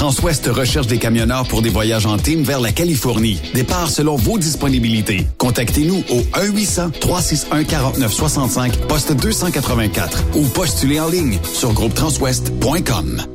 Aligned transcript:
Transwest 0.00 0.46
recherche 0.46 0.86
des 0.86 0.96
camionneurs 0.96 1.46
pour 1.46 1.60
des 1.60 1.68
voyages 1.68 2.06
en 2.06 2.16
team 2.16 2.42
vers 2.42 2.58
la 2.58 2.72
Californie. 2.72 3.38
Départ 3.52 3.90
selon 3.90 4.16
vos 4.16 4.38
disponibilités. 4.38 5.26
Contactez-nous 5.36 6.02
au 6.08 6.22
1-800-361-4965, 6.38 8.78
poste 8.86 9.12
284 9.12 10.24
ou 10.36 10.46
postulez 10.46 11.00
en 11.00 11.10
ligne 11.10 11.38
sur 11.52 11.74
groupetranswest.com. 11.74 13.26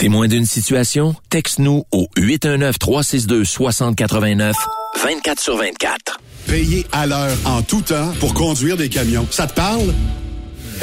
Témoin 0.00 0.28
d'une 0.28 0.44
situation? 0.44 1.14
Texte-nous 1.30 1.84
au 1.92 2.08
819-362-6089, 2.18 4.52
24 5.02 5.40
sur 5.40 5.56
24. 5.56 6.20
Payer 6.46 6.84
à 6.92 7.06
l'heure 7.06 7.38
en 7.46 7.62
tout 7.62 7.80
temps 7.80 8.12
pour 8.20 8.34
conduire 8.34 8.76
des 8.76 8.90
camions. 8.90 9.26
Ça 9.30 9.46
te 9.46 9.54
parle? 9.54 9.94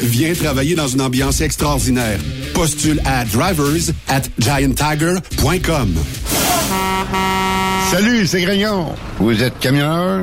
Viens 0.00 0.34
travailler 0.34 0.74
dans 0.74 0.88
une 0.88 1.00
ambiance 1.00 1.40
extraordinaire. 1.40 2.18
Postule 2.54 3.00
à 3.04 3.24
drivers 3.24 3.92
at 4.08 4.22
gianttiger.com. 4.38 5.94
Salut, 7.90 8.26
c'est 8.26 8.42
Grignon. 8.42 8.94
Vous 9.18 9.42
êtes 9.42 9.58
camionneur? 9.58 10.22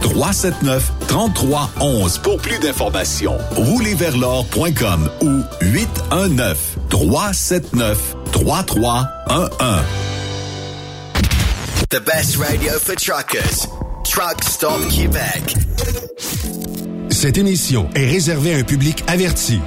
379 0.00 0.92
3311 1.08 2.18
pour 2.18 2.38
plus 2.38 2.58
d'informations. 2.58 3.38
Roulerversl'or.com 3.56 5.10
ou 5.22 5.42
819 5.60 6.78
379 6.88 8.16
3311. 8.32 9.06
The 11.90 12.00
best 12.00 12.36
radio 12.36 12.78
for 12.78 12.94
truckers. 12.94 13.66
Truck 14.04 14.42
Stop 14.44 14.88
Québec. 14.88 15.56
Cette 17.10 17.36
émission 17.36 17.88
est 17.94 18.06
réservée 18.06 18.54
à 18.54 18.58
un 18.58 18.62
public 18.62 19.04
averti. 19.06 19.60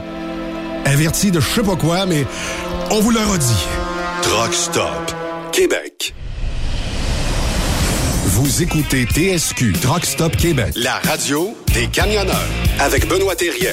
Averti 0.85 1.31
de 1.31 1.39
je 1.39 1.47
sais 1.47 1.63
pas 1.63 1.75
quoi, 1.75 2.05
mais 2.05 2.25
on 2.91 2.99
vous 2.99 3.11
le 3.11 3.19
redit. 3.19 3.65
Truck 4.21 4.53
Stop 4.53 5.13
Québec. 5.51 6.13
Vous 8.43 8.61
écoutez 8.61 9.05
TSQ 9.05 9.71
Truck 9.81 10.03
Stop 10.03 10.35
Québec, 10.35 10.73
la 10.75 10.95
radio 10.95 11.55
des 11.73 11.87
camionneurs 11.87 12.35
avec 12.77 13.07
Benoît 13.07 13.37
Thérien. 13.37 13.71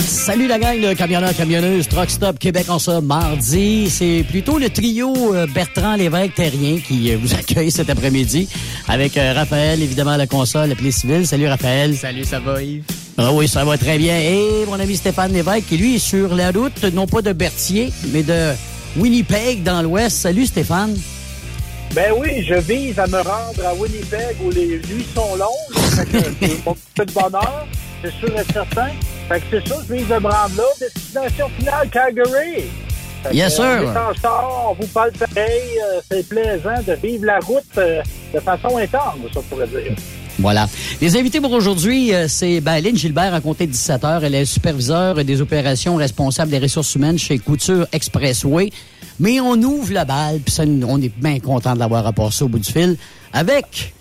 Salut 0.00 0.48
la 0.48 0.58
gang 0.58 0.78
de 0.78 0.92
camionneurs, 0.92 1.34
camionneuses, 1.34 1.88
Truck 1.88 2.10
Stop 2.10 2.38
Québec 2.38 2.66
en 2.68 2.78
ce 2.78 3.00
mardi. 3.00 3.88
C'est 3.88 4.26
plutôt 4.28 4.58
le 4.58 4.68
trio 4.68 5.34
euh, 5.34 5.46
Bertrand 5.46 5.96
Lévesque 5.96 6.34
Terrien 6.34 6.78
qui 6.86 7.10
euh, 7.10 7.16
vous 7.18 7.32
accueille 7.38 7.70
cet 7.70 7.88
après-midi 7.88 8.46
avec 8.86 9.16
euh, 9.16 9.32
Raphaël, 9.32 9.80
évidemment, 9.80 10.10
à 10.10 10.18
la 10.18 10.26
console, 10.26 10.72
appelé 10.72 10.92
civil. 10.92 11.26
Salut 11.26 11.48
Raphaël. 11.48 11.96
Salut, 11.96 12.24
ça 12.24 12.38
va 12.38 12.62
Yves? 12.62 12.84
Ah 13.16 13.32
oui, 13.32 13.48
ça 13.48 13.64
va 13.64 13.78
très 13.78 13.96
bien. 13.96 14.18
Et 14.18 14.66
mon 14.66 14.78
ami 14.78 14.94
Stéphane 14.94 15.32
Lévesque 15.32 15.68
qui 15.68 15.78
lui 15.78 15.94
est 15.94 15.98
sur 15.98 16.34
la 16.34 16.50
route, 16.50 16.84
non 16.92 17.06
pas 17.06 17.22
de 17.22 17.32
Berthier, 17.32 17.90
mais 18.12 18.22
de 18.22 18.52
Winnipeg 18.96 19.62
dans 19.62 19.82
l'ouest. 19.82 20.16
Salut 20.16 20.46
Stéphane. 20.46 20.96
Ben 21.94 22.12
oui, 22.18 22.44
je 22.44 22.54
vise 22.54 22.98
à 22.98 23.06
me 23.06 23.18
rendre 23.18 23.64
à 23.66 23.74
Winnipeg 23.74 24.36
où 24.44 24.50
les 24.50 24.78
nuits 24.88 25.06
sont 25.14 25.36
longues. 25.36 25.78
Fait 25.90 26.06
que 26.06 26.18
c'est 26.40 26.64
mon 26.66 26.76
petit 26.94 27.14
bonheur, 27.14 27.66
c'est 28.02 28.12
sûr 28.14 28.28
et 28.38 28.52
certain. 28.52 28.88
Fait 29.28 29.40
que 29.40 29.44
c'est 29.50 29.68
ça, 29.68 29.76
je 29.88 29.94
vise 29.94 30.08
de 30.08 30.14
me 30.14 30.28
rendre 30.28 30.56
là. 30.56 30.64
Destination 30.80 31.48
finale, 31.58 31.88
Calgary. 31.90 32.64
Fait 33.22 33.30
que, 33.30 33.34
Yes, 33.34 33.54
sir. 33.56 33.64
On 33.64 33.92
est 33.92 33.96
en 33.96 34.14
sort, 34.20 34.76
on 34.78 34.82
vous 34.82 34.88
parle 34.88 35.12
pareil. 35.12 35.62
euh, 35.94 36.00
c'est 36.10 36.28
plaisant 36.28 36.82
de 36.86 36.92
vivre 36.94 37.24
la 37.26 37.38
route 37.40 37.62
euh, 37.78 38.02
de 38.34 38.40
façon 38.40 38.76
intense, 38.76 39.16
ça 39.32 39.40
pourrait 39.48 39.68
dire. 39.68 39.94
Voilà. 40.38 40.66
Les 41.00 41.16
invités 41.16 41.40
pour 41.40 41.52
aujourd'hui, 41.52 42.12
euh, 42.12 42.26
c'est 42.28 42.60
ben, 42.60 42.82
Lynn 42.82 42.96
Gilbert, 42.96 43.34
à 43.34 43.40
compter 43.40 43.66
de 43.66 43.72
17 43.72 44.04
heures. 44.04 44.24
Elle 44.24 44.34
est 44.34 44.44
superviseure 44.44 45.24
des 45.24 45.40
opérations 45.40 45.96
responsable 45.96 46.50
des 46.50 46.58
ressources 46.58 46.94
humaines 46.94 47.18
chez 47.18 47.38
Couture 47.38 47.86
Expressway. 47.92 48.70
Mais 49.20 49.40
on 49.40 49.54
ouvre 49.54 49.92
la 49.92 50.04
balle, 50.04 50.40
puis 50.40 50.52
ça, 50.52 50.64
on 50.64 51.00
est 51.00 51.12
bien 51.16 51.38
content 51.38 51.74
de 51.74 51.78
l'avoir 51.78 52.02
rapporté 52.02 52.42
au 52.42 52.48
bout 52.48 52.58
du 52.58 52.70
fil, 52.70 52.96
avec 53.32 53.94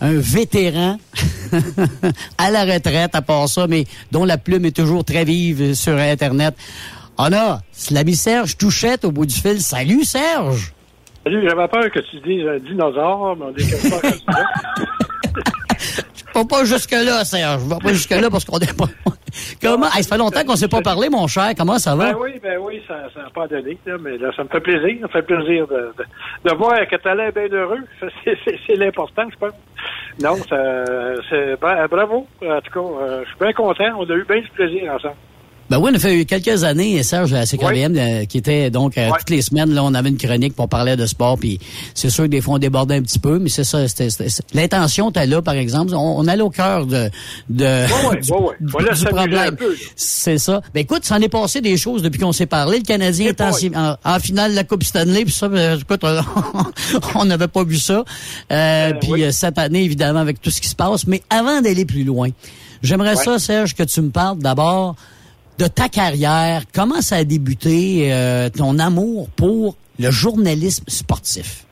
un 0.00 0.14
vétéran 0.14 0.96
à 2.38 2.50
la 2.50 2.64
retraite, 2.64 3.14
à 3.14 3.20
part 3.20 3.48
ça, 3.48 3.66
mais 3.66 3.84
dont 4.10 4.24
la 4.24 4.38
plume 4.38 4.64
est 4.64 4.76
toujours 4.76 5.04
très 5.04 5.24
vive 5.24 5.74
sur 5.74 5.96
Internet. 5.98 6.54
On 7.18 7.32
a 7.32 7.60
l'ami 7.90 8.16
Serge 8.16 8.56
Touchette 8.56 9.04
au 9.04 9.12
bout 9.12 9.26
du 9.26 9.34
fil. 9.34 9.60
Salut 9.60 10.04
Serge! 10.04 10.72
Salut, 11.24 11.46
j'avais 11.46 11.68
peur 11.68 11.90
que 11.90 12.00
tu 12.00 12.20
dises 12.20 12.46
un 12.46 12.58
dinosaure, 12.58 13.36
mais 13.36 13.44
on 13.46 13.50
est 13.50 13.66
quelque 13.66 13.90
part 14.26 14.34
vais 16.34 16.44
pas 16.44 16.64
jusque-là, 16.64 17.24
Serge. 17.24 17.62
Je 17.62 17.68
vais 17.68 17.80
pas 17.80 17.92
jusque-là 17.92 18.30
parce 18.30 18.44
qu'on 18.44 18.58
est 18.58 18.76
pas... 18.76 18.86
Comment? 19.60 19.86
Ça 19.88 20.02
fait 20.02 20.18
longtemps 20.18 20.44
qu'on 20.44 20.56
s'est 20.56 20.68
pas 20.68 20.80
parlé, 20.80 21.08
mon 21.10 21.26
cher. 21.26 21.50
Comment 21.56 21.78
ça 21.78 21.94
va? 21.96 22.12
Ben 22.12 22.18
oui, 22.20 22.38
ben 22.42 22.58
oui, 22.60 22.80
ça 22.86 22.94
n'a 23.16 23.30
pas 23.30 23.48
donné, 23.48 23.76
là, 23.84 23.96
mais 24.00 24.16
là, 24.16 24.30
ça 24.36 24.44
me 24.44 24.48
fait 24.48 24.60
plaisir. 24.60 24.98
Ça 25.00 25.06
me 25.06 25.12
fait 25.12 25.22
plaisir 25.22 25.66
de, 25.66 26.54
voir 26.54 26.86
que 26.88 26.96
tu 26.96 27.08
as 27.08 27.14
l'air 27.14 27.32
bien 27.32 27.48
heureux. 27.50 27.80
C'est 28.24 28.76
l'important, 28.76 29.24
je 29.30 29.36
pense. 29.36 29.52
Non, 30.22 30.36
c'est 31.28 31.60
bra- 31.60 31.88
bravo. 31.88 32.26
En 32.42 32.60
tout 32.60 32.72
cas, 32.72 33.02
euh, 33.02 33.22
je 33.24 33.28
suis 33.28 33.38
bien 33.40 33.52
content. 33.52 33.92
On 33.98 34.08
a 34.08 34.14
eu 34.14 34.24
bien 34.24 34.40
du 34.40 34.48
plaisir 34.50 34.92
ensemble. 34.94 35.16
Ben 35.70 35.78
oui, 35.78 35.90
on 35.92 35.96
a 35.96 35.98
fait 35.98 36.24
quelques 36.26 36.62
années, 36.64 37.02
Serge, 37.02 37.32
à 37.32 37.46
CKVM, 37.46 37.96
euh, 37.96 38.24
qui 38.26 38.38
était 38.38 38.70
donc 38.70 38.98
euh, 38.98 39.10
toutes 39.18 39.30
les 39.30 39.40
semaines, 39.42 39.72
là, 39.72 39.82
on 39.82 39.94
avait 39.94 40.10
une 40.10 40.18
chronique, 40.18 40.52
on 40.58 40.68
parlait 40.68 40.96
de 40.96 41.06
sport, 41.06 41.38
puis 41.38 41.58
c'est 41.94 42.10
sûr 42.10 42.24
que 42.24 42.28
des 42.28 42.40
fois 42.42 42.54
on 42.54 42.58
débordait 42.58 42.96
un 42.96 43.02
petit 43.02 43.18
peu, 43.18 43.38
mais 43.38 43.48
c'est 43.48 43.64
ça, 43.64 43.86
c'était, 43.88 44.08
l'intention 44.52 45.08
était 45.10 45.26
là, 45.26 45.40
par 45.40 45.54
exemple, 45.54 45.94
on, 45.94 46.18
on 46.18 46.28
allait 46.28 46.42
au 46.42 46.50
cœur 46.50 46.86
de, 46.86 47.10
de 47.48 47.86
du, 48.20 48.30
problème. 49.06 49.56
C'est 49.96 50.38
ça. 50.38 50.60
Ben 50.74 50.80
écoute, 50.80 51.04
ça 51.04 51.16
en 51.16 51.20
est 51.22 51.28
passé 51.28 51.60
des 51.60 51.76
choses 51.76 52.02
depuis 52.02 52.20
qu'on 52.20 52.32
s'est 52.32 52.46
parlé. 52.46 52.78
Le 52.78 52.84
Canadien 52.84 53.28
est 53.28 53.40
en, 53.40 53.50
en, 53.74 53.96
en 54.04 54.20
finale 54.20 54.50
de 54.50 54.56
la 54.56 54.64
Coupe 54.64 54.84
Stanley, 54.84 55.24
puis 55.24 55.32
ça, 55.32 55.48
ben, 55.48 55.78
écoute, 55.78 56.02
on- 57.14 57.24
n'avait 57.24 57.48
pas 57.48 57.64
vu 57.64 57.78
ça. 57.78 58.04
Euh, 58.52 58.92
puis 59.00 59.24
euh, 59.24 59.30
cette 59.32 59.58
année, 59.58 59.82
évidemment, 59.82 60.20
avec 60.20 60.40
tout 60.42 60.50
ce 60.50 60.60
qui 60.60 60.68
se 60.68 60.74
passe. 60.76 61.06
Mais 61.06 61.22
avant 61.30 61.62
d'aller 61.62 61.86
plus 61.86 62.04
loin, 62.04 62.28
j'aimerais 62.82 63.16
ça, 63.16 63.38
Serge, 63.38 63.74
que 63.74 63.82
tu 63.82 64.02
me 64.02 64.10
parles 64.10 64.38
d'abord 64.38 64.94
de 65.58 65.66
ta 65.66 65.88
carrière. 65.88 66.62
Comment 66.74 67.00
ça 67.00 67.16
a 67.16 67.24
débuté, 67.24 68.12
euh, 68.12 68.48
ton 68.50 68.78
amour 68.78 69.28
pour 69.36 69.76
le 69.98 70.10
journalisme 70.10 70.84
sportif? 70.88 71.64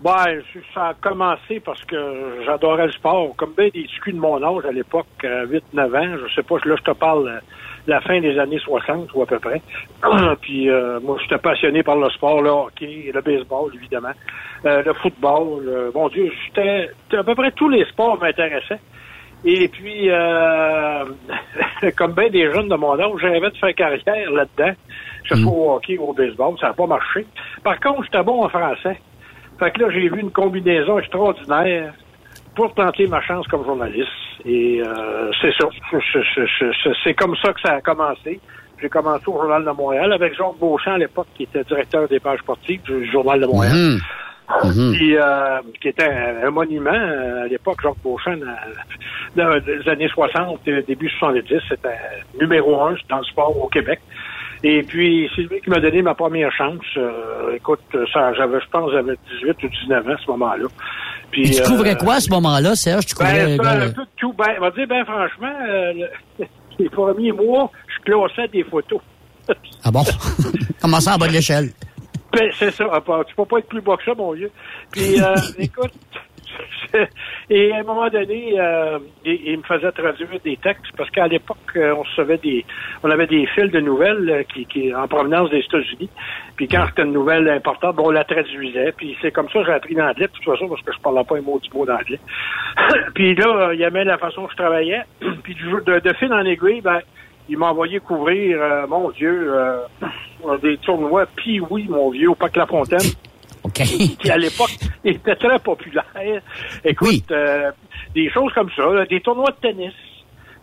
Ben, 0.00 0.42
ça 0.74 0.88
a 0.88 0.94
commencé 0.94 1.60
parce 1.60 1.82
que 1.84 2.42
j'adorais 2.44 2.86
le 2.86 2.92
sport. 2.92 3.34
Comme 3.36 3.54
bien 3.56 3.68
des 3.72 3.86
culs 4.02 4.12
de 4.12 4.18
mon 4.18 4.42
âge 4.42 4.66
à 4.68 4.72
l'époque, 4.72 5.06
euh, 5.24 5.46
8-9 5.46 5.96
ans, 5.96 6.18
je 6.28 6.34
sais 6.34 6.42
pas, 6.42 6.56
là, 6.66 6.76
je 6.76 6.82
te 6.82 6.90
parle 6.90 7.28
euh, 7.28 7.40
la 7.86 8.00
fin 8.02 8.20
des 8.20 8.38
années 8.38 8.58
60 8.58 9.14
ou 9.14 9.22
à 9.22 9.26
peu 9.26 9.38
près. 9.38 9.62
Puis 10.42 10.68
euh, 10.68 11.00
moi, 11.00 11.16
j'étais 11.22 11.38
passionné 11.38 11.82
par 11.82 11.96
le 11.96 12.10
sport, 12.10 12.42
le 12.42 12.50
hockey, 12.50 13.10
le 13.14 13.20
baseball, 13.22 13.70
évidemment, 13.74 14.12
euh, 14.66 14.82
le 14.82 14.92
football. 14.94 15.66
euh, 15.68 15.90
mon 15.94 16.08
Dieu, 16.08 16.30
j'étais 16.46 16.90
à 17.16 17.22
peu 17.22 17.34
près 17.34 17.52
tous 17.52 17.68
les 17.68 17.84
sports 17.86 18.18
m'intéressaient. 18.20 18.80
Et 19.44 19.68
puis, 19.68 20.10
euh, 20.10 21.04
comme 21.96 22.12
bien 22.12 22.30
des 22.30 22.50
jeunes 22.52 22.68
de 22.68 22.76
mon 22.76 22.98
âge, 22.98 23.10
j'avais 23.20 23.40
de 23.50 23.56
faire 23.56 23.74
carrière 23.74 24.30
là-dedans. 24.30 24.72
Je 25.24 25.34
suis 25.34 25.44
au 25.44 25.72
hockey 25.74 25.98
ou 25.98 26.04
au 26.10 26.12
baseball, 26.12 26.54
ça 26.60 26.68
n'a 26.68 26.72
pas 26.74 26.86
marché. 26.86 27.26
Par 27.62 27.78
contre, 27.80 28.04
j'étais 28.04 28.22
bon 28.22 28.44
en 28.44 28.48
français. 28.48 28.98
Fait 29.58 29.70
que 29.70 29.80
là, 29.80 29.88
j'ai 29.90 30.08
vu 30.08 30.20
une 30.20 30.30
combinaison 30.30 30.98
extraordinaire 30.98 31.92
pour 32.54 32.72
tenter 32.74 33.06
ma 33.06 33.20
chance 33.22 33.46
comme 33.48 33.64
journaliste. 33.64 34.08
Et 34.44 34.82
euh, 34.82 35.30
c'est 35.40 35.52
ça. 35.58 35.68
C'est- 37.04 37.14
comme 37.14 37.34
ça 37.36 37.52
que 37.52 37.60
ça 37.60 37.74
a 37.74 37.80
commencé. 37.80 38.40
J'ai 38.80 38.88
commencé 38.88 39.24
au 39.28 39.32
Journal 39.40 39.64
de 39.64 39.70
Montréal 39.70 40.12
avec 40.12 40.34
Jacques 40.36 40.58
Beauchamp 40.60 40.92
à 40.94 40.98
l'époque, 40.98 41.28
qui 41.36 41.44
était 41.44 41.64
directeur 41.64 42.06
des 42.08 42.20
pages 42.20 42.40
sportives 42.40 42.82
du 42.82 43.10
Journal 43.10 43.40
de 43.40 43.46
Montréal. 43.46 43.72
Mhm. 44.64 44.92
Puis, 44.94 45.16
euh, 45.16 45.60
qui 45.80 45.88
était 45.88 46.04
un, 46.04 46.46
un 46.46 46.50
monument 46.50 46.90
euh, 46.92 47.44
à 47.44 47.46
l'époque, 47.48 47.78
Jacques 47.82 47.94
Beauchamp, 48.02 48.36
dans, 48.36 49.42
dans 49.44 49.54
les 49.66 49.88
années 49.88 50.08
60, 50.08 50.60
euh, 50.68 50.82
début 50.86 51.08
70, 51.18 51.48
c'était 51.68 51.88
numéro 52.38 52.80
un 52.82 52.94
dans 53.08 53.18
le 53.18 53.24
sport 53.24 53.56
au 53.62 53.68
Québec. 53.68 54.00
Et 54.62 54.82
puis, 54.82 55.30
c'est 55.34 55.42
lui 55.42 55.60
qui 55.60 55.68
m'a 55.70 55.78
donné 55.80 56.00
ma 56.02 56.14
première 56.14 56.50
chance. 56.52 56.80
Euh, 56.96 57.54
écoute, 57.56 57.80
ça, 58.12 58.32
j'avais, 58.34 58.60
je 58.60 58.68
pense, 58.70 58.90
j'avais 58.92 59.14
18 59.40 59.62
ou 59.62 59.68
19 59.68 60.08
ans 60.08 60.12
à 60.12 60.16
ce 60.24 60.30
moment-là. 60.30 60.64
Puis, 61.30 61.48
Et 61.48 61.50
tu 61.50 61.62
euh, 61.62 61.66
couvrais 61.66 61.96
quoi 61.96 62.14
à 62.14 62.20
ce 62.20 62.30
moment-là, 62.30 62.74
Serge? 62.74 63.06
Tu 63.06 63.14
couvrais 63.14 63.56
ben, 63.58 63.66
un 63.66 63.90
peu 63.90 64.02
de 64.02 64.08
tout. 64.16 64.32
Ben, 64.32 64.54
on 64.58 64.60
va 64.62 64.70
dire, 64.70 64.86
ben, 64.86 65.04
franchement, 65.04 65.52
le- 65.66 66.08
les 66.78 66.88
premiers 66.88 67.32
mois, 67.32 67.70
je 67.88 68.10
classais 68.10 68.48
des 68.48 68.64
photos. 68.64 69.00
Ah 69.84 69.90
bon? 69.90 70.02
Comment 70.80 71.00
ça 71.00 71.14
en 71.14 71.18
bas 71.18 71.28
de 71.28 71.32
l'échelle? 71.32 71.70
Ben, 72.34 72.50
c'est 72.52 72.70
ça. 72.70 72.84
Tu 73.26 73.34
peux 73.34 73.44
pas 73.44 73.58
être 73.58 73.68
plus 73.68 73.80
bas 73.80 73.96
que 73.96 74.04
ça, 74.04 74.14
mon 74.14 74.32
vieux. 74.32 74.50
Puis, 74.92 75.20
euh, 75.20 75.34
écoute, 75.58 75.92
et 77.50 77.72
à 77.72 77.78
un 77.78 77.82
moment 77.82 78.08
donné, 78.08 78.54
euh, 78.58 78.98
il, 79.24 79.40
il 79.46 79.58
me 79.58 79.62
faisait 79.62 79.90
traduire 79.92 80.28
des 80.44 80.56
textes 80.56 80.92
parce 80.96 81.10
qu'à 81.10 81.26
l'époque, 81.26 81.58
euh, 81.76 81.94
on 81.96 82.02
recevait 82.02 82.38
des, 82.38 82.64
on 83.02 83.10
avait 83.10 83.26
des 83.26 83.46
fils 83.46 83.70
de 83.70 83.80
nouvelles 83.80 84.30
euh, 84.30 84.42
qui, 84.42 84.66
qui 84.66 84.94
en 84.94 85.08
provenance 85.08 85.50
des 85.50 85.58
États-Unis. 85.58 86.10
Puis 86.56 86.68
quand 86.68 86.86
c'était 86.88 87.02
une 87.02 87.12
nouvelle 87.12 87.48
importante, 87.48 87.96
bon, 87.96 88.08
on 88.08 88.10
la 88.10 88.24
traduisait. 88.24 88.92
Puis 88.92 89.16
c'est 89.20 89.32
comme 89.32 89.48
ça 89.48 89.60
que 89.60 89.66
j'ai 89.66 89.72
appris 89.72 89.94
l'anglais, 89.94 90.26
de 90.26 90.32
toute 90.32 90.44
façon, 90.44 90.68
parce 90.68 90.82
que 90.82 90.92
je 90.92 91.00
parlais 91.00 91.24
pas 91.24 91.36
un 91.36 91.42
mot 91.42 91.58
du 91.58 91.70
mot 91.76 91.84
d'anglais. 91.84 92.20
puis 93.14 93.34
là, 93.34 93.72
il 93.72 93.82
aimait 93.82 94.04
la 94.04 94.18
façon 94.18 94.44
que 94.46 94.52
je 94.52 94.56
travaillais. 94.56 95.02
puis 95.42 95.54
de, 95.54 95.98
de 96.00 96.14
fil 96.14 96.32
en 96.32 96.44
aiguille, 96.44 96.80
ben, 96.80 97.00
il 97.48 97.58
m'a 97.58 97.70
envoyé 97.70 98.00
couvrir, 98.00 98.60
euh, 98.60 98.86
mon 98.86 99.10
Dieu, 99.10 99.54
euh, 99.54 100.58
des 100.62 100.76
tournois. 100.78 101.26
Puis 101.36 101.60
oui, 101.60 101.86
mon 101.88 102.10
vieux, 102.10 102.30
au 102.30 102.34
Parc 102.34 102.56
La 102.56 102.66
Fontaine. 102.66 103.10
OK. 103.62 103.82
Qui 104.18 104.30
à 104.30 104.36
l'époque 104.36 104.76
était 105.04 105.36
très 105.36 105.58
populaire. 105.58 106.42
Écoute, 106.84 107.30
euh, 107.30 107.70
des 108.14 108.30
choses 108.30 108.52
comme 108.52 108.70
ça, 108.76 108.86
là, 108.90 109.06
des 109.06 109.20
tournois 109.20 109.50
de 109.50 109.68
tennis. 109.68 109.92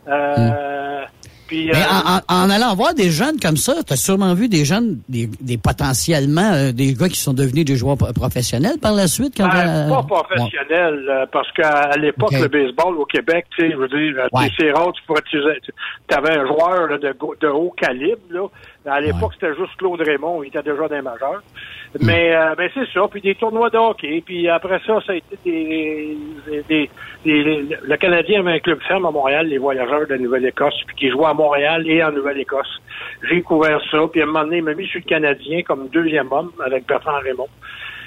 Euh, 0.08 1.04
puis, 1.52 1.66
Mais 1.74 1.80
euh, 1.84 1.86
en, 2.30 2.34
en- 2.34 2.46
en 2.46 2.50
allant 2.50 2.74
voir 2.76 2.94
des 2.94 3.10
jeunes 3.12 3.38
comme 3.42 3.58
ça, 3.58 3.74
tu 3.86 3.92
as 3.92 3.98
sûrement 3.98 4.34
vu 4.34 4.48
des 4.48 4.64
jeunes, 4.64 5.00
des, 5.10 5.30
des 5.42 5.58
potentiellement, 5.58 6.54
euh, 6.54 6.72
des 6.72 6.94
gars 6.94 7.10
qui 7.10 7.20
sont 7.20 7.34
devenus 7.34 7.66
des 7.66 7.76
joueurs 7.76 7.98
pro- 7.98 8.14
professionnels 8.14 8.78
par 8.82 8.94
la 8.94 9.08
suite. 9.08 9.34
Quand 9.36 9.50
Ben, 9.50 9.90
pas 9.90 10.04
professionnel, 10.04 11.06
euh, 11.10 11.26
parce 11.30 11.52
qu'à 11.52 11.98
l'époque, 11.98 12.32
le 12.32 12.48
baseball 12.48 12.96
au 12.98 13.06
Québec, 13.06 13.48
tu 13.58 13.66
sais, 13.66 13.72
je 13.74 13.76
veux 13.78 13.90
dire, 13.90 14.28
Ouais. 14.32 14.48
c'est 14.58 14.72
rare, 14.72 14.94
tu 14.94 15.04
pourrais 15.06 15.20
utiliser, 15.28 15.60
tu 16.08 16.16
avais 16.16 16.38
un 16.38 16.48
joueur 16.48 16.88
là, 16.88 16.98
de, 16.98 17.14
de 17.42 17.48
haut 17.48 17.74
calibre, 17.78 18.22
là. 18.30 18.48
À 18.86 19.00
l'époque, 19.02 19.34
c'était 19.34 19.54
juste 19.56 19.76
Claude 19.78 20.02
Raymond, 20.02 20.42
il 20.44 20.48
était 20.48 20.64
déjà 20.64 20.88
majeurs. 21.02 21.44
Hmm. 21.44 21.81
Mais, 22.00 22.34
euh, 22.34 22.56
ben, 22.56 22.70
c'est 22.74 22.88
ça, 22.94 23.02
puis 23.12 23.20
des 23.20 23.36
tournois 23.36 23.70
de 23.70 23.78
hockey, 23.78 24.24
puis 24.26 24.48
après 24.48 24.80
ça, 24.88 25.00
ça 25.06 25.12
a 25.12 25.16
été 25.16 25.38
des, 25.44 26.18
des, 26.48 26.64
des- 26.70 26.90
des- 27.26 27.78
le 27.84 27.98
Canadien 27.98 28.40
avait 28.40 28.54
un 28.54 28.60
club 28.60 28.80
ferme 28.88 29.06
à 29.06 29.12
Montréal, 29.12 29.48
les 29.48 29.58
voyageurs 29.58 30.08
de 30.08 30.16
Nouvelle-Écosse, 30.16 30.82
puis 30.88 30.96
qui 30.96 31.10
jouaient 31.10 31.26
à 31.28 31.34
Montréal 31.34 31.84
et 31.86 32.02
en 32.02 32.12
Nouvelle-Écosse. 32.14 32.82
J'ai 33.30 33.42
couvert 33.42 33.82
ça, 33.92 33.98
puis 34.10 34.22
à 34.22 34.24
un 34.24 34.28
moment 34.28 34.44
donné, 34.46 34.58
il 34.60 34.64
m'a 34.64 34.74
mis 34.74 34.88
sur 34.88 35.02
le 35.04 35.10
Canadien 35.10 35.64
comme 35.64 35.90
deuxième 35.90 36.32
homme 36.32 36.52
avec 36.66 36.88
Bertrand 36.88 37.20
Raymond. 37.22 37.50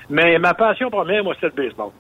Mais 0.09 0.39
ma 0.39 0.55
passion 0.55 0.89
première, 0.91 1.23
moi, 1.23 1.35
c'était 1.35 1.53
le 1.55 1.65
baseball. 1.69 1.91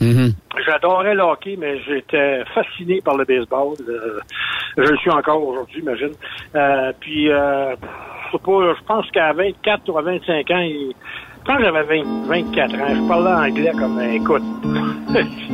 Mhm. 0.00 0.32
J'adorais 0.64 1.14
le 1.14 1.22
hockey, 1.22 1.56
mais 1.58 1.78
j'étais 1.80 2.44
fasciné 2.54 3.00
par 3.00 3.16
le 3.16 3.24
baseball. 3.24 3.74
Euh, 3.88 4.18
je 4.76 4.82
le 4.90 4.96
suis 4.98 5.10
encore 5.10 5.42
aujourd'hui, 5.46 5.80
imagine. 5.80 6.12
Euh, 6.54 6.92
puis, 7.00 7.30
euh, 7.30 7.74
je 8.26 8.32
sais 8.36 8.42
pas, 8.44 8.74
je 8.78 8.84
pense 8.86 9.10
qu'à 9.10 9.32
24 9.32 9.88
ou 9.88 9.98
à 9.98 10.02
25 10.02 10.50
ans, 10.52 10.58
il- 10.60 10.92
j'avais 11.60 12.02
20 12.02 12.26
24 12.28 12.74
ans, 12.74 12.94
je 12.94 13.08
parlais 13.08 13.48
anglais 13.50 13.72
comme, 13.78 13.98
euh, 13.98 14.12
écoute, 14.14 14.42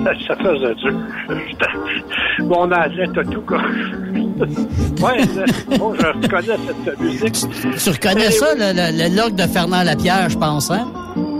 ça, 0.04 0.10
ça 0.28 0.36
faisait 0.36 0.74
dur. 0.74 0.92
Mon 2.40 2.62
anglais, 2.72 3.06
t'as 3.14 3.24
tout 3.24 3.42
quoi. 3.42 3.58
ouais, 4.38 5.78
bon, 5.78 5.94
je 5.94 6.06
reconnais 6.06 6.58
cette 6.84 7.00
musique. 7.00 7.34
Tu 7.34 7.90
reconnais 7.90 8.30
ça, 8.32 8.46
le, 8.56 8.72
le, 8.74 9.08
le 9.08 9.16
log 9.16 9.34
de 9.36 9.42
Fernand 9.42 9.82
Lapierre, 9.84 10.28
je 10.28 10.38
pense, 10.38 10.70
hein? 10.70 10.86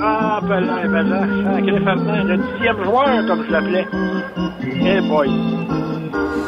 Ah, 0.00 0.40
ben 0.49 0.61
là, 0.61 0.76
ben 0.87 1.02
là, 1.08 1.20
sacré 1.54 1.80
Fernand, 1.80 2.25
le 2.25 2.37
dixième 2.37 2.84
joueur, 2.84 3.26
comme 3.26 3.44
je 3.46 3.50
l'appelais. 3.52 3.87
Eh 4.87 5.00
boy. 5.08 5.28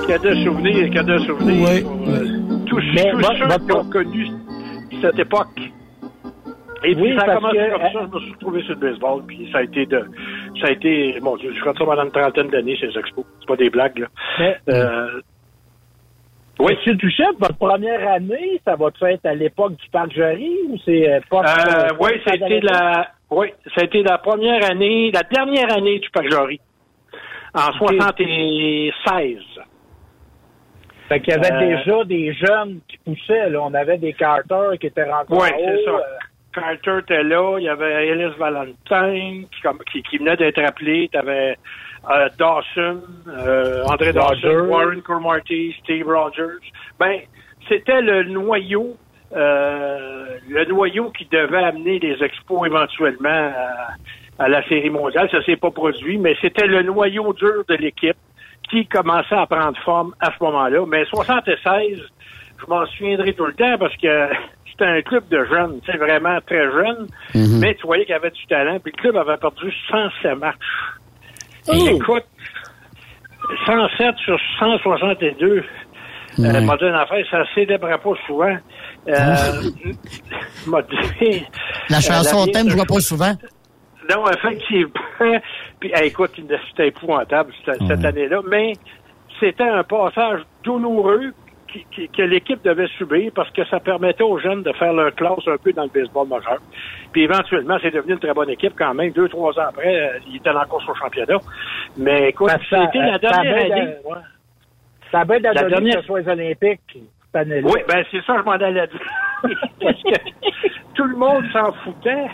Qu'il 0.02 0.10
y 0.10 0.12
a 0.12 0.18
de 0.18 0.34
souvenirs, 0.44 0.84
qu'il 0.86 0.94
y 0.94 0.98
a 0.98 1.02
de 1.02 1.18
souvenirs. 1.18 1.68
Ouais. 1.68 1.80
pour, 1.82 2.08
euh, 2.08 2.24
tous 2.66 2.76
tous 2.80 3.16
votre- 3.16 3.36
ceux 3.38 3.66
qui 3.66 3.72
ont 3.72 3.84
connu 3.84 4.26
cette 5.02 5.18
époque. 5.18 5.72
Et 6.84 6.94
puis, 6.94 7.02
Oui, 7.02 7.16
ça 7.18 7.24
a 7.32 7.34
commencé 7.36 7.56
que- 7.56 7.70
comme 7.72 7.80
ça, 7.82 7.90
je 7.92 8.14
me 8.16 8.20
suis 8.20 8.32
retrouvé 8.32 8.62
sur 8.62 8.74
le 8.74 8.80
baseball, 8.80 9.22
puis 9.26 9.48
ça 9.52 9.58
a 9.58 9.62
été 9.62 9.86
de, 9.86 10.04
ça 10.60 10.68
a 10.68 10.70
été, 10.70 11.12
Dieu, 11.38 11.52
je 11.54 11.60
crois 11.60 11.72
que 11.72 11.78
ça 11.78 11.84
pendant 11.84 12.04
une 12.04 12.10
trentaine 12.12 12.48
d'années, 12.48 12.76
ces 12.80 12.96
expos. 12.98 13.24
C'est 13.40 13.46
pas 13.48 13.56
des 13.56 13.70
blagues, 13.70 13.98
là. 13.98 14.06
Mais, 14.38 14.56
Euh, 14.68 15.20
oui. 16.58 16.72
Monsieur 16.86 17.24
votre 17.38 17.56
première 17.56 18.06
année, 18.12 18.60
ça 18.64 18.76
va 18.76 18.88
être 19.10 19.26
à 19.26 19.34
l'époque 19.34 19.76
du 19.76 19.88
Parc 19.90 20.12
Jarry 20.12 20.50
ou 20.68 20.76
c'est 20.84 21.10
euh, 21.10 21.20
pas... 21.30 21.40
Euh, 21.42 21.88
oui, 22.00 22.10
ça 22.26 22.34
a 22.34 22.38
pas 22.38 22.46
été 22.46 22.60
la, 22.60 23.08
oui, 23.30 23.48
ça 23.74 23.80
a 23.82 23.84
été 23.84 24.02
la 24.02 24.18
première 24.18 24.64
année, 24.70 25.10
la 25.12 25.22
dernière 25.22 25.72
année 25.76 25.98
du 25.98 26.08
Parc 26.10 26.30
Jory. 26.30 26.60
En 27.54 27.72
76. 27.72 29.38
Fait 31.08 31.20
qu'il 31.20 31.32
y 31.32 31.36
avait 31.36 31.52
Euh, 31.52 31.76
déjà 31.76 32.04
des 32.04 32.32
jeunes 32.34 32.80
qui 32.88 32.98
poussaient, 32.98 33.48
là. 33.48 33.60
On 33.62 33.72
avait 33.74 33.96
des 33.98 34.12
Carter 34.12 34.76
qui 34.80 34.88
étaient 34.88 35.04
rentrés 35.10 35.34
Oui, 35.36 35.48
c'est 35.56 35.84
ça. 35.84 35.92
Euh, 36.58 36.76
Carter 36.82 36.98
était 37.00 37.22
là, 37.22 37.56
il 37.58 37.64
y 37.64 37.68
avait 37.68 38.08
Ellis 38.08 38.34
Valentine 38.38 39.46
qui, 39.50 39.60
comme- 39.62 39.78
qui, 39.90 40.02
qui 40.02 40.18
venait 40.18 40.36
d'être 40.36 40.58
appelé, 40.62 41.08
tu 41.12 41.18
avais 41.18 41.56
Dawson, 42.38 43.00
euh, 43.28 43.82
André 43.84 44.10
Rogers. 44.12 44.42
Dawson, 44.42 44.68
Warren 44.68 45.02
Cromartie, 45.02 45.74
Steve 45.82 46.06
Rogers. 46.06 46.58
Ben, 47.00 47.20
c'était 47.68 48.00
le 48.00 48.24
noyau, 48.24 48.96
euh, 49.34 50.26
le 50.48 50.64
noyau 50.66 51.10
qui 51.10 51.24
devait 51.26 51.64
amener 51.64 51.98
les 51.98 52.22
expos 52.22 52.66
éventuellement 52.66 53.52
à, 54.38 54.44
à 54.44 54.48
la 54.48 54.62
série 54.68 54.90
mondiale. 54.90 55.28
Ça 55.32 55.42
s'est 55.42 55.56
pas 55.56 55.70
produit, 55.72 56.18
mais 56.18 56.36
c'était 56.40 56.66
le 56.68 56.82
noyau 56.82 57.32
dur 57.32 57.64
de 57.68 57.74
l'équipe 57.74 58.16
qui 58.70 58.86
commençait 58.86 59.34
à 59.34 59.46
prendre 59.46 59.76
forme 59.84 60.14
à 60.20 60.30
ce 60.36 60.42
moment-là. 60.44 60.84
Mais 60.86 61.04
76, 61.06 62.00
je 62.60 62.66
m'en 62.68 62.86
souviendrai 62.86 63.32
tout 63.34 63.46
le 63.46 63.54
temps 63.54 63.76
parce 63.78 63.96
que 63.96 64.28
c'était 64.78 64.90
un 64.90 65.02
club 65.02 65.28
de 65.28 65.44
jeunes, 65.46 65.80
tu 65.84 65.90
sais, 65.90 65.98
vraiment 65.98 66.38
très 66.46 66.64
jeunes, 66.70 67.06
mais 67.34 67.74
tu 67.76 67.86
voyais 67.86 68.04
qu'il 68.04 68.14
avait 68.14 68.30
du 68.30 68.46
talent, 68.46 68.78
puis 68.78 68.92
le 68.94 69.00
club 69.00 69.16
avait 69.16 69.36
perdu 69.38 69.72
107 69.90 70.38
matchs. 70.38 70.56
Écoute, 71.72 72.24
107 73.66 74.16
sur 74.24 74.38
162, 74.58 75.64
Euh, 76.38 76.60
m'a 76.60 76.76
dit 76.76 76.84
une 76.84 76.94
affaire, 76.94 77.24
ça 77.30 77.42
célébrait 77.54 77.96
pas 77.96 78.10
souvent. 78.26 78.54
Euh, 79.08 79.14
m'a 80.66 80.82
dit... 80.82 81.42
La 81.88 82.00
chanson 82.00 82.46
euh, 82.46 82.50
thème, 82.52 82.68
je 82.68 82.76
vois 82.76 82.84
pas 82.84 83.00
souvent. 83.00 83.32
Non, 84.10 84.22
effectivement. 84.30 84.92
Puis, 85.80 85.90
écoute, 86.02 86.32
c'était 86.68 86.88
épouvantable 86.88 87.54
cette, 87.64 87.82
cette 87.86 88.04
année-là. 88.04 88.42
Mais 88.50 88.74
c'était 89.40 89.64
un 89.64 89.82
passage 89.82 90.40
douloureux 90.62 91.32
qui- 91.90 92.08
que 92.08 92.22
l'équipe 92.22 92.62
devait 92.64 92.86
subir 92.98 93.30
parce 93.34 93.50
que 93.50 93.64
ça 93.66 93.80
permettait 93.80 94.22
aux 94.22 94.38
jeunes 94.38 94.62
de 94.62 94.72
faire 94.72 94.92
leur 94.92 95.14
classe 95.14 95.46
un 95.46 95.56
peu 95.56 95.72
dans 95.72 95.84
le 95.84 95.88
baseball 95.88 96.28
majeur. 96.28 96.58
Puis 97.12 97.22
éventuellement, 97.24 97.76
c'est 97.82 97.90
devenu 97.90 98.14
une 98.14 98.18
très 98.18 98.32
bonne 98.32 98.50
équipe 98.50 98.74
quand 98.76 98.94
même. 98.94 99.10
Deux, 99.12 99.28
trois 99.28 99.52
ans 99.58 99.66
après, 99.68 99.94
euh, 100.00 100.18
ils 100.28 100.36
étaient 100.36 100.52
la 100.52 100.64
course 100.64 100.88
au 100.88 100.94
championnat. 100.94 101.38
Mais 101.96 102.30
écoute, 102.30 102.48
ça- 102.50 102.86
c'était 102.86 102.98
la 102.98 103.18
dernière 103.18 103.56
année. 103.72 103.94
Ça 105.10 105.20
a 105.20 105.24
bien 105.24 105.38
La 105.38 105.52
dernière- 105.68 105.94
que 105.96 106.00
ce 106.00 106.06
soit 106.06 106.20
les 106.20 106.28
Olympiques 106.28 106.98
Oui, 107.64 107.80
ben 107.88 108.04
c'est 108.10 108.22
ça, 108.24 108.34
je 108.38 108.42
m'en 108.44 108.52
allais 108.52 108.86
dire. 108.86 109.00
parce 109.82 110.02
que 110.02 110.18
tout 110.94 111.04
le 111.04 111.16
monde 111.16 111.44
s'en 111.52 111.72
foutait. 111.84 112.26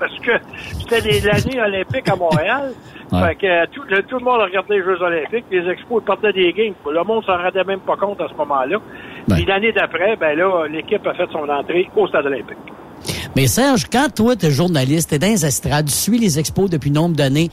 Parce 0.00 0.18
que 0.20 0.32
c'était 0.80 1.00
les- 1.00 1.20
l'année 1.20 1.60
olympique 1.60 2.08
à 2.08 2.16
Montréal. 2.16 2.72
Ouais. 3.12 3.20
Fait 3.28 3.34
que 3.36 3.46
euh, 3.46 3.66
tout, 3.72 3.82
le, 3.88 4.02
tout 4.02 4.18
le 4.18 4.24
monde 4.24 4.40
regardait 4.40 4.76
les 4.78 4.82
Jeux 4.84 5.00
olympiques. 5.02 5.44
Les 5.50 5.68
expos 5.68 6.02
ils 6.02 6.06
partaient 6.06 6.32
des 6.32 6.52
games. 6.52 6.74
Le 6.90 7.04
monde 7.04 7.24
s'en 7.24 7.36
rendait 7.36 7.64
même 7.64 7.80
pas 7.80 7.96
compte 7.96 8.20
à 8.20 8.28
ce 8.28 8.34
moment-là. 8.34 8.78
Ben. 9.28 9.36
Puis 9.36 9.44
l'année 9.44 9.72
d'après, 9.72 10.16
ben 10.16 10.36
là, 10.36 10.66
l'équipe 10.68 11.06
a 11.06 11.14
fait 11.14 11.28
son 11.30 11.48
entrée 11.48 11.88
au 11.96 12.06
stade 12.08 12.26
olympique. 12.26 12.56
Mais 13.36 13.46
Serge, 13.46 13.86
quand 13.90 14.08
toi, 14.14 14.36
t'es 14.36 14.50
journaliste, 14.50 15.10
t'es 15.10 15.18
dans 15.18 15.26
les 15.28 15.44
estrades, 15.46 15.86
tu 15.86 15.92
suis 15.92 16.18
les 16.18 16.38
expos 16.38 16.68
depuis 16.68 16.90
nombre 16.90 17.16
d'années, 17.16 17.48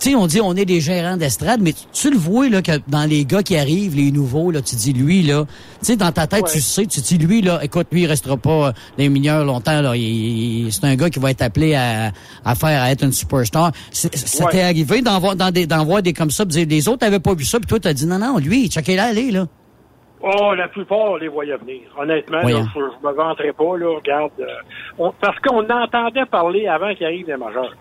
tu 0.00 0.10
sais, 0.10 0.14
on 0.16 0.26
dit 0.26 0.40
on 0.40 0.54
est 0.56 0.64
des 0.64 0.80
gérants 0.80 1.16
d'estrade, 1.16 1.60
mais 1.60 1.72
tu, 1.74 1.84
tu 1.92 2.10
le 2.10 2.16
vois 2.16 2.48
là 2.48 2.62
que 2.62 2.72
dans 2.88 3.08
les 3.08 3.24
gars 3.24 3.42
qui 3.42 3.56
arrivent, 3.56 3.94
les 3.94 4.10
nouveaux, 4.10 4.50
là, 4.50 4.62
tu 4.62 4.74
dis 4.76 4.92
lui 4.92 5.22
là, 5.22 5.44
tu 5.80 5.86
sais, 5.86 5.96
dans 5.96 6.10
ta 6.10 6.26
tête, 6.26 6.44
Ouais. 6.44 6.50
tu 6.52 6.60
sais, 6.60 6.86
tu 6.86 7.00
dis 7.00 7.18
lui 7.18 7.42
là, 7.42 7.60
écoute, 7.62 7.86
lui 7.92 8.02
il 8.02 8.06
restera 8.06 8.36
pas 8.36 8.68
euh, 8.68 8.72
les 8.98 9.08
mineurs 9.08 9.44
longtemps 9.44 9.80
là, 9.82 9.94
il- 9.94 10.64
il- 10.66 10.72
c'est 10.72 10.84
un 10.86 10.96
gars 10.96 11.10
qui 11.10 11.18
va 11.18 11.30
être 11.30 11.42
appelé 11.42 11.74
à, 11.74 12.12
à 12.44 12.54
faire 12.54 12.82
à 12.82 12.90
être 12.90 13.04
une 13.04 13.12
superstar. 13.12 13.72
Ouais. 14.04 14.10
t'est 14.50 14.62
arrivé 14.62 15.02
d'en 15.02 15.18
voir 15.20 15.36
dans 15.36 15.50
des 15.50 15.66
d'en 15.66 15.84
voir 15.84 16.02
des 16.02 16.12
comme 16.14 16.30
ça, 16.30 16.44
dire, 16.44 16.66
les 16.68 16.88
autres 16.88 17.06
avaient 17.06 17.20
pas 17.20 17.34
vu 17.34 17.44
ça, 17.44 17.58
puis 17.60 17.66
toi 17.68 17.78
t'as 17.78 17.92
dit 17.92 18.06
non 18.06 18.18
non, 18.18 18.38
lui, 18.38 18.68
checkez 18.68 18.96
là 18.96 19.04
aller 19.04 19.30
là. 19.30 19.46
Oh, 20.22 20.52
la 20.54 20.68
plupart, 20.68 20.98
on 21.12 21.16
les 21.16 21.28
voyait 21.28 21.56
venir. 21.56 21.80
Honnêtement, 21.98 22.42
là, 22.42 22.66
je, 22.74 22.78
je 22.80 23.06
me 23.08 23.12
vanterai 23.14 23.52
pas, 23.54 23.76
là, 23.78 23.96
regarde. 23.96 24.32
euh, 24.40 24.44
on- 24.98 25.12
parce 25.18 25.38
qu'on 25.40 25.60
entendait 25.68 26.26
parler 26.30 26.66
avant 26.66 26.94
qu'il 26.94 27.06
arrive 27.06 27.26
les 27.26 27.38
majeurs. 27.38 27.74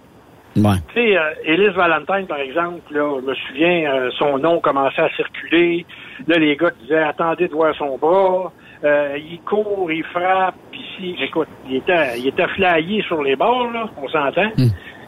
Ouais. 0.57 0.77
Tu 0.93 0.95
sais, 0.95 1.17
euh, 1.17 1.29
Élise 1.45 1.69
Valentine, 1.69 2.25
par 2.27 2.39
exemple, 2.39 2.81
là, 2.93 3.19
je 3.21 3.25
me 3.25 3.35
souviens, 3.35 3.93
euh, 3.93 4.09
son 4.17 4.37
nom 4.39 4.59
commençait 4.59 5.01
à 5.03 5.09
circuler. 5.15 5.85
Là, 6.27 6.37
les 6.37 6.55
gars 6.55 6.71
disaient, 6.81 7.03
attendez 7.03 7.47
de 7.47 7.53
voir 7.53 7.73
son 7.75 7.97
bras. 7.97 8.51
Euh, 8.83 9.17
il 9.17 9.39
court, 9.41 9.91
il 9.91 10.03
frappe. 10.05 10.55
Puis 10.71 10.81
si, 10.97 11.15
écoute, 11.23 11.47
il 11.69 11.77
était, 11.77 12.17
il 12.17 12.27
était 12.27 12.47
flyé 12.47 13.01
sur 13.03 13.21
les 13.23 13.35
bords, 13.35 13.69
là, 13.71 13.87
on 14.01 14.07
s'entend. 14.09 14.49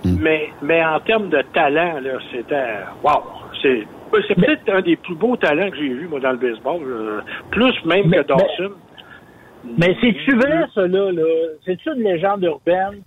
Mais, 0.05 0.49
mais 0.61 0.83
en 0.83 0.99
termes 0.99 1.29
de 1.29 1.41
talent, 1.53 1.99
là, 2.01 2.11
c'était, 2.31 2.77
wow. 3.03 3.21
C'est, 3.61 3.83
c'est 4.27 4.35
peut-être 4.35 4.69
un 4.73 4.81
des 4.81 4.95
plus 4.95 5.15
beaux 5.15 5.35
talents 5.37 5.69
que 5.69 5.77
j'ai 5.77 5.89
vu, 5.89 6.07
moi, 6.07 6.19
dans 6.19 6.31
le 6.31 6.37
baseball. 6.37 6.81
euh, 6.83 7.21
plus 7.51 7.73
même 7.85 8.07
Mais- 8.07 8.17
que 8.17 8.23
Dawson. 8.27 8.73
Mais 9.77 9.95
c'est-tu 10.01 10.35
vrai, 10.37 10.65
ça, 10.73 10.87
là? 10.87 11.11
là? 11.11 11.23
C'est-tu 11.65 11.89
une 11.95 12.03
légende 12.03 12.43
urbaine? 12.43 13.01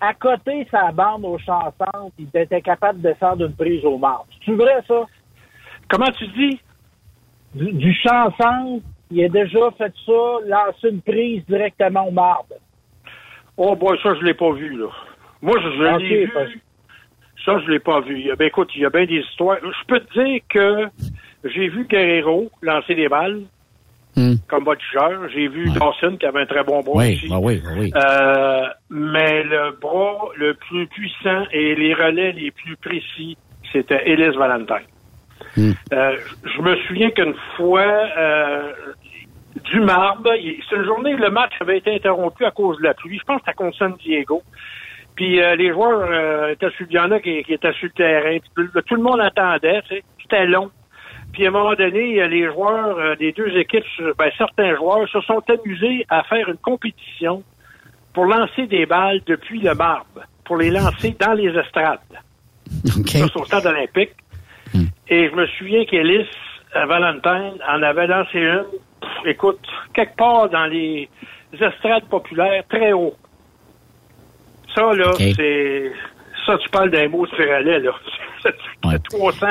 À 0.00 0.12
côté, 0.14 0.66
sa 0.70 0.92
bande 0.92 1.24
aux 1.24 1.38
chantantes, 1.38 2.12
il 2.18 2.28
était 2.34 2.60
capable 2.60 3.00
de 3.00 3.12
faire 3.14 3.34
une 3.40 3.54
prise 3.54 3.84
au 3.84 3.96
marbre. 3.98 4.26
C'est-tu 4.34 4.54
vrai, 4.54 4.82
ça? 4.86 5.04
Comment 5.88 6.10
tu 6.18 6.26
dis? 6.28 6.60
Du, 7.54 7.72
du 7.72 7.94
chanson, 7.94 8.82
il 9.10 9.24
a 9.24 9.28
déjà 9.28 9.70
fait 9.78 9.92
ça, 10.04 10.12
lancer 10.46 10.90
une 10.90 11.00
prise 11.00 11.44
directement 11.46 12.08
au 12.08 12.10
marbre. 12.10 12.54
Oh, 13.56 13.74
boy, 13.74 13.98
ça, 14.02 14.14
je 14.20 14.24
l'ai 14.24 14.34
pas 14.34 14.52
vu, 14.52 14.76
là. 14.76 14.88
Moi, 15.40 15.54
je, 15.62 15.68
je 15.70 15.94
Ok, 15.94 16.00
l'ai 16.02 16.28
parce- 16.28 16.48
vu. 16.50 16.60
Ça, 17.44 17.58
je 17.60 17.70
l'ai 17.70 17.78
pas 17.78 18.00
vu. 18.00 18.30
A- 18.30 18.36
Ben, 18.36 18.48
écoute, 18.48 18.70
il 18.74 18.82
y 18.82 18.84
a 18.84 18.90
bien 18.90 19.06
des 19.06 19.20
histoires. 19.20 19.58
Je 19.62 19.86
peux 19.86 20.00
te 20.00 20.12
dire 20.24 20.40
que 20.48 20.88
j'ai 21.44 21.68
vu 21.68 21.86
Guerrero 21.86 22.50
lancer 22.60 22.94
des 22.94 23.08
balles 23.08 23.42
Hmm. 24.16 24.36
comme 24.48 24.64
voltigeur. 24.64 25.28
J'ai 25.34 25.46
vu 25.48 25.68
Dawson 25.70 26.16
qui 26.18 26.24
avait 26.24 26.40
un 26.40 26.46
très 26.46 26.64
bon 26.64 26.80
bras 26.80 26.94
Oui, 26.96 27.14
aussi. 27.14 27.28
bah 27.28 27.38
oui, 27.40 27.60
bah 27.62 27.70
oui. 27.78 27.90
Euh, 27.94 28.66
mais 28.88 29.42
le 29.42 29.78
bras 29.78 30.28
le 30.36 30.54
plus 30.54 30.86
puissant 30.86 31.44
et 31.52 31.74
les 31.74 31.92
relais 31.92 32.32
les 32.32 32.50
plus 32.50 32.76
précis, 32.76 33.36
c'était 33.72 34.02
Ellis 34.08 34.34
Valentine. 34.36 34.86
Hmm. 35.56 35.72
Euh, 35.92 36.16
je 36.44 36.62
me 36.62 36.76
souviens 36.86 37.10
qu'une 37.10 37.34
fois, 37.56 37.82
euh, 37.82 38.72
du 39.64 39.80
marbre, 39.80 40.30
c'est 40.34 40.76
une 40.76 40.84
journée 40.84 41.14
où 41.14 41.18
le 41.18 41.30
match 41.30 41.52
avait 41.60 41.78
été 41.78 41.94
interrompu 41.94 42.44
à 42.44 42.50
cause 42.50 42.78
de 42.78 42.84
la 42.84 42.94
pluie. 42.94 43.18
Je 43.18 43.24
pense 43.24 43.40
que 43.40 43.46
c'était 43.46 43.56
contre 43.56 43.76
San 43.76 43.94
Diego. 44.02 44.42
Puis 45.14 45.40
euh, 45.42 45.56
les 45.56 45.70
joueurs 45.72 46.08
euh, 46.10 46.52
étaient 46.52 46.70
sur, 46.70 46.86
il 46.88 46.94
y 46.94 46.98
en 46.98 47.10
a 47.10 47.20
qui, 47.20 47.42
qui 47.42 47.54
étaient 47.54 47.72
sur 47.72 47.86
le 47.88 47.90
terrain. 47.90 48.38
Tout 48.86 48.94
le 48.94 49.02
monde 49.02 49.20
attendait, 49.20 49.80
tu 49.82 49.96
sais. 49.96 50.02
C'était 50.22 50.46
long. 50.46 50.70
Puis 51.36 51.44
à 51.44 51.48
un 51.48 51.52
moment 51.52 51.74
donné, 51.74 52.18
euh, 52.22 52.28
les 52.28 52.46
joueurs 52.46 52.96
euh, 52.96 53.14
des 53.16 53.30
deux 53.32 53.54
équipes, 53.58 53.84
ben, 54.16 54.30
certains 54.38 54.74
joueurs 54.74 55.06
se 55.06 55.20
sont 55.20 55.42
amusés 55.50 56.06
à 56.08 56.22
faire 56.22 56.48
une 56.48 56.56
compétition 56.56 57.42
pour 58.14 58.24
lancer 58.24 58.66
des 58.66 58.86
balles 58.86 59.20
depuis 59.26 59.60
le 59.60 59.74
marbre, 59.74 60.22
pour 60.46 60.56
les 60.56 60.70
lancer 60.70 61.14
dans 61.20 61.34
les 61.34 61.54
estrades. 61.54 61.98
Ça, 62.86 63.02
c'est 63.06 63.36
au 63.36 63.44
stade 63.44 63.66
olympique. 63.66 64.12
Et 65.08 65.28
je 65.28 65.34
me 65.34 65.46
souviens 65.58 65.84
qu'Ellis 65.84 66.26
euh, 66.74 66.86
Valentine 66.86 67.58
en 67.68 67.82
avait 67.82 68.06
lancé 68.06 68.38
une, 68.38 68.64
pff, 69.02 69.10
écoute, 69.26 69.60
quelque 69.92 70.16
part 70.16 70.48
dans 70.48 70.64
les 70.64 71.06
estrades 71.52 72.06
populaires, 72.08 72.64
très 72.70 72.94
haut. 72.94 73.14
Ça, 74.74 74.90
là, 74.94 75.12
c'est... 75.18 75.92
Ça, 76.46 76.56
tu 76.56 76.68
parles 76.70 76.90
d'un 76.90 77.08
mot 77.08 77.26
de 77.26 77.78
là. 77.78 77.92
C'est 78.42 78.54
Ouais. 78.86 78.98
300, 79.10 79.46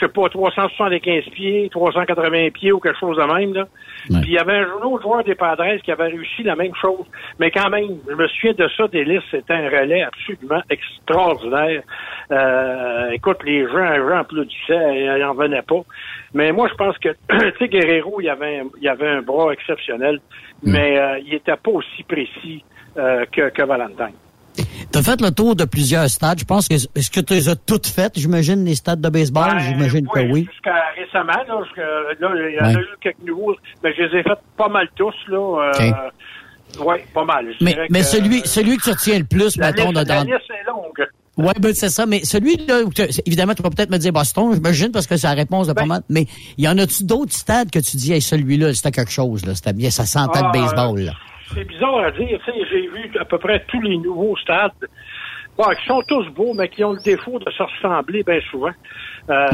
je 0.00 0.06
sais 0.06 0.12
pas, 0.12 0.28
375 0.28 1.24
pieds, 1.34 1.68
380 1.70 2.50
pieds 2.50 2.72
ou 2.72 2.80
quelque 2.80 2.98
chose 2.98 3.16
de 3.16 3.22
même, 3.22 3.52
là. 3.52 3.66
Ouais. 4.08 4.20
Puis 4.22 4.30
il 4.30 4.34
y 4.34 4.38
avait 4.38 4.58
un 4.58 4.82
autre 4.82 5.02
joueur 5.02 5.22
des 5.24 5.34
Padres 5.34 5.76
qui 5.84 5.92
avait 5.92 6.08
réussi 6.08 6.42
la 6.42 6.56
même 6.56 6.74
chose. 6.80 7.04
Mais 7.38 7.50
quand 7.50 7.68
même, 7.68 7.98
je 8.08 8.14
me 8.14 8.26
souviens 8.28 8.54
de 8.54 8.68
ça, 8.76 8.88
d'Ellis, 8.88 9.20
c'était 9.30 9.52
un 9.52 9.68
relais 9.68 10.02
absolument 10.02 10.62
extraordinaire. 10.70 11.82
Euh, 12.30 13.10
écoute, 13.10 13.38
les 13.44 13.66
gens, 13.66 13.90
les 13.90 13.98
gens 13.98 14.18
applaudissaient, 14.18 15.04
ils 15.04 15.20
n'en 15.20 15.34
venaient 15.34 15.62
pas. 15.62 15.82
Mais 16.32 16.50
moi, 16.52 16.68
je 16.68 16.74
pense 16.74 16.96
que, 16.98 17.08
tu 17.30 17.58
sais, 17.58 17.68
Guerrero, 17.68 18.20
il 18.20 18.30
avait, 18.30 18.60
un, 18.60 18.64
il 18.80 18.88
avait 18.88 19.08
un 19.08 19.22
bras 19.22 19.52
exceptionnel, 19.52 20.20
mais 20.62 20.98
euh, 20.98 21.18
il 21.18 21.34
était 21.34 21.56
pas 21.56 21.70
aussi 21.70 22.02
précis 22.04 22.64
euh, 22.96 23.26
que, 23.30 23.50
que 23.50 23.62
Valentine. 23.62 24.14
T'as 24.92 25.02
fait 25.02 25.20
le 25.20 25.30
tour 25.30 25.54
de 25.54 25.64
plusieurs 25.64 26.08
stades. 26.10 26.40
Je 26.40 26.44
pense 26.44 26.66
que 26.66 26.74
est-ce 26.74 27.10
que 27.10 27.20
tu 27.20 27.34
les 27.34 27.48
as 27.48 27.54
toutes 27.54 27.86
faites, 27.86 28.18
j'imagine, 28.18 28.64
les 28.64 28.74
stades 28.74 29.00
de 29.00 29.08
baseball? 29.08 29.50
Ben, 29.52 29.58
j'imagine 29.60 30.06
que 30.08 30.18
oui. 30.32 30.46
Jusqu'à 30.50 30.74
récemment, 30.98 31.32
là, 31.46 31.62
là, 32.20 32.48
il 32.50 32.56
y 32.56 32.60
en 32.60 32.64
a 32.76 32.80
eu 32.80 32.86
quelques 33.00 33.22
nouveaux, 33.24 33.54
mais 33.84 33.94
je 33.96 34.02
les 34.02 34.18
ai 34.18 34.22
fait 34.24 34.38
pas 34.56 34.68
mal 34.68 34.88
tous, 34.96 35.14
là. 35.28 35.72
Euh, 35.80 35.92
Oui, 36.84 36.96
pas 37.12 37.24
mal. 37.24 37.46
Je 37.58 37.64
Mais, 37.64 37.76
mais 37.90 38.00
que- 38.00 38.04
celui, 38.06 38.40
celui 38.46 38.76
que 38.76 38.82
tu 38.84 38.90
retiens 38.90 39.18
le 39.18 39.24
plus, 39.24 39.56
la 39.56 39.72
mettons, 39.72 39.90
liste, 39.90 40.06
la 40.08 40.22
liste 40.24 40.34
est 40.50 40.68
longue. 40.70 41.06
Ouais, 41.36 41.52
ben 41.58 41.74
c'est 41.74 41.88
ça. 41.88 42.06
Mais 42.06 42.24
celui-là, 42.24 42.82
où 42.84 42.92
tu- 42.92 43.02
évidemment, 43.26 43.54
tu 43.54 43.62
vas 43.62 43.70
peut-être 43.70 43.90
me 43.90 43.98
dire 43.98 44.12
Boston, 44.12 44.52
j'imagine, 44.54 44.92
parce 44.92 45.06
que 45.08 45.16
c'est 45.16 45.26
la 45.26 45.34
réponse 45.34 45.66
de 45.66 45.72
pas 45.72 45.80
Ben- 45.82 45.86
mal. 45.88 46.02
Mais 46.08 46.26
y 46.58 46.68
en 46.68 46.76
a-tu 46.78 47.02
d'autres 47.04 47.32
stades 47.32 47.70
que 47.70 47.78
tu 47.80 47.96
dis, 47.96 48.12
hey, 48.12 48.20
celui-là, 48.22 48.72
c'était 48.74 48.90
quelque 48.92 49.10
chose, 49.10 49.44
là, 49.46 49.54
c'était 49.56 49.72
bien, 49.72 49.90
ça 49.90 50.04
sentait 50.06 50.40
Ah, 50.42 50.50
le 50.54 50.60
baseball, 50.60 51.00
là? 51.00 51.12
C'est 51.54 51.64
bizarre 51.64 51.98
à 51.98 52.10
dire. 52.12 52.38
Tu 52.44 52.52
sais, 52.52 52.58
j'ai 52.70 52.86
vu 52.88 53.10
à 53.18 53.24
peu 53.24 53.38
près 53.38 53.64
tous 53.66 53.80
les 53.80 53.96
nouveaux 53.98 54.36
stades, 54.36 54.72
bon, 55.56 55.64
qui 55.78 55.86
sont 55.86 56.02
tous 56.06 56.28
beaux, 56.30 56.54
mais 56.54 56.68
qui 56.68 56.84
ont 56.84 56.92
le 56.92 57.02
défaut 57.02 57.38
de 57.38 57.50
se 57.50 57.62
ressembler 57.62 58.22
bien 58.22 58.40
souvent. 58.50 58.72
Euh, 59.30 59.46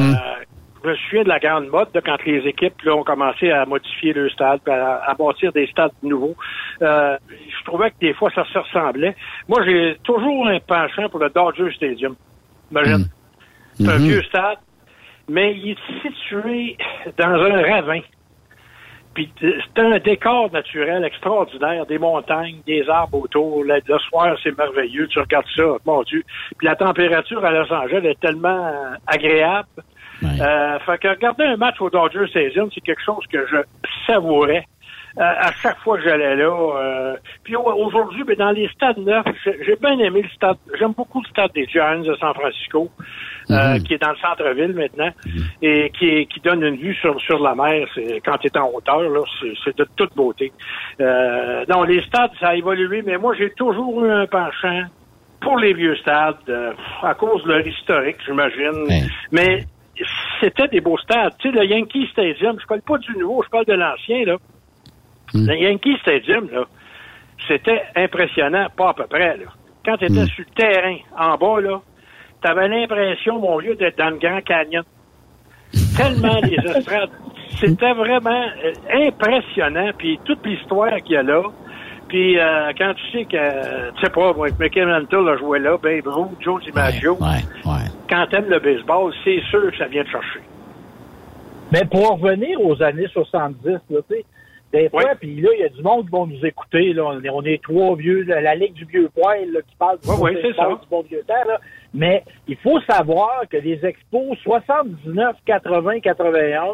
Je 0.84 0.90
me 0.90 0.94
souviens 0.96 1.24
de 1.24 1.28
la 1.28 1.38
grande 1.40 1.66
mode, 1.68 1.88
là, 1.94 2.00
quand 2.00 2.22
les 2.24 2.46
équipes 2.46 2.80
là, 2.82 2.94
ont 2.94 3.02
commencé 3.02 3.50
à 3.50 3.64
modifier 3.66 4.12
le 4.12 4.28
stade, 4.30 4.60
puis 4.64 4.72
à, 4.72 4.98
à 5.04 5.14
bâtir 5.14 5.50
des 5.52 5.66
stades 5.66 5.90
nouveaux. 6.02 6.36
Euh, 6.82 7.16
je 7.30 7.64
trouvais 7.64 7.90
que 7.90 7.96
des 8.00 8.12
fois, 8.14 8.30
ça 8.32 8.44
se 8.44 8.56
ressemblait. 8.58 9.16
Moi, 9.48 9.64
j'ai 9.64 9.96
toujours 10.04 10.46
un 10.46 10.60
penchant 10.60 11.08
pour 11.08 11.18
le 11.18 11.30
Dodger 11.30 11.72
Stadium. 11.74 12.14
Imagine. 12.70 13.06
C'est 13.72 13.88
un 13.88 13.98
Mhm. 13.98 14.04
vieux 14.06 14.22
stade, 14.24 14.58
mais 15.28 15.54
il 15.56 15.70
est 15.72 16.02
situé 16.02 16.76
dans 17.18 17.34
un 17.34 17.62
ravin. 17.62 18.00
Puis 19.16 19.28
euh, 19.42 19.52
c'est 19.74 19.82
un 19.82 19.98
décor 19.98 20.52
naturel 20.52 21.02
extraordinaire, 21.04 21.86
des 21.86 21.98
montagnes, 21.98 22.58
des 22.66 22.88
arbres 22.88 23.18
autour. 23.24 23.64
Le, 23.64 23.80
le 23.88 23.98
soir, 23.98 24.36
c'est 24.42 24.56
merveilleux. 24.56 25.08
Tu 25.08 25.18
regardes 25.18 25.46
ça, 25.56 25.64
mon 25.86 26.02
Dieu. 26.02 26.22
Puis 26.58 26.66
la 26.68 26.76
température 26.76 27.44
à 27.44 27.50
Los 27.50 27.72
Angeles 27.72 28.06
est 28.06 28.20
tellement 28.20 28.66
euh, 28.66 28.94
agréable. 29.06 29.68
Euh, 30.22 30.78
fait 30.80 30.98
que 30.98 31.08
regarder 31.08 31.44
un 31.44 31.56
match 31.56 31.80
au 31.80 31.90
Dodger 31.90 32.26
Stadium, 32.28 32.68
c'est 32.74 32.80
quelque 32.82 33.02
chose 33.02 33.24
que 33.32 33.46
je 33.46 33.56
savourais. 34.06 34.64
Euh, 35.18 35.22
à 35.22 35.50
chaque 35.62 35.78
fois 35.78 35.96
que 35.96 36.04
j'allais 36.04 36.36
là. 36.36 36.52
Euh, 36.52 37.16
puis 37.42 37.56
au- 37.56 37.62
aujourd'hui, 37.86 38.22
ben, 38.24 38.36
dans 38.36 38.50
les 38.50 38.68
stades 38.68 38.98
neufs, 38.98 39.24
j'ai 39.44 39.56
j'ai 39.64 39.76
bien 39.76 39.98
aimé 39.98 40.20
le 40.22 40.28
stade. 40.28 40.58
J'aime 40.78 40.92
beaucoup 40.92 41.22
le 41.22 41.28
stade 41.28 41.52
des 41.54 41.64
Giants 41.66 42.00
de 42.00 42.14
San 42.16 42.34
Francisco, 42.34 42.90
euh, 43.50 43.78
qui 43.78 43.94
est 43.94 44.02
dans 44.02 44.10
le 44.10 44.16
centre-ville 44.16 44.74
maintenant, 44.74 45.10
et 45.62 45.90
qui, 45.98 46.26
qui 46.26 46.40
donne 46.40 46.62
une 46.62 46.76
vue 46.76 46.94
sur, 46.94 47.20
sur 47.20 47.38
la 47.38 47.54
mer. 47.54 47.86
C'est 47.94 48.20
quand 48.24 48.38
tu 48.38 48.48
es 48.48 48.58
en 48.58 48.70
hauteur, 48.72 49.02
là, 49.02 49.20
c'est 49.40 49.52
c'est 49.64 49.76
de 49.76 49.86
toute 49.96 50.14
beauté. 50.16 50.52
Euh, 51.00 51.64
non, 51.68 51.84
les 51.84 52.02
stades, 52.02 52.32
ça 52.40 52.48
a 52.48 52.54
évolué, 52.56 53.02
mais 53.02 53.18
moi, 53.18 53.34
j'ai 53.38 53.50
toujours 53.50 54.04
eu 54.04 54.10
un 54.10 54.26
penchant 54.26 54.84
pour 55.40 55.58
les 55.58 55.74
vieux 55.74 55.96
stades, 55.96 56.36
euh, 56.48 56.72
à 57.02 57.14
cause 57.14 57.42
de 57.44 57.52
leur 57.52 57.66
historique, 57.66 58.16
j'imagine. 58.26 58.86
Mais 59.30 59.64
c'était 60.40 60.68
des 60.68 60.80
beaux 60.80 60.98
stades. 60.98 61.34
Tu 61.38 61.50
sais, 61.50 61.56
le 61.56 61.64
Yankee 61.64 62.08
Stadium, 62.12 62.58
je 62.60 62.66
parle 62.66 62.82
pas 62.82 62.98
du 62.98 63.16
nouveau, 63.16 63.42
je 63.44 63.50
parle 63.50 63.66
de 63.66 63.74
l'ancien, 63.74 64.24
là. 64.24 64.36
Le 65.34 65.54
Yankee 65.54 65.96
Stadium, 66.00 66.48
là, 66.50 66.64
c'était 67.46 67.82
impressionnant, 67.94 68.66
pas 68.76 68.90
à 68.90 68.94
peu 68.94 69.06
près, 69.06 69.36
là. 69.36 69.46
Quand 69.84 69.96
tu 69.98 70.06
étais 70.06 70.26
sur 70.26 70.44
le 70.44 70.54
terrain, 70.54 70.96
en 71.16 71.36
bas, 71.36 71.60
là, 71.60 71.80
t'avais 72.42 72.68
l'impression, 72.68 73.38
mon 73.38 73.58
vieux, 73.58 73.74
d'être 73.74 73.98
dans 73.98 74.10
le 74.10 74.18
Grand 74.18 74.40
Canyon. 74.42 74.84
Tellement 75.96 76.40
les 76.42 76.56
estrades. 76.76 77.10
C'était 77.58 77.92
vraiment 77.92 78.44
euh, 78.64 79.08
impressionnant, 79.08 79.90
puis 79.96 80.18
toute 80.24 80.44
l'histoire 80.44 80.94
qu'il 81.02 81.14
y 81.14 81.16
a 81.16 81.22
là. 81.22 81.42
Puis 82.08 82.38
euh, 82.38 82.72
quand 82.78 82.94
tu 82.94 83.18
sais 83.18 83.24
que, 83.24 83.90
tu 83.92 84.00
sais 84.00 84.10
pas, 84.10 84.32
moi, 84.32 84.48
Mickey 84.60 84.84
Mantle 84.84 85.28
a 85.28 85.36
joué 85.36 85.58
là, 85.58 85.76
Babe 85.76 86.06
Ruth, 86.06 86.36
Joe 86.40 86.62
DiMaggio, 86.62 87.18
quand 88.08 88.26
t'aimes 88.30 88.48
le 88.48 88.60
baseball, 88.60 89.12
c'est 89.24 89.40
sûr 89.50 89.70
que 89.70 89.76
ça 89.76 89.86
vient 89.86 90.04
te 90.04 90.10
chercher. 90.10 90.40
Mais 91.72 91.84
pour 91.84 92.12
en 92.12 92.16
revenir 92.16 92.60
aux 92.60 92.80
années 92.80 93.08
70, 93.12 93.66
là, 93.66 93.80
tu 93.90 94.00
sais, 94.08 94.24
des 94.72 94.88
fois, 94.88 95.14
puis 95.18 95.40
là, 95.40 95.50
il 95.54 95.60
y 95.60 95.64
a 95.64 95.68
du 95.68 95.82
monde 95.82 96.04
qui 96.04 96.10
vont 96.10 96.26
nous 96.26 96.44
écouter, 96.44 96.92
là, 96.92 97.04
on 97.06 97.22
est, 97.22 97.30
on 97.30 97.42
est 97.42 97.62
trois 97.62 97.96
vieux, 97.96 98.22
la, 98.22 98.40
la 98.40 98.54
Ligue 98.54 98.74
du 98.74 98.84
vieux 98.84 99.08
poil, 99.14 99.50
là, 99.52 99.60
qui 99.62 99.74
parle 99.76 99.98
du, 100.00 100.06
baseball, 100.06 100.54
ça. 100.56 100.68
du 100.68 100.88
bon 100.90 101.02
vieux 101.02 101.24
temps, 101.26 101.34
là. 101.46 101.60
Mais 101.96 102.22
il 102.46 102.56
faut 102.58 102.78
savoir 102.82 103.42
que 103.50 103.56
les 103.56 103.84
expos 103.84 104.36
79, 104.44 105.36
80, 105.46 106.00
81, 106.00 106.64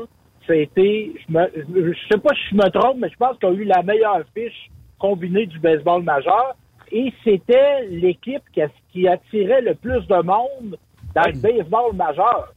ça 0.47 0.53
a 0.53 0.57
été, 0.57 1.13
je, 1.29 1.33
me, 1.33 1.47
je 1.93 1.99
sais 2.11 2.19
pas 2.21 2.35
si 2.35 2.43
je 2.51 2.57
me 2.57 2.69
trompe, 2.71 2.97
mais 2.99 3.09
je 3.09 3.17
pense 3.17 3.39
qu'ils 3.39 3.49
ont 3.49 3.53
eu 3.53 3.65
la 3.65 3.83
meilleure 3.83 4.23
fiche 4.37 4.69
combinée 4.99 5.47
du 5.47 5.59
baseball 5.61 6.03
majeur. 6.03 6.57
Et 6.91 7.13
c'était 7.25 7.87
l'équipe 7.89 8.43
qui, 8.53 8.61
a- 8.63 8.69
qui 8.93 9.07
attirait 9.09 9.63
le 9.63 9.75
plus 9.77 10.07
de 10.09 10.17
monde 10.23 10.77
dans 11.15 11.23
le 11.23 11.41
baseball 11.41 11.95
majeur. 11.95 12.53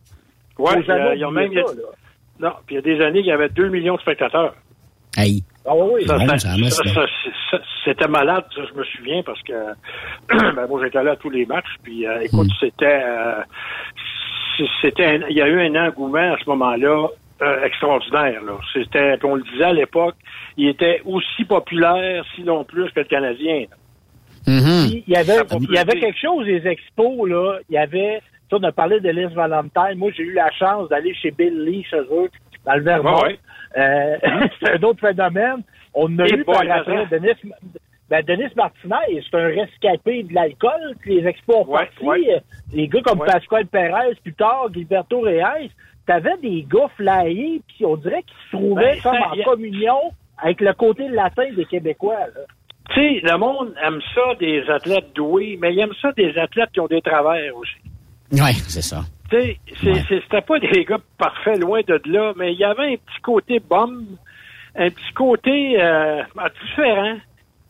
Jamais 0.84 1.01
euh, 1.01 1.15
ils 1.15 1.25
ont 1.25 1.30
oublier 1.30 1.49
même. 1.56 1.65
ça, 1.67 1.73
là. 1.75 1.82
Non, 2.39 2.54
puis 2.65 2.75
il 2.75 2.78
y 2.78 2.80
a 2.80 2.82
des 2.97 3.01
années, 3.06 3.19
il 3.19 3.25
y 3.28 3.32
avait 3.32 3.49
2 3.49 3.69
millions 3.69 3.95
de 3.95 4.01
spectateurs. 4.01 4.56
Hey. 5.15 5.43
Ah 5.67 5.73
oui, 5.75 6.06
ça- 6.06 7.60
C'était 7.86 8.08
malade, 8.08 8.43
ça, 8.56 8.62
je 8.71 8.78
me 8.78 8.84
souviens, 8.84 9.21
parce 9.23 9.41
que 9.43 9.54
ben, 10.56 10.67
moi 10.67 10.82
j'étais 10.84 11.04
là 11.04 11.12
à 11.12 11.15
tous 11.15 11.30
les 11.30 11.45
matchs, 11.45 11.65
puis 11.84 12.06
euh, 12.08 12.21
écoute, 12.21 12.47
c'était 12.60 13.01
euh, 13.04 13.41
c'était 14.82 15.19
il 15.30 15.36
y 15.36 15.41
a 15.41 15.47
eu 15.47 15.60
un 15.62 15.88
engouement 15.88 16.34
à 16.34 16.38
ce 16.43 16.49
moment-là 16.49 17.08
euh, 17.41 17.63
extraordinaire. 17.65 18.41
Là. 18.43 18.54
C'était, 18.73 19.17
on 19.23 19.36
le 19.36 19.43
disait 19.43 19.65
à 19.65 19.73
l'époque, 19.73 20.15
il 20.58 20.69
était 20.69 21.01
aussi 21.06 21.43
populaire, 21.45 22.23
sinon 22.36 22.63
plus, 22.63 22.89
que 22.91 22.99
le 23.01 23.06
Canadien. 23.06 23.65
Puis, 24.88 25.04
il 25.08 25.13
y 25.13 25.17
avait, 25.17 25.38
il 25.60 25.75
y 25.75 25.78
avait 25.78 25.99
quelque 25.99 26.19
chose 26.19 26.45
des 26.45 26.65
expos, 26.67 27.28
là. 27.30 27.58
Il 27.69 27.73
y 27.75 27.78
avait, 27.78 28.21
on 28.51 28.63
a 28.63 28.71
parlé 28.71 28.99
de 28.99 29.10
Liz 29.10 29.34
Valentine. 29.34 29.97
Moi, 29.97 30.12
j'ai 30.15 30.23
eu 30.23 30.34
la 30.34 30.49
chance 30.51 30.88
d'aller 30.89 31.13
chez 31.15 31.32
Bill 31.32 31.63
Lee, 31.65 31.84
chez 31.89 31.97
eux, 31.97 32.30
dans 32.65 32.75
le 32.75 32.82
Vermont. 32.84 33.21
Ouais. 33.23 33.39
Euh, 33.78 34.18
c'est 34.60 34.72
un 34.78 34.84
autre 34.84 35.00
phénomène. 35.08 35.64
On 35.94 36.18
a 36.20 36.26
Et 36.28 36.34
eu 36.34 36.44
par 36.44 36.62
après. 36.70 37.06
Denis, 37.08 37.30
ben, 38.10 38.24
Denis 38.26 38.52
Martinez, 38.56 39.24
c'est 39.30 39.38
un 39.38 39.48
rescapé 39.48 40.24
de 40.24 40.34
l'alcool. 40.34 40.96
Puis 41.02 41.20
Les 41.22 41.28
expos 41.28 41.66
ont 41.68 41.72
Ouais, 41.74 41.90
ouais. 42.04 42.42
Les 42.74 42.88
gars 42.88 43.02
comme 43.02 43.20
Ouais. 43.22 43.28
Pascual 43.28 43.66
Perez, 43.68 44.16
plus 44.24 44.34
tard, 44.34 44.68
Gilberto 44.74 45.22
Reyes, 45.22 45.72
t'avais 46.06 46.38
des 46.42 46.66
gars 46.70 46.88
flyés, 46.96 47.62
puis 47.68 47.86
on 47.86 47.96
dirait 47.98 48.24
qu'ils 48.24 48.38
se 48.52 48.56
trouvaient 48.58 48.96
Ben, 48.96 49.02
comme 49.02 49.16
ça, 49.16 49.28
en 49.30 49.40
a- 49.40 49.44
communion 49.44 50.00
avec 50.38 50.62
le 50.62 50.74
côté 50.74 51.08
latin 51.08 51.46
des 51.56 51.66
Québécois, 51.66 52.16
là. 52.36 52.42
Tu 52.94 53.02
sais, 53.02 53.20
le 53.24 53.38
monde 53.40 53.74
aime 53.84 54.00
ça 54.14 54.36
des 54.40 54.62
athlètes 54.70 55.12
doués, 55.16 55.58
mais 55.60 55.74
il 55.74 55.80
aime 55.80 55.94
ça 56.02 56.12
des 56.12 56.38
athlètes 56.38 56.70
qui 56.72 56.80
ont 56.80 56.86
des 56.88 57.02
travers 57.02 57.56
aussi. 57.58 57.74
Oui, 58.32 58.52
c'est 58.68 58.84
ça. 58.84 59.02
Tu 59.30 59.38
sais, 59.82 60.04
c'était 60.08 60.42
pas 60.42 60.60
des 60.60 60.86
gars 60.86 61.00
parfaits, 61.18 61.60
loin 61.60 61.82
de 61.88 62.00
là, 62.06 62.34
mais 62.38 62.54
il 62.54 62.60
y 62.60 62.64
avait 62.64 62.94
un 62.94 62.96
petit 62.96 63.22
côté 63.24 63.60
bombe, 63.60 64.06
un 64.76 64.90
petit 64.90 65.14
côté 65.16 65.82
euh, 65.82 66.22
différent 66.64 67.18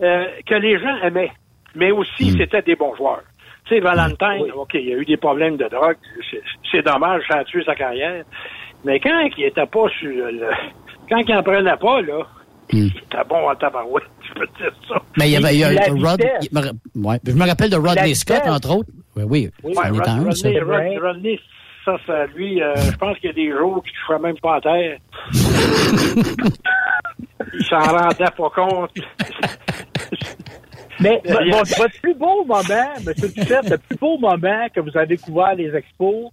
euh, 0.02 0.26
que 0.46 0.56
les 0.56 0.78
gens 0.80 0.96
aimaient. 1.04 1.32
Mais 1.76 1.92
aussi, 1.92 2.32
c'était 2.38 2.62
des 2.62 2.76
bons 2.76 2.96
joueurs. 2.96 3.24
Tu 3.66 3.76
sais, 3.76 3.80
Valentine, 3.80 4.52
OK, 4.56 4.72
il 4.76 4.90
y 4.90 4.94
a 4.94 4.98
eu 4.98 5.06
des 5.06 5.18
problèmes 5.18 5.58
de 5.58 5.68
drogue, 5.68 5.98
c'est- 6.72 6.82
dommage, 6.84 7.24
ça 7.28 7.40
a 7.40 7.44
tué 7.46 7.64
sa 7.64 7.74
carrière. 7.76 8.24
Mais 8.84 9.00
quand 9.00 9.28
il 9.38 9.44
était 9.46 9.66
pas 9.66 9.88
sur 10.00 10.10
le... 10.10 10.50
Quand 11.10 11.18
il 11.18 11.34
en 11.36 11.42
prenait 11.44 11.76
pas, 11.78 12.02
là, 12.02 12.24
il 12.72 12.88
était 12.88 13.24
bon 13.30 13.50
en 13.50 13.56
tabarouette, 13.56 14.04
je 14.28 14.34
peux 14.40 14.48
te 14.48 14.58
dire 14.64 14.72
ça. 14.88 14.96
Mais 15.18 15.30
il 15.30 15.32
y 15.32 15.36
avait, 15.38 15.56
il 15.56 15.60
y 15.60 15.64
a 15.64 15.70
Rod, 16.10 16.20
il 16.42 17.04
ouais, 17.08 17.20
je 17.26 17.32
me 17.34 17.48
rappelle 17.48 17.70
de 17.70 17.76
Rodney 17.78 18.14
Scott, 18.16 18.42
entre 18.48 18.76
autres. 18.78 18.90
Oui, 19.16 19.24
oui, 19.24 19.50
Ouais, 19.64 19.74
c'en 19.76 19.84
est 19.84 19.90
Rod- 19.92 20.08
un, 20.08 20.32
ça. 20.32 20.50
Rodney, 20.50 20.98
Rodney, 20.98 21.40
ça, 21.86 21.98
ça, 22.06 22.26
lui, 22.36 22.62
euh, 22.62 22.74
je 22.92 22.98
pense 22.98 23.18
qu'il 23.20 23.28
y 23.28 23.32
a 23.32 23.34
des 23.34 23.52
jours 23.52 23.82
qu'il 23.84 23.94
ne 23.94 24.06
ferait 24.08 24.20
même 24.20 24.40
pas 24.40 24.56
à 24.56 24.62
terre. 24.62 24.98
Il 27.54 27.64
s'en 27.66 27.80
rendait 27.80 28.26
pas 28.38 28.50
compte. 28.54 28.92
Mais 31.00 31.22
votre, 31.26 31.78
votre 31.78 32.02
plus 32.02 32.16
beau 32.16 32.44
moment, 32.46 32.64
M. 32.70 33.14
Duchette, 33.18 33.70
le 33.70 33.78
plus 33.78 33.98
beau 33.98 34.18
moment 34.18 34.68
que 34.74 34.80
vous 34.80 34.98
avez 34.98 35.18
couvert 35.18 35.56
les 35.56 35.74
expos, 35.76 36.32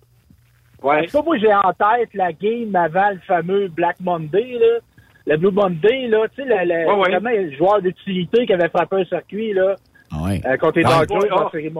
Ouais. 0.83 1.07
cas, 1.07 1.23
moi, 1.23 1.39
j'ai 1.39 1.55
en 1.55 1.73
tête 1.73 2.09
la 2.15 2.33
game 2.33 2.75
avant 2.75 3.11
le 3.11 3.21
fameux 3.21 3.69
Black 3.69 3.97
Monday, 4.01 4.59
là. 4.59 4.79
Le 5.27 5.37
Blue 5.37 5.53
Monday, 5.53 6.09
là, 6.09 6.27
tu 6.35 6.43
sais, 6.43 6.49
le, 6.49 6.57
le, 6.57 6.93
Ouais, 6.93 7.21
ouais. 7.21 7.43
le 7.45 7.57
joueur 7.57 7.81
d'utilité 7.81 8.45
qui 8.47 8.53
avait 8.53 8.69
frappé 8.69 8.97
un 8.97 9.05
circuit, 9.05 9.53
là, 9.53 9.77
Ah 10.11 10.25
ouais. 10.25 10.41
euh, 10.45 10.57
contre 10.57 10.81
les 10.81 10.85
Ah, 10.85 11.05
Dodgers. 11.07 11.31
ouais, 11.31 11.71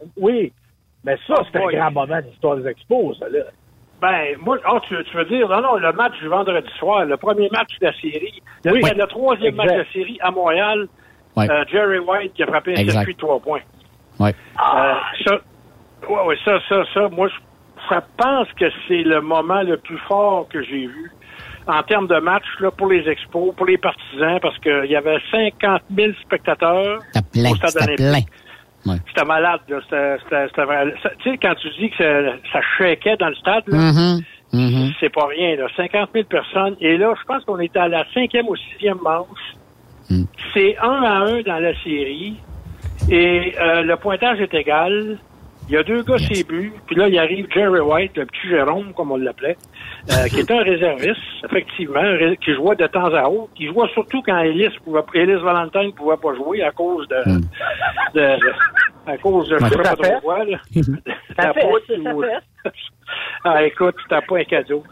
ah. 0.00 0.04
ah. 0.04 0.10
Oui, 0.16 0.52
mais 1.04 1.16
ça, 1.26 1.34
Ah, 1.38 1.42
c'était 1.46 1.64
ouais. 1.64 1.76
un 1.76 1.90
grand 1.90 2.06
moment 2.06 2.20
de 2.20 2.26
l'histoire 2.26 2.56
des 2.56 2.66
expos, 2.68 3.18
ça, 3.18 3.28
là. 3.28 3.40
Ben, 4.00 4.36
moi, 4.40 4.58
ah, 4.64 4.78
tu, 4.88 4.94
tu 5.04 5.16
veux 5.16 5.24
dire, 5.24 5.48
non, 5.48 5.60
non, 5.60 5.76
le 5.76 5.92
match 5.92 6.16
du 6.20 6.28
vendredi 6.28 6.68
soir, 6.78 7.04
le 7.04 7.16
premier 7.16 7.48
match 7.50 7.70
de 7.80 7.86
la 7.86 7.92
série, 7.94 8.40
le, 8.64 8.72
Oui. 8.72 8.80
le 8.96 9.06
troisième 9.06 9.54
Exact. 9.54 9.64
match 9.64 9.72
de 9.74 9.78
la 9.78 9.92
série 9.92 10.18
à 10.20 10.30
Montréal, 10.30 10.86
Ouais. 11.36 11.50
euh, 11.50 11.64
Jerry 11.70 11.98
White 11.98 12.34
qui 12.34 12.42
a 12.42 12.46
frappé 12.46 12.72
un 12.74 12.88
circuit 12.88 13.14
de 13.14 13.18
trois 13.18 13.40
points. 13.40 13.60
Ouais. 14.20 14.30
Euh, 14.30 14.94
ça, 15.24 15.34
ouais, 16.08 16.26
ouais, 16.26 16.36
ça, 16.44 16.58
ça, 16.68 16.82
ça, 16.94 17.08
moi, 17.08 17.28
je, 17.28 17.94
pense 18.16 18.48
que 18.58 18.66
c'est 18.86 19.02
le 19.02 19.20
moment 19.20 19.62
le 19.62 19.76
plus 19.78 19.98
fort 20.08 20.46
que 20.48 20.62
j'ai 20.62 20.86
vu 20.86 21.10
en 21.66 21.82
termes 21.82 22.06
de 22.06 22.18
match 22.18 22.44
là, 22.60 22.70
pour 22.70 22.88
les 22.88 23.08
expos, 23.08 23.54
pour 23.54 23.66
les 23.66 23.78
partisans, 23.78 24.38
parce 24.40 24.58
qu'il 24.58 24.86
y 24.90 24.96
avait 24.96 25.18
50 25.30 25.82
000 25.94 26.12
spectateurs 26.22 27.00
C'était 27.12 27.26
plein, 27.32 27.50
au 27.50 27.56
stade 27.56 27.70
c'était 27.70 27.94
plein. 27.96 28.20
Ouais. 28.88 28.96
C'était 29.08 29.24
malade. 29.26 29.60
là. 29.68 29.78
C'était- 29.84 30.16
c'était- 30.24 30.46
c'était 30.48 30.64
vrai. 30.64 30.94
Ça- 31.02 31.10
Tu 31.18 31.30
sais, 31.30 31.38
quand 31.38 31.54
tu 31.56 31.68
dis 31.78 31.90
que 31.90 31.96
ça, 32.52 32.60
shakeait 32.78 33.16
dans 33.18 33.28
le 33.28 33.34
stade, 33.36 33.64
là, 33.66 33.78
Mhm, 33.78 34.20
mhm. 34.52 34.90
c'est 35.00 35.12
pas 35.12 35.26
rien. 35.26 35.56
Là. 35.56 35.66
50 35.76 36.10
000 36.14 36.24
personnes. 36.26 36.76
Et 36.80 36.96
là, 36.96 37.14
je 37.18 37.24
pense 37.26 37.44
qu'on 37.44 37.58
était 37.60 37.78
à 37.78 37.88
la 37.88 38.04
cinquième 38.14 38.48
ou 38.48 38.56
sixième 38.56 38.98
manche. 39.02 39.54
Mm. 40.10 40.24
C'est 40.54 40.76
un 40.78 41.02
à 41.02 41.18
un 41.18 41.42
dans 41.42 41.58
la 41.58 41.74
série. 41.84 42.36
Et 43.10 43.54
euh, 43.60 43.82
le 43.82 43.96
pointage 43.96 44.40
est 44.40 44.52
égal. 44.54 45.18
Il 45.68 45.74
y 45.74 45.76
a 45.76 45.82
deux 45.82 46.02
gars, 46.02 46.16
Yes. 46.18 46.28
c'est 46.32 46.48
but. 46.48 46.72
Puis 46.86 46.96
là, 46.96 47.08
il 47.08 47.18
arrive 47.18 47.46
Jerry 47.52 47.80
White, 47.80 48.16
le 48.16 48.24
petit 48.26 48.48
Jérôme, 48.48 48.92
comme 48.94 49.12
on 49.12 49.16
l'appelait, 49.18 49.56
euh, 50.10 50.26
qui 50.28 50.40
est 50.40 50.50
un 50.50 50.62
réserviste, 50.62 51.20
effectivement, 51.44 52.02
qui 52.44 52.54
jouait 52.54 52.76
de 52.76 52.86
temps 52.86 53.12
à 53.14 53.28
autre. 53.28 53.50
Il 53.58 53.68
jouait 53.72 53.88
surtout 53.92 54.22
quand 54.22 54.38
Ellis 54.38 54.68
pouvait, 54.84 55.00
Ellis 55.14 55.42
Valentine 55.42 55.92
pouvait 55.94 56.16
pas 56.16 56.34
jouer 56.34 56.62
à 56.62 56.70
cause 56.70 57.06
de, 57.08 57.16
Mm. 57.26 57.40
de, 58.14 58.20
de- 58.20 59.10
à 59.12 59.16
cause 59.18 59.48
de, 59.48 59.56
je 59.58 59.64
sais 59.66 59.76
pas 59.82 59.96
trop 59.96 60.20
quoi, 60.20 60.44
là. 60.44 60.58
Ça 61.36 61.46
La 61.48 61.52
fait, 61.54 61.60
poudre 61.60 61.80
ça 62.04 62.14
ou- 62.14 62.22
fait. 62.22 62.70
ah, 63.44 63.62
écoute, 63.64 63.94
t'as 64.08 64.20
pas 64.22 64.38
un 64.38 64.44
cadeau. 64.44 64.82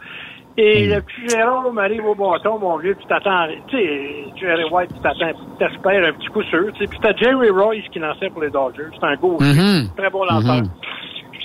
Et 0.59 0.87
le 0.87 1.01
petit 1.01 1.29
Jérôme 1.37 1.77
arrive 1.77 2.03
au 2.03 2.15
bâton, 2.15 2.57
mon 2.57 2.77
vieux, 2.77 2.95
puis 2.95 3.05
t'attends, 3.07 3.45
tu 3.67 3.77
sais, 3.77 4.25
Jerry 4.41 4.63
White, 4.71 4.89
tu 4.95 4.99
t'attends, 5.01 5.37
t'espères 5.59 6.03
un 6.07 6.13
petit 6.13 6.27
coup 6.29 6.41
sûr, 6.43 6.71
tu 6.73 6.79
sais. 6.79 6.87
Puis 6.89 6.97
t'as 6.99 7.15
Jerry 7.15 7.49
Royce 7.51 7.83
qui 7.93 7.99
lançait 7.99 8.29
pour 8.31 8.41
les 8.41 8.49
Dodgers. 8.49 8.89
C'est 8.99 9.05
un 9.05 9.15
gauche, 9.17 9.39
Mhm. 9.39 9.89
très 9.95 10.09
bon 10.09 10.23
lanceur. 10.23 10.55
Mhm. 10.55 10.69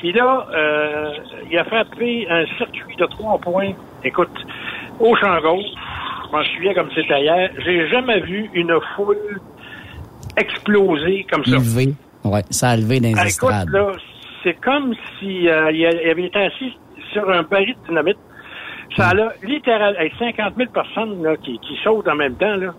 Puis 0.02 0.10
là, 0.10 0.48
euh, 0.52 1.12
il 1.48 1.56
a 1.56 1.64
frappé 1.64 2.26
un 2.28 2.44
circuit 2.58 2.96
de 2.96 3.06
trois 3.06 3.38
points. 3.38 3.70
Écoute, 4.02 4.34
au 4.98 5.14
champ 5.14 5.40
gauche, 5.40 5.70
je 6.26 6.36
m'en 6.36 6.42
souviens 6.42 6.74
comme 6.74 6.88
c'était 6.92 7.22
hier, 7.22 7.50
j'ai 7.64 7.88
jamais 7.88 8.18
vu 8.18 8.50
une 8.52 8.76
foule 8.96 9.40
exploser 10.36 11.24
comme 11.30 11.44
ça. 11.44 11.52
Élevé. 11.52 11.94
Ouais, 12.24 12.42
ça 12.50 12.70
a 12.70 12.76
levé 12.76 12.98
dans 12.98 13.10
les 13.10 13.32
écoute, 13.32 13.70
là, 13.70 13.92
c'est 14.42 14.60
comme 14.60 14.92
si 15.20 15.48
euh, 15.48 15.70
il 15.70 15.86
avait 15.86 16.24
été 16.24 16.46
assis 16.46 16.76
sur 17.12 17.30
un 17.30 17.44
baril 17.44 17.76
de 17.82 17.88
dynamite. 17.90 18.18
Ça 18.96 19.10
a 19.10 19.14
littéralement 19.44 20.00
50 20.18 20.54
000 20.56 20.70
personnes 20.72 21.22
là, 21.22 21.36
qui, 21.36 21.60
qui 21.60 21.78
sautent 21.84 22.08
en 22.08 22.16
même 22.16 22.34
temps. 22.34 22.56
Là. 22.56 22.74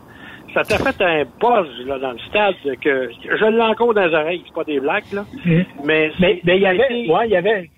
Ça 0.54 0.64
t'a 0.64 0.78
fait 0.78 1.02
un 1.04 1.24
buzz 1.24 1.86
là, 1.86 1.98
dans 2.00 2.12
le 2.12 2.20
stade 2.30 2.56
que 2.82 3.10
je 3.24 3.46
l'ai 3.46 3.62
encore 3.62 3.94
dans 3.94 4.06
les 4.06 4.14
oreilles, 4.14 4.44
c'est 4.46 4.54
pas 4.54 4.64
des 4.64 4.80
blagues, 4.80 5.12
là. 5.12 5.26
Mhm. 5.46 5.66
Mais 5.84 6.12
Mais 6.20 6.42
mais 6.44 6.56
il 6.58 6.62
y 6.62 6.66
avait, 6.68 7.08
ouais, 7.10 7.28
il 7.28 7.32
y 7.32 7.36
avait, 7.38 7.70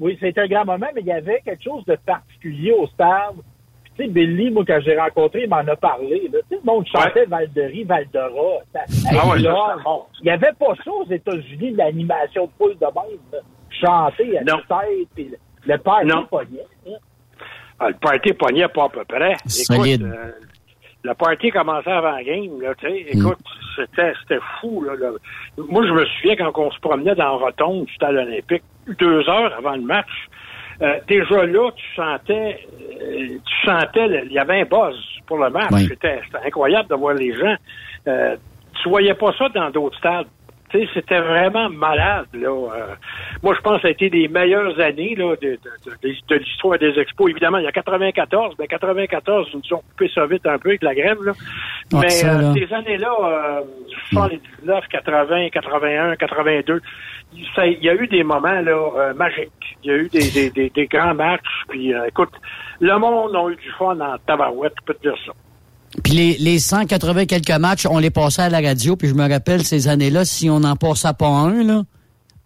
oui, 0.00 0.16
c'était 0.20 0.40
un 0.40 0.46
grand 0.46 0.64
moment, 0.64 0.86
mais 0.94 1.00
il 1.02 1.06
y 1.06 1.12
avait 1.12 1.40
quelque 1.44 1.62
chose 1.64 1.84
de 1.86 1.96
particulier 2.06 2.72
au 2.72 2.86
stade. 2.88 3.34
Puis, 3.84 3.92
Tu 3.96 4.04
sais, 4.04 4.08
Billy, 4.10 4.50
moi, 4.50 4.62
quand 4.66 4.78
j'ai 4.84 4.96
rencontré, 4.96 5.42
il 5.42 5.48
m'en 5.50 5.56
a 5.56 5.74
parlé. 5.76 6.30
Là. 6.32 6.38
Tu 6.48 6.56
sais, 6.56 6.60
le 6.62 6.64
monde 6.64 6.86
chantait. 6.86 7.26
Ça- 7.28 9.08
Ah 9.10 9.28
ouais, 9.28 9.38
là, 9.40 9.52
ça, 9.54 9.74
c'est 9.76 9.82
bon. 9.84 10.02
Il 10.20 10.24
n'y 10.24 10.30
avait 10.30 10.52
pas 10.58 10.74
ça 10.84 10.90
aux 10.92 11.10
États-Unis, 11.10 11.72
de 11.72 11.78
l'animation 11.78 12.46
de 12.46 12.50
poule 12.58 12.74
de 12.78 12.86
même. 12.86 13.42
Chanter 13.70 14.38
à 14.38 14.44
Non. 14.44 14.60
la 14.70 14.80
tête, 14.80 15.08
puis 15.14 15.24
le 15.30 15.38
le 15.66 15.76
père 15.78 16.04
Non. 16.04 16.24
pognait. 16.26 16.64
hein. 16.86 16.92
Ah, 17.80 17.88
le 17.90 17.94
party 17.94 18.32
pognait 18.32 18.68
pas 18.68 18.84
à 18.84 18.88
peu 18.88 19.04
près. 19.04 19.32
Écoute, 19.32 20.00
euh, 20.02 20.30
le 21.04 21.14
party 21.14 21.50
commençait 21.50 21.90
avant 21.90 22.12
la 22.12 22.24
game, 22.24 22.60
là, 22.60 22.74
tu 22.74 22.88
sais. 22.88 23.06
Écoute, 23.10 23.38
c'était, 23.76 24.12
c'était 24.22 24.42
fou, 24.60 24.82
là, 24.82 24.94
là. 24.96 25.10
Moi, 25.56 25.86
je 25.86 25.92
me 25.92 26.04
souviens 26.04 26.36
quand 26.36 26.52
on 26.58 26.70
se 26.70 26.80
promenait 26.80 27.14
dans 27.14 27.38
rotonde 27.38 27.84
du 27.86 27.94
stade 27.94 28.16
olympique, 28.16 28.62
deux 28.98 29.28
heures 29.28 29.54
avant 29.56 29.76
le 29.76 29.82
match, 29.82 30.10
euh, 30.80 30.98
déjà 31.08 31.44
là, 31.44 31.70
tu 31.74 31.84
sentais, 31.94 32.66
euh, 33.00 33.38
tu 33.44 33.66
sentais, 33.66 34.24
il 34.26 34.32
y 34.32 34.38
avait 34.38 34.60
un 34.60 34.64
buzz 34.64 34.96
pour 35.26 35.38
le 35.38 35.50
match. 35.50 35.70
Oui. 35.72 35.86
C'était, 35.88 36.20
c'était 36.24 36.46
incroyable 36.46 36.88
de 36.88 36.94
voir 36.94 37.14
les 37.14 37.32
gens. 37.36 37.56
Euh, 38.06 38.36
tu 38.82 38.88
voyais 38.88 39.14
pas 39.14 39.32
ça 39.36 39.48
dans 39.48 39.70
d'autres 39.70 39.98
stades. 39.98 40.26
C'était 40.94 41.20
vraiment 41.20 41.68
malade, 41.70 42.26
là. 42.34 42.48
Euh, 42.48 42.94
moi, 43.42 43.54
je 43.56 43.60
pense 43.60 43.76
que 43.76 43.82
ça 43.82 43.88
a 43.88 43.90
été 43.90 44.10
des 44.10 44.28
meilleures 44.28 44.78
années, 44.80 45.14
là, 45.16 45.34
de, 45.40 45.50
de, 45.52 45.90
de- 46.02 46.14
de 46.28 46.34
l'histoire 46.36 46.78
des 46.78 46.98
expos. 46.98 47.30
Évidemment, 47.30 47.58
il 47.58 47.64
y 47.64 47.68
a 47.68 47.72
94, 47.72 48.54
mais 48.58 48.66
94, 48.66 49.48
ils 49.52 49.56
nous 49.56 49.76
ont 49.76 49.82
coupé 49.90 50.10
ça 50.14 50.26
vite 50.26 50.46
un 50.46 50.58
peu 50.58 50.68
avec 50.70 50.82
la 50.82 50.94
grève, 50.94 51.22
là. 51.24 51.32
Ah, 51.94 51.98
mais 52.02 52.10
ça, 52.10 52.38
euh, 52.38 52.54
ces 52.54 52.72
années-là, 52.74 53.12
euh, 53.22 53.60
79, 54.10 54.84
80, 54.90 55.48
81, 55.50 56.16
82, 56.16 56.80
ça- 57.54 57.66
il 57.66 57.82
y 57.82 57.88
a 57.88 57.94
eu 57.94 58.06
des 58.06 58.22
moments, 58.24 58.60
là, 58.60 58.90
euh, 58.96 59.14
magiques. 59.14 59.76
Il 59.84 59.90
y 59.90 59.94
a 59.94 59.96
eu 59.96 60.08
des, 60.08 60.30
des, 60.30 60.50
des, 60.50 60.70
des 60.70 60.86
grands 60.86 61.14
matchs, 61.14 61.40
puis 61.68 61.94
euh, 61.94 62.06
écoute, 62.08 62.32
le 62.80 62.96
monde 62.98 63.34
a 63.36 63.48
eu 63.50 63.56
du 63.56 63.70
fun 63.78 63.98
en 64.00 64.16
tabarouette, 64.26 64.74
je 64.80 64.84
peux 64.84 64.94
te 64.94 65.02
dire 65.02 65.16
ça. 65.24 65.32
Puis 66.04 66.12
les, 66.12 66.36
les 66.38 66.58
180 66.58 67.26
quelques 67.26 67.50
matchs, 67.58 67.86
on 67.86 67.98
les 67.98 68.10
passait 68.10 68.42
à 68.42 68.48
la 68.50 68.60
radio, 68.60 68.96
puis 68.96 69.08
je 69.08 69.14
me 69.14 69.28
rappelle 69.28 69.64
ces 69.64 69.88
années-là, 69.88 70.24
si 70.24 70.50
on 70.50 70.60
n'en 70.60 70.76
passait 70.76 71.12
pas 71.18 71.28
un, 71.28 71.64
là, 71.64 71.82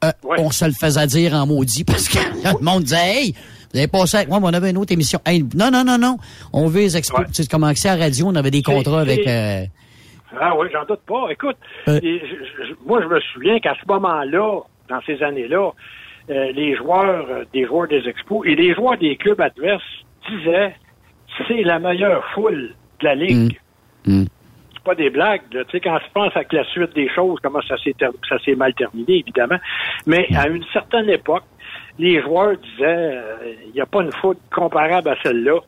euh, 0.05 0.11
on 0.39 0.51
se 0.51 0.65
le 0.65 0.73
faisait 0.73 1.07
dire 1.07 1.35
en 1.35 1.47
maudit 1.47 1.85
parce 1.87 2.09
que 2.09 2.19
le 2.19 2.65
monde 2.65 2.85
disait 2.85 2.97
Hey, 3.23 3.35
vous 3.73 3.79
avez 3.79 3.89
passé 3.89 4.19
avec 4.19 4.29
moi, 4.29 4.39
mais 4.41 4.47
on 4.47 4.53
avait 4.55 4.71
une 4.71 4.79
autre 4.79 4.93
émission. 4.93 5.21
Hey, 5.25 5.45
non, 5.55 5.71
non, 5.71 5.83
non, 5.85 5.99
non. 5.99 6.17
On 6.53 6.67
veut 6.69 6.81
les 6.81 6.97
expos. 6.97 7.25
Tu 7.29 7.43
sais, 7.43 7.47
commençais 7.49 7.89
à 7.89 7.97
la 7.97 8.05
radio, 8.05 8.27
on 8.29 8.35
avait 8.35 8.51
des 8.51 8.63
C'est- 8.65 8.73
contrats 8.73 9.01
avec. 9.01 9.23
c'est- 9.25 9.63
euh, 9.65 9.67
Ah 10.41 10.55
oui, 10.57 10.69
j'en 10.73 10.85
doute 10.87 11.01
pas. 11.07 11.27
Écoute, 11.31 11.57
Euh. 11.89 11.99
et 12.03 12.21
je- 12.21 12.65
je- 12.69 12.75
moi, 12.87 13.01
je 13.03 13.07
me 13.07 13.21
souviens 13.33 13.59
qu'à 13.61 13.75
ce 13.75 13.87
moment-là, 13.87 14.61
dans 14.89 15.01
ces 15.07 15.23
années-là, 15.23 15.71
euh, 16.31 16.53
les 16.53 16.75
joueurs, 16.77 17.27
euh, 17.31 17.45
des 17.53 17.67
joueurs 17.67 17.89
des 17.89 18.03
expos 18.09 18.47
et 18.47 18.55
les 18.55 18.75
joueurs 18.75 18.97
des 18.99 19.17
clubs 19.17 19.41
adverses 19.41 19.83
disaient 20.31 20.75
c'est 21.49 21.63
la 21.65 21.79
meilleure 21.79 22.23
foule 22.35 22.75
de 23.03 23.07
la 23.07 23.15
ligue. 23.15 23.59
Mm. 24.07 24.25
C'est 24.75 24.83
pas 24.85 24.95
des 24.95 25.11
blagues. 25.11 25.43
là. 25.53 25.65
Tu 25.65 25.73
sais, 25.73 25.81
quand 25.81 25.99
tu 25.99 26.11
penses 26.13 26.37
à 26.37 26.43
la 26.51 26.65
suite 26.65 26.95
des 26.95 27.09
choses, 27.11 27.39
comment 27.43 27.61
ça 27.63 27.77
s'est 27.79 27.93
ter- 27.97 28.11
ça 28.29 28.39
s'est 28.45 28.55
mal 28.57 28.75
terminé, 28.75 29.19
évidemment. 29.19 29.59
Mais 30.07 30.27
à 30.37 30.49
une 30.49 30.65
certaine 30.73 31.09
époque, 31.11 31.45
les 31.99 32.21
joueurs 32.23 32.57
disaient 32.57 32.87
euh, 32.87 33.37
il 33.67 33.73
n'y 33.75 33.81
a 33.81 33.87
pas 33.87 34.03
une 34.03 34.13
foule 34.13 34.37
comparable 34.53 35.09
à 35.11 35.17
celle-là 35.23 35.61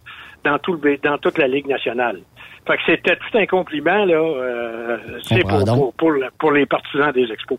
dans 0.44 0.58
tout 0.58 0.72
le 0.82 0.96
dans 0.98 1.18
toute 1.18 1.38
la 1.38 1.46
Ligue 1.48 1.66
nationale. 1.68 2.20
Fait 2.66 2.76
que 2.78 2.82
c'était 2.86 3.16
tout 3.16 3.38
un 3.38 3.46
compliment, 3.46 4.04
là, 4.04 4.14
euh, 4.14 4.96
c'est 5.22 5.42
pour, 5.42 5.50
pour, 5.76 5.92
pour, 5.94 6.10
le- 6.10 6.30
pour 6.38 6.50
les 6.52 6.64
partisans 6.66 7.12
des 7.12 7.30
expos. 7.30 7.58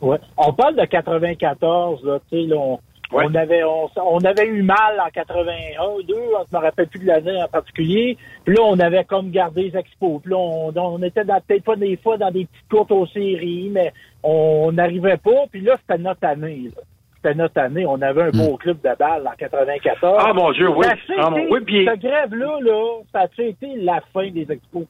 Ouais. 0.00 0.18
On 0.36 0.52
parle 0.52 0.76
de 0.76 0.84
94, 0.84 2.04
là, 2.04 2.18
tu 2.30 2.36
sais, 2.42 2.46
là, 2.46 2.56
on, 2.56 2.78
Ouais. 3.12 3.24
on 3.24 3.34
avait 3.36 3.62
on, 3.62 3.88
on 3.96 4.18
avait 4.24 4.46
eu 4.46 4.62
mal 4.62 5.00
en 5.00 5.08
81, 5.10 5.82
2, 6.08 6.14
je 6.50 6.56
me 6.56 6.60
rappelle 6.62 6.88
plus 6.88 7.00
de 7.00 7.06
l'année 7.06 7.40
en 7.42 7.46
particulier. 7.48 8.16
Puis 8.44 8.56
là, 8.56 8.62
on 8.64 8.78
avait 8.80 9.04
comme 9.04 9.30
gardé 9.30 9.70
les 9.70 9.76
expos. 9.78 10.20
Puis 10.22 10.30
là, 10.32 10.36
on, 10.38 10.72
on 10.76 11.02
était 11.02 11.24
dans- 11.24 11.40
peut-être 11.40 11.64
pas 11.64 11.76
des 11.76 11.96
fois 11.98 12.16
dans 12.16 12.30
des 12.30 12.46
petites 12.46 12.68
courtes 12.68 12.90
aux 12.90 13.06
séries, 13.06 13.70
mais 13.72 13.92
on 14.22 14.72
n'arrivait 14.72 15.18
pas. 15.18 15.46
Puis 15.52 15.60
là, 15.60 15.76
c'était 15.80 16.02
notre 16.02 16.26
année. 16.26 16.70
C'était 17.16 17.34
notre 17.36 17.60
année. 17.60 17.86
On 17.86 18.00
avait 18.02 18.22
un 18.24 18.30
beau 18.30 18.56
club 18.56 18.78
de 18.82 18.90
balle 18.98 19.26
en 19.26 19.36
94. 19.36 20.16
Ah, 20.18 20.32
mon 20.32 20.50
Dieu, 20.52 20.68
oui. 20.68 20.86
Ça 20.86 21.14
Ah, 21.18 21.30
mon- 21.30 21.46
oui, 21.50 21.60
puis- 21.64 21.84
Cette 21.84 22.00
grève-là, 22.00 22.58
là, 22.60 22.98
ça 23.12 23.20
a 23.20 23.42
été 23.42 23.68
la 23.76 24.00
fin 24.12 24.28
des 24.30 24.50
expos? 24.50 24.84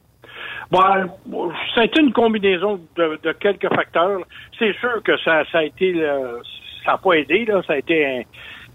Bon, 0.71 1.51
ça 1.75 1.83
a 1.83 1.85
été 1.85 2.01
une 2.01 2.13
combinaison 2.13 2.81
de, 2.97 3.19
de 3.23 3.33
quelques 3.33 3.69
facteurs. 3.75 4.21
C'est 4.59 4.75
sûr 4.81 5.03
que 5.05 5.17
ça, 5.19 5.45
ça 5.53 5.59
a 5.59 5.63
été, 5.65 5.93
le- 5.93 6.41
ça 6.87 6.93
n'a 6.93 6.99
pas 6.99 7.13
aidé, 7.15 7.45
là. 7.45 7.61
Ça 7.67 7.75
a 7.75 7.77
été 7.79 8.07
un, 8.07 8.23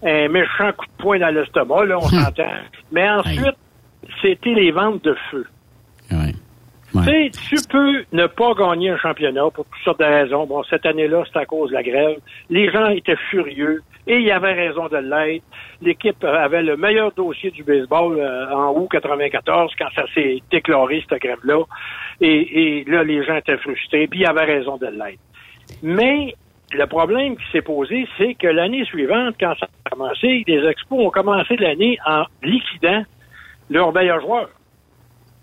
un 0.08 0.28
méchant 0.28 0.71
coup 0.74 0.86
de 0.86 1.04
poing 1.04 1.19
dans 1.19 1.34
l'estomac, 1.34 1.86
là, 1.86 1.97
on 1.97 2.02
s'entend. 2.08 2.52
Mais 2.91 3.10
ensuite, 3.10 3.58
c'était 4.21 4.54
les 4.54 4.71
ventes 4.71 5.04
de 5.04 5.15
feu. 5.32 5.45
ouais. 6.12 7.32
Tu 7.50 7.56
peux 7.69 8.04
ne 8.12 8.28
pas 8.28 8.54
gagner 8.54 8.89
un 8.89 8.97
championnat 8.97 9.50
pour 9.54 9.65
toutes 9.65 9.84
sortes 9.84 10.00
de 10.00 10.06
raisons. 10.06 10.45
Bon, 10.45 10.62
cette 10.69 10.86
année-là, 10.86 11.24
c'est 11.32 11.39
à 11.39 11.45
cause 11.45 11.69
de 11.69 11.76
la 11.76 11.84
grève. 11.84 12.17
Les 12.50 12.69
gens 12.71 12.88
étaient 12.89 13.15
furieux 13.30 13.82
et 14.08 14.17
il 14.17 14.24
y 14.24 14.32
avait 14.32 14.54
raison 14.54 14.88
de 14.89 14.97
l'être. 14.97 15.45
L'équipe 15.82 16.21
avait 16.24 16.63
le 16.63 16.76
meilleur 16.76 17.12
dossier 17.13 17.50
du 17.52 17.63
baseball 17.63 18.19
euh, 18.19 18.54
en 18.54 18.74
août 18.78 18.89
94 18.91 19.71
quand 19.78 19.88
ça 19.95 20.04
s'est 20.13 20.41
déclaré, 20.52 21.04
cette 21.10 21.21
grève-là. 21.21 21.63
Et, 22.19 22.82
et 22.82 22.84
là, 22.86 23.04
les 23.04 23.24
gens 23.24 23.36
étaient 23.36 23.58
frustrés, 23.58 24.08
puis 24.08 24.19
il 24.19 24.24
y 24.24 24.26
avait 24.26 24.43
raison 24.43 24.78
de 24.78 24.88
l'être. 24.88 25.19
Mais 25.82 26.36
le 26.73 26.86
problème 26.88 27.36
qui 27.38 27.43
s'est 27.51 27.62
posé, 27.62 28.07
c'est 28.17 28.34
que 28.36 28.47
l'année 28.47 28.86
suivante, 28.86 29.36
quand 29.39 29.53
ça 29.60 29.67
a 29.86 29.89
commencé, 29.89 30.43
les 30.47 30.65
expos 30.67 31.05
ont 31.05 31.10
commencé 31.10 31.55
l'année 31.57 31.97
en 32.05 32.23
liquidant 32.43 33.03
leurs 33.69 33.93
meilleurs 33.93 34.21
joueurs. 34.21 34.49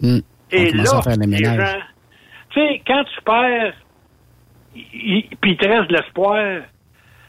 Mm. 0.00 0.18
Et 0.50 0.70
là, 0.72 0.82
les 1.26 1.44
gens, 1.44 1.56
tu 2.50 2.60
sais, 2.60 2.82
quand 2.86 3.04
tu 3.04 3.22
perds, 3.22 3.74
puis 4.72 5.50
il 5.50 5.56
te 5.56 5.68
reste 5.68 5.90
de 5.90 5.96
l'espoir, 5.96 6.62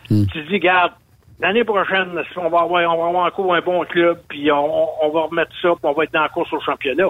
Hmm. 0.09 0.25
tu 0.31 0.43
te 0.43 0.49
dis, 0.49 0.59
garde, 0.59 0.93
l'année 1.39 1.63
prochaine, 1.63 2.09
on 2.35 2.49
va 2.49 2.62
avoir, 2.62 2.93
on 2.93 3.01
va 3.01 3.07
avoir 3.09 3.25
encore 3.27 3.53
un 3.53 3.62
bon 3.62 3.83
club, 3.85 4.19
puis 4.27 4.51
on, 4.51 5.05
on 5.05 5.09
va 5.09 5.21
remettre 5.21 5.51
ça, 5.62 5.69
puis 5.69 5.83
on 5.83 5.93
va 5.93 6.03
être 6.03 6.13
dans 6.13 6.21
la 6.23 6.29
course 6.29 6.51
au 6.51 6.59
championnat. 6.62 7.09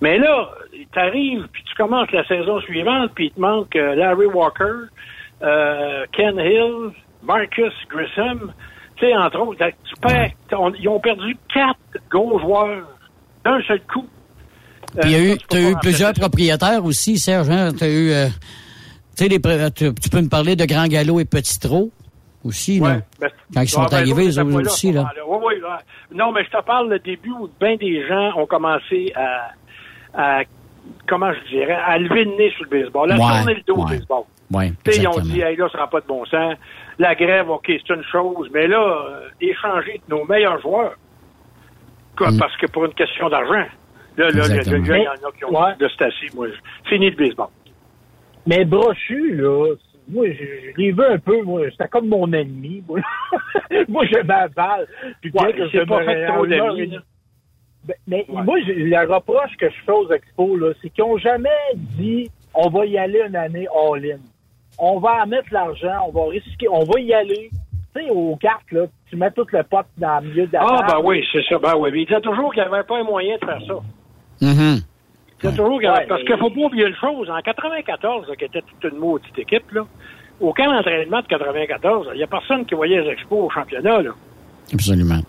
Mais 0.00 0.18
là, 0.18 0.50
tu 0.72 0.98
arrives, 0.98 1.46
puis 1.52 1.62
tu 1.64 1.74
commences 1.74 2.10
la 2.12 2.24
saison 2.26 2.60
suivante, 2.60 3.10
puis 3.14 3.26
il 3.26 3.32
te 3.32 3.40
manque 3.40 3.76
euh, 3.76 3.94
Larry 3.94 4.26
Walker, 4.26 4.86
euh, 5.42 6.04
Ken 6.12 6.36
Hill, 6.38 6.90
Marcus 7.22 7.72
Grissom, 7.88 8.52
tu 8.96 9.06
sais, 9.06 9.16
entre 9.16 9.38
autres, 9.40 9.64
tu 9.84 9.94
perds, 10.00 10.32
on- 10.52 10.72
ils 10.74 10.88
ont 10.88 11.00
perdu 11.00 11.36
quatre 11.52 11.78
gros 12.10 12.38
joueurs 12.40 12.86
d'un 13.44 13.60
seul 13.62 13.80
coup. 13.82 14.06
Puis 15.00 15.10
il 15.10 15.12
y 15.12 15.14
a 15.30 15.32
Euh, 15.32 15.36
tu 15.36 15.46
pas 15.48 15.60
eu 15.60 15.76
plusieurs 15.80 16.12
propriétaires 16.14 16.84
aussi, 16.84 17.18
Serge. 17.18 17.50
Hein? 17.50 17.70
T'as 17.78 17.88
eu, 17.88 18.10
euh, 18.10 18.26
tu 19.16 19.28
les 19.28 19.38
peux 19.38 19.50
me 19.52 20.28
parler 20.28 20.56
de 20.56 20.64
Grand 20.64 20.86
Galop 20.86 21.20
et 21.20 21.24
Petit 21.24 21.58
Trot 21.60 21.90
aussi, 22.44 22.80
là? 22.80 23.00
Ben, 23.20 23.28
Quand 23.54 23.60
ils 23.62 23.68
sont 23.68 23.82
ah, 23.82 23.88
ben, 23.90 23.96
arrivés, 23.98 24.30
c'était 24.32 24.42
autres 24.42 24.60
là, 24.62 24.70
aussi, 24.70 24.92
là. 24.92 25.12
Oui, 25.28 25.38
oui. 25.46 25.54
Non, 26.12 26.32
mais 26.32 26.44
je 26.44 26.50
te 26.50 26.62
parle 26.64 26.88
le 26.88 26.98
début 26.98 27.30
où 27.32 27.48
bien 27.60 27.76
des 27.76 28.06
gens 28.08 28.32
ont 28.36 28.46
commencé 28.46 29.12
à, 29.14 29.50
à, 30.14 30.42
comment 31.06 31.32
je 31.34 31.50
dirais, 31.50 31.74
à 31.86 31.98
lever 31.98 32.24
le 32.24 32.36
nez 32.36 32.50
sur 32.56 32.64
le 32.64 32.70
baseball, 32.82 33.12
à 33.12 33.16
Ouais, 33.16 33.20
tourner 33.20 33.54
le 33.54 33.62
dos 33.66 33.74
au 33.76 33.84
baseball. 33.84 34.22
Ouais, 34.52 34.72
Tu 34.84 34.92
sais, 34.92 35.02
ils 35.02 35.08
ont 35.08 35.20
dit, 35.20 35.40
hey, 35.42 35.56
là, 35.56 35.68
ça 35.70 35.78
n'a 35.78 35.86
pas 35.88 36.00
de 36.00 36.06
bon 36.06 36.24
sens. 36.24 36.54
La 36.98 37.14
grève, 37.14 37.50
OK, 37.50 37.66
c'est 37.68 37.90
une 37.94 38.02
chose, 38.04 38.48
mais 38.52 38.66
là, 38.66 38.80
euh, 38.80 39.28
échanger 39.40 40.00
nos 40.08 40.24
meilleurs 40.24 40.60
joueurs, 40.62 40.94
quoi, 42.16 42.30
Mm. 42.30 42.38
parce 42.38 42.56
que 42.56 42.66
pour 42.66 42.84
une 42.86 42.94
question 42.94 43.28
d'argent, 43.28 43.66
là, 44.16 44.30
là, 44.30 44.30
il 44.30 44.38
y 44.38 45.08
en 45.08 45.12
a 45.12 45.32
qui 45.36 45.44
ont 45.44 45.50
Ouais. 45.50 45.72
c'est 45.78 46.04
assez, 46.06 46.34
moi, 46.34 46.46
fini 46.88 47.10
le 47.10 47.16
baseball. 47.16 47.48
Mais 48.46 48.64
Brochu, 48.64 49.34
là, 49.34 49.74
moi, 50.08 50.26
je, 50.32 50.70
je 50.72 50.76
l'ai 50.78 50.92
vu 50.92 51.04
un 51.04 51.18
peu, 51.18 51.42
moi, 51.42 51.60
c'était 51.70 51.88
comme 51.88 52.08
mon 52.08 52.32
ennemi. 52.32 52.82
Moi, 52.88 53.00
moi 53.88 54.06
je 54.06 54.22
m'avale. 54.22 54.86
Puis 55.20 55.30
Ouais, 55.34 55.52
que 55.52 55.68
je 55.68 55.84
pas 55.84 56.02
fait 56.04 56.26
trop 56.26 56.46
d'amis. 56.46 56.96
Ben, 57.84 57.94
mais 58.06 58.24
Ouais. 58.28 58.42
moi, 58.42 58.56
le 58.66 59.12
reproche 59.14 59.54
que 59.58 59.68
je 59.68 59.76
fais 59.84 59.92
aux 59.92 60.10
expos, 60.10 60.58
là, 60.58 60.72
c'est 60.80 60.88
qu'ils 60.88 61.04
n'ont 61.04 61.18
jamais 61.18 61.50
dit 61.74 62.30
on 62.54 62.70
va 62.70 62.86
y 62.86 62.96
aller 62.98 63.22
une 63.28 63.36
année 63.36 63.68
all-in. 63.68 64.18
On 64.78 64.98
va 65.00 65.22
en 65.22 65.26
mettre 65.26 65.48
l'argent, 65.52 66.06
on 66.06 66.12
va 66.12 66.30
risquer, 66.30 66.68
on 66.68 66.84
va 66.84 67.00
y 67.00 67.12
aller. 67.12 67.50
Tu 67.96 68.02
sais, 68.04 68.10
aux 68.10 68.36
cartes, 68.36 68.70
là, 68.70 68.82
tu 69.10 69.16
mets 69.16 69.30
tout 69.32 69.46
le 69.52 69.62
pot 69.64 69.84
dans 69.96 70.20
le 70.22 70.28
milieu 70.28 70.46
de 70.46 70.52
la 70.52 70.60
Ah, 70.62 70.76
table. 70.86 70.92
ben 70.92 71.00
oui, 71.04 71.24
c'est 71.32 71.42
ça, 71.48 71.58
ben 71.58 71.72
oui. 71.78 71.90
Mais 71.92 72.02
il 72.02 72.06
disait 72.06 72.20
toujours 72.20 72.52
qu'il 72.52 72.62
n'y 72.62 72.68
avait 72.68 72.84
pas 72.84 72.98
un 72.98 73.04
moyen 73.04 73.36
de 73.40 73.44
faire 73.44 73.60
ça. 73.66 73.74
Mhm. 74.40 74.80
C'est 75.40 75.56
toujours 75.56 75.78
qu'il 75.80 75.84
y 75.88 75.90
avait- 75.90 76.00
Ouais, 76.00 76.06
parce 76.06 76.20
mais- 76.22 76.26
qu'il 76.26 76.36
faut 76.38 76.50
pas 76.50 76.60
oublier 76.60 76.86
une 76.86 76.94
chose. 76.96 77.30
En 77.30 77.40
94, 77.40 78.28
là, 78.28 78.36
qui 78.36 78.44
était 78.44 78.62
toute 78.62 78.92
une 78.92 78.98
maudite 78.98 79.38
équipe, 79.38 79.70
là, 79.72 79.82
au 80.40 80.52
camp 80.52 80.70
d'entraînement 80.70 81.20
de 81.20 81.26
94, 81.26 82.08
il 82.12 82.18
n'y 82.18 82.22
a 82.22 82.26
personne 82.26 82.64
qui 82.66 82.74
voyait 82.74 83.00
les 83.00 83.10
expos 83.10 83.44
au 83.46 83.50
championnat. 83.50 84.02
Là. 84.02 84.10
Absolument. 84.72 85.20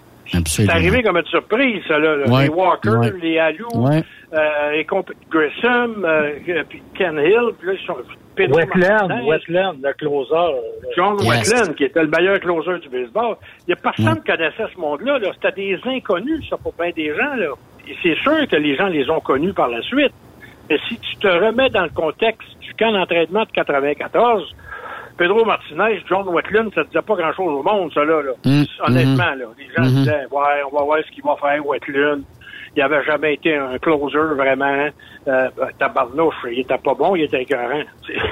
C'est 0.46 0.70
arrivé 0.70 1.02
comme 1.04 1.18
une 1.18 1.26
surprise, 1.26 1.82
ça, 1.88 1.98
là. 2.00 2.18
Ouais, 2.28 2.44
Les 2.44 2.50
Walker, 2.50 2.90
ouais. 2.90 3.12
les 3.22 3.40
Alou, 3.40 3.68
Ouais. 3.76 4.04
euh, 4.34 4.84
comp- 4.88 5.12
Grissom, 5.32 6.04
euh, 6.06 6.32
puis 6.70 6.82
Ken 6.98 7.18
Hill, 7.18 7.52
puis 7.58 7.68
là, 7.70 7.74
ils 7.80 7.86
sont... 7.86 7.98
Pedro 8.36 8.58
Wetland, 8.58 9.26
Wetland, 9.28 9.76
le 9.84 9.94
closer. 9.94 10.34
euh, 10.34 10.62
John 10.96 11.18
Yes. 11.20 11.52
Wetland, 11.52 11.76
qui 11.76 11.84
était 11.84 12.02
le 12.04 12.08
meilleur 12.08 12.40
closer 12.40 12.80
du 12.80 12.88
baseball. 12.88 13.36
Il 13.68 13.70
n'y 13.70 13.74
a 13.74 13.76
personne 13.76 14.16
qui 14.24 14.32
connaissait 14.32 14.64
ce 14.74 14.80
monde-là. 14.80 15.20
Là. 15.20 15.32
C'était 15.34 15.52
des 15.62 15.80
inconnus, 15.86 16.48
ça, 16.50 16.56
pour 16.56 16.74
bien 16.80 16.92
des 16.96 17.10
gens. 17.14 17.36
Là. 17.36 17.50
Et 17.88 17.96
c'est 18.02 18.16
sûr 18.22 18.48
que 18.48 18.56
les 18.56 18.78
gens 18.78 18.88
les 18.88 19.10
ont 19.10 19.20
connus 19.20 19.52
par 19.52 19.68
la 19.68 19.82
suite. 19.82 20.14
Mais 20.70 20.78
si 20.88 20.98
tu 21.00 21.18
te 21.18 21.28
remets 21.28 21.70
dans 21.70 21.84
le 21.84 21.90
contexte 21.90 22.48
du 22.62 22.74
camp 22.76 22.94
d'entraînement 22.94 23.44
de 23.44 23.52
94, 23.52 24.56
Pedro 25.20 25.46
Martinez, 25.46 26.02
John 26.10 26.28
Wetland, 26.30 26.72
ça 26.74 26.82
ne 26.82 26.86
disait 26.88 27.02
pas 27.02 27.16
grand-chose 27.16 27.54
au 27.54 27.62
monde, 27.62 27.92
ça, 27.94 28.04
là. 28.04 28.22
là. 28.24 28.32
Mm, 28.46 28.64
Honnêtement, 28.88 29.36
là. 29.36 29.46
Les 29.60 29.66
gens 29.76 29.84
Mhm. 29.84 30.00
disaient, 30.00 30.26
ouais, 30.32 30.64
on 30.72 30.76
va 30.78 30.84
voir 30.86 30.98
ce 31.06 31.12
qu'il 31.14 31.24
va 31.24 31.36
faire, 31.36 31.64
Wetland. 31.68 32.22
Il 32.76 32.80
n'avait 32.80 33.04
jamais 33.04 33.34
été 33.34 33.56
un 33.58 33.78
closer, 33.80 34.18
vraiment. 34.38 34.88
Euh, 35.28 35.50
tabarnouche, 35.78 36.36
il 36.52 36.60
était 36.60 36.78
pas 36.78 36.94
bon, 36.94 37.16
il 37.16 37.24
était 37.24 37.42
écœurant. 37.42 37.82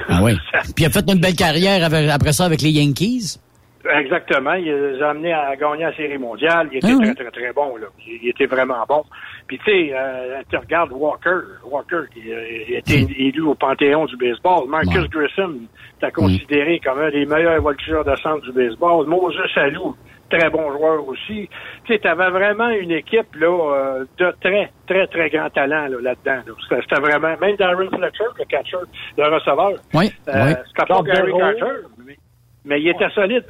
Ah 0.08 0.20
oui. 0.22 0.32
Puis 0.74 0.84
il 0.84 0.86
a 0.86 0.90
fait 0.90 1.04
une 1.10 1.20
belle 1.20 1.36
carrière 1.36 1.84
avec- 1.84 2.08
après 2.08 2.32
ça 2.32 2.44
avec 2.46 2.62
les 2.62 2.70
Yankees. 2.70 3.38
Exactement. 3.84 4.54
Il 4.54 4.64
les 4.72 5.02
a 5.02 5.10
amenés 5.10 5.32
à 5.32 5.54
gagner 5.56 5.84
la 5.84 5.94
Série 5.94 6.18
mondiale. 6.18 6.68
Il 6.72 6.78
était 6.78 6.88
Ah 6.90 6.96
oui. 6.98 7.14
très, 7.14 7.24
très, 7.24 7.30
très 7.30 7.52
bon. 7.52 7.76
Là. 7.76 7.86
Il, 8.06 8.28
était 8.28 8.46
vraiment 8.46 8.84
bon. 8.88 9.04
Puis, 9.46 9.58
tu 9.58 9.64
sais, 9.64 9.90
euh, 9.94 10.42
tu 10.50 10.56
regardes 10.56 10.92
Walker. 10.92 11.38
Walker, 11.64 12.02
qui 12.12 12.32
euh, 12.32 12.74
a 12.74 12.78
été 12.78 13.06
élu 13.18 13.42
au 13.42 13.54
Panthéon 13.54 14.06
du 14.06 14.16
baseball. 14.16 14.68
Marcus. 14.68 14.96
Ouais. 15.02 15.08
Grissom, 15.08 15.60
était 15.96 16.10
considéré 16.12 16.80
comme 16.80 16.98
un 17.00 17.10
des 17.10 17.24
meilleurs 17.26 17.60
voltigeurs 17.62 18.04
de 18.04 18.14
centre 18.16 18.42
du 18.42 18.52
baseball. 18.52 19.06
Moses 19.06 19.36
Alou, 19.56 19.96
très 20.30 20.50
bon 20.50 20.70
joueur 20.72 21.06
aussi. 21.08 21.48
Tu 21.84 21.92
sais, 21.94 21.98
tu 22.00 22.08
avais 22.08 22.30
vraiment 22.30 22.68
une 22.70 22.90
équipe 22.92 23.34
là 23.36 23.46
euh, 23.48 24.04
de 24.18 24.32
très, 24.40 24.70
très, 24.86 25.06
très 25.06 25.30
grand 25.30 25.50
talent 25.50 25.86
là, 25.88 25.96
là-dedans. 26.00 26.42
Là. 26.46 26.52
C'était, 26.68 26.82
c'était 26.82 27.00
vraiment... 27.00 27.34
Même 27.40 27.56
Darren 27.56 27.88
Fletcher, 27.88 28.24
le 28.38 28.44
catcher, 28.44 28.76
le 29.16 29.24
receveur. 29.34 29.72
Oui, 29.94 30.12
Euh, 30.28 30.32
oui. 30.46 30.52
C'était 30.66 30.86
pas 30.86 30.94
Jean 30.94 31.02
Gary. 31.02 31.32
Carter, 31.38 31.74
mais, 32.06 32.16
mais 32.64 32.80
il 32.80 32.88
était 32.88 33.10
solide. 33.10 33.44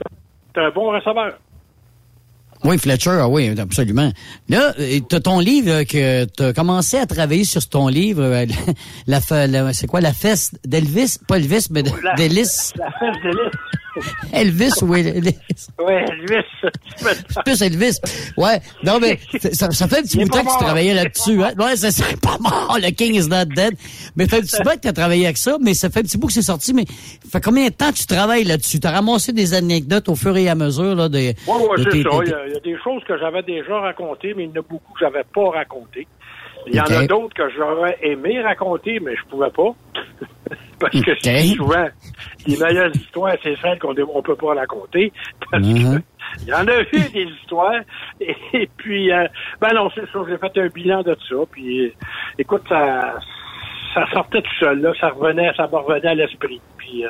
Un 0.59 0.71
bon 0.71 0.91
receveur. 0.91 1.39
Oui, 2.65 2.77
Fletcher, 2.77 3.19
ah 3.21 3.29
oui, 3.29 3.55
absolument. 3.57 4.11
Là, 4.49 4.75
euh, 4.81 4.99
t'as 5.09 5.21
ton 5.21 5.39
livre 5.39 5.85
que 5.85 6.25
t'as 6.25 6.53
commencé 6.53 6.97
à 6.99 7.07
travailler 7.07 7.45
sur 7.45 7.65
ton 7.69 7.87
livre, 7.87 8.23
euh, 8.23 8.47
la, 9.07 9.21
la- 9.47 9.73
c'est 9.73 9.87
quoi 9.87 10.01
la 10.01 10.13
fesse 10.13 10.51
d'Elvis, 10.65 11.19
pas 11.29 11.37
Elvis, 11.37 11.69
mais 11.71 11.85
La- 12.03 12.15
d'Elvis, 12.15 12.73
La 12.77 12.91
fesse 12.91 13.23
d'Elvis. 13.23 13.51
Elvis 14.33 14.83
ou 14.83 14.95
Elvis, 14.95 15.35
Oui, 15.79 15.93
Elvis. 15.93 16.45
Plus 17.45 17.63
Elvis. 17.63 17.99
Ouais, 18.37 18.61
non 18.85 18.99
mais 19.01 19.19
ça, 19.53 19.71
ça 19.71 19.89
fait 19.89 19.99
un 19.99 20.03
petit 20.03 20.19
bout 20.19 20.25
de 20.25 20.31
temps 20.31 20.45
que 20.45 20.59
tu 20.59 20.65
travaillais 20.65 20.95
là-dessus. 20.95 21.43
Hein? 21.43 21.53
Ouais, 21.59 21.77
ça 21.77 21.91
c'est 21.91 22.21
pas 22.21 22.37
mort, 22.41 22.79
le 22.81 22.91
King 22.91 23.15
is 23.15 23.29
not 23.29 23.47
dead. 23.47 23.75
Mais 24.17 24.25
ça 24.25 24.31
fait 24.31 24.39
un 24.39 24.41
petit 24.43 24.63
bout 24.63 24.77
que 24.77 24.81
tu 24.81 24.89
as 24.89 24.93
travaillé 24.93 25.25
avec 25.25 25.37
ça, 25.39 25.57
mais 25.61 25.75
ça 25.75 25.91
fait 25.91 26.01
un 26.01 26.03
petit 26.03 26.19
bout 26.19 26.27
que 26.29 26.33
c'est 26.33 26.43
sorti. 26.43 26.73
Mais 26.75 26.85
fait 27.31 27.43
combien 27.43 27.67
de 27.67 27.73
temps 27.73 27.93
tu 27.93 28.07
travailles 28.07 28.45
là-dessus? 28.45 28.81
Tu 28.81 28.87
as 28.87 28.91
ramassé 28.91 29.33
des 29.33 29.55
anecdotes 29.55 30.09
au 30.09 30.15
fur 30.15 30.37
et 30.37 30.49
à 30.49 30.55
mesure 30.55 30.95
là, 30.95 31.09
de, 31.09 31.19
Oui, 31.19 31.35
c'est 31.77 31.91
ça. 31.91 31.91
Il 31.93 32.03
y, 32.03 32.33
a, 32.35 32.47
il 32.47 32.53
y 32.53 32.57
a 32.57 32.61
des 32.61 32.77
choses 32.83 33.03
que 33.07 33.19
j'avais 33.19 33.43
déjà 33.43 33.79
racontées, 33.81 34.35
mais 34.37 34.45
il 34.45 34.51
y 34.51 34.53
en 34.53 34.61
a 34.61 34.63
beaucoup 34.63 34.93
que 34.93 35.01
j'avais 35.01 35.25
pas 35.35 35.51
racontées. 35.51 36.07
Il 36.67 36.75
y 36.75 36.81
en 36.81 36.85
a 36.85 37.07
d'autres 37.07 37.35
que 37.35 37.49
j'aurais 37.51 37.97
aimé 38.03 38.41
raconter, 38.43 39.01
mais 39.01 39.17
je 39.17 39.25
pouvais 39.31 39.51
pas. 39.51 39.75
Parce 40.81 40.93
que 41.01 41.11
Ok. 41.11 41.19
c'est 41.23 41.43
souvent, 41.57 41.89
les 42.47 42.57
meilleures 42.57 42.95
histoires, 42.95 43.35
c'est 43.43 43.57
celles 43.61 43.79
qu'on 43.81 43.95
ne 43.95 44.21
peut 44.23 44.37
pas 44.37 44.55
raconter. 44.55 45.13
Parce 45.51 45.63
que 45.63 45.69
Mhm. 45.69 46.03
il 46.43 46.49
y 46.49 46.55
en 46.55 46.67
a 46.69 46.81
eu 46.81 47.09
des 47.13 47.25
histoires. 47.41 47.81
Et, 48.21 48.69
puis, 48.77 49.11
euh, 49.13 49.27
ben 49.61 49.71
non, 49.75 49.91
c'est 49.95 50.09
ça. 50.13 50.21
J'ai 50.29 50.39
fait 50.39 50.61
un 50.61 50.69
bilan 50.69 51.03
de 51.03 51.17
ça. 51.29 51.37
Puis, 51.51 51.93
écoute, 52.39 52.63
ça, 52.69 53.19
ça 54.07 54.07
sortait 54.13 54.43
tout 54.43 54.55
seul. 54.61 54.81
Là, 54.81 54.93
ça 55.01 55.09
revenait, 55.09 55.53
ça 55.57 55.65
me 55.71 55.77
revenait 55.77 56.09
à 56.09 56.15
l'esprit. 56.15 56.61
Puis, 56.77 57.05
euh, 57.05 57.09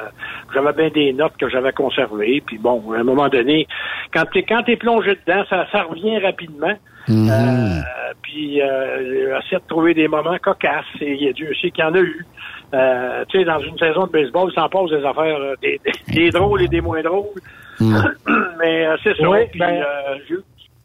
j'avais 0.55 0.73
bien 0.73 0.89
des 0.91 1.13
notes 1.13 1.37
que 1.39 1.49
j'avais 1.49 1.73
conservées. 1.73 2.43
Puis 2.47 2.59
bon, 2.59 2.93
à 2.93 2.99
un 2.99 3.05
moment 3.05 3.29
donné, 3.29 3.67
quand 4.13 4.25
t'es 4.33 4.43
quand 4.43 4.63
t'es 4.63 4.77
plongé 4.77 5.17
dedans, 5.27 5.45
ça, 5.51 5.67
ça 5.71 5.83
revient 5.83 6.19
rapidement. 6.19 6.75
Mhm. 7.09 7.31
Euh, 7.31 8.13
puis, 8.23 8.61
euh, 8.61 9.39
essayer 9.39 9.57
de 9.59 9.67
trouver 9.69 9.95
des 9.95 10.09
moments 10.09 10.37
cocasses. 10.43 10.85
Et 11.01 11.13
il 11.15 11.23
y 11.25 11.29
a 11.29 11.33
Dieu 11.33 11.51
sait 11.61 11.71
qu'il 11.71 11.85
y 11.85 11.87
en 11.87 11.95
a 11.95 12.01
eu. 12.01 12.27
Euh, 12.75 13.25
tu 13.29 13.39
sais, 13.39 13.45
dans 13.45 13.59
une 13.61 13.79
saison 13.79 14.07
de 14.07 14.13
baseball, 14.13 14.51
il 14.51 14.55
s'en 14.55 14.69
passe 14.69 14.91
des 14.91 15.05
affaires, 15.05 15.37
euh, 15.41 15.55
des, 15.63 15.81
des- 15.85 16.15
des 16.15 16.31
drôles 16.31 16.63
et 16.63 16.69
des 16.69 16.81
moins 16.83 17.03
drôles. 17.03 17.25
Mais 17.81 18.87
euh, 18.87 18.97
c'est 19.03 19.17
ça. 19.17 19.23
Puis, 19.51 19.59
ben- 19.59 19.83
euh, 19.83 20.17
j'ai 20.29 20.35
eu 20.35 20.41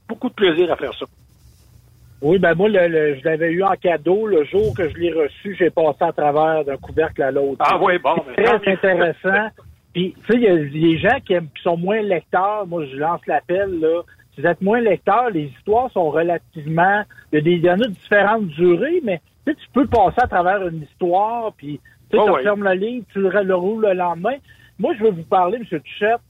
beaucoup 0.08 0.30
de 0.30 0.34
plaisir 0.34 0.72
à 0.72 0.76
faire 0.76 0.94
ça. 0.94 1.06
Oui, 2.24 2.40
ben 2.40 2.56
moi, 2.56 2.70
le, 2.70 2.88
le- 2.88 3.16
je 3.20 3.24
l'avais 3.26 3.52
eu 3.52 3.64
en 3.64 3.76
cadeau. 3.76 4.26
Le 4.28 4.46
jour 4.46 4.74
que 4.76 4.88
je 4.90 4.96
l'ai 4.98 5.12
reçu, 5.12 5.56
j'ai 5.60 5.70
passé 5.70 5.98
à 6.02 6.12
travers 6.14 6.64
d'un 6.64 6.78
couvercle 6.78 7.22
à 7.22 7.32
l'autre. 7.32 7.58
Ah 7.60 7.78
oui, 7.82 8.00
bon. 8.02 8.16
C'est 8.36 8.44
ben, 8.44 8.60
très 8.60 8.72
intéressant. 8.74 9.50
Puis, 9.94 10.16
tu 10.26 10.26
sais, 10.26 10.38
il 10.40 10.44
y 10.44 10.48
a 10.48 10.56
des 10.56 10.98
gens 11.00 11.20
qui, 11.26 11.34
aiment- 11.34 11.50
qui 11.56 11.62
sont 11.62 11.78
moins 11.78 12.02
lecteurs. 12.02 12.66
Moi, 12.66 12.86
je 12.86 12.96
lance 12.96 13.20
l'appel, 13.28 13.80
là. 13.80 14.02
Si 14.34 14.42
vous 14.42 14.48
êtes 14.48 14.62
moins 14.62 14.80
lecteur, 14.80 15.30
les 15.32 15.44
histoires 15.58 15.92
sont 15.92 16.10
relativement... 16.10 17.04
Il 17.32 17.36
y, 17.36 17.38
a 17.38 17.42
des, 17.42 17.52
il 17.52 17.64
y 17.66 17.70
en 17.70 17.74
a 17.74 17.88
de 17.88 17.88
différentes 17.90 18.48
durées, 18.48 19.02
mais 19.04 19.22
tu 19.46 19.52
sais, 19.52 19.58
tu 19.60 19.68
peux 19.74 19.86
passer 19.86 20.22
à 20.24 20.28
travers 20.28 20.66
une 20.68 20.82
histoire, 20.82 21.52
puis 21.58 21.80
tu 22.10 22.18
sais, 22.18 22.24
Oh, 22.24 22.30
oui. 22.30 22.38
refermes 22.38 22.64
le 22.64 22.74
livre, 22.74 23.06
tu 23.12 23.20
le, 23.20 23.30
le 23.30 23.56
roules 23.56 23.86
le 23.86 23.94
lendemain. 23.94 24.36
Moi, 24.80 24.94
je 24.98 25.04
veux 25.04 25.12
vous 25.12 25.24
parler, 25.24 25.58
M. 25.58 25.80
Tuchette, 25.82 26.22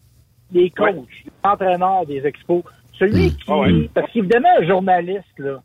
des 0.51 0.69
coachs, 0.71 0.95
des 0.95 1.31
entraîneurs 1.43 2.05
des 2.05 2.25
expos. 2.27 2.63
Celui 2.99 3.29
qui... 3.35 3.43
Ah 3.47 3.59
oui. 3.59 3.89
Parce 3.93 4.11
qu'évidemment, 4.11 4.49
un 4.59 4.65
journaliste, 4.65 5.39
là, 5.39 5.61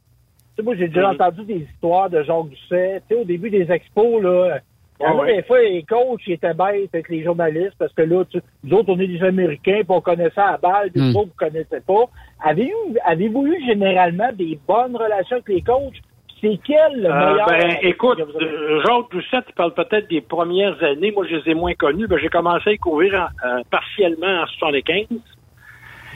tu 0.58 0.62
sais, 0.62 0.64
moi, 0.64 0.74
j'ai 0.76 0.88
déjà 0.88 1.10
entendu 1.10 1.44
des 1.44 1.66
histoires 1.72 2.10
de 2.10 2.22
Jacques 2.22 2.48
Doucet. 2.48 3.00
Tu 3.08 3.14
sais, 3.14 3.20
au 3.20 3.24
début 3.24 3.48
des 3.50 3.70
expos, 3.70 4.20
là, 4.20 4.58
Ah 5.00 5.14
ouais. 5.14 5.36
des 5.36 5.42
fois, 5.44 5.60
les 5.62 5.84
coachs, 5.84 6.20
ils 6.26 6.32
étaient 6.32 6.52
bêtes 6.54 6.90
avec 6.92 7.08
les 7.08 7.22
journalistes 7.22 7.76
parce 7.78 7.92
que 7.92 8.02
là, 8.02 8.24
tu, 8.24 8.40
nous 8.64 8.76
autres, 8.78 8.88
on 8.92 8.98
est 8.98 9.06
des 9.06 9.22
Américains, 9.22 9.82
puis 9.82 9.86
on 9.90 10.00
connaissait 10.00 10.40
à 10.40 10.56
balle, 10.56 10.90
puis 10.90 11.00
vous 11.00 11.16
autres, 11.18 11.28
vous 11.28 11.46
connaissez 11.46 11.80
pas. 11.86 12.04
Avez-vous, 12.44 12.96
avez-vous 13.04 13.46
eu 13.46 13.64
généralement 13.66 14.32
des 14.32 14.58
bonnes 14.66 14.96
relations 14.96 15.36
avec 15.36 15.48
les 15.48 15.62
coachs? 15.62 16.00
C'est 16.40 16.58
quel 16.66 17.00
le 17.02 17.06
Euh, 17.10 17.30
meilleur? 17.32 17.46
ben, 17.46 17.76
écoute, 17.82 18.18
avez- 18.20 18.44
euh, 18.44 18.80
Jacques 18.82 19.44
tu 19.46 19.52
parles 19.54 19.74
peut-être 19.74 20.08
des 20.10 20.20
premières 20.20 20.82
années. 20.82 21.12
Moi, 21.12 21.26
je 21.30 21.36
les 21.36 21.50
ai 21.52 21.54
moins 21.54 21.74
connus. 21.74 22.08
Ben, 22.08 22.18
j'ai 22.18 22.28
commencé 22.28 22.70
à 22.70 22.72
y 22.72 22.78
courir 22.78 23.14
en- 23.14 23.46
euh, 23.48 23.62
partiellement 23.70 24.42
en 24.42 24.46
75 24.46 25.06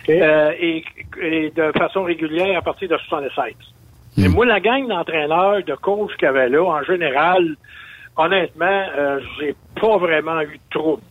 euh, 0.08 0.52
et, 0.60 0.84
et 1.20 1.50
de 1.50 1.70
façon 1.78 2.02
régulière 2.02 2.58
à 2.58 2.62
partir 2.62 2.88
de 2.88 2.96
76. 2.98 3.54
Mais 4.16 4.28
moi, 4.28 4.44
la 4.44 4.60
gang 4.60 4.86
d'entraîneurs, 4.86 5.62
de 5.64 5.74
coachs 5.74 6.14
qu'il 6.16 6.26
y 6.26 6.28
avait 6.28 6.48
là, 6.48 6.62
en 6.62 6.82
général, 6.82 7.56
honnêtement, 8.16 8.84
euh, 8.96 9.20
j'ai 9.38 9.54
pas 9.80 9.96
vraiment 9.96 10.40
eu 10.42 10.58
de 10.58 10.78
trouble. 10.78 11.02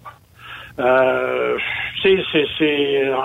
Euh, 0.80 1.58
c'est, 2.02 2.24
c'est, 2.32 2.46
c'est, 2.58 3.08
euh, 3.08 3.16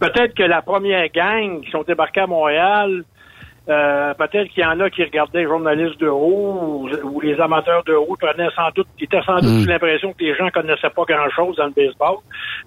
peut-être 0.00 0.34
que 0.34 0.42
la 0.42 0.60
première 0.62 1.08
gang 1.08 1.62
qui 1.62 1.70
sont 1.70 1.82
débarqués 1.82 2.20
à 2.20 2.26
Montréal, 2.26 3.04
euh, 3.68 4.14
peut-être 4.14 4.48
qu'il 4.50 4.62
y 4.62 4.66
en 4.66 4.78
a 4.80 4.88
qui 4.90 5.02
regardaient 5.02 5.40
les 5.40 5.46
journalistes 5.48 5.98
de 6.00 6.08
haut 6.08 6.84
ou, 6.84 6.88
ou 7.04 7.20
les 7.20 7.40
amateurs 7.40 7.82
de 7.84 7.94
haut 7.94 8.16
prenaient 8.20 8.50
sans 8.54 8.68
doute, 8.74 8.86
étaient 9.00 9.22
sans 9.22 9.36
doute 9.40 9.46
Mm. 9.46 9.60
sous 9.62 9.68
l'impression 9.68 10.12
que 10.12 10.24
les 10.24 10.34
gens 10.36 10.48
connaissaient 10.50 10.90
pas 10.90 11.04
grand-chose 11.04 11.56
dans 11.56 11.66
le 11.66 11.72
baseball. 11.72 12.16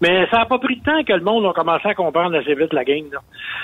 Mais 0.02 0.28
ça 0.30 0.38
n'a 0.40 0.46
pas 0.46 0.60
pris 0.60 0.78
de 0.78 0.84
temps 0.84 1.04
que 1.04 1.14
le 1.14 1.22
monde 1.24 1.46
a 1.46 1.54
commencé 1.54 1.88
à 1.88 1.94
comprendre 1.94 2.36
assez 2.38 2.54
vite 2.56 2.74
la 2.74 2.84
game. 2.84 3.06
Là. 3.12 3.20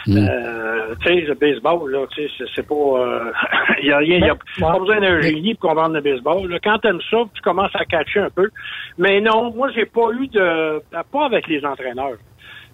Euh, 0.10 0.96
tu 1.02 1.08
sais, 1.08 1.22
le 1.22 1.34
baseball, 1.36 1.92
là, 1.92 2.06
tu 2.12 2.24
sais, 2.28 2.34
c'est, 2.38 2.46
c'est 2.56 2.68
pas... 2.68 2.74
euh, 2.76 3.32
Il 3.82 3.88
y 3.88 3.92
a 3.92 3.98
rien, 3.98 4.18
il 4.18 4.26
y 4.26 4.30
a 4.30 4.36
pas 4.60 4.80
besoin 4.80 5.00
d'un 5.00 5.20
génie 5.22 5.56
pour 5.56 5.70
comprendre 5.70 5.96
le 5.96 6.02
baseball. 6.02 6.48
Là. 6.50 6.58
Quand 6.64 6.78
t'aimes 6.80 7.02
ça, 7.10 7.18
tu 7.34 7.42
commences 7.42 7.76
à 7.76 7.86
catcher 7.86 8.20
un 8.22 8.30
peu. 8.30 8.50
Mais 8.98 9.20
non, 9.22 9.52
moi, 9.54 9.70
j'ai 9.76 9.86
pas 9.86 10.10
eu 10.20 10.28
de... 10.28 10.82
Pas 11.12 11.26
avec 11.26 11.48
les 11.48 11.64
entraîneurs. 11.66 12.18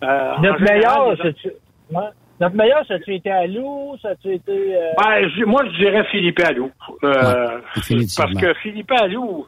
Euh, 0.03 0.33
en 0.37 0.41
Notre 0.41 0.59
général, 0.59 1.17
meilleur. 1.17 1.53
Ouais. 1.91 2.09
Notre 2.41 2.55
meilleur, 2.55 2.83
ça 2.87 2.95
a-tu 2.95 3.13
été 3.15 3.29
à 3.31 3.45
Lou? 3.47 3.95
Ça 4.01 4.09
a-tu 4.09 4.33
été... 4.33 4.51
euh, 4.51 4.89
Ben, 4.97 5.45
moi, 5.45 5.63
je 5.65 5.77
dirais 5.77 6.03
Philippe 6.11 6.39
Allou. 6.43 6.71
Euh, 7.03 7.59
Ouais, 7.89 8.05
parce 8.17 8.33
que 8.33 8.53
Philippe 8.55 8.91
Allou, 8.91 9.45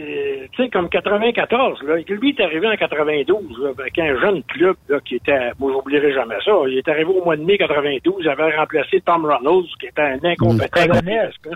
euh, 0.00 0.46
tu 0.52 0.64
sais, 0.64 0.70
comme 0.70 0.88
94, 0.88 1.82
là, 1.82 1.96
lui 2.08 2.30
est 2.30 2.40
arrivé 2.42 2.66
en 2.66 2.74
92, 2.76 3.36
là, 3.62 3.70
avec 3.78 3.98
un 3.98 4.18
jeune 4.20 4.42
club 4.44 4.74
là, 4.88 4.98
qui 5.04 5.16
était, 5.16 5.50
moi, 5.58 5.70
j'oublierai 5.72 6.12
jamais 6.14 6.36
ça, 6.44 6.50
il 6.66 6.78
est 6.78 6.88
arrivé 6.88 7.10
au 7.10 7.22
mois 7.24 7.36
de 7.36 7.44
mai 7.44 7.58
92, 7.58 8.14
il 8.20 8.28
avait 8.28 8.56
remplacé 8.56 9.00
Tom 9.02 9.24
Reynolds, 9.26 9.68
qui 9.78 9.86
était 9.86 10.02
un 10.02 10.18
incompétent. 10.24 10.80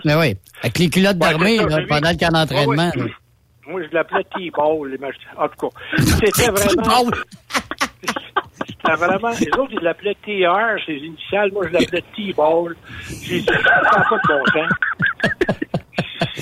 Mais 0.05 0.15
oui, 0.15 0.35
avec 0.61 0.77
les 0.79 0.89
culottes 0.89 1.13
Ouais, 1.15 1.29
d'armée 1.31 1.57
lui. 1.57 1.85
pendant 1.87 2.09
le 2.11 2.17
camp 2.17 2.31
d'entraînement. 2.31 2.91
Ouais, 2.95 3.01
ouais. 3.03 3.11
Moi, 3.67 3.81
je 3.89 3.93
l'appelais 3.95 4.23
T-Ball. 4.35 4.97
En 5.37 5.47
tout 5.49 5.67
cas, 5.67 5.75
c'était 5.97 6.49
vraiment... 6.51 7.09
C'était 8.81 8.95
vraiment... 8.95 9.29
Les 9.39 9.59
autres, 9.59 9.71
ils 9.73 9.79
l'appelaient 9.81 10.15
TR, 10.25 10.83
ses 10.85 10.93
initiales. 10.95 11.51
Moi, 11.51 11.67
je 11.67 11.73
l'appelais 11.73 12.03
T-Ball. 12.15 12.75
J'ai 13.23 13.39
dit, 13.41 13.45
ça 13.45 14.05
pas 14.09 14.17
de 14.17 14.27
bon 14.27 14.45
sens. 14.53 14.71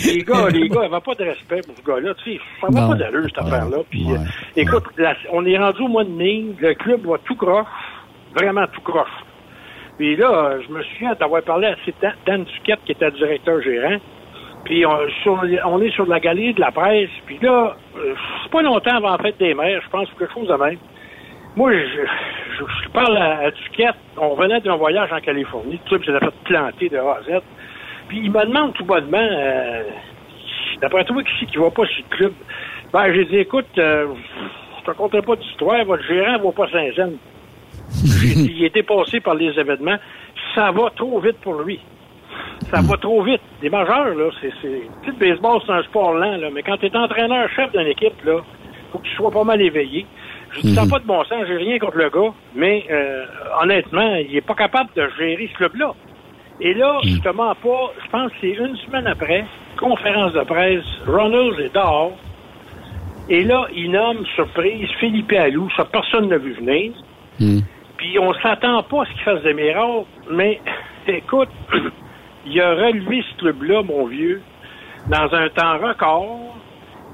Les 0.06 0.24
gars, 0.24 0.48
les 0.50 0.70
gars, 0.70 0.82
n'avaient 0.82 1.02
pas 1.02 1.16
de 1.16 1.24
respect 1.24 1.62
pour 1.66 1.76
ce 1.76 1.82
gars-là. 1.84 2.14
Tu 2.24 2.34
sais, 2.34 2.40
ça 2.62 2.68
va 2.70 2.82
Non. 2.82 2.90
pas 2.90 2.96
d'allure, 2.96 3.24
cette 3.26 3.40
affaire-là. 3.40 3.78
Puis, 3.90 4.06
Ouais. 4.06 4.18
euh, 4.18 4.22
écoute, 4.62 4.84
la- 4.98 5.16
on 5.32 5.46
est 5.46 5.58
rendu 5.58 5.82
au 5.82 5.88
mois 5.88 6.04
de 6.04 6.10
mai. 6.12 6.46
Le 6.60 6.74
club 6.76 7.06
va 7.08 7.18
tout 7.26 7.36
croche. 7.36 7.66
Vraiment 8.36 8.66
tout 8.68 8.82
croche. 8.82 9.10
Puis 9.98 10.16
là, 10.16 10.58
je 10.62 10.72
me 10.72 10.84
souviens 10.84 11.16
d'avoir 11.20 11.42
parlé 11.42 11.68
à 11.68 11.76
Dan, 12.02 12.14
Dan 12.28 12.44
Duquette, 12.44 12.80
qui 12.86 12.92
était 12.92 13.10
directeur 13.12 13.60
gérant. 13.62 13.98
Puis 14.64 14.86
on, 14.86 14.98
sur- 15.24 15.44
on 15.66 15.82
est 15.82 15.92
sur 15.92 16.06
la 16.06 16.20
galerie 16.20 16.54
de 16.54 16.60
la 16.62 16.72
presse. 16.72 17.10
Puis 17.26 17.40
là, 17.42 17.76
euh, 17.98 18.14
c'est 18.44 18.52
pas 18.52 18.62
longtemps 18.62 18.96
avant 18.98 19.12
la 19.12 19.18
fête 19.18 19.40
des 19.40 19.56
mères, 19.56 19.82
je 19.84 19.90
pense, 19.90 20.08
quelque 20.20 20.32
chose 20.34 20.48
de 20.48 20.54
même. 20.54 20.78
Moi, 21.58 21.74
je, 21.74 22.90
parle 22.94 23.18
à, 23.18 23.50
Duquette. 23.50 23.96
On 24.16 24.36
venait 24.36 24.62
d'un 24.62 24.76
voyage 24.76 25.12
en 25.12 25.20
Californie. 25.20 25.80
Tout 25.86 25.96
ça, 25.96 26.00
puis 26.00 26.12
fait 26.14 26.44
planter 26.44 26.90
de 26.90 26.98
A 26.98 27.14
à 27.14 27.22
Z. 27.24 27.42
Puis 28.08 28.20
il 28.26 28.32
me 28.32 28.46
demande 28.46 28.74
tout 28.74 28.86
bonnement, 28.86 29.18
euh, 29.18 29.82
d'après 30.80 31.04
toi, 31.06 31.24
qui 31.24 31.48
qui 31.48 31.58
va 31.58 31.72
pas 31.72 31.86
sur 31.88 32.04
le 32.12 32.16
club? 32.16 32.34
Ben, 32.94 33.12
j'ai 33.12 33.26
dit, 33.26 33.38
écoute, 33.38 33.66
euh, 33.80 34.06
je 34.78 34.84
te 34.84 34.88
raconterai 34.92 35.24
pas 35.24 35.36
d'histoire, 35.36 35.84
votre 35.84 36.04
gérant 36.04 36.38
va 36.38 36.52
pas 36.52 36.70
Saint-Jean. 36.72 37.14
Il 38.06 38.64
est 38.64 38.74
dépassé 38.74 39.20
par 39.20 39.34
les 39.34 39.60
événements. 39.60 39.98
Ça 40.54 40.72
va 40.72 40.92
trop 40.96 41.20
vite 41.20 41.40
pour 41.42 41.60
lui. 41.64 41.80
Ça 42.70 42.82
va 42.82 42.98
trop 42.98 43.24
vite. 43.24 43.42
Les 43.64 43.72
majeurs, 43.72 44.14
là, 44.14 44.30
c'est, 44.42 44.54
tu 44.62 45.10
le 45.10 45.14
baseball, 45.14 45.60
c'est 45.66 45.74
un 45.74 45.82
sport 45.82 46.14
lent, 46.14 46.38
là, 46.38 46.50
mais 46.54 46.62
quand 46.62 46.78
tu 46.78 46.86
es 46.86 46.96
entraîneur-chef 46.96 47.72
d'une 47.72 47.88
équipe, 47.88 48.24
là, 48.24 48.42
faut 48.92 49.00
que 49.00 49.08
tu 49.08 49.16
sois 49.16 49.32
pas 49.32 49.44
mal 49.44 49.60
éveillé. 49.60 50.06
Je 50.52 50.62
dis, 50.62 50.76
ça 50.76 50.84
n'a 50.84 50.90
pas 50.90 51.00
de 51.00 51.06
bon 51.06 51.24
sens, 51.26 51.46
j'ai 51.48 51.58
rien 51.58 51.78
contre 51.80 51.98
le 51.98 52.10
gars, 52.10 52.34
mais 52.56 52.86
euh, 52.90 53.26
honnêtement, 53.62 54.16
il 54.16 54.36
est 54.36 54.42
pas 54.42 54.56
capable 54.56 54.90
de 54.96 55.08
gérer 55.18 55.50
ce 55.52 55.58
club-là. 55.58 55.94
Et 56.60 56.74
là, 56.74 57.00
je 57.04 57.18
te 57.20 57.30
mens 57.30 57.54
pas, 57.56 57.94
je 58.04 58.10
pense 58.10 58.32
que 58.32 58.38
c'est 58.42 58.54
une 58.54 58.76
semaine 58.78 59.06
après, 59.08 59.46
conférence 59.78 60.34
de 60.34 60.42
presse, 60.42 60.86
Ronald 61.06 61.60
est 61.60 61.74
dehors, 61.74 62.18
et 63.30 63.44
là, 63.44 63.68
il 63.76 63.92
nomme, 63.92 64.26
surprise, 64.36 64.88
Philippe 65.00 65.34
Allou, 65.34 65.70
ça 65.76 65.86
personne 65.86 66.30
n'a 66.30 66.38
vu 66.38 66.54
venir. 66.54 66.94
Puis 67.98 68.18
on 68.20 68.34
s'attend 68.36 68.84
pas 68.84 69.02
à 69.02 69.06
ce 69.06 69.12
qu'il 69.12 69.22
fasse 69.22 69.44
des 69.44 69.54
miracles, 69.54 70.06
mais 70.32 70.62
écoute, 71.08 71.50
il 72.46 72.62
a 72.62 72.74
relevé 72.76 73.24
ce 73.30 73.38
club-là, 73.40 73.84
mon 73.84 74.06
vieux, 74.06 74.42
dans 75.10 75.34
un 75.34 75.50
temps 75.50 75.78
record. 75.78 76.58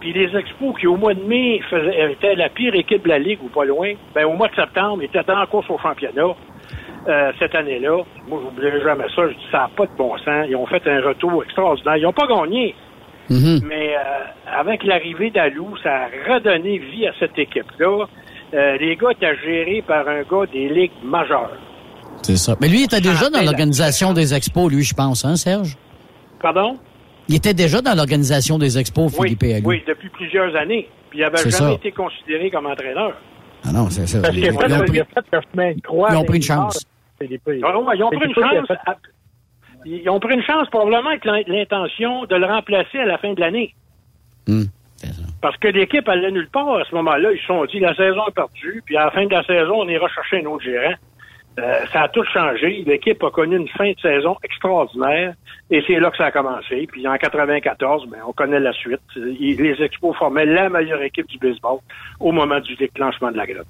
Puis 0.03 0.11
les 0.11 0.35
Expos, 0.35 0.75
qui 0.77 0.85
au 0.85 0.97
mois 0.97 1.13
de 1.13 1.23
mai 1.23 1.61
faisaient, 1.69 2.11
étaient 2.11 2.35
la 2.35 2.49
pire 2.49 2.75
équipe 2.75 3.03
de 3.05 3.07
la 3.07 3.19
Ligue 3.19 3.39
ou 3.41 3.47
pas 3.47 3.63
loin, 3.63 3.93
ben 4.13 4.25
au 4.25 4.33
mois 4.33 4.49
de 4.49 4.55
septembre, 4.55 5.01
ils 5.01 5.05
étaient 5.05 5.31
en 5.31 5.45
course 5.45 5.69
au 5.69 5.77
championnat. 5.77 6.35
euh, 7.07 7.31
cette 7.39 7.55
année-là, 7.55 8.03
moi, 8.27 8.41
je 8.41 8.45
n'oublierai 8.47 8.81
jamais 8.81 9.05
ça. 9.15 9.29
Je 9.29 9.33
dis, 9.33 9.45
ça 9.49 9.59
n'a 9.59 9.69
pas 9.73 9.85
de 9.85 9.95
bon 9.97 10.17
sens. 10.17 10.45
Ils 10.49 10.57
ont 10.57 10.65
fait 10.65 10.85
un 10.87 10.99
retour 11.01 11.41
extraordinaire. 11.45 11.95
Ils 11.95 12.03
n'ont 12.03 12.11
pas 12.11 12.27
gagné. 12.27 12.75
Mais 13.29 13.95
euh, 13.95 14.59
avec 14.59 14.83
l'arrivée 14.83 15.29
d'Alou, 15.29 15.77
ça 15.81 15.89
a 15.89 16.33
redonné 16.33 16.79
vie 16.79 17.07
à 17.07 17.13
cette 17.17 17.39
équipe-là. 17.39 18.05
Euh, 18.53 18.77
les 18.77 18.97
gars 18.97 19.11
étaient 19.11 19.37
gérés 19.37 19.83
par 19.87 20.05
un 20.05 20.23
gars 20.23 20.45
des 20.51 20.67
ligues 20.67 20.91
majeures. 21.01 21.57
C'est 22.23 22.35
ça. 22.35 22.55
Mais 22.59 22.67
lui, 22.67 22.79
il 22.79 22.83
était 22.83 22.99
déjà 23.01 23.29
dans 23.29 23.41
l'organisation 23.41 24.11
des 24.11 24.33
expos, 24.33 24.69
lui, 24.69 24.83
je 24.83 24.93
pense, 24.93 25.23
hein, 25.23 25.37
Serge? 25.37 25.77
Pardon? 26.41 26.77
Il 27.29 27.35
était 27.35 27.53
déjà 27.53 27.81
dans 27.81 27.95
l'organisation 27.95 28.57
des 28.57 28.77
expos, 28.77 29.11
Oui, 29.17 29.29
Philippe 29.37 29.43
Allou. 29.57 29.69
oui, 29.69 29.83
depuis 29.87 30.09
plusieurs 30.09 30.55
années. 30.55 30.89
Puis 31.09 31.19
il 31.19 31.21
n'avait 31.21 31.37
jamais 31.37 31.51
ça. 31.51 31.71
été 31.73 31.91
considéré 31.91 32.49
comme 32.49 32.65
entraîneur. 32.65 33.13
Ah 33.65 33.71
non, 33.71 33.89
c'est 33.89 34.07
ça. 34.07 34.19
Parce 34.21 34.33
Ils, 34.35 34.41
qu'il 34.41 34.49
a 34.49 34.51
ils 34.51 34.57
fait- 34.59 34.73
ont 34.73 34.83
il 34.83 34.85
pris, 34.91 34.99
a 34.99 35.05
fait 35.05 35.25
le 35.31 35.39
chemin 35.53 35.71
de 35.73 35.81
croix. 35.81 36.09
ils 36.11 36.17
ont 36.17 36.25
pris 36.25 36.37
une 36.37 36.43
chance. 36.43 36.85
Ah 37.21 37.25
ils 37.25 38.03
ont 38.03 38.09
pris 38.09 38.25
une 38.27 38.33
chance. 38.33 38.71
à- 38.85 38.95
Ils 39.85 40.09
ont 40.09 40.19
pris 40.19 40.33
une 40.35 40.43
chance 40.43 40.67
probablement 40.69 41.09
avec 41.09 41.23
l'in- 41.25 41.43
l'intention 41.47 42.25
de 42.25 42.35
le 42.35 42.45
remplacer 42.45 42.99
à 42.99 43.05
la 43.05 43.17
fin 43.17 43.33
de 43.33 43.39
l'année. 43.39 43.73
Hmm. 44.47 44.63
Parce 45.41 45.57
que 45.57 45.67
l'équipe 45.67 46.07
allait 46.07 46.31
nulle 46.31 46.49
part 46.49 46.77
à 46.77 46.83
ce 46.89 46.95
moment-là. 46.95 47.31
Ils 47.33 47.39
se 47.39 47.45
sont 47.45 47.63
dit 47.65 47.79
la 47.79 47.93
saison 47.95 48.21
est 48.29 48.33
perdue, 48.33 48.81
puis 48.85 48.95
à 48.97 49.05
la 49.05 49.11
fin 49.11 49.25
de 49.25 49.31
la 49.31 49.43
saison, 49.43 49.75
on 49.81 49.87
ira 49.89 50.07
chercher 50.09 50.41
un 50.41 50.45
autre 50.49 50.63
gérant. 50.63 50.93
Euh, 51.59 51.85
ça 51.91 52.03
a 52.03 52.07
tout 52.09 52.23
changé. 52.33 52.83
L'équipe 52.85 53.21
a 53.23 53.29
connu 53.29 53.57
une 53.57 53.67
fin 53.67 53.91
de 53.91 53.99
saison 53.99 54.35
extraordinaire 54.43 55.33
et 55.69 55.83
c'est 55.85 55.99
là 55.99 56.09
que 56.09 56.17
ça 56.17 56.25
a 56.25 56.31
commencé. 56.31 56.87
Puis 56.91 57.07
en 57.07 57.15
94, 57.15 58.07
ben, 58.07 58.19
on 58.27 58.33
connaît 58.33 58.59
la 58.59 58.73
suite. 58.73 58.99
Il- 59.15 59.57
Les 59.61 59.81
Expos 59.83 60.15
formaient 60.17 60.45
la 60.47 60.69
meilleure 60.69 61.01
équipe 61.03 61.27
du 61.27 61.37
baseball 61.37 61.77
au 62.19 62.31
moment 62.31 62.59
du 62.59 62.75
déclenchement 62.75 63.31
de 63.31 63.37
la 63.37 63.45
grève. 63.45 63.65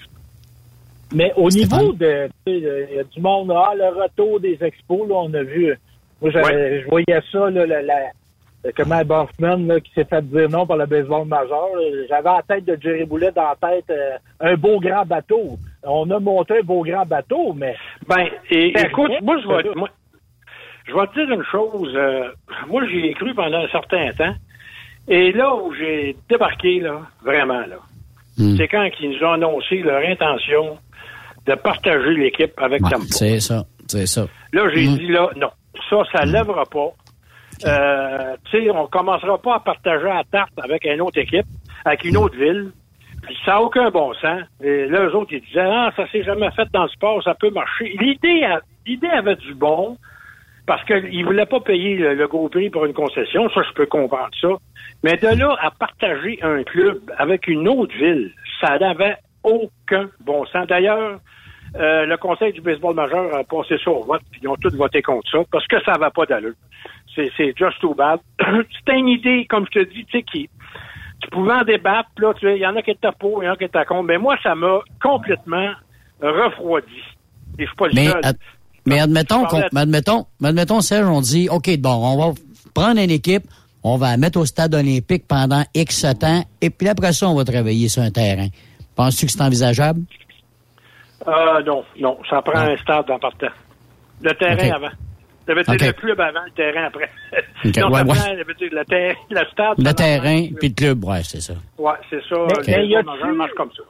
Mais 1.14 1.32
au 1.36 1.50
niveau 1.50 1.92
de, 1.94 2.06
euh, 2.06 2.28
il 2.48 2.96
y 2.96 3.00
a 3.00 3.04
du 3.04 3.20
monde, 3.22 3.52
ah, 3.56 3.74
le 3.76 4.02
retour 4.02 4.40
des 4.40 4.58
expos, 4.64 5.08
là, 5.08 5.16
on 5.16 5.34
a 5.34 5.44
vu, 5.44 5.78
moi, 6.22 6.32
j'avais- 6.32 6.82
je 6.82 6.88
voyais 6.88 7.22
ça, 7.32 7.50
là, 7.50 7.66
la, 7.68 7.82
la, 7.84 7.96
le- 8.64 8.72
comment 8.76 9.02
Buffman, 9.04 9.58
là, 9.68 9.80
qui 9.82 9.92
s'est 9.94 10.06
fait 10.06 10.22
dire 10.26 10.50
non 10.50 10.66
par 10.66 10.78
le 10.78 10.86
baseball 10.86 11.28
majeur. 11.28 11.68
J'avais 12.10 12.30
en 12.30 12.42
tête 12.48 12.66
de 12.66 12.78
Jerry 12.82 13.04
Boulet 13.06 13.32
dans 13.32 13.44
la 13.62 13.70
tête 13.70 13.90
euh, 13.92 14.18
un 14.40 14.56
beau 14.56 14.80
grand 14.80 15.06
bateau. 15.06 15.58
On 15.86 16.10
a 16.12 16.20
monté 16.20 16.60
un 16.60 16.64
beau 16.64 16.84
grand 16.84 17.06
bateau, 17.06 17.54
mais. 17.54 17.76
Ben, 18.08 18.28
et, 18.50 18.70
écoute, 18.80 19.10
rien, 19.10 19.20
moi, 19.22 19.36
je 19.42 19.48
vais, 19.48 19.76
moi, 19.76 19.90
je 20.88 20.94
vais 20.94 21.08
te 21.08 21.14
dire 21.26 21.32
une 21.36 21.44
chose. 21.52 21.92
euh, 21.96 22.30
moi, 22.68 22.84
j'y 22.88 23.00
ai 23.08 23.14
cru 23.14 23.34
pendant 23.34 23.58
un 23.60 23.68
certain 23.70 24.12
temps. 24.14 24.34
Et 25.08 25.32
là 25.34 25.54
où 25.56 25.74
j'ai 25.74 26.16
débarqué, 26.30 26.80
là, 26.80 27.02
vraiment, 27.24 27.60
là, 27.60 27.78
c'est 28.58 28.68
quand 28.70 28.88
ils 29.02 29.10
nous 29.12 29.24
ont 29.26 29.34
annoncé 29.34 29.80
leur 29.80 30.02
intention 30.10 30.78
de 31.46 31.56
partager 31.56 32.14
l'équipe 32.16 32.54
avec 32.58 32.82
Ouais, 32.84 32.90
Tampa. 32.92 33.06
c'est 33.10 33.40
ça, 33.42 33.66
c'est 33.88 34.06
ça. 34.08 34.26
Là, 34.54 34.70
j'ai 34.74 34.88
Mhm. 34.88 34.98
dit, 34.98 35.08
là, 35.08 35.30
non, 35.36 35.50
ça, 35.90 35.98
ça 36.14 36.26
lèvera 36.26 36.64
pas. 36.66 36.90
Euh, 37.66 38.36
tu 38.50 38.64
sais, 38.64 38.72
on 38.72 38.88
commencera 38.88 39.38
pas 39.38 39.56
à 39.56 39.60
partager 39.60 40.06
la 40.06 40.24
tarte 40.32 40.54
avec 40.62 40.86
une 40.86 41.02
autre 41.02 41.20
équipe, 41.20 41.46
avec 41.86 42.04
une 42.06 42.18
autre 42.18 42.36
ville. 42.38 42.72
Ça 43.46 43.52
n'a 43.52 43.62
aucun 43.62 43.90
bon 43.90 44.14
sens. 44.16 44.42
Et 44.62 44.86
là, 44.88 45.06
eux 45.06 45.16
autres, 45.16 45.34
ils 45.34 45.42
disaient, 45.42 45.62
ah, 45.62 45.92
ça 45.96 46.08
s'est 46.10 46.24
jamais 46.24 46.52
fait 46.52 46.68
dans 46.74 46.84
le 46.84 46.90
sport, 46.90 47.24
ça 47.24 47.36
peut 47.36 47.50
marcher. 47.50 47.96
L'idée, 48.00 48.48
l'idée 48.86 49.08
avait 49.08 49.36
du 49.36 49.54
bon, 49.54 49.98
parce 50.66 50.84
qu'ils 50.86 51.26
voulaient 51.26 51.46
pas 51.46 51.60
payer 51.60 51.96
le, 51.96 52.14
le 52.14 52.28
gros 52.28 52.50
prix 52.50 52.70
pour 52.70 52.86
une 52.86 52.94
concession, 52.94 53.50
ça, 53.50 53.62
je 53.68 53.74
peux 53.74 53.86
comprendre 53.86 54.32
ça. 54.40 54.50
Mais 55.04 55.18
de 55.18 55.28
là 55.28 55.56
à 55.62 55.72
partager 55.72 56.40
un 56.42 56.64
club 56.64 57.00
avec 57.18 57.48
une 57.48 57.68
autre 57.68 57.96
ville, 57.96 58.32
ça 58.62 58.78
n'avait 58.80 59.18
aucun 59.44 60.10
bon 60.22 60.46
sens. 60.46 60.68
D'ailleurs, 60.68 61.20
euh, 61.76 62.06
le 62.06 62.18
Conseil 62.18 62.54
du 62.54 62.62
baseball 62.62 62.96
majeur 62.96 63.36
a 63.36 63.44
passé 63.44 63.78
ça 63.84 63.92
au 63.92 64.04
vote, 64.04 64.22
puis 64.32 64.40
ils 64.44 64.48
ont 64.48 64.56
tous 64.56 64.76
voté 64.76 65.02
contre 65.02 65.30
ça, 65.30 65.40
parce 65.52 65.68
que 65.68 65.82
ça 65.84 65.94
va 65.94 66.12
pas 66.12 66.26
d'allure. 66.26 66.54
C'est, 67.16 67.32
c'est 67.36 67.54
just 67.58 67.80
too 67.80 67.94
bad. 67.94 68.20
C'était 68.78 68.98
une 68.98 69.10
idée, 69.10 69.46
comme 69.50 69.66
je 69.74 69.80
te 69.80 69.86
dis, 69.86 70.06
tu 70.06 70.20
sais, 70.20 70.24
qui, 70.24 70.50
tu 71.24 71.30
pouvais 71.30 71.54
en 71.54 71.64
débattre, 71.64 72.10
là, 72.18 72.34
tu 72.34 72.46
sais, 72.46 72.56
il 72.58 72.62
y 72.62 72.68
en 72.68 72.76
a 72.76 72.82
qui 72.82 72.92
étaient 72.92 73.08
pour, 73.20 73.42
il 73.44 73.48
y 73.48 73.50
en 73.50 73.54
a 73.54 73.56
qui 73.58 73.64
étaient 73.64 73.86
contre, 73.86 74.04
mais 74.04 74.18
moi, 74.18 74.36
ça 74.44 74.54
m'a 74.56 74.80
complètement 75.02 75.72
refroidi. 76.22 76.88
Et 77.58 77.64
je 77.64 77.68
suis 77.68 77.76
pas 77.76 77.88
le 77.88 77.94
Mais, 77.96 78.08
seul. 78.10 78.22
ad- 78.24 78.38
mais 78.86 79.00
admettons, 79.00 79.46
qu'on, 79.46 79.62
admettons, 79.76 80.26
admettons, 80.44 80.82
Serge, 80.82 81.08
on 81.08 81.22
dit, 81.22 81.48
OK, 81.50 81.70
bon, 81.80 81.90
on 81.90 82.18
va 82.18 82.34
prendre 82.74 83.00
une 83.02 83.12
équipe, 83.12 83.44
on 83.84 83.98
va 83.98 84.12
la 84.12 84.18
mettre 84.18 84.40
au 84.40 84.46
stade 84.46 84.74
olympique 84.76 85.28
pendant 85.28 85.64
X 85.74 86.06
temps, 86.20 86.44
et 86.62 86.70
puis 86.70 86.88
après 86.90 87.14
ça, 87.14 87.28
on 87.30 87.36
va 87.36 87.44
travailler 87.46 87.90
sur 87.90 88.02
un 88.02 88.12
terrain. 88.12 88.48
Penses-tu 88.96 89.26
que 89.26 89.32
c'est 89.32 89.42
envisageable? 89.42 90.02
Euh, 91.28 91.64
non, 91.66 91.84
non, 92.00 92.18
ça 92.30 92.42
prend 92.42 92.60
un 92.60 92.78
stade 92.78 93.10
en 93.10 93.20
partant. 93.20 93.48
Le 94.22 94.34
terrain 94.34 94.76
avant. 94.76 94.94
Ça 95.46 95.54
veut 95.54 95.64
dire 95.64 95.74
Ok. 95.74 95.82
le 95.86 95.92
club 95.94 96.20
avant, 96.22 96.44
le 96.46 96.52
terrain 96.52 96.86
après. 96.86 97.10
Non, 97.82 97.88
ouais, 97.92 98.00
ouais. 98.02 98.06
prend, 98.06 98.14
ça 98.16 98.34
veut 98.36 98.54
dire 98.54 98.70
le, 98.72 98.86
ter- 98.86 99.16
le 99.30 99.46
stade. 99.52 99.78
Le 99.78 99.94
terrain, 99.94 100.48
puis 100.60 100.70
le 100.70 100.74
club, 100.76 101.04
ouais, 101.06 101.22
c'est 101.24 101.42
ça. 101.42 101.54
Ouais, 101.78 101.92
c'est 102.10 102.22
ça. 102.30 102.36
Mais- 102.36 102.74
Le 102.74 102.78
mais 102.82 102.88
y 102.88 102.96
a-tu- 102.96 103.06
baseball 103.06 103.20
majeur 103.20 103.36
marche 103.36 103.52
comme 103.54 103.72
ça. 103.76 103.84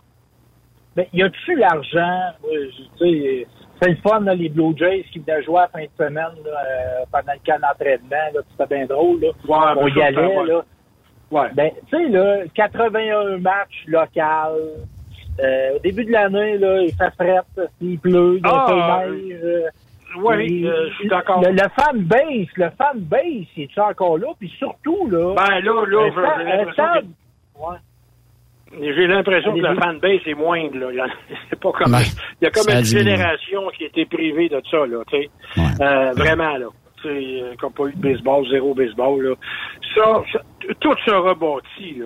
Mais 0.96 1.10
y 1.14 1.24
a-tu 1.24 1.56
l'argent? 1.56 2.20
tu 2.50 2.72
sais, 3.00 3.48
C'est 3.82 3.90
le 3.90 3.96
fun, 3.98 4.20
là, 4.22 4.36
les 4.36 4.50
Blue 4.50 4.76
Jays 4.78 5.04
qui 5.12 5.20
venaient 5.20 5.44
jouer 5.44 5.58
à 5.58 5.62
la 5.64 5.68
fin 5.70 5.82
de 5.84 5.90
semaine 5.98 6.44
là, 6.46 6.52
euh, 6.52 7.04
pendant 7.12 7.34
le 7.34 7.40
camp 7.46 7.60
d'entraînement. 7.60 8.42
C'était 8.52 8.76
bien 8.76 8.86
drôle. 8.86 9.20
Là. 9.22 9.28
Ouais, 9.28 9.74
On 9.82 9.86
mais 9.86 9.92
y 9.92 10.02
allait. 10.04 10.38
ouais. 10.38 10.46
Là. 10.48 10.62
Ouais. 11.32 11.50
Ben, 11.56 11.72
tu 11.90 11.98
sais, 11.98 12.10
là, 12.10 12.38
81 12.54 13.38
matchs 13.40 13.84
local. 13.88 14.54
Euh, 15.44 15.76
au 15.76 15.80
début 15.80 16.06
de 16.06 16.12
l'année, 16.12 16.60
là, 16.60 16.84
il 16.84 16.94
fait 16.94 17.12
fret, 17.16 17.40
il 17.82 17.98
pleut, 17.98 18.38
il 18.38 18.46
y 18.46 18.48
a 18.48 18.52
Ah, 18.54 18.64
un 18.64 18.68
peu 18.68 18.76
de 19.16 19.18
neige. 19.32 19.40
euh, 19.44 19.68
Oui, 20.18 20.66
euh, 20.68 20.90
je 20.92 20.96
suis 20.96 21.08
d'accord. 21.10 21.42
Le, 21.44 21.52
le 21.52 21.70
fan 21.76 22.00
base, 22.00 22.48
le 22.56 22.70
fan 22.78 23.00
base, 23.00 23.48
il 23.58 23.64
est 23.64 23.80
encore 23.80 24.18
là? 24.18 24.28
Puis 24.40 24.50
surtout, 24.58 25.08
là. 25.10 25.34
Ben 25.36 25.60
là, 25.62 25.86
là, 25.86 26.02
un 26.02 26.38
j'ai 26.40 26.44
l'impression 26.46 26.84
que- 26.94 27.06
J'ai 28.82 29.08
l'impression 29.08 29.54
que 29.54 29.60
le 29.60 29.66
Allez-y. 29.68 29.82
fanbase 29.82 30.20
est 30.26 30.34
moindre. 30.34 30.78
Là. 30.78 30.88
Il 30.92 30.96
y 30.96 31.00
a- 31.00 31.08
C'est 31.50 31.60
pas 31.60 31.72
comme. 31.72 31.94
Ouais, 31.94 32.00
Il 32.42 32.46
y 32.46 32.48
a 32.48 32.52
comme 32.52 32.70
une 32.76 32.84
génération 32.84 33.62
qui 33.78 33.84
a 33.84 33.88
été 33.88 34.06
privée 34.06 34.50
de 34.50 34.62
ça, 34.70 34.86
là, 34.86 35.04
tu 35.12 35.18
sais. 35.18 35.30
Euh, 35.82 36.12
vraiment, 36.16 36.58
là. 36.58 36.68
Tu 37.02 37.04
sais, 37.04 37.10
euh, 37.44 37.56
qui 37.56 37.66
n'a 37.66 37.70
pas 37.72 37.86
eu 37.88 37.94
de 37.94 38.02
baseball, 38.02 38.48
zéro 38.50 38.74
baseball, 38.74 39.22
là. 39.22 39.36
Ça, 39.96 40.24
ça- 40.32 40.42
tout 40.80 40.96
se 41.06 41.12
rebâtit, 41.12 41.96
là. 42.00 42.06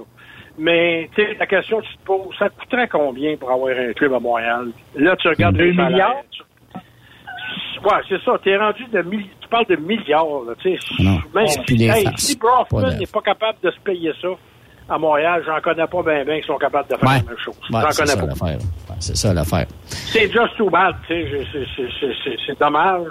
Mais, 0.60 1.08
tu 1.16 1.24
sais, 1.24 1.36
la 1.40 1.46
question 1.46 1.80
que 1.80 1.86
tu 1.86 1.98
te 1.98 2.04
poses, 2.04 2.36
ça 2.40 2.50
coûterait 2.50 2.88
combien 2.88 3.38
pour 3.38 3.52
avoir 3.52 3.70
un 3.78 3.94
club 3.94 4.14
à 4.14 4.20
Montréal? 4.20 4.70
Là, 4.96 5.16
tu 5.16 5.28
regardes 5.28 5.56
Deux 5.56 5.66
les 5.66 5.76
salaires. 5.76 5.90
milliards? 5.92 6.24
tu- 6.32 6.42
Ouais, 7.84 8.02
c'est 8.10 8.22
ça. 8.24 8.32
T'es 8.44 8.58
rendu 8.58 8.84
de 8.92 9.02
milli- 9.04 9.30
Tu 9.42 9.48
parles 9.50 9.66
de 9.68 9.76
milliards, 9.78 10.26
là, 10.48 10.54
tu 10.60 10.76
sais. 10.76 10.80
Non, 11.04 11.20
Même 11.34 11.46
plus 11.66 11.82
hey, 11.82 12.04
farces. 12.04 12.22
si 12.22 12.36
de- 12.36 13.00
n'est 13.00 13.06
pas 13.06 13.22
capable 13.22 13.58
de 13.64 13.72
se 13.72 13.80
payer 13.80 14.12
ça, 14.22 14.28
à 14.90 14.98
Montréal, 14.98 15.44
j'en 15.46 15.60
connais 15.62 15.86
pas 15.88 16.02
bien 16.04 16.24
bien 16.26 16.40
qui 16.42 16.48
sont 16.48 16.58
capables 16.58 16.90
de 16.90 16.96
faire 16.98 17.10
Ouais. 17.10 17.18
la 17.18 17.24
même 17.30 17.38
chose. 17.38 17.56
Ouais, 17.72 17.80
j'en 17.82 17.88
connais 17.90 17.92
ça 18.12 18.18
pas. 18.18 18.26
l'affaire. 18.26 18.58
Ouais, 18.90 18.96
c'est 19.00 19.16
ça 19.18 19.34
l'affaire. 19.34 19.68
C'est 19.86 20.32
just 20.32 20.56
too 20.58 20.70
bad, 20.70 20.96
tu 21.08 21.14
sais, 21.14 21.44
c'est- 22.46 22.60
dommage. 22.60 23.08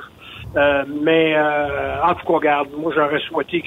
Euh, 0.56 0.84
mais 1.02 1.34
euh, 1.36 2.02
en 2.02 2.14
tout 2.14 2.26
cas, 2.26 2.32
regarde, 2.34 2.68
moi 2.78 2.90
j'aurais 2.94 3.20
souhaité 3.28 3.62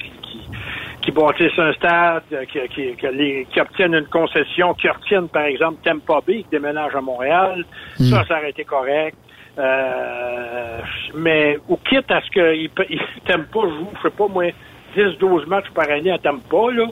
qu'ils 1.02 1.14
bâtissent 1.14 1.58
un 1.58 1.72
stade, 1.74 2.22
euh, 2.32 2.44
qu'ils 2.46 3.60
obtiennent 3.60 3.94
une 3.94 4.06
concession, 4.06 4.74
qu'ils 4.74 4.90
retiennent 4.90 5.28
par 5.28 5.44
exemple 5.44 5.78
Tampa 5.84 6.20
Bay 6.26 6.42
qui 6.42 6.46
déménage 6.50 6.94
à 6.94 7.00
Montréal. 7.00 7.64
Ça, 7.96 8.24
ça 8.26 8.38
aurait 8.38 8.50
été 8.50 8.64
correct. 8.64 9.16
Euh, 9.60 10.80
mais 11.14 11.58
au 11.68 11.76
quitte 11.76 12.10
à 12.10 12.20
ce 12.22 12.30
qu'ils 12.30 12.70
ils, 12.88 13.00
Tampa 13.26 13.60
joue, 13.60 13.88
je 13.96 14.08
sais 14.08 14.14
pas 14.16 14.26
moi, 14.28 14.50
10-12 14.96 15.46
matchs 15.46 15.70
par 15.74 15.88
année 15.90 16.10
à 16.10 16.18
Tampa, 16.18 16.72
là, 16.72 16.86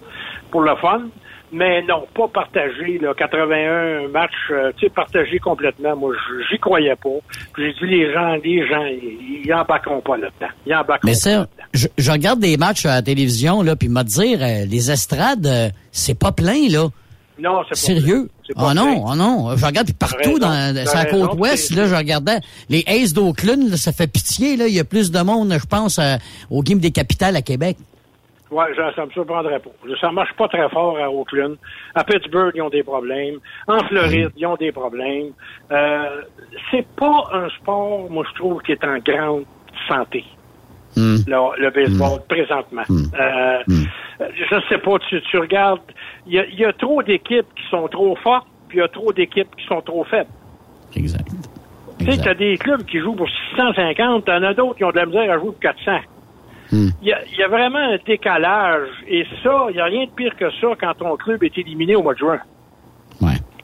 pour 0.50 0.62
le 0.62 0.74
fun. 0.76 1.02
Mais 1.50 1.80
non, 1.82 2.06
pas 2.14 2.28
partagé, 2.28 2.98
là, 2.98 3.14
81 3.16 4.08
matchs, 4.08 4.30
euh, 4.50 4.70
tu 4.76 4.84
sais, 4.84 4.92
partagé 4.92 5.38
complètement. 5.38 5.96
Moi, 5.96 6.14
j'y 6.50 6.58
croyais 6.58 6.94
pas. 6.94 7.08
J'ai 7.56 7.72
dit, 7.72 7.86
les 7.86 8.12
gens, 8.12 8.36
les 8.44 8.68
gens, 8.68 8.84
ils 8.84 9.50
embarqueront 9.54 10.02
pas 10.02 10.18
là-dedans. 10.18 10.52
Ils 10.66 10.74
embarqueront 10.74 11.06
Mais 11.06 11.12
pas 11.12 11.18
ça, 11.18 11.46
je 11.72 12.12
regarde 12.12 12.40
des 12.40 12.58
matchs 12.58 12.84
à 12.84 12.96
la 12.96 13.02
télévision, 13.02 13.62
là, 13.62 13.76
puis 13.76 13.88
me 13.88 14.02
dire, 14.02 14.40
euh, 14.42 14.66
les 14.66 14.90
estrades, 14.90 15.46
euh, 15.46 15.68
c'est 15.90 16.18
pas 16.18 16.32
plein, 16.32 16.68
là. 16.70 16.88
Non, 17.38 17.62
c'est 17.64 17.70
pas 17.70 17.76
Sérieux? 17.76 18.30
Oh 18.56 18.72
non, 18.74 19.04
oh 19.06 19.14
non. 19.14 19.56
Je 19.56 19.64
regarde 19.64 19.92
partout 19.92 20.38
dans 20.38 20.74
sur 20.86 20.96
la 20.96 21.04
côte 21.04 21.34
ouest, 21.38 21.74
là, 21.74 21.86
je 21.86 21.94
regardais 21.94 22.40
les 22.68 22.84
Aces 22.86 23.12
d'Oakland, 23.12 23.68
ça 23.76 23.92
fait 23.92 24.10
pitié, 24.10 24.56
là. 24.56 24.66
Il 24.66 24.74
y 24.74 24.80
a 24.80 24.84
plus 24.84 25.10
de 25.10 25.20
monde, 25.20 25.52
je 25.52 25.66
pense, 25.66 25.98
euh, 25.98 26.16
au 26.50 26.62
Game 26.62 26.78
des 26.78 26.90
Capitales 26.90 27.36
à 27.36 27.42
Québec. 27.42 27.76
Ouais, 28.50 28.74
ça, 28.76 28.94
ça 28.94 29.04
me 29.04 29.10
surprendrait 29.10 29.58
pas. 29.58 29.70
Ça 30.00 30.10
marche 30.10 30.32
pas 30.34 30.48
très 30.48 30.68
fort 30.70 30.96
à 30.98 31.10
Oakland. 31.10 31.56
À 31.94 32.02
Pittsburgh, 32.02 32.52
ils 32.54 32.62
ont 32.62 32.70
des 32.70 32.82
problèmes. 32.82 33.38
En 33.66 33.78
Floride, 33.84 34.30
ils 34.36 34.46
ont 34.46 34.56
des 34.56 34.72
problèmes. 34.72 35.32
Euh, 35.70 36.22
c'est 36.70 36.86
pas 36.96 37.24
un 37.32 37.48
sport, 37.50 38.10
moi, 38.10 38.24
je 38.30 38.34
trouve, 38.38 38.62
qui 38.62 38.72
est 38.72 38.84
en 38.84 38.98
grande 38.98 39.44
santé. 39.86 40.24
Le, 41.26 41.62
le 41.62 41.70
baseball, 41.70 42.20
présentement. 42.28 42.82
Euh, 42.90 43.58
Je 44.20 44.60
sais 44.68 44.78
pas, 44.78 44.98
tu, 45.08 45.20
tu 45.30 45.38
regardes, 45.38 45.80
il 46.26 46.34
y 46.34 46.38
a, 46.38 46.46
il 46.46 46.58
y 46.58 46.64
a 46.64 46.72
trop 46.72 47.02
d'équipes 47.02 47.46
qui 47.56 47.62
sont 47.70 47.86
trop 47.88 48.16
fortes, 48.16 48.46
puis 48.68 48.78
il 48.78 48.80
y 48.80 48.84
a 48.84 48.88
trop 48.88 49.12
d'équipes 49.12 49.54
qui 49.56 49.64
sont 49.66 49.80
trop 49.80 50.04
faibles. 50.04 50.30
Exact. 50.96 51.28
Tu 51.98 52.04
sais, 52.12 52.18
t'as 52.22 52.34
des 52.34 52.56
clubs 52.58 52.84
qui 52.84 52.98
jouent 53.00 53.14
pour 53.14 53.28
650, 53.56 54.24
t'en 54.24 54.42
as 54.42 54.54
d'autres 54.54 54.76
qui 54.76 54.84
ont 54.84 54.90
de 54.90 54.96
la 54.96 55.06
misère 55.06 55.30
à 55.32 55.38
jouer 55.38 55.50
pour 55.50 55.58
400. 55.60 55.92
Il 57.00 57.08
y, 57.08 57.12
a, 57.12 57.18
il 57.32 57.38
y 57.38 57.42
a 57.42 57.48
vraiment 57.48 57.78
un 57.78 57.96
décalage. 58.06 58.88
Et 59.08 59.24
ça, 59.42 59.66
il 59.70 59.74
n'y 59.74 59.80
a 59.80 59.84
rien 59.86 60.04
de 60.04 60.10
pire 60.10 60.36
que 60.36 60.50
ça 60.60 60.66
quand 60.78 60.94
ton 60.98 61.16
club 61.16 61.42
est 61.44 61.56
éliminé 61.56 61.96
au 61.96 62.02
mois 62.02 62.12
de 62.14 62.18
juin. 62.18 62.38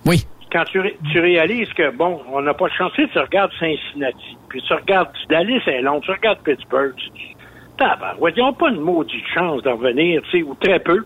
Oui. 0.06 0.24
Quand 0.54 0.64
tu, 0.66 0.78
ré- 0.80 0.96
tu 1.12 1.18
réalises 1.20 1.70
que, 1.74 1.90
bon, 1.90 2.20
on 2.32 2.40
n'a 2.40 2.54
pas 2.54 2.68
de 2.68 2.72
chance, 2.74 2.92
tu 2.94 3.06
regardes 3.18 3.50
Cincinnati, 3.58 4.36
puis 4.48 4.62
tu 4.62 4.72
regardes, 4.72 5.08
la 5.28 5.42
liste 5.42 5.66
est 5.68 5.82
longue, 5.82 6.02
tu 6.02 6.12
regardes 6.12 6.38
Pittsburgh, 6.44 6.94
tu 6.96 7.10
dis, 7.10 7.36
tabarouette, 7.76 8.34
ils 8.36 8.40
n'ont 8.40 8.52
pas 8.52 8.68
une 8.70 8.80
maudite 8.80 9.26
chance 9.34 9.62
d'en 9.64 9.74
revenir, 9.76 10.22
tu 10.22 10.30
sais, 10.30 10.42
ou 10.44 10.54
très 10.54 10.78
peu. 10.78 11.04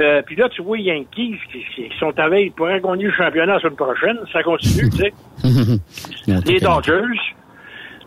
Euh, 0.00 0.20
puis 0.22 0.36
là, 0.36 0.48
tu 0.50 0.60
vois 0.62 0.78
Yankees 0.78 1.38
qui, 1.50 1.64
qui 1.74 1.90
sont 1.98 2.12
à 2.18 2.28
veille, 2.28 2.46
ils 2.46 2.52
pourraient 2.52 2.80
gagner 2.80 3.04
le 3.04 3.12
championnat 3.12 3.54
la 3.54 3.60
semaine 3.60 3.76
prochaine, 3.76 4.18
ça 4.32 4.42
continue, 4.42 4.90
tu 4.90 4.96
sais. 4.98 5.12
Les 6.46 6.60
Dodgers, 6.60 7.20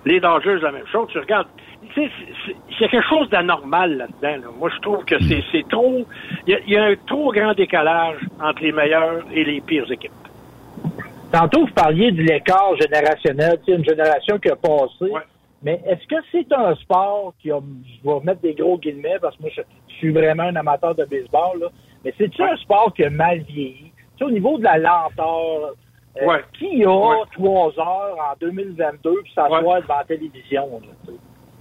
les 0.06 0.20
Dodgers, 0.20 0.60
la 0.62 0.72
même 0.72 0.86
chose. 0.92 1.08
Tu 1.12 1.18
regardes, 1.20 1.48
tu 1.94 2.02
sais, 2.04 2.10
c'est- 2.20 2.34
c'est- 2.46 2.56
il 2.70 2.82
y 2.82 2.86
a 2.86 2.88
quelque 2.90 3.08
chose 3.10 3.30
d'anormal 3.30 3.98
là-dedans. 3.98 4.44
là. 4.48 4.52
Moi, 4.60 4.70
je 4.76 4.80
trouve 4.82 5.04
que 5.06 5.16
c'est 5.28 5.44
c'est 5.52 5.68
trop, 5.68 6.06
il 6.48 6.60
y, 6.68 6.72
y 6.74 6.78
a 6.78 6.84
un 6.86 6.96
trop 7.08 7.32
grand 7.32 7.54
décalage 7.54 8.18
entre 8.40 8.62
les 8.62 8.72
meilleures 8.72 9.24
et 9.34 9.44
les 9.44 9.62
pires 9.62 9.92
équipes. 9.92 10.12
Tantôt, 11.32 11.66
vous 11.66 11.74
parliez 11.74 12.12
de 12.12 12.22
l'écart 12.22 12.76
générationnel, 12.80 13.60
tu 13.66 13.72
sais, 13.72 13.78
une 13.78 13.84
génération 13.86 14.38
qui 14.40 14.50
a 14.50 14.56
passé. 14.56 15.12
Mais 15.64 15.82
est-ce 15.88 16.06
que 16.08 16.16
c'est 16.32 16.52
un 16.54 16.76
sport 16.76 17.34
qui 17.42 17.52
a, 17.52 17.60
je 17.60 18.08
vais 18.10 18.20
mettre 18.24 18.42
des 18.42 18.54
gros 18.54 18.78
guillemets 18.78 19.18
parce 19.20 19.36
que 19.36 19.42
moi, 19.42 19.52
je, 19.56 19.62
je 19.90 19.94
suis 19.96 20.12
vraiment 20.12 20.44
un 20.44 20.56
amateur 20.56 20.94
de 20.96 21.04
baseball, 21.06 21.60
là. 21.60 21.68
Mais 22.04 22.14
c'est-tu 22.18 22.42
un 22.44 22.56
sport 22.58 22.94
qui 22.94 23.04
a 23.04 23.10
mal 23.10 23.40
vieilli? 23.40 23.92
Tu 23.96 24.20
sais, 24.20 24.24
au 24.26 24.32
niveau 24.32 24.58
de 24.60 24.64
la 24.64 24.78
lenteur, 24.78 25.74
euh, 26.22 26.26
Ouais. 26.26 26.42
qui 26.58 26.86
a 26.86 26.90
Ouais. 26.90 27.16
trois 27.34 27.68
heures 27.80 28.16
en 28.32 28.36
2022 28.40 29.22
puis 29.24 29.34
s'asseoir 29.34 29.82
devant 29.82 29.98
la 29.98 30.04
télévision? 30.06 30.80
là, 30.82 31.14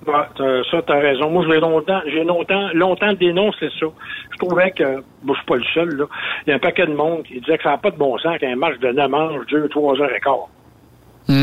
Ouais, 0.06 0.12
t'as- 0.36 0.62
ça, 0.70 0.82
t'as 0.82 0.98
raison. 0.98 1.30
Moi, 1.30 1.44
j'ai 1.48 1.60
longtemps, 1.60 2.00
j'ai 2.06 2.24
longtemps, 2.24 2.68
longtemps 2.74 3.12
dénoncé 3.14 3.68
ça. 3.80 3.86
Je 4.32 4.36
trouvais 4.38 4.70
que, 4.72 5.02
bon, 5.22 5.32
je 5.32 5.38
suis 5.38 5.46
pas 5.46 5.56
le 5.56 5.64
seul, 5.72 5.96
là. 5.96 6.04
Il 6.46 6.50
y 6.50 6.52
a 6.52 6.56
un 6.56 6.58
paquet 6.58 6.86
de 6.86 6.92
monde 6.94 7.22
qui 7.24 7.40
disait 7.40 7.56
que 7.56 7.62
ça 7.62 7.70
n'a 7.70 7.78
pas 7.78 7.90
de 7.90 7.96
bon 7.96 8.18
sens 8.18 8.36
qu'un 8.38 8.56
match 8.56 8.78
de 8.80 8.88
9 8.92 9.08
manches 9.10 9.46
dure 9.46 9.68
3 9.70 10.00
heures 10.00 10.14
et 10.14 10.20
quart. 10.20 10.48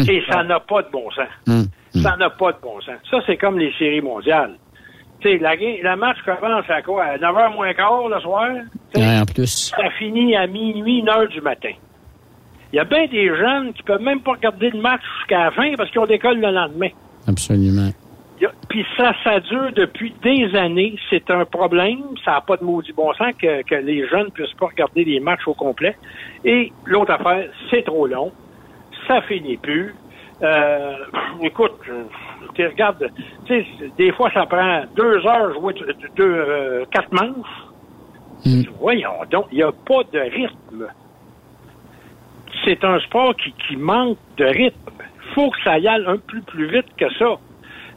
Et 0.09 0.23
ça 0.29 0.43
n'a 0.43 0.59
pas 0.59 0.83
de 0.83 0.89
bon 0.91 1.09
sens. 1.11 1.25
Ça 2.03 2.15
n'a 2.17 2.29
pas 2.29 2.51
de 2.51 2.57
bon 2.61 2.79
sens. 2.81 2.95
Ça, 3.09 3.17
c'est 3.25 3.37
comme 3.37 3.57
les 3.57 3.73
séries 3.79 4.01
mondiales. 4.01 4.55
Tu 5.21 5.29
sais, 5.29 5.37
la, 5.39 5.53
la 5.83 5.95
match 5.95 6.17
commence 6.25 6.69
à 6.69 6.81
quoi? 6.81 7.03
À 7.03 7.17
9h 7.17 7.53
moins 7.55 7.73
quart 7.73 8.07
le 8.07 8.19
soir? 8.19 8.47
Ouais, 8.95 9.19
en 9.19 9.25
plus. 9.25 9.71
Ça 9.75 9.89
finit 9.97 10.35
à 10.35 10.45
minuit, 10.47 11.03
1 11.03 11.09
heure 11.09 11.27
du 11.27 11.41
matin. 11.41 11.71
Il 12.73 12.77
y 12.77 12.79
a 12.79 12.85
bien 12.85 13.05
des 13.07 13.27
jeunes 13.27 13.73
qui 13.73 13.83
peuvent 13.83 14.01
même 14.01 14.21
pas 14.21 14.31
regarder 14.31 14.69
le 14.69 14.79
match 14.79 15.01
jusqu'à 15.19 15.45
la 15.45 15.51
fin 15.51 15.73
parce 15.77 15.89
qu'ils 15.91 15.99
ont 15.99 16.05
d'école 16.05 16.39
le 16.39 16.51
lendemain. 16.51 16.87
Absolument. 17.27 17.90
Il 18.73 18.83
Puis 18.83 18.85
ça, 18.95 19.13
ça 19.23 19.39
dure 19.41 19.71
depuis 19.75 20.13
des 20.23 20.55
années. 20.55 20.95
C'est 21.09 21.29
un 21.29 21.45
problème. 21.45 22.03
Ça 22.23 22.31
n'a 22.31 22.41
pas 22.41 22.55
de 22.55 22.63
maudit 22.63 22.93
bon 22.93 23.13
sens 23.13 23.33
que, 23.37 23.63
que 23.63 23.75
les 23.75 24.07
jeunes 24.07 24.25
ne 24.25 24.29
puissent 24.29 24.53
pas 24.53 24.67
regarder 24.67 25.03
les 25.03 25.19
matchs 25.19 25.45
au 25.45 25.53
complet. 25.53 25.97
Et 26.45 26.71
l'autre 26.85 27.11
affaire, 27.11 27.49
c'est 27.69 27.83
trop 27.83 28.07
long. 28.07 28.31
Ça 29.07 29.21
finit 29.23 29.57
plus. 29.57 29.93
Euh, 30.41 30.95
écoute, 31.41 31.73
tu 32.55 32.65
regardes, 32.65 33.11
tu 33.45 33.53
sais, 33.53 33.65
des 33.97 34.11
fois, 34.13 34.31
ça 34.31 34.45
prend 34.45 34.83
deux 34.95 35.25
heures 35.27 35.53
jouer 35.53 35.75
deux, 36.15 36.23
euh, 36.25 36.85
quatre 36.91 37.11
manches. 37.11 38.65
Voyons 38.79 39.25
donc, 39.29 39.47
il 39.51 39.57
n'y 39.57 39.63
a 39.63 39.71
pas 39.71 40.03
de 40.11 40.19
rythme. 40.19 40.87
C'est 42.65 42.83
un 42.83 42.99
sport 43.01 43.35
qui, 43.35 43.53
qui 43.67 43.75
manque 43.75 44.17
de 44.37 44.45
rythme. 44.45 44.91
faut 45.35 45.51
que 45.51 45.61
ça 45.63 45.77
y 45.77 45.87
aille 45.87 46.05
un 46.07 46.17
peu 46.17 46.41
plus 46.41 46.67
vite 46.67 46.87
que 46.97 47.11
ça. 47.15 47.37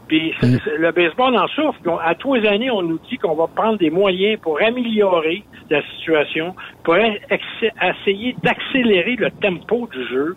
Puis 0.09 0.35
c'est- 0.41 0.77
le 0.79 0.93
baseball 0.93 1.37
en 1.37 1.47
souffre. 1.49 1.79
À 2.05 2.15
tous 2.15 2.35
les 2.35 2.47
années, 2.47 2.71
on 2.71 2.83
nous 2.83 2.99
dit 3.11 3.17
qu'on 3.17 3.35
va 3.35 3.47
prendre 3.47 3.79
des 3.79 3.91
moyens 3.91 4.39
pour 4.41 4.61
améliorer 4.63 5.45
la 5.71 5.81
situation, 5.97 6.55
pour 6.83 6.97
essayer 6.97 8.37
d'accélérer 8.43 9.17
le 9.17 9.31
tempo 9.31 9.89
du 9.93 10.07
jeu. 10.09 10.37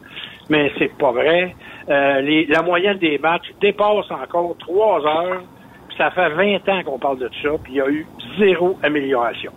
Mais 0.49 0.71
c'est 0.79 0.93
pas 0.97 1.11
vrai. 1.11 1.53
Euh, 1.89 2.21
les- 2.21 2.45
la 2.45 2.61
moyenne 2.61 2.97
des 2.97 3.17
matchs 3.17 3.47
dépasse 3.61 4.09
encore 4.09 4.55
trois 4.59 5.05
heures. 5.05 5.43
Puis 5.89 5.97
ça 5.97 6.11
fait 6.11 6.29
20 6.29 6.67
ans 6.69 6.83
qu'on 6.83 6.99
parle 6.99 7.19
de 7.19 7.29
ça. 7.41 7.49
Puis 7.63 7.73
il 7.73 7.75
y 7.77 7.81
a 7.81 7.89
eu 7.89 8.05
zéro 8.39 8.77
amélioration. 8.83 9.51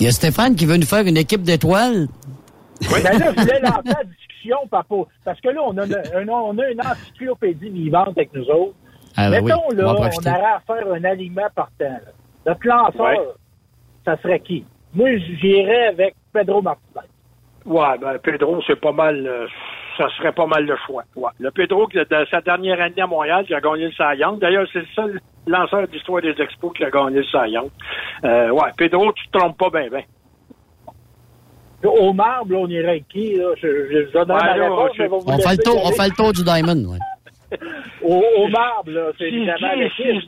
Il 0.00 0.04
y 0.06 0.08
a 0.08 0.10
Stéphane 0.10 0.56
qui 0.56 0.66
veut 0.66 0.76
nous 0.76 0.86
faire 0.86 1.06
une 1.06 1.16
équipe 1.16 1.42
d'étoiles. 1.42 2.08
Ben 2.90 3.02
là, 3.02 3.12
je 3.12 3.40
voulais 3.40 3.60
parce 5.24 5.40
que 5.40 5.48
là, 5.48 5.60
on 5.64 5.76
a, 5.78 5.86
une, 5.86 5.94
un- 5.94 6.28
on 6.28 6.58
a 6.58 6.68
une 6.70 6.80
encyclopédie 6.80 7.70
vivante 7.70 8.08
avec 8.16 8.32
nous 8.34 8.48
autres. 8.50 8.74
Ah 9.16 9.30
ben 9.30 9.42
oui, 9.42 9.50
Mettons, 9.50 9.62
on 9.70 9.74
là, 9.74 9.84
on 9.88 9.94
aurait 9.96 10.10
à 10.28 10.60
faire 10.66 10.92
un 10.92 11.04
aliment 11.04 11.46
par 11.54 11.68
temps. 11.78 11.84
là. 11.84 12.00
Notre 12.46 12.66
lanceur, 12.66 13.00
Ouais. 13.20 13.28
ça 14.04 14.16
serait 14.18 14.40
qui? 14.40 14.64
Moi, 14.92 15.16
j'irais 15.18 15.86
avec 15.88 16.14
Pedro 16.32 16.60
Martinez. 16.62 17.06
Ouais, 17.64 17.98
ben 18.00 18.18
Pedro, 18.18 18.60
c'est 18.66 18.80
pas 18.80 18.92
mal. 18.92 19.26
euh, 19.26 19.46
ça 19.96 20.08
serait 20.18 20.32
pas 20.32 20.46
mal 20.46 20.66
le 20.66 20.76
choix. 20.86 21.04
Ouais. 21.14 21.30
Le 21.38 21.50
Pedro, 21.52 21.86
qui, 21.86 21.96
de 21.98 22.26
sa 22.30 22.40
dernière 22.40 22.80
année 22.80 23.00
à 23.00 23.06
Montréal, 23.06 23.44
qui 23.46 23.54
a 23.54 23.60
gagné 23.60 23.86
le 23.88 24.16
Young. 24.18 24.40
D'ailleurs, 24.40 24.66
c'est 24.72 24.80
le 24.80 24.86
seul 24.94 25.20
lanceur 25.46 25.86
d'histoire 25.86 26.20
des 26.20 26.34
Expos 26.40 26.72
qui 26.76 26.84
a 26.84 26.90
gagné 26.90 27.20
le 27.22 27.48
Young. 27.48 27.70
Euh, 28.24 28.50
ouais, 28.50 28.70
Pedro, 28.76 29.12
tu 29.12 29.26
te 29.28 29.38
trompes 29.38 29.56
pas 29.56 29.70
bien, 29.70 29.88
bien. 29.88 30.02
Au 31.88 32.12
marbre, 32.12 32.52
là, 32.52 32.58
on 32.60 32.68
irait 32.68 32.88
avec 32.88 33.08
qui? 33.08 33.34
Là? 33.34 33.54
Je, 33.62 33.66
je, 33.68 34.06
je 34.06 34.12
donnerai 34.12 34.34
Ouais, 34.34 34.46
ma 34.50 34.56
là, 34.56 34.64
réponse, 34.70 34.90
je- 34.96 35.02
mais 35.02 35.08
va 35.08 35.16
vous 35.18 35.24
On 35.26 35.38
fait, 35.38 35.56
le 35.56 35.62
tour, 35.62 35.84
on 35.84 35.92
fait 35.92 36.08
le 36.08 36.14
tour 36.14 36.32
du 36.32 36.42
Diamond, 36.44 36.92
ouais. 36.92 37.58
Au, 38.02 38.22
au 38.38 38.48
marbre, 38.48 38.90
là, 38.90 39.10
c'est 39.18 39.24
Si 39.28 39.30
je 39.30 39.36
évidemment 39.36 39.88
si 39.96 40.02
je 40.04 40.26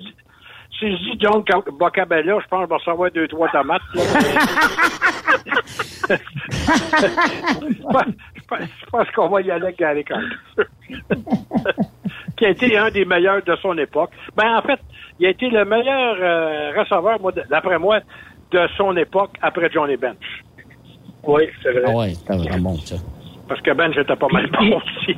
dis- 0.97 1.19
John 1.21 1.43
Ca- 1.49 1.63
Bocabella, 1.73 2.39
je 2.43 2.47
pense 2.49 2.61
que 2.61 2.65
je 2.67 2.69
vais 2.69 2.75
recevoir 2.77 3.11
deux, 3.11 3.27
trois 3.29 3.49
tomates. 3.49 3.81
je 7.67 8.87
pense- 8.91 9.11
qu'on 9.15 9.29
va 9.29 9.41
y 9.41 9.51
aller 9.51 9.65
avec 9.65 9.79
Gary 9.79 10.05
qui 12.37 12.45
a 12.45 12.51
été 12.51 12.77
un 12.77 12.91
des 12.91 13.05
meilleurs 13.07 13.43
de 13.43 13.57
son 13.57 13.77
époque. 13.79 14.11
Ben, 14.37 14.57
en 14.59 14.63
fait, 14.63 14.79
il 15.19 15.27
a 15.27 15.31
été 15.31 15.49
le 15.49 15.65
meilleur 15.65 16.17
euh, 16.21 16.73
receveur, 16.79 17.19
d'après 17.49 17.79
moi, 17.79 18.01
de 18.51 18.69
son 18.77 18.95
époque 18.97 19.31
après 19.41 19.71
Johnny 19.73 19.97
Bench. 19.97 20.45
Oui, 21.27 21.43
c'est 21.63 21.73
vrai. 21.73 21.83
Ah 21.87 21.97
ouais, 21.97 22.15
c'était 22.15 22.37
vraiment 22.37 22.71
bon, 22.71 22.77
ça. 22.79 22.97
Parce 23.49 23.61
que 23.61 23.73
Bench 23.73 23.97
était 23.97 24.17
pas 24.17 24.29
mal 24.33 24.49
bon 24.51 24.77
aussi. 24.77 25.17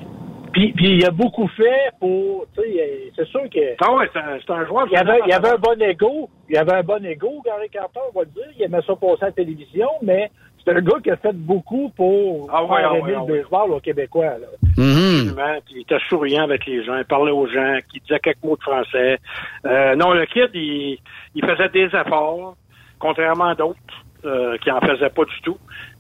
Puis, 0.52 0.72
puis 0.72 0.96
il 0.96 1.04
a 1.04 1.11
beaucoup 1.11 1.46
fait 1.48 1.90
pour, 2.00 2.46
tu 2.54 2.62
sais, 2.62 3.12
c'est 3.14 3.26
sûr 3.26 3.42
que. 3.50 3.74
Ah 3.80 3.92
ouais, 3.94 4.09
c'est 4.12 4.52
un, 4.52 4.66
joueur. 4.66 4.86
Il 4.90 4.96
avait, 4.96 5.20
il 5.26 5.32
avait 5.32 5.50
un 5.50 5.59
bon 5.59 5.80
ego. 5.80 6.30
Il 6.48 6.56
avait 6.56 6.74
un 6.74 6.82
bon 6.82 7.04
ego, 7.04 7.42
Gary 7.44 7.68
Carter, 7.68 8.00
on 8.12 8.18
va 8.18 8.24
le 8.24 8.30
dire. 8.30 8.50
Il 8.59 8.62
aimait 8.62 8.80
ça 8.86 8.96
passer 8.96 9.22
à 9.22 9.26
la 9.26 9.32
télévision, 9.32 9.88
mais 10.02 10.30
c'est 10.64 10.74
un 10.74 10.80
gars 10.80 10.98
qui 11.02 11.11
a 11.11 11.16
fait 11.16 11.34
beaucoup 11.34 11.90
pour 11.90 12.48
Ah 12.52 12.64
ouais, 12.64 12.80
faire 12.80 12.90
ah 12.92 12.98
aimer 12.98 13.12
ouais, 13.12 13.18
ah 13.18 13.24
le 13.26 13.34
baseball 13.34 13.72
aux 13.72 13.80
Québécois. 13.80 14.24
Là. 14.24 14.46
Absolument. 14.62 15.59
Puis 15.66 15.74
il 15.76 15.80
était 15.82 15.98
souriant 16.09 16.44
avec 16.44 16.66
les 16.66 16.84
gens, 16.84 16.96
il 16.96 17.04
parlait 17.04 17.32
aux 17.32 17.46
gens, 17.46 17.78
qui 17.92 18.00
disait 18.00 18.18
quelques 18.20 18.42
mots 18.42 18.56
de 18.56 18.62
français. 18.62 19.18
Euh, 19.66 19.96
non, 19.96 20.12
le 20.12 20.24
kid, 20.26 20.50
il, 20.54 20.98
il 21.34 21.44
faisait 21.44 21.68
des 21.68 21.86
efforts, 21.86 22.56
contrairement 22.98 23.48
à 23.48 23.54
d'autres 23.54 23.78
euh, 24.25 24.57
qui 24.59 24.71
en 24.71 24.81
faisaient 24.81 25.11
pas 25.11 25.25
du 25.25 25.41
tout, 25.43 25.57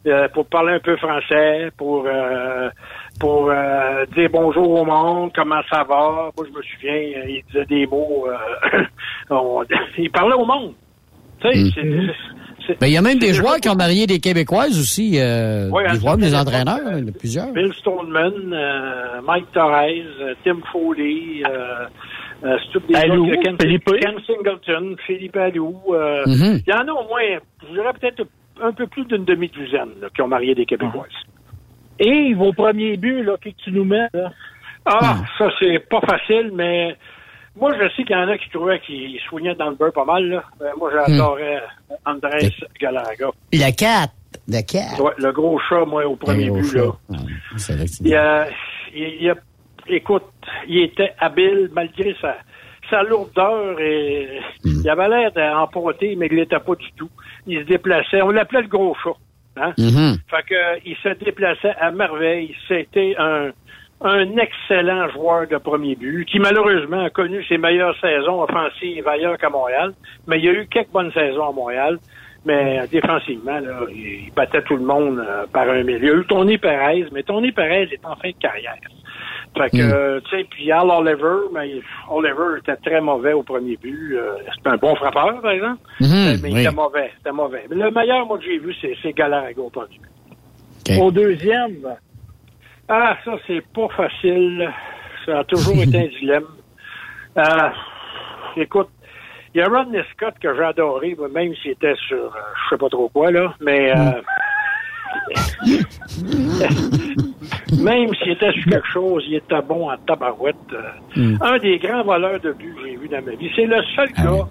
euh, 0.06 0.28
pour 0.28 0.46
parler 0.46 0.74
un 0.74 0.80
peu 0.80 0.96
français, 0.96 1.70
pour 1.76 2.04
euh, 2.06 2.68
pour 3.20 3.50
euh, 3.50 4.04
dire 4.16 4.28
bonjour 4.32 4.68
au 4.80 4.84
monde, 4.84 5.30
comment 5.34 5.60
ça 5.70 5.84
va. 5.84 6.30
Moi, 6.36 6.46
je 6.46 6.56
me 6.56 6.62
souviens, 6.62 6.92
euh, 6.94 7.28
il 7.28 7.42
disait 7.48 7.64
des 7.66 7.86
mots. 7.86 8.26
euh, 8.28 8.82
on- 9.30 9.62
il 9.98 10.10
parlait 10.10 10.34
au 10.34 10.44
monde. 10.44 10.74
Tu 11.40 11.48
sais, 11.48 11.70
c'est- 11.74 12.12
c'est- 12.66 12.80
Ben, 12.80 12.88
il 12.88 12.92
y 12.92 12.96
a 12.96 13.02
même 13.02 13.18
des 13.20 13.32
joueurs 13.32 13.56
qui 13.56 13.68
ont 13.68 13.74
marié 13.76 14.06
des 14.06 14.18
Québécoises 14.18 14.78
aussi. 14.78 15.18
Euh, 15.18 15.70
Oui, 15.72 15.84
des 15.90 15.98
joueurs, 16.00 16.16
des 16.16 16.34
entraîneurs, 16.34 16.78
époques, 16.78 16.92
il 16.96 16.98
y 16.98 17.04
en 17.04 17.08
a 17.08 17.18
plusieurs. 17.18 17.52
Bill 17.52 17.72
Stoneman, 17.74 18.32
euh, 18.52 19.20
Mike 19.24 19.50
Torres, 19.52 19.86
Tim 20.44 20.58
Foley, 20.72 21.42
euh, 21.48 21.86
euh, 22.44 22.56
c'est 22.62 22.72
tous 22.72 22.86
des 22.86 22.92
gars 22.94 23.02
que 23.06 23.42
Ken, 23.42 23.56
Philippe? 23.60 23.84
Ken 24.00 24.14
Singleton, 24.26 24.96
Philippe 25.06 25.36
Alou. 25.36 25.80
euh, 25.92 26.22
Mhm. 26.26 26.60
Il 26.66 26.70
y 26.70 26.74
en 26.74 26.86
a 26.88 26.92
au 26.92 27.06
moins, 27.08 27.22
je 27.68 27.72
dirais 27.74 27.92
peut-être 28.00 28.26
un 28.62 28.72
peu 28.72 28.86
plus 28.86 29.04
d'une 29.04 29.24
demi-douzaine 29.24 29.90
qui 30.14 30.22
ont 30.22 30.28
marié 30.28 30.54
des 30.54 30.66
Québécoises. 30.66 31.08
Et 32.00 32.34
vos 32.34 32.52
premiers 32.52 32.96
buts, 32.96 33.22
là, 33.24 33.36
que 33.42 33.48
tu 33.50 33.72
nous 33.72 33.84
mets, 33.84 34.08
là? 34.12 34.30
Ah, 34.84 35.16
ça 35.36 35.50
c'est 35.58 35.80
pas 35.88 36.00
facile, 36.00 36.50
mais 36.54 36.96
moi 37.60 37.72
je 37.74 37.88
sais 37.94 38.04
qu'il 38.04 38.12
y 38.16 38.18
en 38.18 38.28
a 38.28 38.38
qui 38.38 38.48
trouvaient 38.50 38.80
qu'ils 38.80 39.18
soignaient 39.28 39.54
dans 39.54 39.68
le 39.68 39.74
beurre 39.76 39.92
pas 39.92 40.04
mal. 40.04 40.24
Là. 40.28 40.44
Euh, 40.62 40.70
moi 40.78 40.90
j'adorais 40.94 41.60
Andrés 42.06 42.50
Galaga. 42.80 43.28
La 43.52 43.70
4. 43.72 44.12
La 44.46 44.62
4. 44.62 45.02
Ouais, 45.02 45.12
le 45.18 45.30
gros 45.32 45.58
chat, 45.68 45.84
moi, 45.84 46.06
au 46.06 46.16
premier 46.16 46.50
but, 46.50 46.72
là. 46.74 46.82
Vrai 47.10 47.84
que 47.86 47.90
Il 48.04 48.14
a, 48.14 48.46
il, 48.94 49.02
il 49.20 49.30
a- 49.30 49.34
écoute, 49.88 50.24
il 50.66 50.82
était 50.82 51.12
habile 51.18 51.70
malgré 51.72 52.14
sa, 52.20 52.36
sa 52.90 53.02
lourdeur 53.02 53.78
et 53.80 54.40
il 54.64 54.88
avait 54.88 55.08
l'air 55.08 55.32
d'emporter, 55.32 56.16
mais 56.16 56.26
il 56.26 56.36
l'était 56.36 56.58
pas 56.58 56.74
du 56.74 56.90
tout. 56.96 57.10
Il 57.46 57.60
se 57.60 57.64
déplaçait. 57.64 58.22
On 58.22 58.30
l'appelait 58.30 58.62
le 58.62 58.68
gros 58.68 58.94
chat. 59.02 59.16
Hein? 59.56 59.72
Mhm. 59.78 60.16
Fait 60.30 60.42
que, 60.46 60.54
euh, 60.54 60.78
il 60.84 60.96
se 60.96 61.08
déplaçait 61.24 61.74
à 61.80 61.90
merveille. 61.90 62.54
C'était 62.68 63.16
un, 63.18 63.50
un 64.00 64.36
excellent 64.36 65.08
joueur 65.10 65.48
de 65.48 65.56
premier 65.56 65.96
but 65.96 66.24
qui, 66.26 66.38
malheureusement, 66.38 67.04
a 67.04 67.10
connu 67.10 67.44
ses 67.44 67.58
meilleures 67.58 67.98
saisons 68.00 68.42
offensives 68.42 69.06
ailleurs 69.08 69.36
qu'à 69.36 69.50
Montréal. 69.50 69.94
Mais 70.26 70.38
il 70.38 70.44
y 70.44 70.48
a 70.48 70.52
eu 70.52 70.66
quelques 70.68 70.90
bonnes 70.90 71.12
saisons 71.12 71.48
à 71.48 71.52
Montréal. 71.52 71.98
Mais 72.44 72.78
euh, 72.78 72.86
défensivement, 72.86 73.58
là, 73.58 73.80
il 73.90 74.30
battait 74.34 74.62
tout 74.62 74.76
le 74.76 74.84
monde 74.84 75.18
euh, 75.18 75.46
par 75.52 75.68
un 75.68 75.82
milieu. 75.82 75.98
Il 75.98 76.06
y 76.06 76.10
a 76.10 76.14
eu 76.14 76.26
Tony 76.26 76.56
Perez, 76.56 77.06
mais 77.12 77.22
Tony 77.24 77.50
Perez 77.50 77.88
est 77.92 78.04
en 78.04 78.14
fin 78.16 78.30
de 78.30 78.36
carrière. 78.40 78.76
Fait 79.56 79.70
que, 79.70 79.76
euh, 79.82 80.20
tu 80.28 80.36
sais, 80.36 80.44
puis 80.50 80.70
Al 80.70 80.90
Oliver, 80.90 81.48
mais 81.52 81.80
Oliver 82.10 82.58
était 82.58 82.76
très 82.76 83.00
mauvais 83.00 83.32
au 83.32 83.42
premier 83.42 83.76
but. 83.76 84.16
Euh, 84.16 84.34
C'était 84.56 84.70
un 84.70 84.76
bon 84.76 84.94
frappeur, 84.94 85.40
par 85.40 85.50
exemple. 85.52 85.80
Mhm, 86.00 86.38
mais 86.42 86.50
il 86.50 86.58
était 86.58 86.70
mauvais. 86.70 87.10
C'était 87.16 87.32
mauvais. 87.32 87.64
Mais 87.70 87.76
le 87.76 87.90
meilleur, 87.90 88.26
moi, 88.26 88.38
que 88.38 88.44
j'ai 88.44 88.58
vu, 88.58 88.74
c'est 89.02 89.12
Gallagher 89.12 89.58
au 89.58 89.70
premier 89.70 89.98
but. 90.86 90.98
Au 91.00 91.10
deuxième, 91.10 91.76
Ah, 92.88 93.16
ça, 93.24 93.32
c'est 93.46 93.64
pas 93.74 93.88
facile. 93.96 94.70
Ça 95.26 95.40
a 95.40 95.44
toujours 95.44 95.76
été 95.82 95.98
un 95.98 96.06
dilemme. 96.18 96.44
Euh, 97.36 97.42
écoute, 98.56 98.88
il 99.54 99.58
y 99.60 99.62
a 99.62 99.68
Rodney 99.68 100.02
Scott 100.12 100.34
que 100.40 100.54
j'ai 100.54 100.62
adoré, 100.62 101.16
même 101.32 101.54
s'il 101.56 101.72
était 101.72 101.94
sur 102.06 102.16
euh, 102.16 102.30
je 102.64 102.68
sais 102.74 102.78
pas 102.78 102.88
trop 102.88 103.08
quoi, 103.08 103.30
là, 103.30 103.54
mais 103.60 103.90
euh, 103.90 104.20
même 107.82 108.14
s'il 108.14 108.32
était 108.32 108.52
sur 108.52 108.64
quelque 108.64 108.88
chose, 108.92 109.24
il 109.28 109.36
était 109.36 109.62
bon 109.62 109.90
en 109.90 109.96
tabarouette. 110.06 110.56
Euh, 110.72 111.36
Un 111.40 111.58
des 111.58 111.78
grands 111.78 112.02
voleurs 112.04 112.40
de 112.40 112.52
buts 112.52 112.74
que 112.76 112.86
j'ai 112.88 112.96
vu 112.96 113.08
dans 113.08 113.22
ma 113.24 113.32
vie. 113.32 113.50
C'est 113.54 113.66
le 113.66 113.82
seul 113.94 114.08
gars 114.12 114.46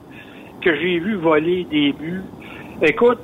que 0.61 0.75
j'ai 0.75 0.99
vu 0.99 1.15
voler 1.15 1.65
des 1.69 1.93
buts. 1.93 2.21
Écoute, 2.81 3.19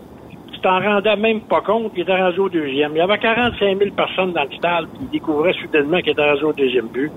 tu 0.51 0.59
t'en 0.61 0.79
rendais 0.79 1.15
même 1.15 1.41
pas 1.41 1.61
compte, 1.61 1.91
il 1.95 2.01
était 2.01 2.15
rendu 2.15 2.39
au 2.39 2.49
deuxième. 2.49 2.91
Il 2.93 2.97
y 2.97 3.01
avait 3.01 3.17
45 3.17 3.77
000 3.77 3.91
personnes 3.95 4.34
dans 4.34 4.43
le 4.43 4.51
stade, 4.57 4.86
puis 4.93 4.99
il 5.03 5.09
découvrait 5.09 5.53
soudainement 5.53 5.99
qu'il 5.99 6.11
était 6.11 6.29
rendu 6.29 6.43
au 6.43 6.53
deuxième 6.53 6.88
but. 6.88 7.11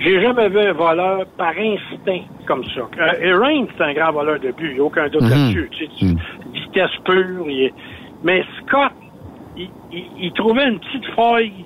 J'ai 0.00 0.20
jamais 0.20 0.48
vu 0.48 0.58
un 0.58 0.72
voleur 0.72 1.24
par 1.38 1.50
instinct 1.56 2.22
comme 2.46 2.64
ça. 2.74 2.80
Euh, 2.98 3.12
et 3.22 3.32
Rain, 3.32 3.66
c'est 3.76 3.84
un 3.84 3.94
grand 3.94 4.12
voleur 4.12 4.40
de 4.40 4.50
but, 4.50 4.68
il 4.70 4.74
n'y 4.74 4.80
a 4.80 4.84
aucun 4.84 5.08
doute 5.08 5.22
Mhm. 5.22 5.30
là-dessus. 5.30 5.68
Tu 5.72 5.84
sais, 5.86 5.90
tu- 5.98 6.16
Vitesse 6.52 6.90
pure. 7.04 7.44
il 7.48 7.62
est- 7.64 7.74
Mais 8.24 8.44
Scott, 8.60 8.92
il, 9.56 9.68
il- 9.92 10.10
il 10.20 10.32
trouvait 10.32 10.68
une 10.68 10.78
petite 10.78 11.06
faille. 11.14 11.64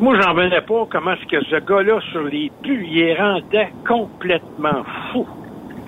Moi, 0.00 0.20
j'en 0.20 0.34
venais 0.34 0.60
pas 0.60 0.86
comment 0.90 1.12
est-ce 1.12 1.26
que 1.26 1.42
ce 1.46 1.56
gars-là, 1.56 2.00
sur 2.12 2.22
les 2.22 2.50
buts, 2.62 2.86
il 2.90 3.14
rendait 3.18 3.70
complètement 3.86 4.84
fou. 5.12 5.26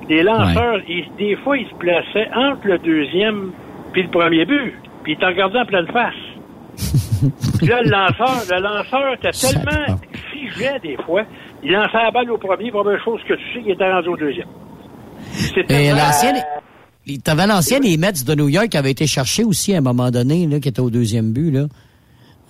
Les 0.09 0.23
lanceurs, 0.23 0.79
des 1.19 1.37
fois, 1.37 1.57
ils 1.57 1.69
se 1.69 1.75
plaçaient 1.75 2.29
entre 2.35 2.67
le 2.67 2.79
deuxième 2.79 3.53
puis 3.93 4.03
le 4.03 4.09
premier 4.09 4.45
but, 4.45 4.75
puis 5.05 5.13
ils 5.13 5.19
te 5.19 5.25
regardaient 5.25 5.61
en 5.61 5.67
pleine 5.67 5.87
face. 5.89 6.15
puis 7.59 7.67
là, 7.69 7.83
le 7.83 7.91
lanceur, 7.91 8.57
le 8.57 8.63
lanceur 8.63 9.13
était 9.15 9.31
tellement 9.31 9.99
figé 10.33 10.79
des 10.83 10.97
fois, 11.05 11.23
il 11.63 11.73
lançait 11.73 12.03
la 12.03 12.11
balle 12.11 12.31
au 12.31 12.39
premier, 12.39 12.71
première 12.71 13.03
chose 13.05 13.21
que 13.29 13.35
tu 13.35 13.43
sais, 13.53 13.63
il 13.67 13.71
était 13.73 13.93
rendu 13.93 14.09
au 14.09 14.17
deuxième. 14.17 14.49
C'était 15.33 15.89
Et 15.89 15.91
vraiment- 15.91 16.41
l'ancien, 17.11 17.17
il- 17.17 17.23
t'avais 17.23 17.47
l'ancien 17.47 17.81
des 17.81 17.97
Mets 17.97 18.25
de 18.25 18.35
New 18.35 18.49
York 18.49 18.69
qui 18.69 18.77
avait 18.77 18.91
été 18.91 19.07
cherché 19.07 19.45
aussi 19.45 19.75
à 19.75 19.79
un 19.79 19.83
moment 19.83 20.11
donné, 20.11 20.47
là, 20.47 20.61
qui 20.61 20.69
était 20.69 20.81
au 20.81 20.91
deuxième 20.91 21.33
but, 21.33 21.51
là. 21.51 21.67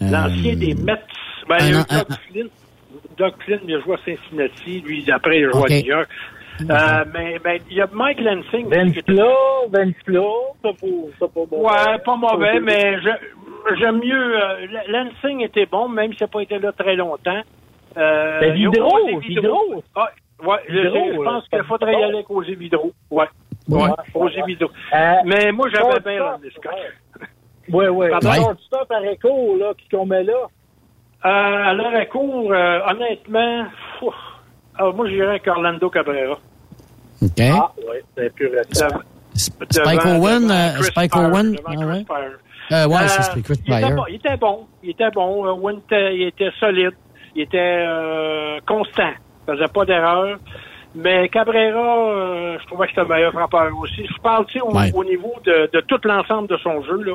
Euh, 0.02 0.10
L'ancien 0.10 0.56
des 0.56 0.74
Mets. 0.74 0.94
Ben, 1.48 1.56
un 1.60 1.66
il 1.66 1.72
y 1.72 1.74
a 1.74 1.78
eu 1.78 1.80
an- 1.80 1.84
Doug 1.90 2.16
Flynn. 2.30 2.48
Doug 3.18 3.32
Flynn, 3.44 3.60
il 3.66 3.74
a 3.74 3.80
joué 3.80 3.94
à 3.94 3.98
Cincinnati. 4.04 4.80
Lui, 4.80 5.10
après, 5.10 5.40
il 5.40 5.46
a 5.46 5.50
joué 5.50 5.62
à 5.64 5.80
New 5.82 5.86
York. 5.88 6.08
Euh, 6.70 7.04
mais 7.14 7.38
ben, 7.42 7.58
il 7.70 7.76
y 7.76 7.80
a 7.80 7.88
Mike 7.92 8.20
Lansing. 8.20 8.68
Vince 8.68 9.02
Pla, 9.04 9.24
c'est 10.62 10.62
pas, 10.62 11.28
pas 11.28 11.40
bon. 11.50 11.62
Ouais, 11.66 11.98
pas 12.04 12.16
mauvais, 12.16 12.60
mais 12.60 12.96
je- 13.00 13.74
j'aime 13.78 13.98
mieux. 13.98 14.36
Euh, 14.42 14.66
Lansing 14.88 15.40
était 15.42 15.66
bon, 15.66 15.88
même 15.88 16.12
s'il 16.12 16.22
n'a 16.24 16.28
pas 16.28 16.42
été 16.42 16.58
là 16.58 16.72
très 16.72 16.96
longtemps. 16.96 17.40
Euh, 17.96 18.40
Ben, 18.40 18.54
Vidro, 18.54 19.18
Vidro. 19.20 19.82
Ah, 19.96 20.10
ouais, 20.46 20.56
je, 20.68 20.74
Vidro, 20.80 21.06
je 21.12 21.18
là, 21.18 21.24
pense 21.24 21.48
qu'il 21.48 21.62
faudrait 21.64 21.92
y 21.92 22.02
aller 22.04 22.14
avec 22.14 22.26
José 22.28 22.54
Vidro. 22.54 22.92
Ouais. 23.10 23.24
José 24.14 24.42
Vidro. 24.46 24.70
Euh, 24.94 25.14
mais 25.24 25.52
moi, 25.52 25.68
j'avais 25.72 26.00
bien 26.00 26.24
Rodney 26.24 26.50
Scott. 26.50 26.72
Ouais, 27.68 27.88
ouais. 27.88 28.10
Pardon? 28.10 28.30
Le 28.30 28.34
shortstop 28.36 28.90
à 28.90 28.98
Réco, 28.98 29.56
là, 29.58 29.72
qui 29.78 29.88
qu'on 29.88 30.06
met 30.06 30.24
là. 30.24 30.32
Euh, 31.24 31.28
à 31.28 31.74
l'arrêt 31.74 32.08
court, 32.08 32.50
euh, 32.52 32.80
honnêtement, 32.88 33.64
pfff, 34.00 34.14
alors 34.78 34.94
moi, 34.94 35.06
j'irais 35.08 35.28
avec 35.28 35.46
Orlando 35.46 35.90
Cabrera. 35.90 36.38
OK. 37.22 37.40
Ah, 37.40 37.70
ouais, 37.88 38.02
c'est 38.16 38.34
plus 38.34 38.48
récent. 38.48 38.88
Spike 39.34 40.04
Owen, 40.06 40.50
euh, 40.50 40.82
Spike 40.82 41.14
Owen, 41.16 41.56
ah. 41.66 41.72
Euh, 42.72 42.86
ouais, 42.86 43.08
c'est 43.08 43.42
Chris 43.42 43.60
il 43.66 43.74
était, 43.74 43.94
bon, 43.94 44.04
il 44.08 44.14
était 44.14 44.36
bon. 44.36 44.66
Il 44.82 44.90
était 44.90 45.10
bon. 45.10 45.68
Était- 45.70 46.16
il 46.16 46.22
était 46.28 46.50
solide. 46.58 46.92
Il 47.34 47.42
était 47.42 47.58
euh, 47.58 48.58
constant. 48.66 49.10
Il 49.48 49.52
faisait 49.54 49.68
pas 49.68 49.84
d'erreur. 49.84 50.38
Mais 50.94 51.28
Cabrera, 51.28 52.10
euh, 52.10 52.58
je 52.60 52.66
trouvais 52.66 52.86
que 52.86 52.92
c'était 52.92 53.02
le 53.02 53.14
meilleur 53.14 53.32
frappeur 53.32 53.70
aussi. 53.78 54.04
Je 54.06 54.20
parle, 54.20 54.44
tu 54.46 54.54
sais, 54.58 54.60
au, 54.60 54.74
Ouais. 54.74 54.90
au 54.92 55.04
niveau 55.04 55.34
de, 55.44 55.70
de 55.72 55.80
tout 55.82 56.00
l'ensemble 56.04 56.48
de 56.48 56.56
son 56.56 56.82
jeu, 56.82 57.02
là. 57.04 57.14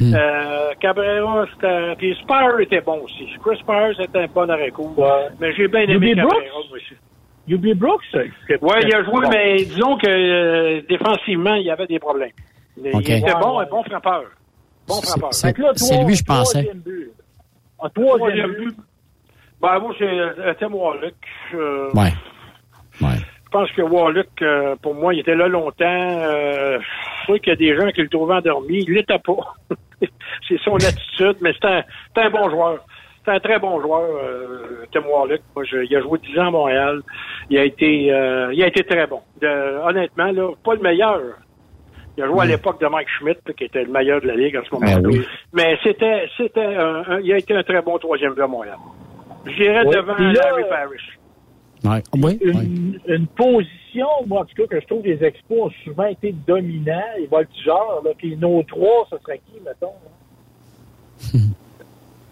Hmm. 0.00 0.12
Euh, 0.14 0.72
Cabrera, 0.80 1.46
c'était... 1.54 1.94
Puis 1.96 2.14
Spire 2.20 2.58
était 2.60 2.80
bon 2.82 3.00
aussi. 3.04 3.26
Chris 3.42 3.56
Spire, 3.58 3.94
c'était 3.96 4.18
un 4.24 4.26
bon 4.26 4.50
arrêt 4.50 4.70
court. 4.70 4.94
Mais 5.40 5.54
j'ai 5.54 5.68
bien 5.68 5.82
aimé 5.82 6.14
Cabrera, 6.14 6.28
Brooks? 6.36 6.44
moi 6.52 6.76
aussi. 6.76 6.94
Yubi 7.46 7.74
Brooks? 7.74 8.02
c'est- 8.10 8.62
Ouais, 8.62 8.80
il 8.82 8.94
a 8.94 9.04
joué, 9.04 9.12
bon. 9.22 9.28
mais 9.30 9.56
disons 9.64 9.96
que 9.96 10.06
euh, 10.08 10.82
défensivement, 10.88 11.54
il 11.54 11.62
y 11.66 11.70
avait 11.70 11.86
des 11.86 11.98
problèmes. 11.98 12.30
Il 12.76 12.86
était 12.88 13.22
Ouais, 13.22 13.32
bon, 13.40 13.58
ouais. 13.58 13.64
un 13.64 13.68
bon 13.70 13.82
frappeur. 13.84 14.24
Bon 14.88 14.94
C'est- 14.94 15.08
frappeur. 15.20 15.32
c'est- 15.32 16.04
lui, 16.04 16.14
je 16.16 16.24
pensais. 16.24 16.64
Troisième 16.64 16.82
but. 16.82 17.10
Ah, 17.80 17.88
troisième 17.94 18.16
Troisième 18.18 18.50
but. 18.52 18.64
but. 18.66 18.76
Ben, 19.62 19.78
moi, 19.78 19.94
c'est 19.98 20.04
euh, 20.04 20.54
Tim 20.58 20.72
Warlock. 20.72 21.14
Euh, 21.54 21.90
Ouais. 21.94 22.12
Ouais. 23.00 23.18
Je 23.46 23.50
pense 23.50 23.70
que 23.72 23.82
Warlock, 23.82 24.26
euh, 24.42 24.74
pour 24.82 24.94
moi, 24.94 25.14
il 25.14 25.20
était 25.20 25.36
là 25.36 25.46
longtemps. 25.46 25.84
Euh, 25.86 26.78
je 27.26 27.32
sais 27.32 27.38
qu'il 27.40 27.50
y 27.50 27.52
a 27.52 27.56
des 27.56 27.76
gens 27.80 27.88
qui 27.92 28.02
le 28.02 28.08
trouvaient 28.08 28.34
endormi. 28.34 28.82
Il 28.86 28.94
l'était 28.94 29.18
pas. 29.20 29.54
c'est 30.48 30.58
son 30.64 30.74
attitude, 30.74 31.36
mais 31.40 31.52
c'est 31.60 32.20
un, 32.20 32.30
bon 32.30 32.50
joueur. 32.50 32.84
C'est 33.24 33.30
un 33.30 33.38
très 33.40 33.58
bon 33.60 33.80
joueur, 33.80 34.02
euh, 34.02 34.84
Tim 34.92 35.02
Warlock. 35.08 35.40
Moi, 35.54 35.64
je- 35.64 35.84
il 35.88 35.96
a 35.96 36.00
joué 36.00 36.18
10 36.18 36.36
ans 36.38 36.48
à 36.48 36.50
Montréal. 36.50 37.00
Il 37.48 37.56
a 37.58 37.64
été, 37.64 38.12
euh, 38.12 38.52
il 38.52 38.62
a 38.62 38.66
été 38.66 38.82
très 38.82 39.06
bon. 39.06 39.20
De- 39.40 39.86
honnêtement, 39.88 40.32
là, 40.32 40.50
pas 40.64 40.74
le 40.74 40.80
meilleur. 40.80 41.20
Il 42.16 42.22
a 42.24 42.26
joué 42.26 42.42
à 42.42 42.46
l'époque 42.46 42.80
de 42.80 42.86
Mike 42.86 43.08
Schmidt, 43.18 43.40
qui 43.56 43.64
était 43.64 43.82
le 43.84 43.90
meilleur 43.90 44.20
de 44.20 44.26
la 44.28 44.34
Ligue 44.36 44.56
en 44.56 44.64
ce 44.64 44.74
moment. 44.74 45.00
Ben 45.00 45.06
oui. 45.06 45.24
Mais 45.52 45.76
c'était, 45.82 46.28
il 46.38 47.32
a 47.32 47.36
été 47.38 47.54
un 47.54 47.62
très 47.62 47.82
bon 47.82 47.98
troisième 47.98 48.34
à 48.40 48.46
Montréal. 48.46 48.76
J'irais 49.46 49.84
Oui, 49.84 49.94
devant 49.96 50.14
Larry 50.18 50.62
Parrish. 50.68 51.18
Ouais. 51.84 52.02
Oui, 52.14 52.38
oui. 52.42 52.50
Une, 52.52 53.00
une 53.06 53.26
position, 53.26 54.06
moi, 54.26 54.40
en 54.40 54.44
tout 54.44 54.54
cas, 54.56 54.66
que 54.66 54.80
je 54.80 54.86
trouve 54.86 55.02
que 55.02 55.08
les 55.08 55.22
expos 55.24 55.58
ont 55.66 55.70
souvent 55.84 56.06
été 56.06 56.32
dominants, 56.46 57.02
les 57.18 57.26
voltigeurs, 57.26 58.00
là, 58.04 58.10
puis 58.16 58.36
nos 58.36 58.62
trois, 58.62 59.06
ce 59.10 59.18
serait 59.18 59.40
qui, 59.46 59.60
mettons? 59.64 59.92
là? 60.04 61.40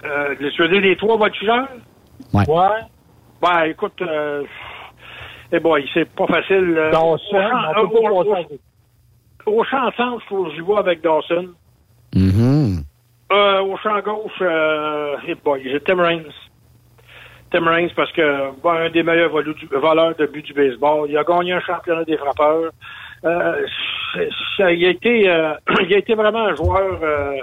Euh, 0.05 0.35
veux 0.59 0.69
dire 0.69 0.81
les 0.81 0.97
trois 0.97 1.17
voltigeurs? 1.17 1.69
Ouais. 2.35 2.49
Ouais. 2.49 2.81
Ben, 3.41 3.65
écoute, 3.67 4.03
euh, 4.03 4.43
eh 5.53 5.61
boy, 5.61 5.89
c'est 5.95 6.09
pas 6.11 6.27
facile. 6.27 6.75
euh, 6.77 6.91
Dawson, 6.91 7.37
au 7.37 7.41
champ- 7.41 7.71
on 7.85 7.89
peut 7.89 7.97
au- 7.99 8.21
au- 8.23 8.25
passer. 8.35 8.61
Au 9.47 9.63
champ 9.65 9.91
centre, 9.97 10.25
faut 10.29 10.45
que 10.47 10.51
j'y 10.55 10.61
vois 10.61 10.81
avec 10.81 11.03
Dawson. 11.03 11.51
Mhm. 12.17 12.83
Euh, 13.33 13.61
au 13.63 13.77
champ 13.77 14.01
gauche, 14.01 14.33
euh, 14.41 15.17
eh 15.29 15.37
boy, 15.37 15.63
j'ai 15.65 15.79
Tim 15.81 16.01
Raines. 16.03 16.25
Tim 17.53 17.67
Raines 17.69 17.91
parce 17.95 18.11
que 18.13 18.51
bon, 18.63 18.71
un 18.71 18.91
des 18.91 19.03
meilleurs 19.03 19.31
voleurs, 19.31 20.15
de 20.17 20.27
but 20.27 20.45
du 20.45 20.53
baseball. 20.55 21.09
Il 21.11 21.17
a 21.19 21.25
gagné 21.25 21.53
un 21.53 21.61
championnat 21.61 22.05
des 22.05 22.17
frappeurs. 22.17 22.71
Euh, 23.25 23.67
ça- 24.57 24.73
il, 24.73 24.85
a 24.85 24.89
été, 24.91 25.29
euh, 25.29 25.53
il 25.87 25.95
a 25.95 25.99
été 25.99 26.15
vraiment 26.15 26.47
un 26.47 26.55
joueur 26.57 26.99
euh, 27.03 27.37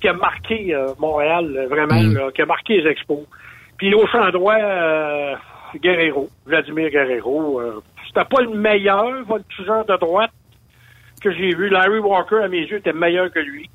qui 0.00 0.08
a 0.08 0.12
marqué 0.12 0.74
euh, 0.74 0.88
Montréal, 0.98 1.54
euh, 1.56 1.66
vraiment, 1.68 2.02
Mm. 2.02 2.14
là, 2.14 2.30
qui 2.32 2.42
a 2.42 2.46
marqué 2.46 2.80
les 2.80 2.90
expos. 2.90 3.26
Puis 3.78 3.94
au 3.94 4.06
champ 4.08 4.28
droit, 4.30 4.54
euh, 4.60 5.34
Guerrero, 5.82 6.28
Vladimir 6.46 6.90
Guerrero. 6.90 7.60
Euh, 7.60 7.80
C'était 8.08 8.24
pas 8.24 8.42
le 8.42 8.50
meilleur 8.50 9.24
voltigeur 9.24 9.84
de 9.84 9.96
droite 9.96 10.30
que 11.22 11.32
j'ai 11.32 11.54
vu. 11.54 11.68
Larry 11.68 11.98
Walker, 12.00 12.42
à 12.44 12.48
mes 12.48 12.60
yeux, 12.60 12.76
était 12.78 12.92
meilleur 12.92 13.30
que 13.32 13.40
lui. 13.40 13.68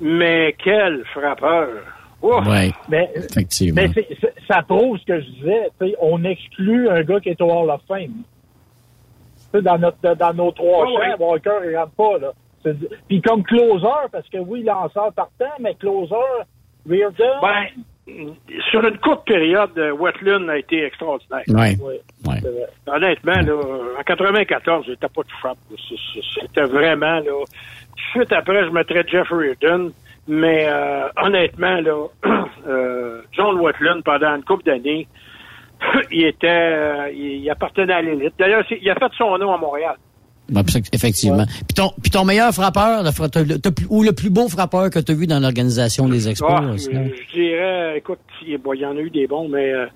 Mais 0.00 0.54
quel 0.62 1.04
frappeur! 1.14 1.68
Ouf! 2.22 2.46
Ouais, 2.46 2.70
Mais, 2.88 3.10
effectivement. 3.16 3.80
mais 3.82 3.90
c'est- 3.94 4.08
c'est- 4.20 4.34
ça 4.46 4.62
prouve 4.62 4.98
ce 4.98 5.06
que 5.06 5.20
je 5.20 5.26
disais. 5.26 5.70
tu 5.80 5.86
sais, 5.88 5.96
on 6.00 6.22
exclut 6.24 6.88
un 6.90 7.02
gars 7.02 7.20
qui 7.20 7.30
est 7.30 7.40
au 7.40 7.50
Hall 7.50 7.70
of 7.70 7.80
Fame. 7.88 8.12
Tu 9.52 9.58
sais, 9.58 9.62
Dans, 9.62 9.78
notre, 9.78 10.14
dans 10.16 10.34
nos 10.34 10.50
trois 10.52 10.84
Ouais, 10.86 11.10
champs, 11.18 11.24
Walker, 11.24 11.50
il 11.70 11.76
rentre 11.76 11.92
pas. 11.92 12.18
Là. 12.18 12.32
C'est- 12.62 12.76
Puis 13.08 13.20
comme 13.22 13.42
closer, 13.42 13.86
parce 14.12 14.28
que 14.28 14.38
oui, 14.38 14.62
lanceur 14.62 15.12
partant, 15.14 15.50
mais 15.60 15.74
closer, 15.74 16.14
Reardon... 16.88 17.24
Ben, 17.42 17.66
sur 18.70 18.84
une 18.86 18.98
courte 18.98 19.24
période, 19.26 19.70
euh, 19.78 19.92
Wetland 19.92 20.48
a 20.48 20.58
été 20.58 20.84
extraordinaire. 20.84 21.44
Ouais. 21.48 21.76
Ouais. 22.26 22.40
Honnêtement, 22.86 23.32
là, 23.40 23.54
en 23.98 24.02
94, 24.02 24.84
j'étais 24.86 25.06
pas. 25.08 25.22
C'est- 25.70 25.94
c'est- 26.14 26.40
C'était 26.42 26.62
vraiment, 26.64 27.20
là... 27.20 27.20
De 27.22 28.00
suite 28.18 28.32
après, 28.32 28.64
je 28.64 28.70
mettrais 28.70 29.04
Jeff 29.06 29.28
Reardon. 29.30 29.92
Mais 30.28 30.66
euh, 30.68 31.08
honnêtement, 31.22 31.80
là, 31.80 32.06
euh, 32.68 33.22
John 33.32 33.58
Wetland, 33.58 34.02
pendant 34.04 34.36
une 34.36 34.44
couple 34.44 34.64
d'années, 34.64 35.08
il 36.12 36.24
était... 36.26 36.46
euh, 36.48 37.10
il, 37.12 37.42
il 37.42 37.50
appartenait 37.50 37.92
à 37.94 38.02
l'élite. 38.02 38.34
D'ailleurs, 38.38 38.64
il 38.70 38.90
a 38.90 38.94
fait 38.94 39.12
son 39.16 39.36
nom 39.38 39.52
à 39.52 39.58
Montréal. 39.58 39.96
C'est- 40.66 40.94
effectivement. 40.94 41.44
Puis 41.46 41.74
ton, 41.76 41.90
puis 42.02 42.10
ton 42.10 42.24
meilleur 42.24 42.52
frappeur, 42.52 43.02
le, 43.04 43.42
le- 43.44 43.70
plus- 43.70 43.86
ou 43.88 44.02
le 44.02 44.12
plus 44.12 44.30
beau 44.30 44.48
frappeur 44.48 44.90
que 44.90 44.98
tu 44.98 45.12
as 45.12 45.14
vu 45.14 45.26
dans 45.28 45.38
l'organisation 45.40 46.08
des 46.08 46.28
expos. 46.28 46.50
Ah, 46.52 46.60
là, 46.60 46.76
je, 46.76 47.32
dirais, 47.32 47.98
écoute, 47.98 48.18
il 48.44 48.58
bon, 48.58 48.72
il 48.74 48.80
y 48.80 48.86
en 48.86 48.96
a 48.96 49.00
eu 49.00 49.10
des 49.10 49.28
bons, 49.28 49.48
mais 49.48 49.70
euh, 49.72 49.86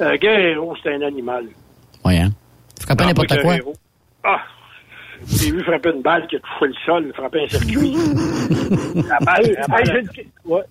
euh, 0.00 0.16
Guerrero, 0.18 0.76
c'était 0.76 0.94
un 0.94 1.02
animal. 1.02 1.46
Ouais, 2.04 2.18
hein? 2.18 2.28
Frappait 2.80 3.06
n'importe 3.06 3.40
quoi. 3.40 3.54
Ah! 4.24 4.40
J'ai 5.26 5.50
vu 5.52 5.62
frapper 5.62 5.90
une 5.94 6.02
balle 6.02 6.26
qui 6.26 6.36
a 6.36 6.40
touché 6.40 6.66
le 6.66 6.74
sol, 6.86 7.12
frapper 7.14 7.42
un 7.44 7.48
circuit. 7.48 7.94
la 9.08 9.18
balle, 9.20 9.46
Hey, 9.46 9.54
la 9.56 9.66
balle. 9.66 9.80
hey, 9.80 10.06
j'ai 10.14 10.22
une, 10.22 10.30
ouais. 10.52 10.62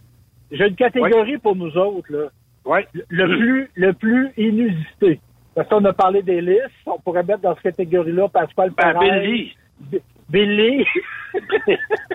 J'ai 0.52 0.68
une 0.68 0.76
catégorie 0.76 1.38
pour 1.38 1.56
nous 1.56 1.76
autres. 1.78 2.12
Là. 2.12 2.28
Ouais. 2.66 2.88
Le, 2.94 3.04
le 3.10 3.38
plus, 3.38 3.70
le 3.76 3.94
plus 3.94 4.30
inusité. 4.38 5.20
Parce 5.56 5.68
qu'on 5.70 5.84
a 5.86 5.94
parlé 5.94 6.22
des 6.22 6.40
listes. 6.42 6.70
On 6.86 7.00
pourrait 7.00 7.24
mettre 7.24 7.42
dans 7.42 7.56
cette 7.56 7.76
catégorie-là 7.76 8.28
Pascal 8.30 8.72
Ben, 8.78 8.94
Perez, 8.94 9.10
Billy. 9.22 9.56
B- 9.92 10.02
Billy. 10.30 10.86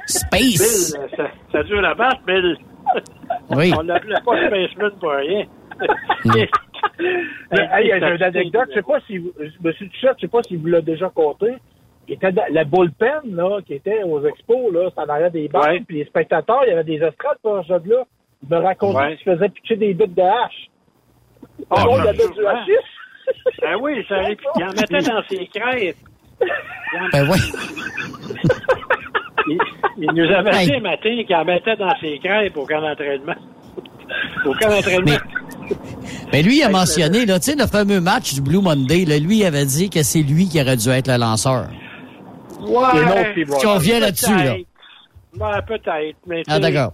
Space! 0.07 0.95
Bill, 0.97 1.09
ça, 1.17 1.31
ça 1.51 1.63
dure 1.65 1.81
la 1.81 1.95
battre, 1.95 2.21
Bill. 2.27 2.57
Oui. 3.51 3.73
On 3.77 3.83
l'appelait 3.83 4.15
pas 4.25 4.47
Spaceman 4.47 4.91
pour 5.01 5.11
rien. 5.13 5.45
Mais, 6.27 6.49
hey, 7.73 7.91
j'ai 8.01 8.15
une 8.15 8.23
anecdote. 8.23 8.69
Je 8.71 8.75
sais 8.75 8.83
pas 8.83 9.01
si 9.07 9.19
vous, 9.19 9.33
Monsieur 9.63 9.89
Tuchette, 9.89 10.15
je 10.17 10.21
sais 10.23 10.29
pas 10.29 10.43
si 10.43 10.57
vous 10.57 10.67
l'avez 10.67 10.85
déjà 10.93 11.09
compté. 11.11 11.55
Il 12.09 12.15
était 12.15 12.33
dans, 12.33 12.43
la 12.51 12.65
bullpen, 12.65 13.21
là, 13.35 13.61
qui 13.67 13.75
était 13.75 14.03
aux 14.03 14.25
expos, 14.27 14.73
là, 14.73 14.89
c'était 14.91 15.01
en 15.03 15.09
arrière 15.09 15.31
des 15.31 15.49
bancs, 15.49 15.65
Ouais. 15.65 15.81
puis 15.87 15.99
les 15.99 16.05
spectateurs, 16.07 16.63
il 16.67 16.71
y 16.71 16.73
avait 16.73 16.85
des 16.85 16.97
estrades 17.05 17.39
pour 17.43 17.65
ce 17.65 17.73
là 17.73 18.05
Il 18.43 18.49
me 18.51 18.57
racontait 18.59 18.99
Ouais. 18.99 19.17
qu'il 19.17 19.25
se 19.33 19.37
faisait 19.37 19.49
pitcher 19.51 19.77
des 19.77 19.95
bits 19.95 20.07
de 20.09 20.21
hache. 20.23 20.69
Ah, 21.71 21.85
Oh, 21.87 21.93
il 21.93 22.01
y 22.01 22.03
ben, 22.03 22.09
avait 22.09 22.29
du 22.29 22.47
hachis. 22.47 22.73
Ben 23.63 23.77
oui, 23.81 24.05
ça 24.09 24.17
arrive. 24.17 24.39
Il 24.57 24.65
en 24.65 24.69
mettait 24.69 25.09
dans 25.09 25.23
ses 25.31 25.47
crêpes. 25.47 25.97
En- 26.43 27.09
Ben 27.13 27.31
ouais. 27.31 27.39
il, 29.47 29.59
il 29.99 30.11
nous 30.13 30.31
avait 30.35 30.51
Hey. 30.57 30.67
dit 30.67 30.75
un 30.75 30.81
matin 30.81 31.23
qu'il 31.27 31.37
en 31.37 31.45
mettait 31.45 31.77
dans 31.77 31.95
ses 32.01 32.19
crêpes 32.19 32.57
au 32.57 32.67
camp 32.67 32.81
d'entraînement. 32.81 33.35
Au 34.45 34.53
camp 34.55 34.69
d'entraînement. 34.71 35.19
Ben 36.33 36.45
lui, 36.45 36.59
il 36.59 36.63
a 36.65 36.69
mentionné, 36.69 37.27
là, 37.27 37.39
tu 37.39 37.51
sais, 37.53 37.57
le 37.57 37.67
fameux 37.67 38.01
match 38.01 38.35
du 38.35 38.41
Blue 38.41 38.61
Monday, 38.61 39.05
là, 39.05 39.19
lui, 39.19 39.39
il 39.39 39.45
avait 39.45 39.67
dit 39.67 39.91
que 39.91 40.03
c'est 40.03 40.23
lui 40.23 40.49
qui 40.49 40.61
aurait 40.61 40.77
dû 40.77 40.89
être 40.89 41.09
le 41.11 41.19
lanceur. 41.19 41.67
Ouais. 42.63 43.01
Et 43.01 43.05
non, 43.05 43.25
Steve 43.33 43.49
Rogers. 43.51 43.61
Si 43.61 43.67
on 43.67 43.75
revient 43.75 44.01
là-dessus, 44.01 44.45
là. 45.41 45.63
Peut-être. 45.63 46.17
Mais 46.27 46.43
Ah, 46.49 46.59
d'accord. 46.59 46.93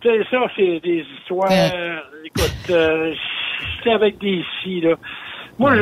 tu 0.00 0.08
sais, 0.08 0.24
ça, 0.30 0.38
c'est 0.56 0.80
des 0.80 1.04
histoires. 1.18 1.50
Euh. 1.50 1.98
Écoute, 2.24 2.70
euh, 2.70 3.12
c'était 3.78 3.92
avec 3.92 4.18
des 4.18 4.42
si, 4.62 4.80
là. 4.80 4.94
Moi, 5.58 5.74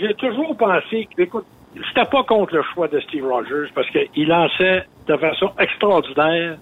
j'ai 0.00 0.14
toujours 0.14 0.56
pensé 0.56 1.08
que, 1.16 1.22
écoute, 1.22 1.44
j'étais 1.74 2.08
pas 2.08 2.22
contre 2.22 2.54
le 2.54 2.62
choix 2.74 2.88
de 2.88 3.00
Steve 3.00 3.26
Rogers 3.26 3.68
parce 3.74 3.88
qu'il 3.90 4.28
lançait 4.28 4.84
de 5.06 5.16
façon 5.16 5.50
extraordinaire. 5.58 6.56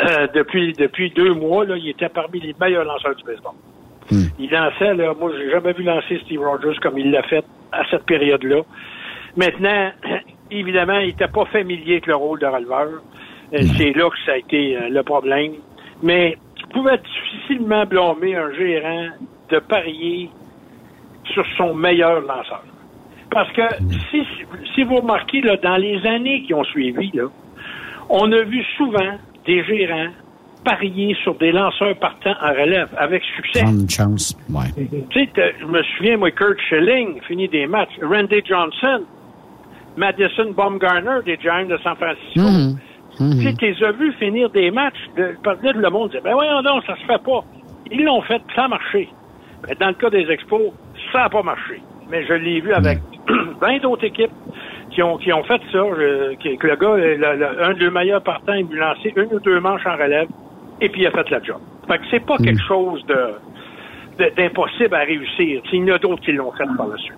Euh, 0.00 0.26
depuis 0.34 0.72
depuis 0.72 1.10
deux 1.10 1.34
mois, 1.34 1.64
là, 1.66 1.76
il 1.76 1.88
était 1.90 2.08
parmi 2.08 2.40
les 2.40 2.54
meilleurs 2.60 2.84
lanceurs 2.84 3.14
du 3.14 3.24
baseball. 3.24 3.52
Il 4.38 4.50
lançait, 4.50 4.94
là, 4.94 5.14
moi, 5.18 5.30
j'ai 5.38 5.50
jamais 5.50 5.72
vu 5.72 5.82
lancer 5.84 6.18
Steve 6.24 6.40
Rogers 6.42 6.78
comme 6.82 6.98
il 6.98 7.10
l'a 7.10 7.22
fait 7.22 7.44
à 7.72 7.82
cette 7.90 8.04
période-là. 8.04 8.62
Maintenant, 9.36 9.90
évidemment, 10.58 10.98
il 10.98 11.08
n'était 11.08 11.28
pas 11.28 11.44
familier 11.46 11.92
avec 11.92 12.06
le 12.06 12.16
rôle 12.16 12.40
de 12.40 12.46
releveur. 12.46 13.02
Euh, 13.54 13.58
C'est 13.76 13.92
là 13.92 14.08
que 14.08 14.16
ça 14.24 14.32
a 14.32 14.36
été 14.36 14.76
euh, 14.76 14.88
le 14.88 15.02
problème. 15.02 15.52
Mais 16.02 16.36
tu 16.56 16.66
pouvais 16.68 16.98
difficilement 16.98 17.84
blâmer 17.84 18.36
un 18.36 18.52
gérant 18.52 19.08
de 19.50 19.58
parier 19.58 20.30
sur 21.32 21.44
son 21.56 21.74
meilleur 21.74 22.20
lanceur. 22.20 22.64
Parce 23.30 23.50
que 23.52 23.62
si, 24.10 24.22
si 24.74 24.82
vous 24.84 24.96
remarquez, 24.96 25.40
là, 25.40 25.56
dans 25.56 25.76
les 25.76 26.04
années 26.06 26.42
qui 26.42 26.52
ont 26.54 26.64
suivi, 26.64 27.10
là, 27.14 27.24
on 28.08 28.30
a 28.32 28.42
vu 28.42 28.62
souvent 28.76 29.16
des 29.46 29.64
gérants 29.64 30.10
parier 30.64 31.16
sur 31.22 31.34
des 31.36 31.52
lanceurs 31.52 31.96
partants 31.96 32.34
en 32.40 32.50
relève 32.50 32.88
avec 32.96 33.22
succès. 33.36 33.62
Prendre 33.62 33.80
une 33.80 33.90
chance. 33.90 34.36
Ouais. 34.50 34.70
Tu 35.10 35.24
sais, 35.24 35.54
je 35.60 35.66
me 35.66 35.82
souviens, 35.82 36.16
moi, 36.16 36.30
Kurt 36.30 36.58
Schilling 36.68 37.20
finit 37.22 37.48
des 37.48 37.66
matchs. 37.66 37.98
Randy 38.00 38.42
Johnson, 38.44 39.02
Madison 39.96 40.50
Baumgartner 40.56 41.18
des 41.24 41.36
Giants 41.40 41.66
de 41.66 41.76
San 41.78 41.96
Francisco. 41.96 42.40
Mhm. 42.40 42.76
Tu 43.38 43.42
sais, 43.46 43.54
tu 43.54 43.66
les 43.66 43.84
as 43.84 43.92
vus 43.92 44.12
finir 44.14 44.48
des 44.50 44.70
matchs. 44.70 44.96
De, 45.16 45.36
là, 45.44 45.72
le 45.74 45.90
monde 45.90 46.08
disait, 46.10 46.22
ben 46.22 46.32
voyons 46.32 46.62
donc, 46.62 46.82
ça 46.86 46.96
se 46.96 47.04
fait 47.04 47.22
pas. 47.22 47.44
Ils 47.90 48.04
l'ont 48.04 48.22
fait, 48.22 48.40
ça 48.56 48.64
a 48.64 48.68
marché. 48.68 49.08
Mais 49.68 49.74
dans 49.74 49.88
le 49.88 49.94
cas 49.94 50.08
des 50.10 50.28
expos, 50.30 50.72
ça 51.12 51.18
n'a 51.20 51.28
pas 51.28 51.42
marché. 51.42 51.80
Mais 52.10 52.24
je 52.26 52.32
l'ai 52.32 52.60
vu 52.60 52.72
avec 52.72 52.98
20 53.60 53.82
d'autres 53.82 54.04
équipes 54.04 54.30
qui 54.90 55.02
ont, 55.02 55.18
qui 55.18 55.32
ont 55.32 55.42
fait 55.44 55.60
ça. 55.70 55.78
Je- 55.96 56.34
qui- 56.36 56.56
que 56.56 56.66
le 56.66 56.76
gars, 56.76 56.96
le- 56.96 57.16
le- 57.36 57.64
un 57.64 57.74
de 57.74 57.80
leurs 57.80 57.92
meilleurs 57.92 58.22
partants, 58.22 58.54
il 58.54 58.66
lui 58.66 58.78
lancé 58.78 59.12
une 59.14 59.28
ou 59.34 59.40
deux 59.40 59.60
manches 59.60 59.86
en 59.86 59.96
relève, 59.96 60.28
et 60.80 60.88
puis 60.88 61.02
il 61.02 61.06
a 61.06 61.10
fait 61.10 61.28
la 61.30 61.42
job. 61.42 61.58
Fait 61.88 61.98
que 61.98 62.04
c'est 62.10 62.24
pas 62.24 62.38
quelque 62.38 62.62
chose 62.66 63.04
de 63.06 63.16
de- 64.18 64.30
d'impossible 64.36 64.94
à 64.94 65.00
réussir. 65.00 65.62
Il 65.72 65.86
y 65.86 65.90
en 65.90 65.94
a 65.94 65.98
d'autres 65.98 66.22
qui 66.22 66.32
l'ont 66.32 66.52
fait 66.52 66.64
par 66.76 66.86
la 66.86 66.96
suite. 66.98 67.16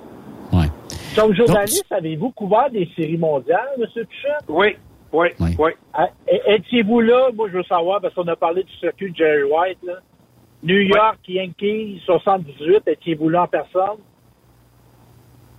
Comme 1.14 1.34
journaliste, 1.34 1.90
avez-vous 1.92 2.30
couvert 2.32 2.70
des 2.70 2.88
séries 2.96 3.16
mondiales, 3.18 3.68
M. 3.78 3.86
Tuchette? 3.86 4.44
Oui, 4.48 4.76
oui, 5.12 5.28
Oui. 5.40 5.50
oui. 5.58 5.70
Ah, 5.92 6.08
Étiez-vous 6.46 7.00
là? 7.00 7.30
Moi, 7.34 7.48
je 7.52 7.58
veux 7.58 7.62
savoir, 7.64 8.00
parce 8.00 8.14
qu'on 8.14 8.26
a 8.28 8.36
parlé 8.36 8.64
du 8.64 8.72
circuit 8.78 9.10
de 9.12 9.16
Jerry 9.16 9.42
White, 9.44 9.78
là. 9.84 9.94
New 10.62 10.80
York, 10.80 11.18
Yankees, 11.28 12.00
78, 12.06 12.82
étiez-vous 12.88 13.28
là 13.28 13.42
en 13.42 13.46
personne? 13.46 13.98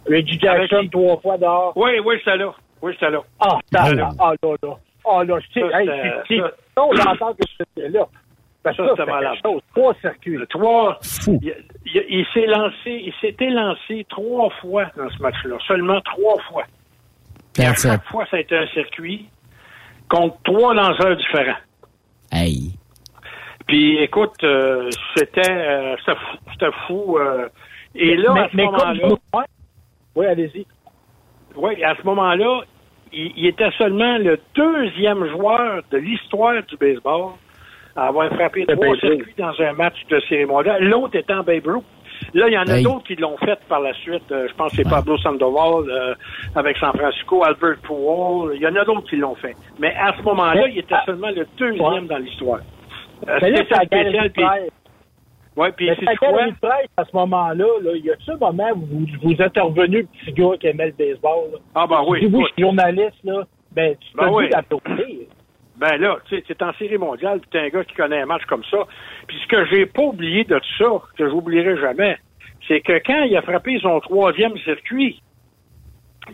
Reggie 0.07 0.39
Jackson, 0.39 0.75
Avec- 0.77 0.91
trois 0.91 1.17
fois 1.17 1.37
dehors. 1.37 1.73
Oui, 1.75 1.91
oui, 2.03 2.15
j'étais 2.19 2.37
là. 2.37 2.53
Oui, 2.81 2.93
j'étais 2.93 3.11
là. 3.11 3.21
Ah, 3.39 3.59
là, 3.71 4.09
ah, 4.19 4.33
là, 4.43 4.55
là. 4.63 4.75
Ah, 5.07 5.23
là, 5.23 5.39
je 5.39 5.53
sais, 5.53 5.65
hey, 5.73 5.89
c'est 6.27 6.41
on 6.77 6.89
entend 7.07 7.33
que 7.33 7.43
j'étais 7.57 7.89
là. 7.89 8.07
Que 8.71 8.77
Ça, 8.77 8.83
ça, 8.83 8.89
c'était 8.91 9.03
c'est 9.05 9.11
malade. 9.11 9.33
quelque 9.33 9.51
chose. 9.53 9.61
Trois 9.75 9.93
circuits. 10.01 10.37
Le 10.37 10.47
Trois. 10.47 10.99
Fou. 11.23 11.39
Il, 11.41 11.55
il- 11.85 12.05
il 12.09 12.25
s'est 12.33 12.45
lancé, 12.47 12.75
il 13.05 13.13
s'était 13.21 13.49
lancé 13.49 14.05
trois 14.09 14.49
fois 14.61 14.85
dans 14.97 15.09
ce 15.09 15.21
match-là. 15.21 15.57
Seulement 15.67 16.01
trois 16.01 16.39
fois. 16.49 16.63
Et 17.57 17.65
à 17.65 17.71
it. 17.71 17.77
chaque 17.79 18.03
fois, 18.05 18.25
ça 18.29 18.37
a 18.37 18.39
été 18.41 18.57
un 18.57 18.67
circuit 18.67 19.27
contre 20.09 20.37
trois 20.43 20.73
lanceurs 20.73 21.15
différents. 21.15 21.57
Hey. 22.31 22.73
Puis 23.67 23.97
écoute, 23.97 24.35
euh, 24.43 24.89
c'était 25.15 25.49
euh, 25.49 25.95
c'était 25.99 26.15
fou. 26.19 26.37
C'était 26.51 26.71
fou 26.87 27.17
euh. 27.19 27.47
et 27.95 28.15
là, 28.17 28.33
Mais- 28.33 28.39
à 28.41 28.49
ce 28.49 28.55
mais 28.57 28.65
moment-là, 28.65 28.93
je- 28.95 29.37
ouais. 29.37 29.45
Oui, 30.15 30.25
allez-y. 30.27 30.65
oui, 31.55 31.83
à 31.83 31.95
ce 31.95 32.03
moment-là, 32.03 32.61
il, 33.11 33.31
il 33.37 33.47
était 33.47 33.71
seulement 33.77 34.17
le 34.17 34.39
deuxième 34.55 35.25
joueur 35.29 35.81
de 35.91 35.97
l'histoire 35.97 36.61
du 36.63 36.77
baseball 36.77 37.31
à 37.95 38.07
avoir 38.07 38.29
frappé 38.33 38.65
trois 38.65 38.95
circuits 38.97 39.33
dans 39.37 39.53
un 39.61 39.73
match 39.73 39.95
de 40.09 40.19
série 40.21 40.45
mondiale. 40.45 40.83
L'autre 40.83 41.15
étant 41.17 41.43
Babe 41.43 41.65
Ruth. 41.67 41.83
Là, 42.33 42.47
il 42.47 42.53
y 42.53 42.57
en 42.57 42.63
a 42.67 42.77
Hey. 42.77 42.83
d'autres 42.83 43.03
qui 43.05 43.15
l'ont 43.17 43.37
fait 43.37 43.59
par 43.67 43.81
la 43.81 43.93
suite. 43.93 44.23
Euh, 44.31 44.47
je 44.49 44.53
pense 44.55 44.71
que 44.71 44.77
c'est 44.77 44.89
Pablo 44.89 45.17
Sandoval 45.17 45.89
euh, 45.89 46.15
avec 46.55 46.77
San 46.77 46.93
Francisco, 46.93 47.43
Albert 47.43 47.77
Pujols. 47.83 48.55
Il 48.55 48.61
y 48.61 48.67
en 48.67 48.75
a 48.75 48.85
d'autres 48.85 49.09
qui 49.09 49.17
l'ont 49.17 49.35
fait. 49.35 49.53
Mais 49.79 49.93
à 49.95 50.13
ce 50.17 50.21
moment-là, 50.23 50.67
il 50.67 50.79
était 50.79 50.95
seulement 51.05 51.29
le 51.29 51.45
deuxième 51.57 52.07
dans 52.07 52.17
l'histoire. 52.17 52.59
Euh, 53.27 53.39
Mais 53.41 53.49
là, 53.51 53.57
c'était 53.69 53.85
spécial. 53.85 54.29
Puis, 54.31 54.43
presse. 54.43 54.69
ouais, 55.57 55.71
puis 55.73 55.89
c'est 55.99 56.15
quoi? 56.17 56.31
presse 56.61 56.87
à 56.97 57.03
ce 57.05 57.15
moment-là. 57.15 57.65
Là, 57.81 57.91
il 57.95 58.05
y 58.05 58.11
a-tu 58.11 58.31
un 58.31 58.37
moment 58.37 58.69
où 58.75 58.85
vous, 58.85 59.05
vous 59.21 59.41
êtes 59.41 59.57
revenu, 59.57 59.97
le 59.99 60.07
petit 60.25 60.33
gars 60.33 60.57
qui 60.59 60.67
aimait 60.67 60.87
le 60.87 60.91
baseball? 60.93 61.51
Là? 61.53 61.57
Ah 61.75 61.85
ben 61.87 62.01
oui. 62.07 62.19
Si 62.21 62.27
vous, 62.27 62.41
je 62.41 62.53
suis 62.53 62.61
journaliste, 62.63 63.23
là, 63.25 63.43
ben, 63.73 63.95
tu 63.99 64.07
Ben 64.17 64.27
te 64.27 64.31
oui. 64.33 64.49
Ben 65.77 65.97
là, 65.99 66.17
tu 66.25 66.35
sais, 66.37 66.43
c'est 66.47 66.61
en 66.61 66.73
série 66.73 66.97
mondiale, 66.97 67.39
puis 67.41 67.49
t'es 67.51 67.59
un 67.59 67.69
gars 67.69 67.83
qui 67.83 67.93
connaît 67.95 68.21
un 68.21 68.25
match 68.25 68.43
comme 68.47 68.63
ça. 68.71 68.77
Puis 69.27 69.37
ce 69.43 69.47
que 69.47 69.65
j'ai 69.65 69.85
pas 69.85 70.03
oublié 70.03 70.43
de 70.45 70.57
tout 70.57 70.83
ça, 70.83 70.89
que 71.17 71.29
j'oublierai 71.29 71.77
jamais, 71.79 72.17
c'est 72.67 72.79
que 72.81 72.93
quand 73.05 73.23
il 73.23 73.35
a 73.35 73.41
frappé 73.41 73.77
son 73.81 73.99
troisième 73.99 74.57
circuit, 74.59 75.21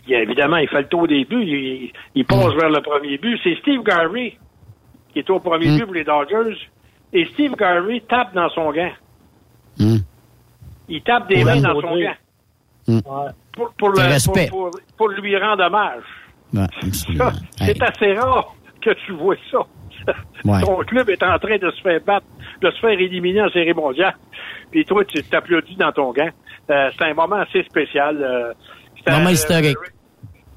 il, 0.06 0.14
évidemment, 0.14 0.58
il 0.58 0.68
fait 0.68 0.82
le 0.82 0.88
tour 0.88 1.08
des 1.08 1.24
buts, 1.24 1.42
il, 1.44 1.92
il 2.14 2.24
passe 2.24 2.54
vers 2.54 2.70
le 2.70 2.80
premier 2.80 3.18
but. 3.18 3.38
C'est 3.42 3.56
Steve 3.56 3.82
Garvey 3.82 4.38
qui 5.12 5.18
est 5.18 5.28
au 5.30 5.40
premier 5.40 5.66
Mm. 5.68 5.76
but 5.78 5.84
pour 5.84 5.94
les 5.94 6.04
Dodgers. 6.04 6.56
Et 7.12 7.26
Steve 7.34 7.54
Garvey 7.56 8.00
tape 8.08 8.32
dans 8.34 8.48
son 8.50 8.70
gant. 8.72 8.92
Mm. 9.78 9.96
Il 10.88 11.02
tape 11.02 11.28
des 11.28 11.44
mains 11.44 11.60
dans 11.60 11.78
son 11.80 11.96
gant. 11.98 12.14
Ouais. 12.88 13.30
Pour, 13.52 13.72
pour, 13.74 13.90
le- 13.90 13.98
respect. 14.00 14.48
pour, 14.48 14.70
pour- 14.70 14.80
pour 14.96 15.08
lui 15.10 15.36
rendre 15.36 15.64
hommage. 15.64 16.02
Ouais, 16.54 16.66
c'est 17.58 17.82
assez 17.82 18.14
rare 18.14 18.54
que 18.82 18.90
tu 19.06 19.12
vois 19.12 19.36
ça. 19.50 19.58
Ouais. 20.44 20.60
Ton 20.62 20.78
club 20.78 21.08
est 21.10 21.22
en 21.22 21.38
train 21.38 21.56
de 21.58 21.70
se 21.70 21.80
faire 21.80 22.00
battre, 22.04 22.26
de 22.60 22.68
se 22.72 22.80
faire 22.80 22.90
éliminer 22.90 23.42
en 23.42 23.48
série 23.50 23.72
mondiale. 23.72 24.14
Puis 24.72 24.84
toi, 24.84 25.04
tu 25.04 25.22
t'applaudis 25.22 25.76
dans 25.76 25.92
ton 25.92 26.10
gant. 26.12 26.30
Euh, 26.70 26.90
c'est 26.98 27.04
un 27.04 27.14
moment 27.14 27.36
assez 27.36 27.62
spécial. 27.62 28.16
euh, 28.20 28.52
Moment 29.08 29.28
historique. 29.30 29.76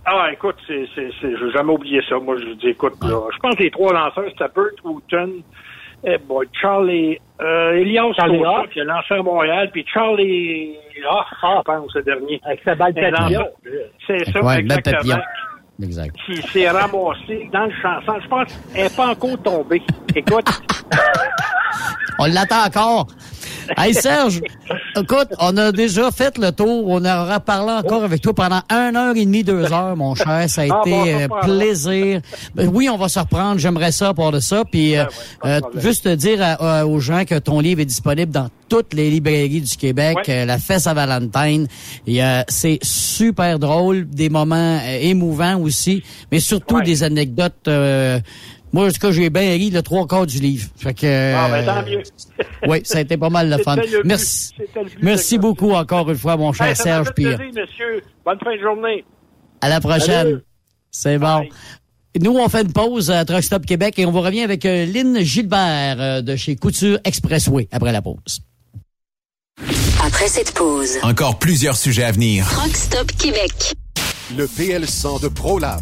ah, 0.06 0.30
écoute, 0.34 0.56
c'est, 0.66 0.88
c'est, 0.96 1.10
c'est, 1.22 1.38
je 1.38 1.46
vais 1.46 1.52
jamais 1.52 1.74
oublier 1.74 2.02
ça. 2.10 2.18
Moi, 2.18 2.38
je 2.40 2.54
dis, 2.56 2.70
écoute, 2.70 2.94
là, 3.04 3.22
je 3.32 3.38
pense 3.38 3.56
que 3.56 3.62
les 3.64 3.70
trois 3.70 3.94
lanceurs, 3.94 4.26
c'était 4.30 4.52
Burt 4.56 4.74
Wooten, 4.84 5.42
eh 6.04 6.18
boy, 6.18 6.48
Charlie, 6.60 7.20
euh, 7.42 7.74
Elias 7.74 8.12
Charlie 8.18 8.44
Hoff. 8.44 8.68
qui 8.72 8.82
a 8.82 8.84
lancé 8.86 9.14
à 9.14 9.22
Montréal, 9.22 9.70
puis 9.72 9.86
Charlie 9.94 10.76
Hoff, 11.08 11.28
je 11.42 11.62
pense, 11.64 11.94
le 11.96 12.02
dernier. 12.02 12.42
Avec 12.46 12.62
sa 12.64 12.74
balle 12.74 12.94
papillon. 12.96 13.48
C'est 14.08 14.26
ça, 14.32 14.44
Ouais, 14.44 14.60
exactement. 14.60 15.18
Exact. 15.82 16.16
Qui 16.26 16.42
s'est 16.52 16.70
ramassé 16.70 17.50
dans 17.52 17.66
le 17.66 17.74
chanson. 17.82 18.14
Je 18.22 18.28
pense 18.28 18.48
qu'elle 18.74 18.84
n'est 18.84 18.90
pas 18.90 19.08
encore 19.08 19.38
tombée. 19.42 19.82
Écoute, 20.16 20.62
On 22.20 22.26
l'attend 22.26 22.66
encore. 22.66 23.08
Hey 23.78 23.94
Serge, 23.94 24.42
écoute, 24.96 25.30
on 25.40 25.58
a 25.58 25.72
déjà 25.72 26.12
fait 26.12 26.38
le 26.38 26.52
tour. 26.52 26.88
On 26.88 27.04
aura 27.04 27.40
parlé 27.40 27.72
encore 27.74 28.04
avec 28.04 28.22
toi 28.22 28.34
pendant 28.34 28.62
une 28.70 28.96
heure 28.96 29.16
et 29.16 29.26
demie, 29.26 29.44
deux 29.44 29.72
heures, 29.72 29.96
mon 29.96 30.16
cher. 30.16 30.46
Ça 30.50 30.62
a 30.62 30.66
Ah, 30.70 30.82
été 30.86 30.92
bon, 30.92 31.08
euh, 31.08 31.42
plaisir. 31.42 32.22
Ben 32.54 32.70
oui, 32.74 32.90
on 32.90 32.98
va 32.98 33.10
se 33.10 33.20
reprendre. 33.20 33.60
J'aimerais 33.60 33.92
ça 33.92 34.14
pour 34.14 34.32
de 34.32 34.40
ça. 34.40 34.64
Puis, 34.70 34.96
euh, 34.98 35.04
ouais, 35.44 35.52
euh, 35.58 35.62
juste 35.76 36.04
te 36.06 36.16
dire 36.16 36.42
à- 36.42 36.80
à- 36.80 36.86
aux 36.86 37.00
gens 37.00 37.26
que 37.26 37.38
ton 37.40 37.60
livre 37.60 37.82
est 37.82 37.86
disponible 37.86 38.32
dans 38.32 38.50
toutes 38.70 38.94
les 38.94 39.10
librairies 39.12 39.62
du 39.62 39.78
Québec. 39.78 40.18
Ouais. 40.28 40.42
Euh, 40.42 40.46
la 40.46 40.58
fête 40.58 40.88
à 40.88 40.94
Valentine. 40.94 41.68
Euh, 42.08 42.44
c'est 42.48 42.80
super 42.82 43.60
drôle, 43.60 44.08
des 44.10 44.30
moments 44.30 44.80
émouvants 45.02 45.60
aussi, 45.60 46.04
mais 46.32 46.40
surtout 46.40 46.76
Ouais. 46.78 46.84
des 46.84 47.04
anecdotes. 47.04 47.68
Euh, 48.76 48.80
moi, 48.80 48.88
en 48.88 48.92
tout 48.92 49.00
cas, 49.00 49.12
j'ai 49.12 49.30
bien 49.30 49.52
ri 49.52 49.70
le 49.70 49.82
trois 49.82 50.06
quarts 50.08 50.26
du 50.26 50.40
livre. 50.40 50.68
Fait 50.76 50.94
que, 50.94 51.34
ah, 51.36 51.50
ben, 51.50 51.56
euh, 51.56 51.66
tant 51.66 51.90
mieux. 51.90 52.04
oui, 52.68 52.82
ça 52.84 52.98
a 52.98 53.02
été 53.02 53.18
pas 53.18 53.30
mal 53.30 53.50
le 53.50 53.58
fun. 53.60 53.76
Le. 53.76 54.04
Merci. 54.04 54.54
Merci 55.02 55.38
beaucoup 55.38 55.72
encore 55.72 56.10
une 56.10 56.18
fois, 56.18 56.38
mon 56.38 56.54
cher 56.54 56.68
Hey, 56.68 56.76
Serge. 56.76 57.08
fait 57.08 57.14
Puis 57.14 57.26
euh, 57.26 57.38
plaisir, 57.38 57.64
monsieur. 57.64 58.04
Bonne 58.26 58.40
fin 58.44 58.56
de 58.56 58.62
journée. 58.62 59.04
à 59.62 59.70
la 59.70 59.80
prochaine. 59.80 60.42
C'est 60.92 61.18
bon. 61.18 61.40
Bye. 61.40 61.50
Nous, 62.22 62.32
on 62.32 62.48
fait 62.48 62.62
une 62.62 62.72
pause 62.72 63.12
à 63.12 63.26
Truck 63.26 63.44
Stop 63.44 63.66
Québec 63.66 64.00
et 64.00 64.06
on 64.06 64.12
vous 64.12 64.22
revient 64.22 64.42
avec 64.42 64.66
euh, 64.66 64.86
Lynn 64.86 65.20
Gilbert 65.20 65.98
euh, 66.00 66.22
de 66.22 66.36
chez 66.38 66.56
Couture 66.56 66.98
Expressway 67.04 67.68
après 67.72 67.92
la 67.92 68.02
pause. 68.02 68.40
Après 70.02 70.28
cette 70.28 70.54
pause, 70.54 70.98
Encore 71.04 71.40
plusieurs 71.40 71.76
sujets 71.76 72.04
à 72.04 72.12
venir. 72.12 72.48
Truck 72.50 72.76
Stop 72.76 73.12
Québec. 73.18 73.74
Le 74.38 74.46
PL100 74.46 75.24
de 75.24 75.28
ProLab. 75.28 75.82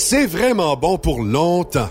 c'est 0.00 0.26
vraiment 0.26 0.76
bon 0.76 0.96
pour 0.96 1.22
longtemps. 1.22 1.88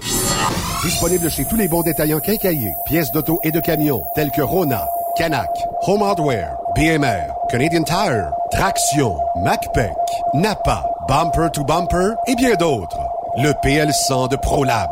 Disponible 0.83 1.29
chez 1.29 1.45
tous 1.45 1.55
les 1.55 1.67
bons 1.67 1.83
détaillants 1.83 2.19
quincaillés, 2.19 2.73
pièces 2.87 3.11
d'auto 3.11 3.39
et 3.43 3.51
de 3.51 3.59
camions, 3.59 4.03
tels 4.15 4.31
que 4.31 4.41
Rona, 4.41 4.87
Canac, 5.15 5.49
Home 5.85 6.01
Hardware, 6.01 6.57
BMR, 6.75 7.27
Canadian 7.51 7.83
Tire, 7.83 8.31
Traction, 8.51 9.15
MacPac, 9.43 9.93
Napa, 10.33 10.89
Bumper 11.07 11.49
to 11.53 11.63
Bumper 11.63 12.15
et 12.27 12.35
bien 12.35 12.55
d'autres. 12.55 12.99
Le 13.37 13.51
PL100 13.63 14.29
de 14.31 14.37
ProLab. 14.37 14.89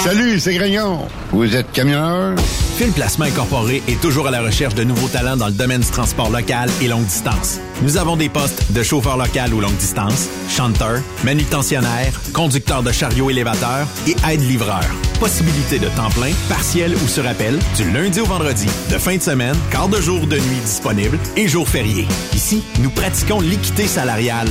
Salut, 0.03 0.39
c'est 0.39 0.55
Grignon. 0.55 1.01
Vous 1.31 1.55
êtes 1.55 1.71
camionneur? 1.73 2.39
Fil 2.79 2.91
Placement 2.91 3.25
Incorporé 3.25 3.83
est 3.87 4.01
toujours 4.01 4.25
à 4.25 4.31
la 4.31 4.41
recherche 4.41 4.73
de 4.73 4.83
nouveaux 4.83 5.09
talents 5.09 5.37
dans 5.37 5.45
le 5.45 5.53
domaine 5.53 5.81
du 5.81 5.91
transport 5.91 6.31
local 6.31 6.71
et 6.81 6.87
longue 6.87 7.05
distance. 7.05 7.59
Nous 7.83 7.97
avons 7.97 8.15
des 8.15 8.27
postes 8.27 8.71
de 8.71 8.81
chauffeur 8.81 9.17
local 9.17 9.53
ou 9.53 9.61
longue 9.61 9.77
distance, 9.77 10.29
chanteur, 10.49 10.99
manutentionnaire, 11.23 12.11
conducteur 12.33 12.81
de 12.81 12.91
chariot 12.91 13.29
élévateur 13.29 13.85
et 14.07 14.15
aide-livreur. 14.27 14.83
Possibilité 15.19 15.77
de 15.77 15.87
temps 15.89 16.09
plein, 16.09 16.31
partiel 16.49 16.95
ou 16.95 17.07
sur 17.07 17.27
appel, 17.27 17.59
du 17.75 17.91
lundi 17.91 18.19
au 18.19 18.25
vendredi, 18.25 18.67
de 18.91 18.97
fin 18.97 19.17
de 19.17 19.21
semaine, 19.21 19.55
quart 19.69 19.89
de 19.89 20.01
jour 20.01 20.25
de 20.25 20.37
nuit 20.37 20.59
disponible 20.65 21.19
et 21.35 21.47
jours 21.47 21.69
fériés. 21.69 22.07
Ici, 22.33 22.63
nous 22.79 22.89
pratiquons 22.89 23.41
l'équité 23.41 23.85
salariale. 23.85 24.49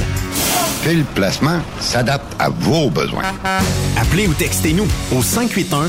Fil 0.83 1.05
Placement 1.17 1.61
s'adapte 1.81 2.33
à 2.39 2.49
vos 2.49 2.91
besoins? 2.91 3.25
Appelez 3.97 4.29
ou 4.29 4.35
textez-nous 4.35 4.87
au 5.17 5.21
581 5.21 5.89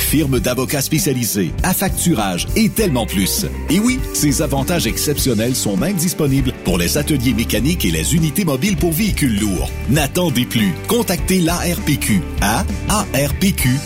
firme 0.11 0.41
d'avocats 0.41 0.81
spécialisés, 0.81 1.53
affacturage 1.63 2.45
et 2.57 2.67
tellement 2.67 3.05
plus. 3.05 3.45
Et 3.69 3.79
oui, 3.79 3.97
ces 4.13 4.41
avantages 4.41 4.85
exceptionnels 4.85 5.55
sont 5.55 5.77
même 5.77 5.95
disponibles 5.95 6.51
pour 6.65 6.77
les 6.77 6.97
ateliers 6.97 7.33
mécaniques 7.33 7.85
et 7.85 7.91
les 7.91 8.13
unités 8.13 8.43
mobiles 8.43 8.75
pour 8.75 8.91
véhicules 8.91 9.39
lourds. 9.39 9.69
N'attendez 9.89 10.43
plus. 10.43 10.73
Contactez 10.89 11.39
l'ARPQ 11.39 12.19
à 12.41 12.65
arpq.org. 12.89 13.79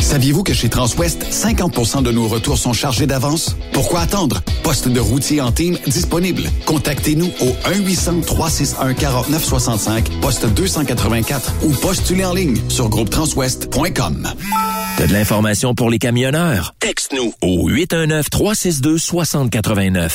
Saviez-vous 0.00 0.44
que 0.44 0.54
chez 0.54 0.68
Transwest, 0.68 1.26
50% 1.32 2.04
de 2.04 2.12
nos 2.12 2.28
retours 2.28 2.58
sont 2.58 2.72
chargés 2.72 3.08
d'avance? 3.08 3.56
Pourquoi 3.72 4.02
attendre? 4.02 4.40
Poste 4.62 4.86
de 4.86 5.00
routier 5.00 5.40
en 5.40 5.50
team 5.50 5.76
disponible. 5.88 6.44
Contactez-nous 6.64 7.32
au 7.40 7.56
1-800-361-4965, 7.68 10.20
poste 10.20 10.46
284 10.46 11.54
ou 11.64 11.72
postulez 11.72 12.24
en 12.24 12.34
ligne 12.34 12.60
sur 12.68 12.88
groupetranswest.com. 12.88 14.28
T'as 14.96 15.06
de 15.06 15.12
l'information 15.12 15.74
pour 15.74 15.90
les 15.90 15.98
camionneurs? 15.98 16.74
Texte-nous 16.80 17.34
au 17.42 17.70
819-362-6089. 17.70 20.14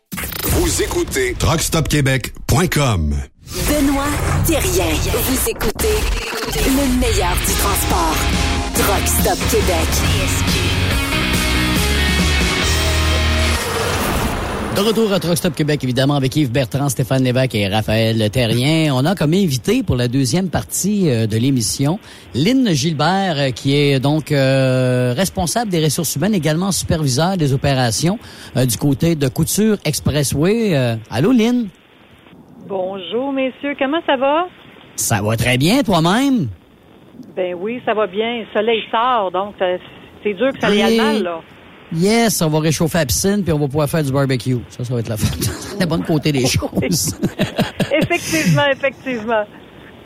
Vous 0.61 0.83
écoutez 0.83 1.33
TruckStopQuébec.com. 1.39 3.15
Benoît 3.67 4.05
Thérien. 4.45 4.93
Vous 5.11 5.49
écoutez 5.49 5.97
le 6.55 6.99
meilleur 6.99 7.35
du 7.35 7.53
transport. 7.53 8.15
Truck 8.75 9.07
Stop 9.07 9.39
Québec. 9.49 10.80
De 14.73 14.79
retour 14.79 15.11
à 15.11 15.19
Truck 15.19 15.35
Stop 15.35 15.53
Québec, 15.53 15.83
évidemment, 15.83 16.15
avec 16.15 16.33
Yves 16.33 16.49
Bertrand, 16.49 16.87
Stéphane 16.87 17.23
Lévesque 17.23 17.55
et 17.55 17.67
Raphaël 17.67 18.29
Terrien. 18.29 18.93
On 18.95 19.05
a 19.05 19.15
comme 19.15 19.33
invité 19.33 19.83
pour 19.83 19.97
la 19.97 20.07
deuxième 20.07 20.49
partie 20.49 21.09
euh, 21.09 21.27
de 21.27 21.35
l'émission 21.37 21.99
Lynn 22.33 22.69
Gilbert, 22.71 23.35
euh, 23.37 23.49
qui 23.51 23.75
est 23.75 23.99
donc 23.99 24.31
euh, 24.31 25.13
responsable 25.15 25.69
des 25.69 25.83
ressources 25.83 26.15
humaines, 26.15 26.33
également 26.33 26.71
superviseur 26.71 27.35
des 27.35 27.53
opérations 27.53 28.17
euh, 28.55 28.65
du 28.65 28.77
côté 28.77 29.15
de 29.15 29.27
Couture 29.27 29.75
Expressway. 29.83 30.73
Euh, 30.73 30.95
allô, 31.11 31.33
Lynn? 31.33 31.67
Bonjour, 32.65 33.33
messieurs. 33.33 33.75
Comment 33.77 34.01
ça 34.07 34.15
va? 34.15 34.45
Ça 34.95 35.21
va 35.21 35.35
très 35.35 35.57
bien, 35.57 35.83
toi-même? 35.83 36.47
Ben 37.35 37.55
oui, 37.59 37.81
ça 37.85 37.93
va 37.93 38.07
bien. 38.07 38.39
Le 38.39 38.45
soleil 38.53 38.81
sort, 38.89 39.31
donc 39.31 39.53
c'est 40.23 40.33
dur 40.33 40.53
que 40.53 40.61
ça 40.61 40.67
aille 40.67 40.97
mal, 40.97 41.23
là. 41.23 41.41
Yes, 41.93 42.41
on 42.41 42.49
va 42.49 42.59
réchauffer 42.59 42.99
la 42.99 43.05
piscine, 43.05 43.43
puis 43.43 43.51
on 43.53 43.59
va 43.59 43.65
pouvoir 43.67 43.89
faire 43.89 44.03
du 44.03 44.11
barbecue. 44.11 44.57
Ça, 44.69 44.83
ça 44.83 44.93
va 44.93 44.99
être 45.01 45.09
la 45.09 45.17
fête. 45.17 45.75
la 45.79 45.85
bonne 45.85 46.03
côté 46.03 46.31
des 46.31 46.45
choses. 46.45 47.15
effectivement, 47.91 48.63
effectivement. 48.71 49.43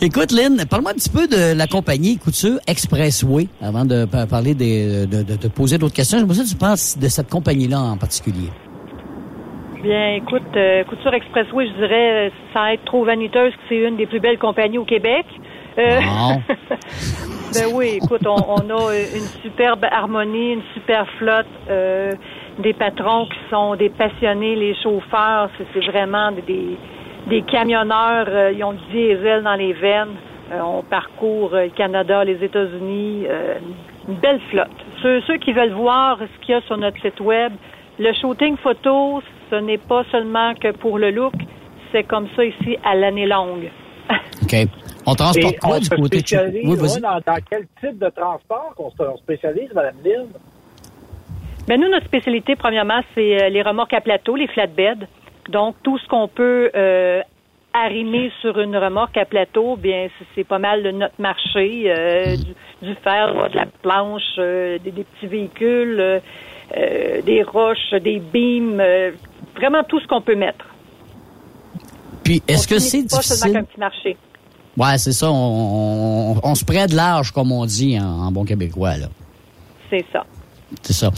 Écoute, 0.02 0.32
Lynn, 0.32 0.66
parle-moi 0.70 0.92
un 0.92 0.96
petit 0.96 1.10
peu 1.10 1.28
de 1.28 1.54
la 1.58 1.68
compagnie 1.68 2.18
Couture 2.18 2.60
Expressway 2.68 3.48
avant 3.62 3.86
de 3.86 4.06
pa- 4.06 4.26
parler 4.26 4.54
des, 4.54 5.06
de, 5.06 5.24
de, 5.24 5.36
de 5.38 5.48
poser 5.48 5.78
d'autres 5.78 5.94
questions. 5.94 6.18
J'aimerais 6.18 6.36
ça 6.36 6.44
que 6.44 6.50
tu 6.50 6.56
penses 6.56 6.98
de 6.98 7.08
cette 7.08 7.30
compagnie-là 7.30 7.80
en 7.80 7.98
particulier. 7.98 8.50
Bien, 9.84 10.16
écoute, 10.16 10.42
euh, 10.58 10.84
Couture 10.86 11.14
Expressway, 11.14 11.68
je 11.68 11.74
dirais, 11.76 12.28
euh, 12.28 12.30
sans 12.54 12.66
être 12.68 12.84
trop 12.86 13.06
vaniteuse, 13.06 13.52
que 13.54 13.60
c'est 13.70 13.88
une 13.88 13.96
des 13.96 14.08
plus 14.08 14.20
belles 14.20 14.40
compagnies 14.40 14.80
au 14.80 14.86
Québec. 14.86 15.26
Euh, 15.78 16.00
Bon. 16.02 16.42
ben 17.56 17.72
oui, 17.74 18.00
écoute, 18.02 18.26
on, 18.28 18.36
on 18.36 18.70
a 18.70 18.94
une 18.96 19.28
superbe 19.42 19.86
harmonie, 19.90 20.54
une 20.54 20.64
super 20.74 21.08
flotte, 21.18 21.46
euh, 21.70 22.12
des 22.60 22.74
patrons 22.74 23.26
qui 23.26 23.40
sont 23.50 23.76
des 23.76 23.90
passionnés, 23.90 24.56
les 24.56 24.76
chauffeurs, 24.76 25.50
c'est 25.74 25.86
vraiment 25.86 26.32
des- 26.32 26.78
camionneurs, 27.52 28.28
euh, 28.30 28.52
ils 28.56 28.64
ont 28.64 28.74
du 28.74 28.86
diesel 28.92 29.44
dans 29.44 29.56
les 29.56 29.74
veines. 29.74 30.16
Euh, 30.52 30.60
on 30.62 30.84
parcourt 30.84 31.52
le 31.54 31.70
Canada, 31.70 32.24
les 32.24 32.44
États-Unis, 32.44 33.26
une 34.08 34.16
belle 34.16 34.40
flotte. 34.52 34.70
Ceux, 35.02 35.22
ceux 35.22 35.38
qui 35.38 35.52
veulent 35.54 35.74
voir 35.74 36.20
ce 36.20 36.46
qu'il 36.46 36.54
y 36.54 36.58
a 36.58 36.62
sur 36.62 36.78
notre 36.78 37.02
site 37.02 37.20
web, 37.20 37.52
le 37.98 38.14
shooting 38.14 38.56
photo, 38.58 39.22
ce 39.50 39.56
n'est 39.56 39.80
pas 39.80 40.04
seulement 40.12 40.54
que 40.54 40.72
pour 40.72 41.00
le 41.00 41.12
look, 41.12 41.34
c'est 41.92 42.04
comme 42.04 42.28
ça 42.36 42.44
ici 42.46 42.78
à 42.84 42.94
l'année 42.96 43.26
longue. 43.26 43.70
OK. 44.44 44.68
On 45.08 45.14
transporte 45.16 45.60
quoi 45.60 45.76
on 45.76 45.80
du 45.80 45.90
côté 45.90 46.22
de 46.22 46.68
Oui, 46.68 46.78
ouais, 46.80 47.00
dans, 47.02 47.20
dans 47.26 47.38
quel 47.50 47.68
type 47.80 48.00
de 48.00 48.10
transport 48.10 48.74
qu'on 48.76 48.90
se 48.92 48.96
on 49.02 49.18
spécialise, 49.18 49.70
Mme 49.74 49.96
Lynn? 50.04 50.28
Ben 51.68 51.80
nous, 51.82 51.90
notre 51.90 52.06
spécialité, 52.06 52.56
premièrement, 52.56 53.02
c'est 53.16 53.44
euh, 53.44 53.50
les 53.50 53.62
remorques 53.62 53.94
à 53.94 54.02
plateau, 54.02 54.36
les 54.36 54.48
flatbeds. 54.48 55.08
Donc, 55.50 55.76
tout 55.84 55.98
ce 55.98 56.08
qu'on 56.08 56.28
peut 56.28 56.70
euh, 56.76 57.22
arrimer 57.74 58.32
sur 58.42 58.60
une 58.60 58.78
remorque 58.78 59.18
à 59.18 59.26
plateau, 59.26 59.76
bien, 59.76 60.08
c'est- 60.18 60.26
c'est 60.36 60.44
pas 60.44 60.60
mal 60.60 60.84
de 60.84 60.92
notre 60.92 61.20
marché. 61.20 61.84
euh, 61.88 62.36
du, 62.38 62.88
du 62.88 62.96
fer, 63.04 63.50
de 63.52 63.56
la 63.56 63.66
planche, 63.82 64.22
euh, 64.38 64.78
des, 64.80 64.92
des 64.92 65.04
petits 65.04 65.28
véhicules, 65.28 66.22
des 67.26 67.44
roches, 67.44 67.92
des 68.02 68.20
beams, 68.20 68.80
euh, 68.80 69.12
vraiment 69.56 69.84
tout 69.84 70.00
ce 70.00 70.08
qu'on 70.08 70.22
peut 70.22 70.36
mettre. 70.36 70.66
Puis, 72.24 72.42
est-ce 72.48 72.68
que 72.68 72.80
c'est 72.80 72.98
finit 72.98 73.08
pas 73.08 73.22
seulement 73.22 73.54
difficile? 73.54 73.54
qu'un 73.54 73.64
petit 73.64 73.80
marché. 73.80 74.18
Ouais, 74.78 74.98
c'est 74.98 75.14
ça. 75.14 75.32
On, 75.32 76.36
on, 76.36 76.40
on 76.44 76.56
se 76.56 76.66
prête 76.66 76.92
large, 76.94 77.32
comme 77.32 77.52
on 77.52 77.66
dit 77.66 78.00
en, 78.00 78.04
en 78.06 78.32
bon 78.32 78.44
québécois, 78.46 78.98
là. 78.98 79.08
C'est 79.90 80.06
ça. 80.12 80.26
C'est 80.82 80.94
ça. 80.94 81.12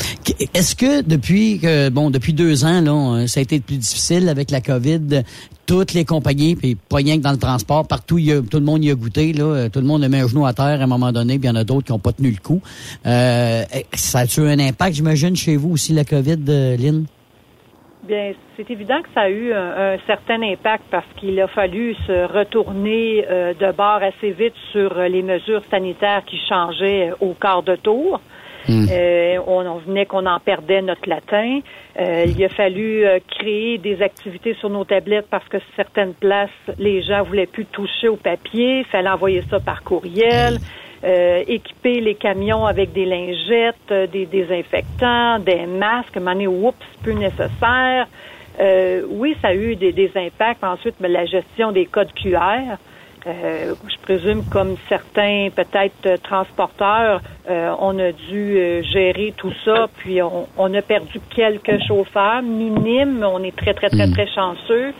Est-ce 0.53 0.75
que 0.75 1.01
depuis 1.01 1.57
que 1.59 1.89
bon 1.89 2.09
depuis 2.11 2.33
deux 2.33 2.65
ans 2.65 2.81
là, 2.81 3.25
ça 3.27 3.39
a 3.39 3.43
été 3.43 3.59
plus 3.61 3.77
difficile 3.77 4.27
avec 4.29 4.51
la 4.51 4.59
COVID, 4.61 5.23
toutes 5.65 5.93
les 5.93 6.03
compagnies, 6.05 6.55
puis 6.55 6.75
pas 6.75 6.97
rien 6.97 7.17
que 7.17 7.23
dans 7.23 7.31
le 7.31 7.37
transport, 7.37 7.87
partout 7.87 8.17
y 8.19 8.31
a- 8.33 8.41
tout 8.41 8.59
le 8.59 8.65
monde 8.65 8.83
y 8.83 8.91
a 8.91 8.95
goûté 8.95 9.31
là, 9.33 9.43
euh, 9.45 9.69
tout 9.69 9.79
le 9.79 9.85
monde 9.85 10.03
a 10.03 10.09
mis 10.09 10.17
un 10.17 10.27
genou 10.27 10.45
à 10.45 10.53
terre 10.53 10.81
à 10.81 10.83
un 10.83 10.87
moment 10.87 11.11
donné, 11.13 11.39
puis 11.39 11.47
il 11.47 11.51
y 11.51 11.51
en 11.51 11.55
a 11.55 11.63
d'autres 11.63 11.87
qui 11.87 11.91
n'ont 11.93 11.97
pas 11.99 12.11
tenu 12.11 12.29
le 12.29 12.37
coup. 12.37 12.61
Euh, 13.05 13.63
ça 13.95 14.19
a-tu 14.19 14.41
un 14.41 14.59
impact, 14.59 14.95
j'imagine, 14.97 15.35
chez 15.35 15.55
vous 15.55 15.71
aussi 15.71 15.93
la 15.93 16.03
COVID, 16.03 16.37
euh, 16.49 16.77
Lynn? 16.77 17.05
Bien, 18.07 18.31
c'est 18.55 18.71
évident 18.71 19.01
que 19.01 19.09
ça 19.13 19.23
a 19.23 19.29
eu 19.29 19.51
un, 19.51 19.95
un 19.95 19.97
certain 20.07 20.41
impact 20.41 20.85
parce 20.89 21.05
qu'il 21.17 21.37
a 21.41 21.47
fallu 21.47 21.93
se 22.07 22.25
retourner 22.31 23.25
euh, 23.29 23.53
de 23.53 23.69
bord 23.73 23.99
assez 24.01 24.31
vite 24.31 24.53
sur 24.71 24.93
les 24.95 25.21
mesures 25.21 25.61
sanitaires 25.69 26.23
qui 26.25 26.39
changeaient 26.47 27.09
euh, 27.09 27.15
au 27.19 27.33
quart 27.33 27.63
de 27.63 27.75
tour. 27.75 28.21
Euh, 28.69 29.37
on, 29.47 29.65
on 29.65 29.77
venait 29.77 30.05
qu'on 30.05 30.25
en 30.25 30.39
perdait 30.39 30.81
notre 30.81 31.07
latin. 31.07 31.59
Euh, 31.99 32.25
il 32.27 32.43
a 32.43 32.49
fallu 32.49 33.05
euh, 33.05 33.19
créer 33.39 33.77
des 33.77 34.01
activités 34.01 34.53
sur 34.55 34.69
nos 34.69 34.83
tablettes 34.83 35.27
parce 35.29 35.47
que 35.47 35.57
certaines 35.75 36.13
places, 36.13 36.49
les 36.77 37.01
gens 37.01 37.23
voulaient 37.23 37.45
plus 37.45 37.65
toucher 37.65 38.09
au 38.09 38.17
papier. 38.17 38.79
Il 38.79 38.85
fallait 38.85 39.09
envoyer 39.09 39.43
ça 39.49 39.59
par 39.59 39.83
courriel. 39.83 40.57
Euh, 41.03 41.43
équiper 41.47 41.99
les 41.99 42.15
camions 42.15 42.65
avec 42.65 42.91
des 42.91 43.05
lingettes, 43.05 43.75
euh, 43.91 44.07
des 44.07 44.25
désinfectants, 44.25 45.37
des 45.37 45.67
masques, 45.67 46.17
mané 46.17 46.47
oups, 46.47 46.75
plus 47.03 47.13
nécessaire. 47.13 48.07
Euh, 48.59 49.03
oui, 49.07 49.37
ça 49.41 49.49
a 49.49 49.53
eu 49.53 49.75
des, 49.75 49.91
des 49.91 50.11
impacts. 50.15 50.63
Ensuite, 50.63 50.95
mais 50.99 51.09
la 51.09 51.25
gestion 51.25 51.71
des 51.71 51.85
codes 51.85 52.11
QR. 52.13 52.77
Euh, 53.27 53.73
je 53.87 53.97
présume 54.01 54.43
comme 54.45 54.75
certains 54.87 55.49
peut-être 55.53 56.21
transporteurs, 56.23 57.21
euh, 57.49 57.75
on 57.79 57.99
a 57.99 58.11
dû 58.13 58.57
euh, 58.57 58.81
gérer 58.83 59.33
tout 59.35 59.51
ça, 59.65 59.87
puis 59.97 60.21
on, 60.21 60.47
on 60.57 60.73
a 60.73 60.81
perdu 60.81 61.19
quelques 61.35 61.77
chauffeurs 61.87 62.41
minimes. 62.41 63.25
On 63.29 63.43
est 63.43 63.55
très 63.55 63.73
très 63.73 63.89
très 63.89 64.09
très 64.09 64.27
chanceux 64.27 64.93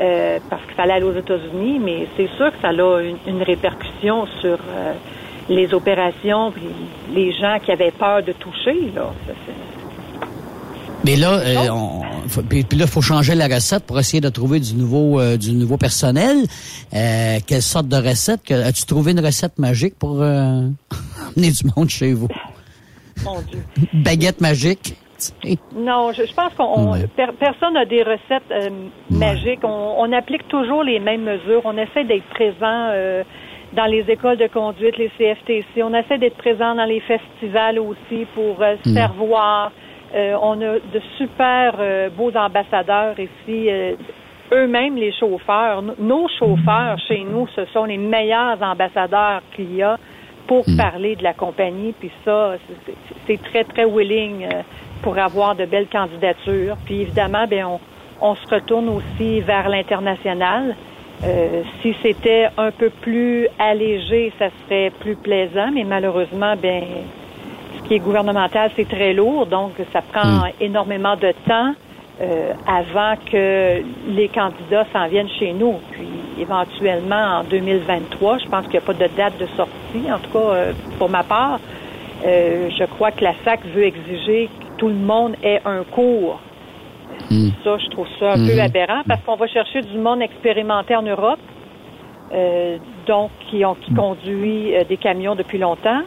euh, 0.00 0.38
parce 0.48 0.62
qu'il 0.64 0.74
fallait 0.74 0.94
aller 0.94 1.04
aux 1.04 1.14
États-Unis, 1.14 1.78
mais 1.78 2.06
c'est 2.16 2.28
sûr 2.36 2.50
que 2.52 2.58
ça 2.62 2.68
a 2.68 3.00
une, 3.02 3.18
une 3.26 3.42
répercussion 3.42 4.26
sur 4.40 4.58
euh, 4.58 4.94
les 5.48 5.72
opérations, 5.74 6.50
puis 6.52 6.68
les 7.14 7.32
gens 7.32 7.58
qui 7.64 7.72
avaient 7.72 7.90
peur 7.92 8.22
de 8.22 8.32
toucher. 8.32 8.90
Là. 8.94 9.12
Ça, 9.26 9.32
Mais 11.04 11.16
là, 11.16 11.32
euh, 11.34 11.68
on, 11.70 12.02
faut- 12.28 12.42
puis, 12.42 12.62
puis 12.64 12.78
là, 12.78 12.86
faut 12.86 13.02
changer 13.02 13.34
la 13.34 13.46
recette 13.46 13.84
pour 13.84 13.98
essayer 13.98 14.20
de 14.22 14.28
trouver 14.30 14.58
du 14.60 14.74
nouveau, 14.74 15.20
euh, 15.20 15.36
du 15.36 15.52
nouveau 15.52 15.76
personnel. 15.76 16.38
Euh, 16.94 17.38
quelle 17.46 17.60
sorte 17.62 17.88
de 17.88 17.96
recette 17.96 18.50
As-tu 18.50 18.86
trouvé 18.86 19.12
une 19.12 19.20
recette 19.20 19.58
magique 19.58 19.98
pour 19.98 20.22
euh, 20.22 20.62
amener 21.36 21.50
du 21.50 21.68
monde 21.76 21.90
chez 21.90 22.12
vous? 22.14 22.28
Mon 23.24 23.40
Dieu. 23.42 23.62
Baguette 23.92 24.40
magique. 24.40 24.96
Non, 25.74 26.12
je, 26.12 26.26
je 26.26 26.34
pense 26.34 26.52
qu'on 26.54 26.92
Ouais. 26.92 27.06
per- 27.16 27.32
personne 27.38 27.74
n'a 27.74 27.84
des 27.86 28.02
recettes 28.02 28.42
euh, 28.50 28.68
magiques. 29.10 29.60
On, 29.62 29.94
on 29.98 30.12
applique 30.12 30.46
toujours 30.48 30.82
les 30.82 30.98
mêmes 31.00 31.22
mesures. 31.22 31.62
On 31.64 31.76
essaie 31.78 32.04
d'être 32.04 32.26
présent 32.30 32.88
dans 33.74 33.86
les 33.86 34.04
écoles 34.10 34.36
de 34.36 34.46
conduite, 34.46 34.96
les 34.98 35.10
CFTC. 35.18 35.82
On 35.82 35.94
essaie 35.94 36.18
d'être 36.18 36.36
présent 36.36 36.74
dans 36.74 36.84
les 36.84 37.00
festivals 37.00 37.78
aussi 37.78 38.26
pour 38.34 38.62
euh, 38.62 38.76
se 38.84 38.88
Mm. 38.90 38.94
faire 38.94 39.12
voir. 39.14 39.72
Euh, 40.14 40.36
on 40.40 40.60
a 40.60 40.74
de 40.78 41.00
super 41.18 41.74
euh, 41.78 42.08
beaux 42.10 42.32
ambassadeurs 42.36 43.18
ici. 43.18 43.68
euh, 43.68 43.94
eux-mêmes, 44.52 44.96
les 44.96 45.10
chauffeurs, 45.12 45.82
nos 45.98 46.28
chauffeurs 46.38 46.98
chez 47.08 47.24
nous, 47.24 47.48
ce 47.56 47.64
sont 47.66 47.84
les 47.86 47.96
meilleurs 47.96 48.62
ambassadeurs 48.62 49.40
qu'il 49.56 49.74
y 49.74 49.82
a 49.82 49.96
pour 50.46 50.64
parler 50.76 51.16
de 51.16 51.22
la 51.24 51.32
compagnie. 51.32 51.92
Puis 51.98 52.10
ça, 52.24 52.54
c'est- 53.26 53.42
très, 53.42 53.64
très 53.64 53.86
willing 53.86 54.44
euh, 54.44 54.62
pour 55.02 55.18
avoir 55.18 55.56
de 55.56 55.64
belles 55.64 55.88
candidatures. 55.88 56.76
Puis 56.84 57.00
évidemment, 57.00 57.46
ben 57.48 57.64
on, 57.64 57.80
on 58.20 58.34
se 58.36 58.46
retourne 58.54 58.88
aussi 58.90 59.40
vers 59.40 59.68
l'international. 59.68 60.76
Euh, 61.22 61.62
si 61.80 61.94
c'était 62.02 62.48
un 62.58 62.70
peu 62.70 62.90
plus 62.90 63.46
allégé, 63.58 64.32
ça 64.38 64.48
serait 64.64 64.90
plus 65.00 65.16
plaisant, 65.16 65.70
mais 65.72 65.84
malheureusement, 65.84 66.54
ben 66.60 66.82
ce 67.78 67.88
qui 67.88 67.94
est 67.94 67.98
gouvernemental, 67.98 68.70
c'est 68.76 68.88
très 68.88 69.12
lourd, 69.12 69.46
donc 69.46 69.72
ça 69.92 70.02
prend 70.02 70.46
énormément 70.60 71.16
de 71.16 71.32
temps 71.46 71.74
euh, 72.20 72.52
avant 72.66 73.14
que 73.30 73.82
les 74.08 74.28
candidats 74.28 74.86
s'en 74.92 75.06
viennent 75.08 75.30
chez 75.38 75.52
nous. 75.52 75.76
Puis 75.92 76.08
éventuellement 76.40 77.40
en 77.40 77.44
2023, 77.44 78.38
je 78.38 78.46
pense 78.46 78.62
qu'il 78.64 78.72
n'y 78.72 78.78
a 78.78 78.80
pas 78.82 78.92
de 78.92 79.08
date 79.16 79.38
de 79.38 79.46
sortie, 79.56 80.12
en 80.12 80.18
tout 80.18 80.30
cas 80.30 80.38
euh, 80.38 80.72
pour 80.98 81.08
ma 81.08 81.22
part. 81.22 81.60
Je 82.22 82.84
crois 82.86 83.10
que 83.10 83.22
la 83.22 83.34
SAC 83.44 83.60
veut 83.74 83.84
exiger 83.84 84.46
que 84.46 84.78
tout 84.78 84.88
le 84.88 84.94
monde 84.94 85.36
ait 85.42 85.60
un 85.66 85.82
cours. 85.84 86.40
Ça, 87.64 87.78
je 87.78 87.88
trouve 87.90 88.06
ça 88.18 88.32
un 88.32 88.46
peu 88.46 88.54
Mhm. 88.54 88.60
aberrant 88.60 89.02
parce 89.08 89.20
qu'on 89.22 89.36
va 89.36 89.46
chercher 89.46 89.80
du 89.82 89.98
monde 89.98 90.22
expérimenté 90.22 90.94
en 90.94 91.02
Europe, 91.02 91.38
euh, 92.32 92.78
donc 93.06 93.30
qui 93.50 93.64
ont 93.64 93.74
qui 93.74 93.94
conduit 93.94 94.74
euh, 94.76 94.84
des 94.84 94.96
camions 94.96 95.34
depuis 95.34 95.58
longtemps. 95.58 96.02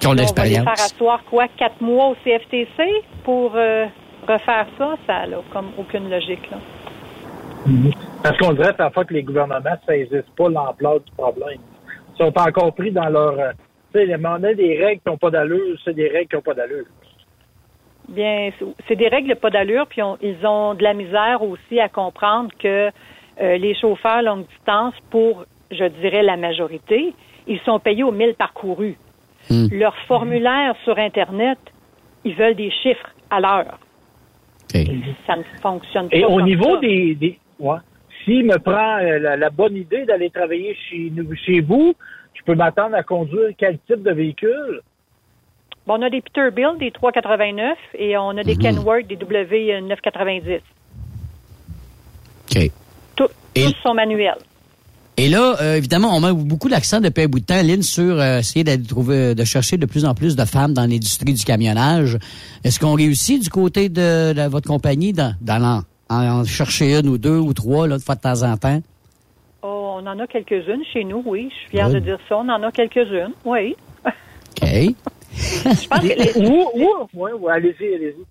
Qui 0.00 0.06
ont 0.06 0.12
Là, 0.12 0.22
On 0.30 0.34
va 0.34 0.44
les 0.44 0.50
l'expérience. 0.50 0.64
faire 0.64 0.72
asseoir 0.84 1.24
quoi, 1.24 1.46
quatre 1.56 1.80
mois 1.80 2.08
au 2.08 2.14
CFTC 2.24 3.02
pour 3.24 3.52
euh, 3.56 3.86
refaire 4.26 4.66
ça, 4.78 4.94
ça 5.06 5.26
n'a 5.26 5.38
comme 5.52 5.70
aucune 5.78 6.08
logique. 6.10 6.48
Là. 6.50 6.58
Parce 8.22 8.36
qu'on 8.38 8.52
dirait 8.52 8.72
parfois 8.72 9.04
que 9.04 9.14
les 9.14 9.22
gouvernements 9.22 9.58
ne 9.60 9.92
saisissent 9.94 10.30
pas 10.36 10.48
l'ampleur 10.48 11.00
du 11.00 11.10
problème. 11.16 11.58
Ils 12.14 12.24
sont 12.24 12.32
encore 12.38 12.74
pris 12.74 12.90
dans 12.90 13.08
leur... 13.08 13.38
euh, 13.38 13.50
tu 13.92 14.00
sais, 14.00 14.06
les 14.06 14.54
des 14.54 14.84
règles 14.84 15.00
qui 15.02 15.08
n'ont 15.10 15.16
pas 15.16 15.30
d'allure, 15.30 15.76
c'est 15.84 15.94
des 15.94 16.08
règles 16.08 16.28
qui 16.28 16.36
n'ont 16.36 16.42
pas 16.42 16.54
d'allure. 16.54 16.84
Bien, 18.08 18.50
c'est- 18.88 18.96
des 18.96 19.08
règles 19.08 19.36
pas 19.36 19.50
d'allure, 19.50 19.86
puis 19.86 20.02
on- 20.02 20.16
ils 20.22 20.46
ont 20.46 20.74
de 20.74 20.82
la 20.82 20.94
misère 20.94 21.42
aussi 21.42 21.78
à 21.78 21.88
comprendre 21.88 22.50
que 22.58 22.90
euh, 23.40 23.56
les 23.56 23.74
chauffeurs 23.74 24.22
longue 24.22 24.46
distance, 24.48 24.94
pour, 25.10 25.44
je 25.70 25.84
dirais, 25.84 26.22
la 26.22 26.36
majorité, 26.36 27.12
ils 27.46 27.60
sont 27.60 27.78
payés 27.78 28.02
aux 28.02 28.10
mille 28.10 28.34
parcourus. 28.34 28.96
Leur 29.70 29.96
formulaire 30.06 30.74
sur 30.84 30.98
Internet, 30.98 31.58
ils 32.24 32.34
veulent 32.34 32.56
des 32.56 32.70
chiffres 32.82 33.10
à 33.30 33.40
l'heure. 33.40 33.78
Ça 35.26 35.36
ne 35.36 35.44
fonctionne 35.62 36.08
pas. 36.08 36.16
Et 36.16 36.24
au 36.24 36.40
niveau 36.40 36.74
ça. 36.74 36.80
des... 36.80 37.14
des 37.14 37.38
ouais, 37.60 37.78
s'il 38.24 38.44
me 38.44 38.58
prend 38.58 38.98
euh, 38.98 39.18
la, 39.18 39.36
la 39.36 39.50
bonne 39.50 39.76
idée 39.76 40.04
d'aller 40.04 40.30
travailler 40.30 40.76
chez, 40.88 41.10
nous, 41.14 41.34
chez 41.36 41.60
vous, 41.60 41.94
je 42.34 42.42
peux 42.42 42.54
m'attendre 42.54 42.94
à 42.96 43.02
conduire 43.02 43.50
quel 43.56 43.78
type 43.86 44.02
de 44.02 44.12
véhicule? 44.12 44.82
Bon, 45.88 45.94
on 45.98 46.02
a 46.02 46.10
des 46.10 46.20
Peterbilt, 46.20 46.78
des 46.78 46.90
389, 46.90 47.78
et 47.98 48.16
on 48.18 48.36
a 48.36 48.44
des 48.44 48.56
Kenworth, 48.56 49.06
des 49.06 49.16
W990. 49.16 50.60
OK. 52.50 52.70
Tout- 53.16 53.28
tous 53.54 53.74
sont 53.82 53.94
manuels. 53.94 54.36
Et 55.16 55.28
là, 55.28 55.56
euh, 55.62 55.76
évidemment, 55.76 56.14
on 56.14 56.20
met 56.20 56.32
beaucoup 56.32 56.68
l'accent 56.68 57.00
depuis 57.00 57.22
un 57.22 57.26
bout 57.26 57.40
de 57.40 57.44
temps, 57.46 57.62
Lynn, 57.62 57.82
sur 57.82 58.20
euh, 58.20 58.38
essayer 58.40 58.64
de 58.64 58.86
trouver, 58.86 59.34
de 59.34 59.44
chercher 59.44 59.78
de 59.78 59.86
plus 59.86 60.04
en 60.04 60.14
plus 60.14 60.36
de 60.36 60.44
femmes 60.44 60.74
dans 60.74 60.82
l'industrie 60.88 61.32
du 61.32 61.42
camionnage. 61.42 62.18
Est-ce 62.64 62.78
qu'on 62.78 62.94
réussit 62.94 63.42
du 63.42 63.48
côté 63.48 63.88
de, 63.88 64.32
de 64.34 64.42
votre 64.48 64.68
compagnie 64.68 65.12
dans, 65.14 65.34
en, 65.48 65.82
en 66.14 66.44
chercher 66.44 66.96
une 66.98 67.08
ou 67.08 67.16
deux 67.18 67.38
ou 67.38 67.52
trois 67.54 67.88
là, 67.88 67.96
de 67.96 68.02
fois 68.02 68.14
de 68.14 68.20
temps 68.20 68.42
en 68.42 68.56
temps? 68.58 68.80
Oh, 69.62 69.96
on 70.00 70.06
en 70.06 70.18
a 70.20 70.26
quelques-unes 70.28 70.84
chez 70.92 71.02
nous, 71.02 71.22
oui. 71.26 71.48
Je 71.50 71.54
suis 71.62 71.70
fière 71.70 71.88
de 71.90 71.98
dire 71.98 72.18
ça. 72.28 72.36
On 72.36 72.48
en 72.48 72.62
a 72.62 72.70
quelques-unes, 72.70 73.32
oui. 73.46 73.74
OK. 74.04 74.68
Je 75.32 75.88
pense 75.88 76.00
que 76.00 76.06
les? 76.06 76.36
Ouais, 77.14 77.32
ouais, 77.32 77.52
allez-y, 77.52 77.94
allez-y. 77.94 78.24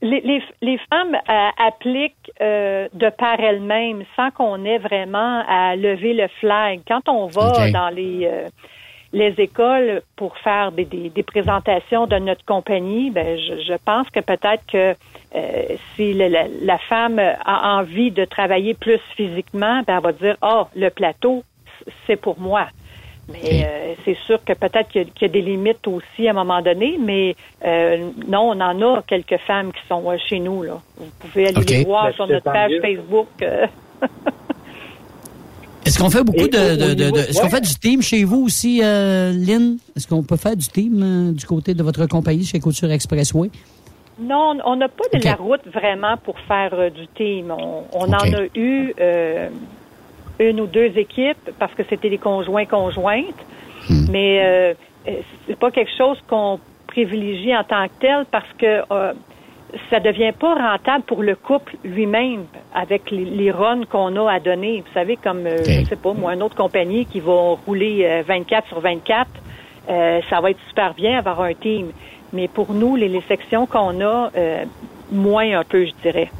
les, 0.00 0.20
les, 0.20 0.42
les 0.62 0.78
femmes 0.90 1.14
euh, 1.14 1.48
appliquent 1.58 2.30
euh, 2.40 2.88
de 2.92 3.10
par 3.10 3.40
elles-mêmes 3.40 4.04
sans 4.16 4.30
qu'on 4.30 4.64
ait 4.64 4.78
vraiment 4.78 5.42
à 5.48 5.74
lever 5.76 6.14
le 6.14 6.28
flag. 6.40 6.80
Quand 6.86 7.08
on 7.08 7.26
va 7.26 7.70
dans 7.70 7.88
les 7.88 8.26
euh, 8.30 8.48
les 9.12 9.34
écoles 9.38 10.02
pour 10.16 10.36
faire 10.38 10.70
des, 10.70 10.84
des, 10.84 11.08
des 11.08 11.22
présentations 11.22 12.06
de 12.06 12.16
notre 12.16 12.44
compagnie, 12.44 13.10
ben, 13.10 13.38
je, 13.38 13.62
je 13.62 13.74
pense 13.84 14.08
que 14.10 14.20
peut-être 14.20 14.62
que 14.70 14.94
si 15.96 16.12
la, 16.14 16.28
la, 16.28 16.44
la 16.62 16.78
femme 16.78 17.18
a 17.18 17.78
envie 17.78 18.10
de 18.10 18.24
travailler 18.24 18.74
plus 18.74 19.00
physiquement, 19.16 19.82
ben, 19.86 19.96
elle 19.96 20.02
va 20.02 20.12
dire, 20.12 20.36
oh, 20.42 20.64
le 20.76 20.90
plateau, 20.90 21.42
c'est 22.06 22.16
pour 22.16 22.38
moi. 22.38 22.68
Mais 23.30 23.66
euh, 23.66 23.94
c'est 24.04 24.16
sûr 24.26 24.42
que 24.42 24.54
peut-être 24.54 24.88
qu'il 24.88 25.02
y, 25.02 25.04
a- 25.04 25.08
qu'il 25.08 25.22
y 25.22 25.24
a 25.26 25.28
des 25.28 25.42
limites 25.42 25.86
aussi 25.86 26.26
à 26.26 26.30
un 26.30 26.34
moment 26.34 26.62
donné, 26.62 26.98
mais 26.98 27.36
euh, 27.64 28.08
non, 28.26 28.50
on 28.52 28.60
en 28.60 28.80
a 28.96 29.02
quelques 29.06 29.36
femmes 29.46 29.70
qui 29.72 29.86
sont 29.86 30.02
euh, 30.10 30.16
chez 30.28 30.38
nous. 30.40 30.62
Là. 30.62 30.80
Vous 30.96 31.06
pouvez 31.20 31.48
aller 31.48 31.62
les 31.64 31.84
voir 31.84 32.06
Ben, 32.06 32.12
sur 32.14 32.26
notre 32.26 32.44
page 32.44 32.70
mieux. 32.70 32.80
Facebook. 32.80 33.28
Est-ce 35.86 35.98
qu'on 35.98 36.10
fait 36.10 36.22
beaucoup 36.22 36.38
Et 36.44 36.48
de, 36.48 37.18
est-ce 37.30 37.40
qu'on 37.40 37.48
fait 37.48 37.62
du 37.62 37.74
team 37.76 38.02
chez 38.02 38.24
vous 38.24 38.44
aussi, 38.44 38.80
euh, 38.82 39.32
Lynn? 39.32 39.78
Est-ce 39.96 40.06
qu'on 40.06 40.22
peut 40.22 40.36
faire 40.36 40.54
du 40.54 40.66
team 40.68 41.02
euh, 41.02 41.32
du 41.32 41.46
côté 41.46 41.72
de 41.72 41.82
votre 41.82 42.04
compagnie 42.06 42.44
chez 42.44 42.60
Couture 42.60 42.90
Expressway? 42.90 43.50
Non, 44.20 44.58
on 44.66 44.76
n'a 44.76 44.88
pas 44.88 45.04
de 45.18 45.24
la 45.24 45.34
route 45.36 45.62
vraiment 45.72 46.16
pour 46.18 46.38
faire 46.40 46.74
euh, 46.74 46.90
du 46.90 47.06
team. 47.16 47.50
On, 47.52 47.84
en 48.00 48.12
a 48.12 48.42
eu 48.54 48.92
euh, 49.00 49.48
une 50.38 50.60
ou 50.60 50.66
deux 50.66 50.96
équipes 50.96 51.50
parce 51.58 51.72
que 51.74 51.82
c'était 51.88 52.10
des 52.10 52.18
conjoints 52.18 52.66
conjointes, 52.66 53.34
mais 54.10 54.40
euh, 54.42 54.74
euh, 55.08 55.12
c'est 55.46 55.58
pas 55.58 55.70
quelque 55.70 55.90
chose 55.96 56.18
qu'on 56.28 56.60
privilégie 56.86 57.54
en 57.56 57.64
tant 57.64 57.86
que 57.86 57.92
tel 58.00 58.26
parce 58.30 58.52
que 58.58 58.82
euh, 58.90 59.12
ça 59.90 60.00
devient 60.00 60.32
pas 60.38 60.54
rentable 60.54 61.04
pour 61.04 61.22
le 61.22 61.34
couple 61.34 61.76
lui-même 61.84 62.44
avec 62.74 63.10
les, 63.10 63.24
les 63.24 63.50
runs 63.50 63.84
qu'on 63.84 64.16
a 64.16 64.32
à 64.32 64.40
donner. 64.40 64.82
Vous 64.86 64.92
savez, 64.94 65.16
comme 65.16 65.46
euh, 65.46 65.58
je 65.64 65.84
sais 65.84 65.96
pas 65.96 66.12
moi, 66.12 66.34
une 66.34 66.42
autre 66.42 66.56
compagnie 66.56 67.04
qui 67.06 67.20
va 67.20 67.56
rouler 67.66 68.04
euh, 68.04 68.22
24 68.26 68.68
sur 68.68 68.80
24, 68.80 69.28
euh, 69.90 70.20
ça 70.28 70.40
va 70.40 70.50
être 70.50 70.60
super 70.68 70.94
bien 70.94 71.18
avoir 71.18 71.42
un 71.42 71.54
team. 71.54 71.88
Mais 72.32 72.48
pour 72.48 72.72
nous, 72.72 72.96
les, 72.96 73.08
les 73.08 73.22
sections 73.22 73.66
qu'on 73.66 74.00
a, 74.00 74.30
euh, 74.36 74.64
moins 75.10 75.58
un 75.58 75.64
peu, 75.64 75.86
je 75.86 75.92
dirais. 76.02 76.30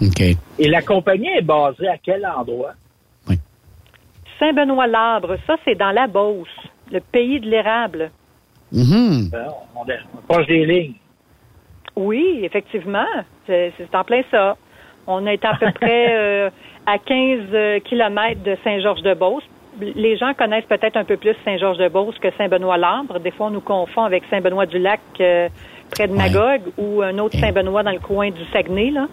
OK. 0.00 0.20
Et 0.58 0.68
la 0.68 0.82
compagnie 0.82 1.28
est 1.36 1.42
basée 1.42 1.88
à 1.88 1.98
quel 1.98 2.26
endroit? 2.26 2.72
Saint-Benoît-Labre, 4.38 5.36
ça, 5.46 5.56
c'est 5.64 5.74
dans 5.74 5.90
la 5.90 6.06
Beauce, 6.06 6.48
le 6.90 7.00
pays 7.00 7.40
de 7.40 7.48
l'érable. 7.48 8.10
Ben, 9.30 9.48
on 9.74 9.88
est 9.88 9.98
on 10.14 10.18
est 10.18 10.26
proche 10.28 10.46
des 10.46 10.66
lignes. 10.66 10.94
Oui, 11.96 12.40
effectivement, 12.42 13.06
c'est 13.46 13.72
en 13.92 14.04
plein 14.04 14.22
ça. 14.30 14.56
On 15.06 15.26
est 15.26 15.44
à 15.44 15.54
peu 15.54 15.72
près 15.74 16.06
euh, 16.10 16.50
à 16.86 16.98
15 16.98 17.82
kilomètres 17.84 18.42
de 18.42 18.56
Saint-Georges-de-Beauce. 18.62 19.42
Les 19.80 20.16
gens 20.16 20.34
connaissent 20.34 20.66
peut-être 20.66 20.96
un 20.96 21.04
peu 21.04 21.16
plus 21.16 21.34
Saint-Georges-de-Beauce 21.44 22.18
que 22.18 22.28
Saint-Benoît-Labre. 22.36 23.20
Des 23.20 23.30
fois, 23.30 23.46
on 23.46 23.50
nous 23.50 23.60
confond 23.60 24.02
avec 24.02 24.24
Saint-Benoît-du-Lac 24.30 25.00
euh, 25.20 25.48
près 25.90 26.08
de 26.08 26.12
Magog 26.12 26.62
ou 26.76 27.02
un 27.02 27.18
autre 27.18 27.38
Saint-Benoît 27.38 27.82
dans 27.82 27.92
le 27.92 28.00
coin 28.00 28.30
du 28.30 28.44
Saguenay. 28.52 28.90
Là. 28.90 29.06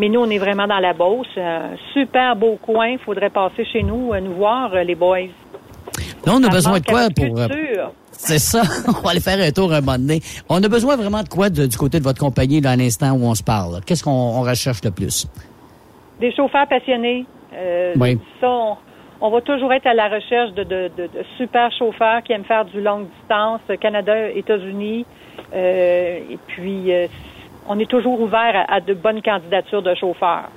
Mais 0.00 0.08
nous, 0.08 0.20
on 0.20 0.30
est 0.30 0.38
vraiment 0.38 0.66
dans 0.66 0.78
la 0.80 0.92
Beauce. 0.94 1.28
Un 1.36 1.76
super 1.92 2.34
beau 2.34 2.58
coin. 2.60 2.88
Il 2.88 2.98
faudrait 2.98 3.30
passer 3.30 3.64
chez 3.66 3.82
nous, 3.82 4.12
euh, 4.12 4.20
nous 4.20 4.32
voir, 4.32 4.74
euh, 4.74 4.82
les 4.82 4.94
boys. 4.96 5.28
Là, 6.26 6.32
on 6.34 6.40
a 6.42 6.46
Ça 6.46 6.50
besoin 6.50 6.80
de 6.80 6.84
quoi 6.86 7.06
pour... 7.14 7.38
euh. 7.38 7.46
C'est 8.12 8.38
ça. 8.38 8.62
on 8.88 8.92
va 9.02 9.10
aller 9.10 9.20
faire 9.20 9.38
un 9.40 9.50
tour 9.52 9.72
un 9.72 9.80
moment 9.80 9.98
donné. 9.98 10.20
On 10.48 10.62
a 10.62 10.68
besoin 10.68 10.96
vraiment 10.96 11.22
de 11.22 11.28
quoi 11.28 11.48
de- 11.50 11.66
du 11.66 11.76
côté 11.76 11.98
de 11.98 12.04
votre 12.04 12.18
compagnie 12.18 12.60
à 12.66 12.76
l'instant 12.76 13.12
où 13.12 13.24
on 13.24 13.34
se 13.34 13.42
parle? 13.42 13.80
Qu'est-ce 13.86 14.02
qu'on 14.02 14.10
on 14.10 14.40
recherche 14.42 14.82
le 14.84 14.90
plus? 14.90 15.26
Des 16.18 16.32
chauffeurs 16.34 16.66
passionnés. 16.66 17.26
Euh, 17.54 17.94
Oui. 17.98 18.18
Ça, 18.40 18.48
on, 18.50 18.76
on 19.22 19.30
va 19.30 19.40
toujours 19.42 19.72
être 19.72 19.86
à 19.86 19.94
la 19.94 20.08
recherche 20.08 20.52
de, 20.54 20.64
de, 20.64 20.90
de, 20.96 21.02
de 21.04 21.24
super 21.38 21.70
chauffeurs 21.78 22.22
qui 22.22 22.32
aiment 22.32 22.44
faire 22.44 22.64
du 22.64 22.80
longue 22.80 23.06
distance, 23.20 23.60
euh, 23.70 23.76
Canada, 23.76 24.30
États-Unis. 24.30 25.04
Euh, 25.54 26.18
et 26.30 26.38
puis, 26.46 26.92
euh, 26.92 27.06
on 27.70 27.78
est 27.78 27.88
toujours 27.88 28.20
ouvert 28.20 28.54
à, 28.54 28.74
à 28.74 28.80
de 28.80 28.94
bonnes 28.94 29.22
candidatures 29.22 29.82
de 29.82 29.94
chauffeurs. 29.94 30.50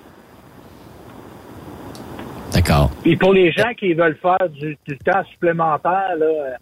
D'accord. 2.52 2.90
Puis 3.04 3.16
pour 3.16 3.34
les 3.34 3.52
gens 3.52 3.74
qui 3.78 3.94
veulent 3.94 4.18
faire 4.18 4.50
du, 4.50 4.78
du 4.88 4.98
temps 4.98 5.24
supplémentaire, 5.32 6.16
là, 6.18 6.26
euh, 6.26 6.56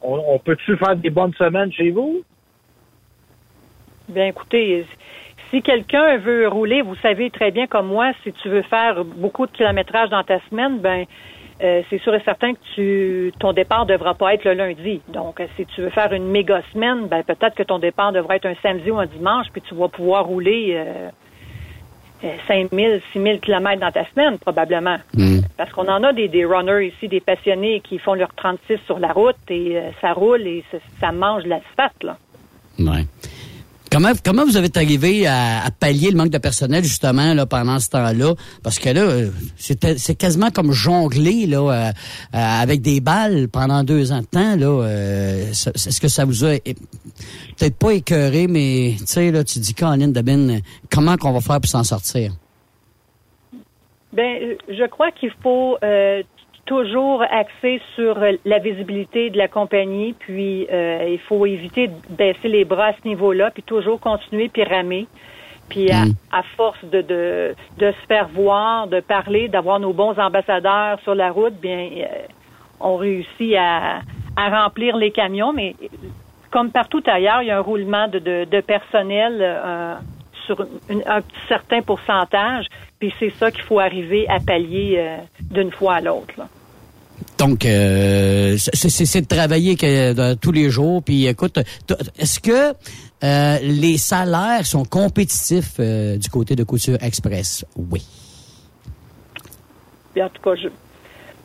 on, 0.00 0.14
on 0.34 0.38
peut-tu 0.38 0.76
faire 0.78 0.96
des 0.96 1.10
bonnes 1.10 1.34
semaines 1.34 1.72
chez 1.72 1.90
vous? 1.90 2.22
Bien, 4.08 4.26
écoutez, 4.28 4.86
si 5.50 5.60
quelqu'un 5.60 6.16
veut 6.16 6.48
rouler, 6.48 6.80
vous 6.80 6.96
savez 6.96 7.30
très 7.30 7.50
bien 7.50 7.66
comme 7.66 7.88
moi, 7.88 8.12
si 8.22 8.32
tu 8.32 8.48
veux 8.48 8.62
faire 8.62 9.04
beaucoup 9.04 9.46
de 9.46 9.52
kilométrage 9.52 10.08
dans 10.08 10.24
ta 10.24 10.40
semaine, 10.48 10.78
ben 10.78 11.04
euh, 11.62 11.82
c'est 11.90 12.00
sûr 12.00 12.14
et 12.14 12.22
certain 12.24 12.54
que 12.54 12.58
tu 12.74 13.32
ton 13.38 13.52
départ 13.52 13.84
ne 13.84 13.92
devra 13.92 14.14
pas 14.14 14.34
être 14.34 14.44
le 14.44 14.54
lundi. 14.54 15.00
Donc, 15.08 15.40
euh, 15.40 15.46
si 15.56 15.66
tu 15.66 15.82
veux 15.82 15.90
faire 15.90 16.12
une 16.12 16.28
méga 16.28 16.62
semaine, 16.72 17.06
ben 17.06 17.22
peut-être 17.22 17.54
que 17.54 17.62
ton 17.62 17.78
départ 17.78 18.12
devra 18.12 18.36
être 18.36 18.46
un 18.46 18.54
samedi 18.62 18.90
ou 18.90 18.98
un 18.98 19.06
dimanche, 19.06 19.46
puis 19.52 19.62
tu 19.62 19.74
vas 19.74 19.88
pouvoir 19.88 20.26
rouler 20.26 20.72
euh, 20.74 21.10
euh, 22.24 22.36
5 22.48 22.70
000, 22.70 23.00
6 23.12 23.22
000 23.22 23.38
kilomètres 23.38 23.80
dans 23.80 23.92
ta 23.92 24.04
semaine, 24.10 24.38
probablement. 24.38 24.98
Parce 25.56 25.70
qu'on 25.72 25.88
en 25.88 26.02
a 26.02 26.12
des, 26.12 26.28
des 26.28 26.44
runners 26.44 26.88
ici, 26.88 27.08
des 27.08 27.20
passionnés 27.20 27.80
qui 27.80 27.98
font 27.98 28.14
leur 28.14 28.34
36 28.34 28.78
sur 28.86 28.98
la 28.98 29.12
route 29.12 29.36
et 29.48 29.76
euh, 29.76 29.90
ça 30.00 30.12
roule 30.12 30.46
et 30.46 30.64
ça, 30.70 30.78
ça 31.00 31.12
mange 31.12 31.44
l'asphalte, 31.44 32.02
là. 32.02 32.16
Ouais. 32.78 33.04
Comment, 33.90 34.12
comment 34.24 34.44
vous 34.44 34.56
êtes 34.56 34.76
arrivé 34.76 35.26
à, 35.26 35.64
à 35.64 35.70
pallier 35.72 36.10
le 36.12 36.16
manque 36.16 36.30
de 36.30 36.38
personnel, 36.38 36.84
justement, 36.84 37.34
là, 37.34 37.44
pendant 37.44 37.80
ce 37.80 37.88
temps-là? 37.90 38.34
Parce 38.62 38.78
que 38.78 38.88
là, 38.90 39.28
c'était- 39.56 39.98
c'est 39.98 40.14
quasiment 40.14 40.50
comme 40.50 40.70
jongler, 40.70 41.46
là, 41.46 41.58
euh, 41.58 41.90
euh, 41.90 41.92
avec 42.62 42.82
des 42.82 43.00
balles 43.00 43.48
pendant 43.48 43.82
deux 43.82 44.12
ans 44.12 44.20
de 44.20 44.26
temps, 44.26 44.54
là. 44.54 44.66
euh, 44.66 45.50
Est-ce 45.50 46.00
que 46.00 46.06
ça 46.08 46.24
vous 46.24 46.44
a 46.44 46.50
peut-être 46.60 47.76
pas 47.76 47.90
écœuré, 47.92 48.46
mais, 48.46 48.94
tu 48.98 49.06
sais, 49.06 49.30
là, 49.32 49.42
tu 49.42 49.58
dis, 49.58 49.74
Caroline 49.74 50.12
Dabin, 50.12 50.58
comment 50.90 51.16
qu'on 51.16 51.32
va 51.32 51.40
faire 51.40 51.60
pour 51.60 51.68
s'en 51.70 51.82
sortir? 51.84 52.32
Ben, 54.12 54.56
je 54.68 54.88
crois 54.88 55.10
qu'il 55.12 55.30
faut 55.42 55.76
euh, 55.82 56.22
toujours 56.70 57.24
axer 57.28 57.80
sur 57.96 58.16
euh, 58.22 58.34
la 58.44 58.60
visibilité 58.60 59.28
de 59.30 59.36
la 59.38 59.48
compagnie, 59.48 60.12
puis 60.20 60.68
euh, 60.72 61.04
il 61.10 61.18
faut 61.18 61.44
éviter 61.44 61.88
de 61.88 61.94
baisser 62.10 62.46
les 62.46 62.64
bras 62.64 62.86
à 62.86 62.92
ce 62.92 63.08
niveau-là, 63.08 63.50
puis 63.50 63.64
toujours 63.64 63.98
continuer 63.98 64.48
puis 64.48 64.62
ramer. 64.62 65.08
Puis 65.68 65.90
à, 65.90 66.02
à 66.30 66.42
force 66.56 66.82
de, 66.84 67.00
de, 67.02 67.54
de 67.78 67.90
se 67.90 68.06
faire 68.06 68.28
voir, 68.28 68.86
de 68.86 69.00
parler, 69.00 69.48
d'avoir 69.48 69.80
nos 69.80 69.92
bons 69.92 70.16
ambassadeurs 70.16 71.00
sur 71.02 71.16
la 71.16 71.32
route, 71.32 71.54
bien, 71.60 71.88
euh, 71.96 72.06
on 72.78 72.94
réussit 72.96 73.54
à, 73.58 74.00
à 74.36 74.62
remplir 74.62 74.96
les 74.96 75.10
camions, 75.10 75.52
mais 75.52 75.74
comme 76.52 76.70
partout 76.70 77.02
ailleurs, 77.06 77.42
il 77.42 77.48
y 77.48 77.50
a 77.50 77.58
un 77.58 77.62
roulement 77.72 78.06
de, 78.06 78.20
de, 78.20 78.44
de 78.44 78.60
personnel 78.60 79.38
euh, 79.40 79.94
sur 80.46 80.64
une- 80.88 81.02
un 81.06 81.20
certain 81.48 81.82
pourcentage, 81.82 82.66
puis 83.00 83.12
c'est 83.18 83.30
ça 83.30 83.50
qu'il 83.50 83.62
faut 83.62 83.80
arriver 83.80 84.28
à 84.28 84.38
pallier 84.38 84.94
euh, 84.98 85.16
d'une 85.50 85.72
fois 85.72 85.94
à 85.94 86.00
l'autre. 86.00 86.34
Donc, 87.40 87.64
euh, 87.64 88.56
c'est 88.58 89.20
de 89.22 89.26
travailler 89.26 89.74
que, 89.74 90.12
de- 90.12 90.34
tous 90.34 90.52
les 90.52 90.68
jours. 90.68 91.02
Puis, 91.02 91.26
écoute, 91.26 91.58
est-ce 92.18 92.38
que 92.38 92.74
euh, 93.24 93.58
les 93.62 93.96
salaires 93.96 94.66
sont 94.66 94.84
compétitifs 94.84 95.76
euh, 95.80 96.18
du 96.18 96.28
côté 96.28 96.54
de 96.54 96.64
Couture 96.64 96.98
Express? 97.02 97.64
Oui. 97.76 98.02
Puis 100.12 100.22
en 100.22 100.28
tout 100.28 100.42
cas, 100.42 100.54
je, 100.56 100.68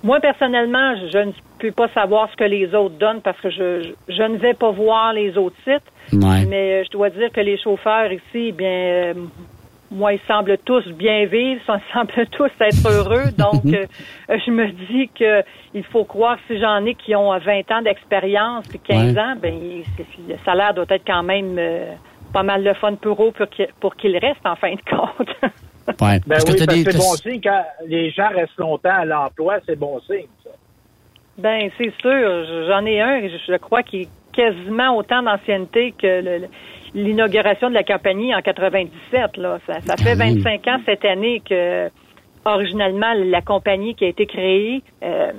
moi 0.04 0.20
personnellement, 0.20 0.96
je, 0.98 1.12
je 1.12 1.18
ne 1.20 1.32
peux 1.60 1.72
pas 1.72 1.88
savoir 1.94 2.30
ce 2.32 2.36
que 2.36 2.44
les 2.44 2.74
autres 2.74 2.96
donnent 2.98 3.22
parce 3.22 3.40
que 3.40 3.50
je, 3.52 4.22
ne 4.24 4.38
vais 4.38 4.54
pas 4.54 4.72
voir 4.72 5.14
les 5.14 5.38
autres 5.38 5.56
sites. 5.64 6.22
Ouais. 6.24 6.46
Mais 6.46 6.82
euh, 6.82 6.84
je 6.86 6.92
dois 6.92 7.10
dire 7.10 7.30
que 7.32 7.42
les 7.42 7.58
chauffeurs 7.62 8.12
ici, 8.12 8.52
bien, 8.52 8.68
euh, 8.68 9.14
moi, 9.92 10.14
ils 10.14 10.20
semblent 10.28 10.58
tous 10.66 10.86
bien 10.90 11.26
vivre, 11.26 11.62
ils 11.68 11.82
semblent 11.94 12.28
tous 12.32 12.52
être 12.60 12.88
heureux. 12.90 13.32
Donc, 13.38 13.66
euh, 13.66 13.86
euh, 14.30 14.38
je 14.46 14.52
me 14.52 14.68
dis 14.72 15.10
que 15.18 15.44
il 15.74 15.84
faut 15.84 16.04
croire 16.06 16.38
si 16.48 16.60
j'en 16.60 16.84
ai 16.86 16.96
qui 16.96 17.16
ont 17.16 17.34
euh, 17.34 17.40
20 17.40 17.72
ans 17.72 17.82
d'expérience 17.82 18.68
puis 18.68 18.80
15 18.80 19.14
Ouais. 19.14 19.20
ans, 19.22 19.36
ben 19.42 19.54
le 20.28 20.36
salaire 20.44 20.74
doit 20.74 20.86
être 20.90 21.06
quand 21.06 21.24
même 21.24 21.56
euh, 21.60 21.94
pas 22.34 22.44
mal 22.44 22.64
de 22.64 22.74
fun 22.74 22.96
pour 22.96 23.24
eux 23.24 23.32
pour 23.32 23.48
qu'il 23.50 23.68
qu'ils 23.98 24.18
restent 24.18 24.46
en 24.46 24.56
fin 24.56 24.74
de 24.74 24.82
compte. 24.90 25.30
Ouais. 26.02 26.20
Ben 26.26 26.40
oui, 26.48 26.56
des- 26.66 26.84
c'est 26.84 26.98
bon 26.98 27.14
signe 27.14 27.40
quand 27.44 27.64
les 27.86 28.10
gens 28.10 28.30
restent 28.30 28.58
longtemps 28.58 28.90
à 28.90 29.06
l'emploi, 29.06 29.58
c'est 29.68 29.78
bon 29.78 30.00
signe. 30.00 30.26
ça. 30.44 30.50
Ben, 31.38 31.70
c'est 31.78 31.94
sûr. 32.02 32.66
J'en 32.68 32.84
ai 32.88 33.00
un, 33.02 33.22
je 33.28 33.38
je 33.48 33.58
crois, 33.58 33.84
qui 33.84 34.02
est 34.02 34.10
quasiment 34.34 34.98
autant 34.98 35.22
d'ancienneté 35.22 35.92
que 35.92 36.08
le- 36.08 36.38
le- 36.40 36.48
l'inauguration 36.96 37.70
de 37.70 37.74
la 37.76 37.84
compagnie 37.84 38.34
en 38.34 38.42
97. 38.42 39.38
Là. 39.38 39.60
Ça, 39.68 39.82
ça 39.82 39.98
fait 39.98 40.16
25 40.16 40.68
ans 40.68 40.78
cette 40.86 41.06
année 41.06 41.42
que, 41.48 41.90
originalement, 42.46 43.14
la 43.14 43.42
compagnie 43.42 43.94
qui 43.96 44.06
a 44.06 44.08
été 44.08 44.26
créée, 44.26 44.82
euh, 45.04 45.32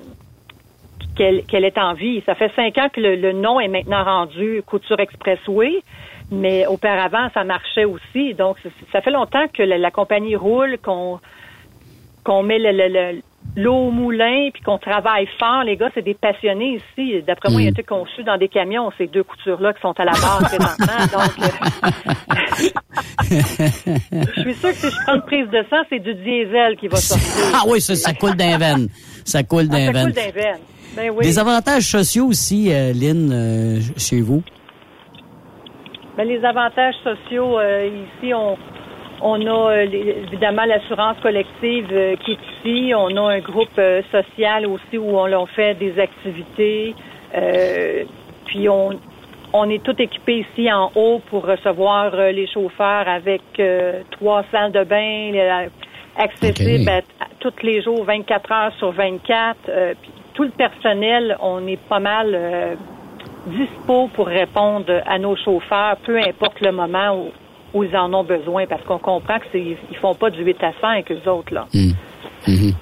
qu'elle 1.16 1.44
qu'elle 1.44 1.64
est 1.64 1.78
en 1.78 1.94
vie. 1.94 2.22
Ça 2.26 2.34
fait 2.34 2.52
cinq 2.54 2.76
ans 2.78 2.88
que 2.92 3.00
le, 3.00 3.16
le 3.16 3.32
nom 3.32 3.58
est 3.58 3.68
maintenant 3.68 4.04
rendu 4.04 4.62
Couture 4.66 5.00
Expressway, 5.00 5.82
mais 6.30 6.66
auparavant, 6.66 7.28
ça 7.32 7.42
marchait 7.44 7.86
aussi. 7.86 8.34
Donc, 8.34 8.58
ça, 8.92 9.00
fait 9.00 9.10
longtemps 9.10 9.46
que 9.52 9.62
la, 9.62 9.78
la 9.78 9.90
compagnie 9.90 10.36
roule, 10.36 10.76
qu'on 10.78 11.18
qu'on 12.22 12.42
met 12.42 12.58
le, 12.58 12.72
le- 12.72 12.88
le- 12.88 13.22
l'eau 13.54 13.74
au 13.74 13.90
moulin, 13.90 14.50
puis 14.52 14.62
qu'on 14.62 14.78
travaille 14.78 15.26
fort. 15.38 15.62
Les 15.64 15.76
gars, 15.76 15.90
c'est 15.94 16.02
des 16.04 16.14
passionnés 16.14 16.80
ici. 16.98 17.22
D'après 17.26 17.50
moi, 17.50 17.60
Mm. 17.60 17.62
il 17.62 17.66
a 17.66 17.70
été 17.70 17.82
conçu 17.82 18.22
dans 18.24 18.36
des 18.36 18.48
camions, 18.48 18.90
ces 18.98 19.06
deux 19.06 19.22
coutures-là 19.24 19.72
qui 19.74 19.80
sont 19.80 19.94
à 19.98 20.04
la 20.04 20.12
base 20.12 20.44
présentement. 20.44 21.06
Donc, 21.12 21.32
euh, 21.38 21.48
je 24.36 24.40
suis 24.42 24.54
sûr 24.54 24.70
que 24.70 24.74
si 24.76 24.90
je 24.90 25.02
prends 25.04 25.14
une 25.14 25.22
prise 25.22 25.48
de 25.50 25.64
sang, 25.70 25.82
c'est 25.88 25.98
du 26.00 26.14
diesel 26.14 26.76
qui 26.78 26.88
va 26.88 26.96
sortir. 26.96 27.26
Ah 27.54 27.62
oui, 27.68 27.80
ça, 27.80 27.94
ça 27.94 28.12
coule 28.12 28.34
d'un 28.36 28.58
veine. 28.58 28.88
Ça 29.24 29.42
coule 29.42 29.68
d'un 29.68 29.86
Ça 29.86 29.92
veine. 29.92 30.04
coule 30.04 30.12
d'un 30.14 30.30
veine. 30.30 30.58
Ben 30.96 31.10
oui. 31.10 31.24
Des 31.24 31.38
avantages 31.38 31.84
sociaux 31.84 32.26
aussi, 32.26 32.72
euh, 32.72 32.92
Lynn, 32.92 33.30
euh, 33.32 33.80
chez 33.96 34.20
vous? 34.20 34.42
Ben, 36.16 36.26
les 36.26 36.42
avantages 36.44 36.94
sociaux, 37.04 37.58
euh, 37.58 37.86
ici, 38.22 38.32
on, 38.34 38.56
on 39.20 39.40
a 39.46 39.72
euh, 39.72 39.86
évidemment 40.26 40.64
l'assurance 40.64 41.16
collective 41.22 41.88
euh, 41.92 42.16
qui 42.16 42.32
est 42.32 42.38
ici. 42.58 42.92
On 42.94 43.16
a 43.16 43.34
un 43.34 43.38
groupe 43.40 43.78
euh, 43.78 44.02
social 44.12 44.66
aussi 44.66 44.98
où 44.98 45.16
on, 45.16 45.32
on 45.32 45.46
fait 45.46 45.74
des 45.74 45.98
activités. 45.98 46.94
Euh, 47.34 48.04
puis 48.46 48.68
on, 48.68 48.90
on 49.52 49.70
est 49.70 49.82
tout 49.82 49.94
équipé 50.00 50.44
ici 50.50 50.70
en 50.70 50.90
haut 50.94 51.20
pour 51.30 51.46
recevoir 51.46 52.14
les 52.14 52.46
chauffeurs 52.46 53.08
avec 53.08 53.42
euh, 53.58 54.02
trois 54.10 54.44
salles 54.50 54.72
de 54.72 54.84
bain 54.84 55.68
accessibles 56.18 56.88
à, 56.88 56.98
à 56.98 57.28
tous 57.40 57.52
les 57.62 57.82
jours, 57.82 58.04
24 58.04 58.52
heures 58.52 58.72
sur 58.78 58.92
24. 58.92 59.56
Euh, 59.68 59.94
puis 60.00 60.10
tout 60.34 60.44
le 60.44 60.50
personnel, 60.50 61.36
on 61.40 61.66
est 61.66 61.80
pas 61.88 62.00
mal 62.00 62.76
dispo 63.46 64.08
pour 64.08 64.26
répondre 64.26 65.02
à 65.06 65.18
nos 65.18 65.36
chauffeurs, 65.36 65.96
peu 66.04 66.18
importe 66.18 66.60
le 66.60 66.72
moment 66.72 67.16
où, 67.16 67.30
où 67.74 67.84
ils 67.84 67.96
en 67.96 68.12
ont 68.14 68.24
besoin, 68.24 68.66
parce 68.66 68.82
qu'on 68.84 68.98
comprend 68.98 69.38
que 69.38 69.46
c'est 69.52 69.60
ils 69.60 69.96
font 70.00 70.14
pas 70.14 70.30
du 70.30 70.42
8 70.44 70.62
à 70.62 70.72
5 70.80 71.10
eux 71.10 71.30
autres 71.30 71.52
là. 71.52 71.66
Mhm. 71.74 72.72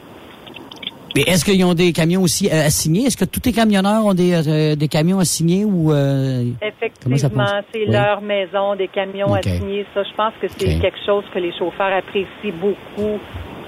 Mais 1.14 1.22
est-ce 1.22 1.44
qu'ils 1.44 1.64
ont 1.64 1.74
des 1.74 1.92
camions 1.92 2.22
aussi 2.22 2.48
euh, 2.50 2.66
assignés? 2.66 3.06
Est-ce 3.06 3.16
que 3.16 3.24
tous 3.24 3.40
les 3.44 3.52
camionneurs 3.52 4.04
ont 4.04 4.14
des, 4.14 4.32
euh, 4.34 4.74
des 4.74 4.88
camions 4.88 5.20
assignés 5.20 5.64
ou... 5.64 5.92
euh, 5.92 6.44
Effectivement, 6.60 7.46
c'est 7.72 7.80
Oui. 7.86 7.92
leur 7.92 8.20
maison, 8.20 8.74
des 8.76 8.88
camions 8.88 9.32
assignés. 9.34 9.86
Ça, 9.94 10.02
je 10.02 10.14
pense 10.16 10.32
que 10.40 10.46
c'est 10.58 10.78
quelque 10.80 10.98
chose 11.06 11.24
que 11.32 11.38
les 11.38 11.52
chauffeurs 11.56 11.92
apprécient 11.96 12.52
beaucoup 12.60 13.18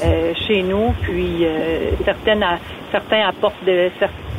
euh, 0.02 0.32
chez 0.46 0.62
nous. 0.62 0.92
Puis 1.02 1.44
euh, 1.44 1.92
certaines, 2.04 2.44
certains 2.90 3.28
apportent 3.28 3.64
de- 3.64 3.90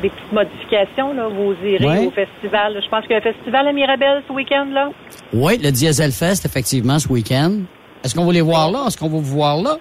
des 0.02 0.10
petites 0.10 0.32
modifications. 0.34 1.14
Là. 1.14 1.28
Vous 1.30 1.56
irez 1.66 1.86
Ouais. 1.88 2.08
au 2.08 2.12
festival. 2.12 2.80
Je 2.84 2.90
pense 2.90 3.02
qu'il 3.04 3.12
y 3.12 3.16
a 3.16 3.18
un 3.18 3.22
festival 3.22 3.68
à 3.68 3.74
Mirabel 3.74 4.22
ce 4.28 4.34
week-end 4.34 4.68
là. 4.74 4.90
Oui, 5.34 5.58
le 5.64 5.72
Diesel 5.72 6.12
Fest, 6.12 6.46
effectivement, 6.46 7.00
ce 7.00 7.08
week-end. 7.08 7.54
Est-ce 8.04 8.14
qu'on 8.14 8.26
va 8.26 8.34
les 8.34 8.42
voir 8.42 8.70
là? 8.70 8.84
Est-ce 8.88 8.98
qu'on 8.98 9.08
va 9.10 9.18
vous 9.18 9.22
voir 9.24 9.58
là? 9.62 9.78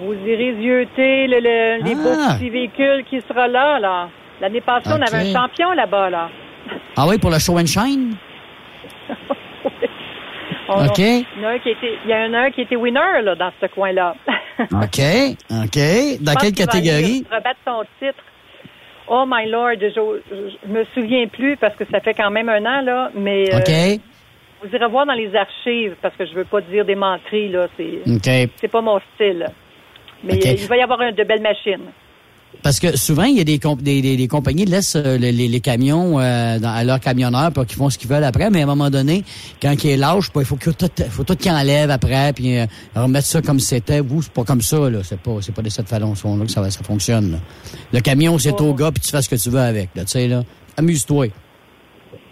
Vous 0.00 0.14
irez 0.26 0.54
zioter 0.60 1.26
le, 1.26 1.38
le- 1.40 1.84
les 1.84 1.92
Ah. 1.92 2.02
beaux 2.02 2.34
petits 2.34 2.50
véhicules 2.50 3.04
qui 3.08 3.20
sera 3.28 3.48
là, 3.48 3.78
là. 3.78 4.08
L'année 4.40 4.60
passée, 4.62 4.90
on 4.92 5.02
avait 5.02 5.30
un 5.30 5.32
champion 5.32 5.72
là-bas, 5.72 6.10
là. 6.10 6.28
Ah 6.96 7.06
oui, 7.08 7.18
pour 7.18 7.30
le 7.30 7.38
show 7.38 7.58
and 7.58 7.66
shine? 7.66 8.14
On- 10.68 10.86
OK. 10.86 10.98
Il 10.98 11.24
y 11.40 11.44
en 11.44 11.48
a 11.48 11.52
un 11.52 11.58
qui 11.58 11.70
était, 11.70 11.98
il 12.04 12.10
y 12.10 12.14
en 12.14 12.32
a 12.34 12.38
un 12.42 12.50
qui 12.50 12.60
était 12.62 12.76
winner, 12.76 13.22
là, 13.22 13.34
dans 13.34 13.50
ce 13.60 13.66
coin-là. 13.66 14.14
OK. 14.60 15.00
OK. 15.50 16.20
Dans 16.20 16.34
quelle 16.34 16.52
catégorie? 16.52 17.24
rebattre 17.30 17.58
son 17.66 17.82
titre. 17.98 18.22
Oh 19.08 19.24
my 19.26 19.48
lord, 19.50 19.72
je, 19.80 19.88
je 19.90 20.72
me 20.72 20.84
souviens 20.94 21.26
plus 21.26 21.56
parce 21.56 21.74
que 21.74 21.84
ça 21.90 21.98
fait 22.00 22.14
quand 22.14 22.30
même 22.30 22.48
un 22.48 22.64
an, 22.64 22.80
là, 22.82 23.10
mais 23.14 23.52
euh, 23.52 23.58
OK. 23.58 24.00
vous 24.62 24.76
irez 24.76 24.86
voir 24.88 25.06
dans 25.06 25.14
les 25.14 25.34
archives 25.34 25.96
parce 26.00 26.14
que 26.14 26.24
je 26.26 26.34
veux 26.34 26.44
pas 26.44 26.60
dire 26.60 26.84
des 26.84 26.94
menteries, 26.94 27.48
là. 27.48 27.66
C'est 27.76 28.00
OK. 28.06 28.50
c'est 28.56 28.68
pas 28.70 28.80
mon 28.80 29.00
style. 29.14 29.46
Mais 30.24 30.38
il 30.38 30.66
va 30.66 30.76
y 30.76 30.80
avoir 30.82 30.98
de 30.98 31.24
belles 31.24 31.42
machines. 31.42 31.84
Parce 32.62 32.78
que 32.80 32.94
souvent, 32.96 33.22
il 33.22 33.36
y 33.38 33.40
a 33.40 33.44
des, 33.44 33.58
comp- 33.58 33.80
des, 33.80 34.02
des, 34.02 34.16
des 34.16 34.28
compagnies 34.28 34.64
qui 34.66 34.70
laissent 34.72 34.96
euh, 34.96 35.16
les, 35.16 35.32
les- 35.32 35.48
les 35.48 35.60
camions 35.60 36.18
euh, 36.20 36.58
dans, 36.58 36.68
à 36.68 36.84
leurs 36.84 37.00
camionneurs 37.00 37.52
pour 37.52 37.64
qu'ils 37.64 37.76
font 37.78 37.88
ce 37.88 37.96
qu'ils 37.96 38.08
veulent 38.10 38.24
après, 38.24 38.50
mais 38.50 38.60
à 38.60 38.64
un 38.64 38.66
moment 38.66 38.90
donné, 38.90 39.24
quand 39.62 39.72
ils 39.84 39.96
lâchent, 39.98 40.30
ben, 40.34 40.40
il 40.40 40.44
faut 40.46 40.56
que 40.56 40.68
tout, 40.70 40.88
faut 41.10 41.24
tout 41.24 41.36
qu'ils 41.36 41.52
enlèvent 41.52 41.90
après, 41.90 42.32
puis 42.34 42.58
euh, 42.58 42.66
remettre 42.94 43.26
ça 43.28 43.40
comme 43.40 43.60
c'était. 43.60 44.00
Vous, 44.00 44.20
c'est 44.22 44.32
pas 44.32 44.44
comme 44.44 44.60
ça, 44.60 44.90
là. 44.90 44.98
C'est 45.04 45.18
pas, 45.20 45.36
c'est 45.40 45.52
pas 45.54 45.62
de 45.62 45.70
cette 45.70 45.88
façon-là 45.88 46.44
que 46.44 46.50
ça, 46.50 46.60
va- 46.60 46.70
ça 46.70 46.82
fonctionne. 46.82 47.32
là. 47.32 47.38
Le 47.94 48.00
camion, 48.00 48.36
c'est 48.38 48.60
au 48.60 48.74
gars, 48.74 48.90
puis 48.90 49.00
tu 49.00 49.10
fais 49.10 49.22
ce 49.22 49.28
que 49.28 49.36
tu 49.36 49.48
veux 49.48 49.60
avec, 49.60 49.90
là. 49.94 50.04
Tu 50.04 50.10
sais, 50.10 50.28
là. 50.28 50.42
Amuse-toi. 50.76 51.28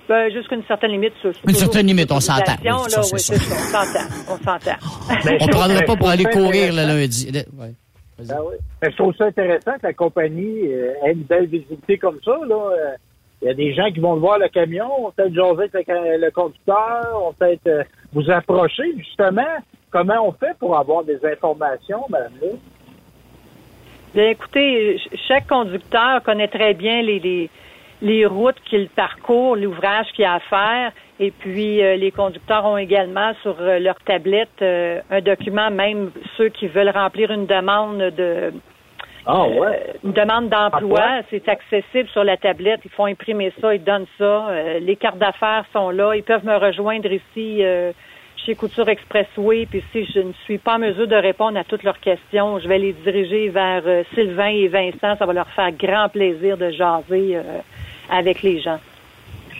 Ben, 0.09 0.33
jusqu'à 0.33 0.57
une 0.57 0.65
certaine 0.65 0.93
limite. 0.93 1.13
ça, 1.23 1.29
c'est 1.35 1.49
Une 1.51 1.55
certaine 1.55 1.87
limite, 1.87 2.11
on 2.11 2.21
s'entend. 2.21 2.53
Oui. 2.65 2.71
On 2.73 2.79
s'entend. 2.89 4.07
On 4.31 4.37
s'entend. 4.39 4.77
Ben, 5.25 5.37
On 5.41 5.45
je- 5.45 5.51
prendra 5.51 5.69
ben, 5.81 5.85
pas 5.85 5.97
pour 5.97 6.09
aller 6.09 6.25
courir 6.25 6.73
le 6.73 6.87
lundi. 6.87 7.31
Ouais. 7.59 7.73
Ben 8.27 8.37
oui. 8.45 8.57
Mais 8.83 8.91
je 8.91 8.97
trouve 8.97 9.15
ça 9.17 9.27
intéressant 9.27 9.73
que 9.75 9.87
la 9.87 9.93
compagnie 9.93 10.73
euh, 10.73 10.95
ait 11.05 11.13
une 11.13 11.23
belle 11.25 11.47
visibilité 11.47 11.99
comme 11.99 12.19
ça. 12.25 12.33
Là. 12.49 12.55
Euh, 12.73 12.95
Il 13.43 13.49
y 13.49 13.51
a 13.51 13.55
des 13.55 13.73
gens 13.75 13.91
qui 13.93 14.01
vont 14.01 14.17
voir 14.17 14.39
le 14.39 14.49
camion, 14.49 14.89
on 14.99 15.11
peut-être 15.13 15.35
jaser 15.35 15.71
avec 15.73 15.87
le, 15.89 16.17
le 16.25 16.31
conducteur, 16.33 17.23
on 17.25 17.33
peut 17.35 17.53
être 17.53 17.67
euh, 17.69 17.85
vous 18.13 18.29
approcher 18.31 18.95
justement. 18.97 19.43
Comment 19.91 20.27
on 20.27 20.33
fait 20.33 20.57
pour 20.59 20.77
avoir 20.77 21.05
des 21.05 21.19
informations, 21.25 22.03
madame? 22.11 22.33
Bien, 24.15 24.31
écoutez, 24.31 24.99
ch- 24.99 25.21
chaque 25.29 25.47
conducteur 25.47 26.23
connaît 26.25 26.49
très 26.49 26.75
bien 26.75 27.03
les, 27.03 27.19
les, 27.21 27.51
les 28.01 28.27
routes 28.27 28.61
qu'il 28.65 28.89
parcourt, 28.89 29.57
l'ouvrage 29.57 30.07
qu'il 30.15 30.25
a 30.25 30.35
à 30.35 30.41
faire. 30.41 30.93
Et 31.21 31.33
puis, 31.33 31.83
euh, 31.83 31.97
les 31.97 32.13
conducteurs 32.13 32.65
ont 32.65 32.77
également 32.77 33.33
sur 33.43 33.57
euh, 33.61 33.79
leur 33.79 33.97
tablette 34.05 34.63
euh, 34.63 35.01
un 35.11 35.21
document, 35.21 35.71
même 35.71 36.11
ceux 36.37 36.49
qui 36.49 36.69
veulent 36.69 36.91
remplir 36.91 37.31
une 37.33 37.47
demande 37.47 37.99
de 37.99 38.53
Ah 39.27 39.45
euh, 39.45 39.59
ouais. 39.59 39.95
une 40.05 40.13
demande 40.13 40.49
d'emploi. 40.49 41.01
Emploi. 41.01 41.23
C'est 41.31 41.49
accessible 41.49 42.09
sur 42.11 42.23
la 42.23 42.37
tablette. 42.37 42.81
Ils 42.85 42.91
font 42.93 43.07
imprimer 43.07 43.53
ça, 43.61 43.75
ils 43.75 43.83
donnent 43.83 44.07
ça. 44.17 44.49
Euh, 44.49 44.79
les 44.79 44.95
cartes 44.95 45.19
d'affaires 45.19 45.65
sont 45.73 45.91
là. 45.91 46.15
Ils 46.15 46.23
peuvent 46.23 46.45
me 46.45 46.57
rejoindre 46.57 47.11
ici 47.11 47.65
euh, 47.65 47.91
chez 48.37 48.55
Couture 48.55 48.89
Expressway. 48.89 49.67
Puis 49.67 49.83
si 49.91 50.05
je 50.05 50.21
ne 50.21 50.33
suis 50.45 50.59
pas 50.59 50.77
en 50.77 50.79
mesure 50.79 51.09
de 51.09 51.17
répondre 51.17 51.59
à 51.59 51.65
toutes 51.65 51.83
leurs 51.83 51.99
questions, 51.99 52.61
je 52.61 52.69
vais 52.69 52.79
les 52.79 52.93
diriger 52.93 53.49
vers 53.49 53.83
Sylvain 54.15 54.51
et 54.51 54.69
Vincent. 54.69 55.17
Ça 55.19 55.27
va 55.27 55.33
leur 55.33 55.49
faire 55.51 55.73
grand 55.73 56.09
plaisir 56.09 56.57
de 56.57 56.71
jaser 56.71 57.37
euh, 57.37 57.43
avec 58.11 58.43
les 58.43 58.61
gens. 58.61 58.79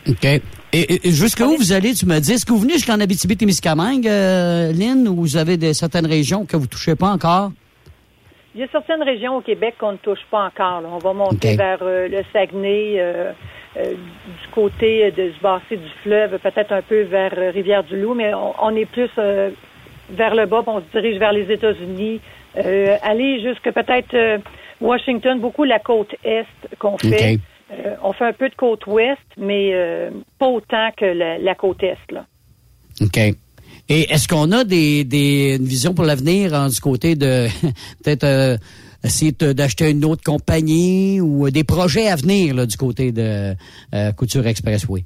OK. 0.07 0.25
Et, 0.25 0.41
et- 0.71 1.11
jusqu'où 1.11 1.55
vous 1.57 1.71
allez, 1.73 1.93
tu 1.93 2.05
me 2.05 2.19
dis, 2.19 2.33
est-ce 2.33 2.45
que 2.45 2.51
vous 2.51 2.59
venez 2.59 2.73
jusqu'en 2.73 2.99
Abitibi-Témiscamingue, 2.99 4.07
euh, 4.07 4.71
Lynn, 4.71 5.07
ou 5.07 5.15
vous 5.15 5.37
avez 5.37 5.57
des, 5.57 5.73
certaines 5.73 6.05
régions 6.05 6.45
que 6.45 6.55
vous 6.57 6.67
touchez 6.67 6.95
pas 6.95 7.09
encore? 7.09 7.51
Il 8.55 8.61
y 8.61 8.63
a 8.63 8.67
certaines 8.71 9.03
régions 9.03 9.37
au 9.37 9.41
Québec 9.41 9.75
qu'on 9.79 9.93
ne 9.93 9.97
touche 9.97 10.25
pas 10.29 10.45
encore. 10.45 10.81
là. 10.81 10.89
On 10.91 10.97
va 10.97 11.13
monter 11.13 11.55
vers 11.55 11.79
euh, 11.81 12.07
le 12.07 12.19
Saguenay, 12.33 12.95
euh, 12.99 13.31
euh, 13.77 13.91
du 13.93 14.47
côté 14.51 15.11
de 15.11 15.29
du 15.29 15.39
bassin 15.41 15.75
du 15.75 15.89
fleuve, 16.03 16.37
peut-être 16.39 16.71
un 16.71 16.81
peu 16.81 17.01
vers 17.03 17.31
Rivière-du-Loup, 17.53 18.15
mais 18.15 18.33
on, 18.33 18.53
on 18.61 18.75
est 18.75 18.85
plus 18.85 19.09
vers 19.15 20.33
le 20.35 20.45
bas, 20.47 20.61
puis 20.63 20.73
on 20.75 20.79
se 20.81 20.91
dirige 20.99 21.19
vers 21.19 21.31
les 21.33 21.51
États-Unis. 21.51 22.19
Aller 22.55 23.41
jusque 23.43 23.71
peut-être 23.71 24.41
Washington, 24.81 25.39
beaucoup 25.39 25.63
la 25.63 25.77
côte 25.79 26.15
est 26.23 26.45
qu'on 26.79 26.97
fait. 26.97 27.35
OK. 27.35 27.39
Euh, 27.71 27.95
on 28.03 28.13
fait 28.13 28.25
un 28.25 28.33
peu 28.33 28.49
de 28.49 28.55
côte 28.55 28.85
ouest, 28.87 29.21
mais 29.37 29.71
euh, 29.73 30.09
pas 30.39 30.47
autant 30.47 30.89
que 30.97 31.05
la, 31.05 31.37
la 31.37 31.55
côte 31.55 31.83
est. 31.83 32.11
Là. 32.11 32.25
OK. 33.01 33.17
Et 33.91 34.11
est-ce 34.11 34.27
qu'on 34.27 34.51
a 34.51 34.63
des, 34.63 35.03
des, 35.03 35.57
une 35.57 35.65
vision 35.65 35.93
pour 35.93 36.05
l'avenir 36.05 36.53
hein, 36.53 36.69
du 36.69 36.79
côté 36.79 37.15
de 37.15 37.47
peut-être 38.03 38.23
euh, 38.23 38.57
essayer 39.03 39.31
d'acheter 39.31 39.91
une 39.91 40.05
autre 40.05 40.23
compagnie 40.23 41.21
ou 41.21 41.49
des 41.49 41.63
projets 41.63 42.07
à 42.07 42.15
venir 42.15 42.55
là, 42.55 42.65
du 42.65 42.75
côté 42.75 43.11
de 43.11 43.55
Couture 44.17 44.45
Expressway? 44.45 45.05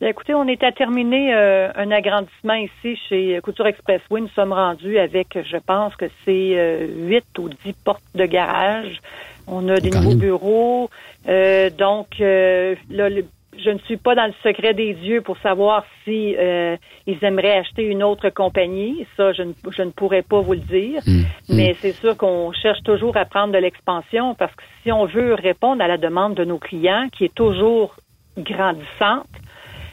Bien, 0.00 0.10
écoutez, 0.10 0.34
on 0.34 0.46
est 0.46 0.62
à 0.62 0.70
terminer 0.70 1.32
un 1.34 1.90
agrandissement 1.90 2.54
ici 2.54 2.96
chez 3.08 3.40
Couture 3.42 3.66
Expressway. 3.66 4.20
Nous 4.20 4.28
sommes 4.36 4.52
rendus 4.52 4.98
avec, 4.98 5.36
je 5.36 5.56
pense 5.56 5.96
que 5.96 6.04
c'est 6.24 6.86
huit 6.96 7.24
ou 7.38 7.48
dix 7.64 7.72
portes 7.84 8.02
de 8.14 8.24
garage. 8.24 9.00
On 9.46 9.68
a 9.68 9.76
des 9.76 9.90
nouveaux 9.90 10.14
bureaux. 10.14 10.90
Euh, 11.28 11.70
donc, 11.70 12.20
euh, 12.20 12.74
là, 12.90 13.08
le- 13.08 13.24
je 13.56 13.70
ne 13.70 13.78
suis 13.80 13.96
pas 13.96 14.14
dans 14.16 14.26
le 14.26 14.34
secret 14.42 14.74
des 14.74 14.94
dieux 14.94 15.20
pour 15.22 15.38
savoir 15.38 15.84
si 16.02 16.34
euh, 16.36 16.76
ils 17.06 17.22
aimeraient 17.24 17.58
acheter 17.58 17.84
une 17.84 18.02
autre 18.02 18.28
compagnie. 18.30 19.06
Ça, 19.16 19.32
je 19.32 19.42
ne, 19.42 19.52
je 19.70 19.82
ne 19.82 19.90
pourrais 19.90 20.22
pas 20.22 20.40
vous 20.40 20.54
le 20.54 20.58
dire. 20.58 21.00
Mais 21.48 21.74
c'est 21.78 21.92
sûr 21.92 22.16
qu'on 22.16 22.52
cherche 22.52 22.82
toujours 22.82 23.16
à 23.16 23.24
prendre 23.24 23.52
de 23.52 23.58
l'expansion 23.58 24.34
parce 24.34 24.52
que 24.56 24.62
si 24.82 24.90
on 24.90 25.06
veut 25.06 25.34
répondre 25.34 25.82
à 25.82 25.86
la 25.88 25.98
demande 25.98 26.34
de 26.34 26.44
nos 26.44 26.58
clients, 26.58 27.06
qui 27.16 27.24
est 27.26 27.34
toujours 27.34 27.94
grandissante, 28.36 29.28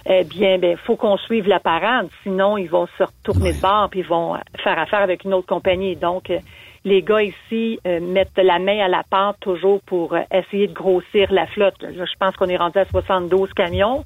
eh 0.10 0.24
bien, 0.24 0.58
ben, 0.58 0.76
faut 0.78 0.96
qu'on 0.96 1.18
suive 1.18 1.48
la 1.48 1.60
parade. 1.60 2.08
Sinon, 2.24 2.58
ils 2.58 2.70
vont 2.70 2.88
se 2.98 3.04
retourner 3.04 3.54
de 3.54 3.62
bord 3.62 3.90
puis 3.90 4.00
ils 4.00 4.06
vont 4.08 4.36
faire 4.64 4.80
affaire 4.80 5.02
avec 5.02 5.24
une 5.24 5.34
autre 5.36 5.48
compagnie. 5.48 5.96
Donc, 5.96 6.30
euh, 6.32 6.40
les 6.84 7.02
gars 7.02 7.22
ici 7.22 7.80
euh, 7.86 8.00
mettent 8.00 8.38
la 8.38 8.60
main 8.60 8.80
à 8.80 8.88
la 8.88 9.04
pâte 9.10 9.38
toujours 9.42 9.82
pour 9.82 10.14
euh, 10.14 10.22
essayer 10.32 10.68
de 10.68 10.74
grossir 10.74 11.32
la 11.32 11.46
flotte. 11.48 11.82
Là, 11.82 11.90
je 11.92 12.18
pense 12.20 12.36
qu'on 12.36 12.48
est 12.48 12.58
rendu 12.58 12.78
à 12.80 12.86
72 12.86 13.54
camions. 13.54 14.04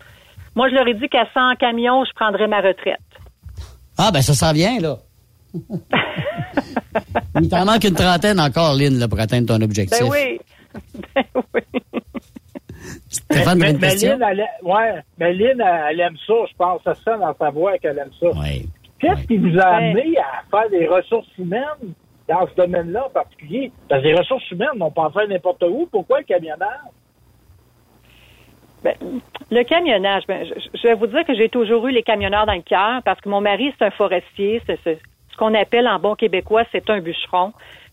Moi, 0.55 0.69
je 0.69 0.75
leur 0.75 0.87
ai 0.87 0.93
dit 0.93 1.07
qu'à 1.09 1.25
100 1.33 1.55
camions, 1.59 2.03
je 2.05 2.11
prendrais 2.13 2.47
ma 2.47 2.61
retraite. 2.61 2.99
Ah, 3.97 4.11
ben 4.11 4.21
ça 4.21 4.33
s'en 4.33 4.51
vient, 4.51 4.79
là. 4.79 4.97
Il 7.41 7.49
t'en 7.49 7.65
manque 7.65 7.83
une 7.85 7.95
trentaine 7.95 8.39
encore, 8.39 8.73
Lynn, 8.73 8.99
là, 8.99 9.07
pour 9.07 9.19
atteindre 9.19 9.47
ton 9.47 9.61
objectif. 9.61 9.99
Ben 9.99 10.09
oui. 10.09 10.39
Ben 11.15 11.23
oui. 11.53 11.61
Stéphane, 13.07 13.59
mais, 13.59 13.71
une 13.71 13.77
mais 13.79 13.89
question? 13.89 14.17
Lynn, 14.17 14.29
elle, 14.31 14.45
ouais, 14.63 15.01
mais 15.17 15.33
Lynn, 15.33 15.63
elle, 15.89 15.99
aime 16.01 16.17
ça, 16.27 16.33
je 16.49 16.55
pense. 16.57 16.81
Ça 16.83 16.93
se 16.93 17.03
sent 17.03 17.17
dans 17.19 17.33
sa 17.39 17.49
voix 17.49 17.77
qu'elle 17.77 17.97
aime 17.97 18.11
ça. 18.19 18.27
Qu'est-ce 18.99 19.27
qui 19.27 19.37
vous 19.37 19.57
a 19.57 19.63
amené 19.63 20.17
à 20.17 20.43
faire 20.49 20.69
des 20.69 20.87
ressources 20.87 21.27
humaines? 21.37 21.93
Dans 22.27 22.47
ce 22.47 22.55
domaine-là 22.55 23.05
en 23.07 23.09
particulier? 23.09 23.71
Parce 23.89 24.01
que 24.01 24.07
les 24.07 24.15
ressources 24.15 24.49
humaines, 24.51 24.69
on 24.79 24.91
peut 24.91 25.01
en 25.01 25.11
faire 25.11 25.27
n'importe 25.27 25.63
où. 25.63 25.87
Pourquoi 25.91 26.19
le 26.19 26.25
camionnage? 26.25 26.69
Ben, 28.83 28.95
le 29.51 29.63
camionnage, 29.63 30.23
ben, 30.27 30.45
je, 30.45 30.77
je 30.77 30.83
vais 30.87 30.93
vous 30.93 31.07
dire 31.07 31.25
que 31.25 31.33
j'ai 31.35 31.49
toujours 31.49 31.87
eu 31.87 31.91
les 31.91 32.03
camionneurs 32.03 32.45
dans 32.45 32.53
le 32.53 32.61
cœur 32.61 33.01
parce 33.03 33.19
que 33.19 33.29
mon 33.29 33.41
mari, 33.41 33.73
c'est 33.77 33.85
un 33.85 33.91
forestier. 33.91 34.61
C'est 34.67 34.79
c'est- 34.83 34.99
ce 35.31 35.37
qu'on 35.37 35.53
appelle 35.53 35.87
en 35.87 35.99
bon 35.99 36.15
québécois, 36.15 36.63
c'est 36.71 36.89
un 36.89 37.01
bûcheron. 37.01 37.51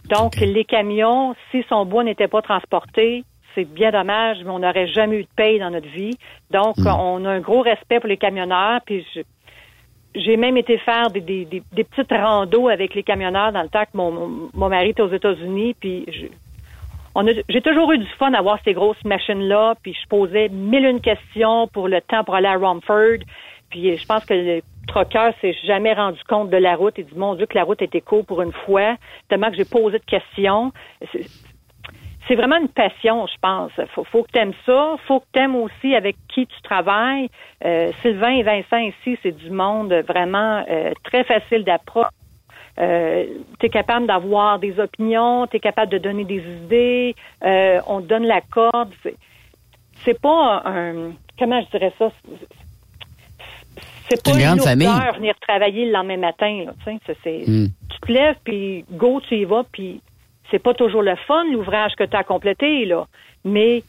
Donc, 0.09 0.37
les 0.37 0.65
camions, 0.65 1.35
si 1.51 1.65
son 1.69 1.85
bois 1.87 2.05
n'était 2.05 2.29
pas 2.29 2.41
transporté, 2.43 3.25
c'est 3.55 3.65
bien 3.65 3.91
dommage, 3.91 4.39
mais 4.45 4.51
on 4.51 4.61
n'aurait 4.61 4.87
jamais 4.89 5.17
eu 5.19 5.23
de 5.25 5.29
paye 5.35 5.59
dans 5.59 5.71
notre 5.71 5.89
vie. 5.89 6.17
Donc, 6.51 6.77
on 6.87 7.25
a 7.25 7.31
un 7.31 7.41
gros 7.41 7.61
respect 7.63 7.99
pour 8.01 8.09
les 8.09 8.17
camionneurs. 8.17 8.81
Puis, 8.87 9.05
je- 9.15 9.23
j'ai 10.14 10.36
même 10.36 10.56
été 10.56 10.78
faire 10.78 11.10
des, 11.10 11.20
des, 11.20 11.44
des, 11.44 11.62
des 11.72 11.84
petites 11.84 12.10
randos 12.12 12.68
avec 12.68 12.94
les 12.94 13.02
camionneurs 13.02 13.52
dans 13.52 13.62
le 13.62 13.68
temps 13.68 13.84
que 13.84 13.97
mon, 13.97 14.51
mon, 14.52 14.68
mari 14.68 14.90
était 14.90 15.02
aux 15.02 15.12
États-Unis. 15.12 15.74
Puis, 15.80 16.05
je- 16.09 16.26
on 17.14 17.26
a- 17.26 17.43
j'ai 17.48 17.60
toujours 17.60 17.93
eu 17.93 17.98
du 17.98 18.06
fun 18.18 18.32
à 18.32 18.43
voir 18.43 18.59
ces 18.64 18.72
grosses 18.72 19.02
machines-là, 19.05 19.74
puis 19.82 19.94
je 19.94 20.09
posais 20.09 20.48
mille 20.48 20.84
une 20.84 21.01
questions 21.01 21.68
pour 21.68 21.89
le 21.89 22.01
temps 22.01 22.24
pour 22.24 22.34
aller 22.34 22.48
à 22.48 22.56
Romford. 22.56 23.18
Puis 23.70 23.97
je 23.97 24.06
pense 24.06 24.24
que 24.24 24.34
le 24.34 24.60
troqueur 24.86 25.32
s'est 25.40 25.56
jamais 25.64 25.94
rendu 25.94 26.20
compte 26.28 26.51
de 26.51 26.56
la 26.59 26.76
route. 26.76 26.94
Il 26.98 27.06
dit, 27.06 27.16
mon 27.16 27.34
Dieu, 27.34 27.47
que 27.47 27.55
la 27.56 27.64
route 27.64 27.80
était 27.80 28.01
courte 28.02 28.26
pour 28.26 28.43
une 28.43 28.52
fois, 28.52 28.97
tellement 29.28 29.51
que 29.51 29.56
j'ai 29.56 29.64
posé 29.64 29.98
de 29.98 30.05
questions. 30.05 30.72
C'est 32.33 32.37
vraiment 32.37 32.57
une 32.57 32.69
passion, 32.69 33.27
je 33.27 33.35
pense. 33.43 33.73
Faut, 33.95 34.05
faut 34.05 34.23
que 34.23 34.33
tu 34.33 34.39
aimes 34.39 34.55
ça. 34.65 34.97
Faut 35.07 35.21
que 35.21 35.27
tu 35.35 35.39
aimes 35.39 35.55
aussi 35.55 35.95
avec 35.95 36.17
qui 36.33 36.47
tu 36.47 36.63
travailles. 36.63 37.29
Euh, 37.63 37.93
Sylvain 38.01 38.31
et 38.31 38.43
Vincent 38.43 38.79
ici, 38.79 39.19
c'est 39.23 39.37
du 39.37 39.51
monde 39.51 39.93
vraiment 40.09 40.65
euh, 40.67 40.93
très 41.05 41.25
facile 41.25 41.63
d'approche. 41.63 42.07
Euh, 42.79 43.27
tu 43.61 43.67
es 43.67 43.69
capable 43.69 44.07
d'avoir 44.07 44.59
des 44.59 44.81
opinions, 44.81 45.47
tu 45.47 45.59
es 45.59 45.61
capable 45.61 45.93
de 45.93 45.99
donner 45.99 46.25
des 46.25 46.39
idées, 46.39 47.15
euh, 47.45 47.81
on 47.87 48.01
te 48.01 48.07
donne 48.07 48.25
la 48.25 48.41
corde. 48.41 48.95
C'est- 49.03 50.19
pas 50.19 50.63
un. 50.65 51.13
Comment 51.39 51.61
je 51.61 51.71
dirais 51.77 51.93
ça? 51.99 52.11
C'est 54.09 54.23
pas 54.25 54.31
une 54.33 54.39
grande 54.43 54.63
famille. 54.63 54.89
venir 55.17 55.35
travailler 55.47 55.85
le 55.85 55.93
lendemain 55.93 56.17
matin. 56.17 56.65
Là, 56.65 56.73
Hmm. 57.47 57.67
Tu 57.91 58.01
te 58.07 58.11
lèves, 58.11 58.37
puis 58.43 58.87
go, 58.91 59.21
tu 59.21 59.37
y 59.37 59.45
vas, 59.45 59.65
puis 59.71 60.01
c'est 60.53 60.62
pas 60.62 60.74
toujours 60.74 61.03
le 61.03 61.16
fun, 61.27 61.45
l'ouvrage 61.51 61.93
que 61.99 62.05
tu 62.05 62.16
as 62.16 62.23
complété, 62.23 62.85
là. 62.85 63.07
Mais 63.45 63.83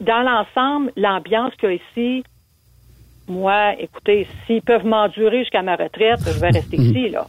dans 0.00 0.22
l'ensemble, 0.22 0.92
l'ambiance 0.96 1.52
qu'il 1.60 1.68
y 1.68 1.72
a 1.72 1.74
ici, 1.74 2.24
moi, 3.28 3.74
écoutez, 3.78 4.26
s'ils 4.46 4.62
peuvent 4.62 4.86
m'endurer 4.86 5.40
jusqu'à 5.40 5.62
ma 5.62 5.76
retraite, 5.76 6.20
je 6.24 6.40
vais 6.40 6.50
rester 6.50 6.76
ici, 6.76 7.10
là. 7.10 7.26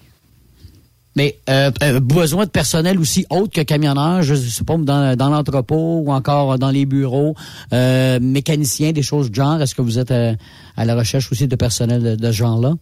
Mais 1.17 1.37
euh, 1.49 1.71
euh, 1.81 2.01
besoin 2.01 2.45
de 2.45 2.49
personnel 2.49 2.99
aussi 2.99 3.25
autre 3.29 3.53
que 3.53 3.61
camionneur, 3.61 4.21
je 4.21 4.35
sais 4.35 4.65
pas, 4.65 4.75
dans, 4.77 5.15
dans 5.15 5.29
l'entrepôt 5.29 6.01
ou 6.05 6.11
encore 6.11 6.59
dans 6.59 6.71
les 6.71 6.85
bureaux, 6.85 7.35
euh, 7.71 8.19
mécaniciens, 8.21 8.91
des 8.91 9.01
choses 9.01 9.31
du 9.31 9.37
genre. 9.37 9.61
Est-ce 9.61 9.73
que 9.73 9.81
vous 9.81 9.97
êtes 9.97 10.11
à 10.11 10.85
la 10.85 10.95
recherche 10.95 11.31
aussi 11.31 11.47
de 11.47 11.55
personnel 11.55 12.03
de, 12.03 12.15
de 12.15 12.25
ce 12.27 12.37
genre-là? 12.37 12.73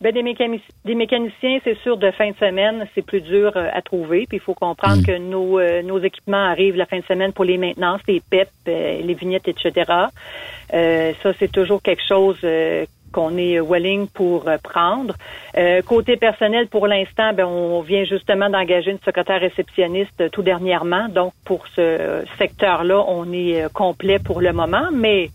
Ben, 0.00 0.12
des, 0.12 0.22
mécanici- 0.22 0.62
des 0.84 0.94
mécaniciens, 0.94 1.58
c'est 1.64 1.78
sûr, 1.78 1.96
de 1.96 2.10
fin 2.10 2.30
de 2.30 2.36
semaine, 2.36 2.86
c'est 2.94 3.00
plus 3.04 3.22
dur 3.22 3.52
euh, 3.56 3.68
à 3.72 3.80
trouver. 3.80 4.26
Puis 4.28 4.36
il 4.36 4.40
faut 4.40 4.52
comprendre 4.54 5.02
que 5.06 5.16
nos, 5.16 5.58
euh, 5.58 5.80
nos 5.82 5.98
équipements 5.98 6.44
arrivent 6.44 6.76
la 6.76 6.84
fin 6.84 6.98
de 6.98 7.04
semaine 7.04 7.32
pour 7.32 7.44
les 7.44 7.56
maintenances, 7.56 8.02
les 8.06 8.20
PEP, 8.20 8.48
euh, 8.68 9.00
les 9.02 9.14
vignettes, 9.14 9.48
etc. 9.48 9.90
Euh, 10.74 11.12
ça, 11.22 11.32
c'est 11.38 11.50
toujours 11.50 11.80
quelque 11.80 12.02
chose 12.06 12.36
euh, 12.44 12.84
qu'on 13.10 13.38
est 13.38 13.58
willing 13.58 14.06
pour 14.08 14.44
prendre. 14.62 15.14
Euh, 15.56 15.80
côté 15.80 16.18
personnel, 16.18 16.68
pour 16.68 16.86
l'instant, 16.86 17.32
ben, 17.32 17.46
on 17.46 17.80
vient 17.80 18.04
justement 18.04 18.50
d'engager 18.50 18.90
une 18.90 18.98
secrétaire 18.98 19.40
réceptionniste 19.40 20.30
tout 20.30 20.42
dernièrement. 20.42 21.08
Donc, 21.08 21.32
pour 21.46 21.66
ce 21.68 22.22
secteur-là, 22.36 23.02
on 23.08 23.32
est 23.32 23.72
complet 23.72 24.18
pour 24.18 24.42
le 24.42 24.52
moment. 24.52 24.88
Mais 24.92 25.30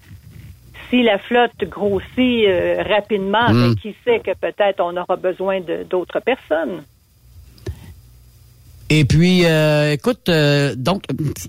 si 0.91 1.01
la 1.01 1.17
flotte 1.17 1.63
grossit 1.63 2.45
euh, 2.47 2.83
rapidement, 2.87 3.49
Mm. 3.49 3.69
ben, 3.69 3.75
qui 3.75 3.95
sait 4.05 4.19
que 4.19 4.31
peut-être 4.39 4.79
on 4.79 4.95
aura 4.95 5.15
besoin 5.15 5.59
d'autres 5.89 6.19
personnes. 6.19 6.83
Et 8.93 9.05
puis, 9.05 9.45
euh, 9.45 9.93
écoute, 9.93 10.27
euh, 10.27 10.75
donc, 10.75 11.03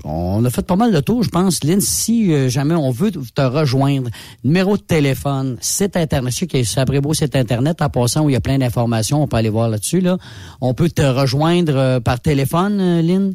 on 0.04 0.44
a 0.44 0.50
fait 0.50 0.64
pas 0.64 0.76
mal 0.76 0.92
de 0.92 1.00
tours, 1.00 1.24
je 1.24 1.28
pense, 1.28 1.64
Lynn. 1.64 1.80
Si 1.80 2.32
euh, 2.32 2.48
jamais 2.48 2.76
on 2.76 2.92
veut 2.92 3.10
te 3.10 3.42
rejoindre, 3.42 4.10
numéro 4.44 4.76
de 4.76 4.82
téléphone, 4.82 5.58
site 5.60 5.96
Internet, 5.96 6.32
je 6.32 6.38
sais 6.38 6.46
que 6.46 6.62
c'est 6.62 6.78
après 6.78 7.00
beau 7.00 7.14
site 7.14 7.34
Internet, 7.34 7.82
en 7.82 7.88
passant, 7.88 8.24
où 8.24 8.30
il 8.30 8.34
y 8.34 8.36
a 8.36 8.40
plein 8.40 8.58
d'informations, 8.58 9.24
on 9.24 9.26
peut 9.26 9.38
aller 9.38 9.48
voir 9.48 9.68
là-dessus. 9.68 10.00
Là. 10.00 10.18
On 10.60 10.72
peut 10.72 10.88
te 10.88 11.02
rejoindre 11.02 11.98
par 11.98 12.20
téléphone, 12.20 13.00
Lynn? 13.00 13.34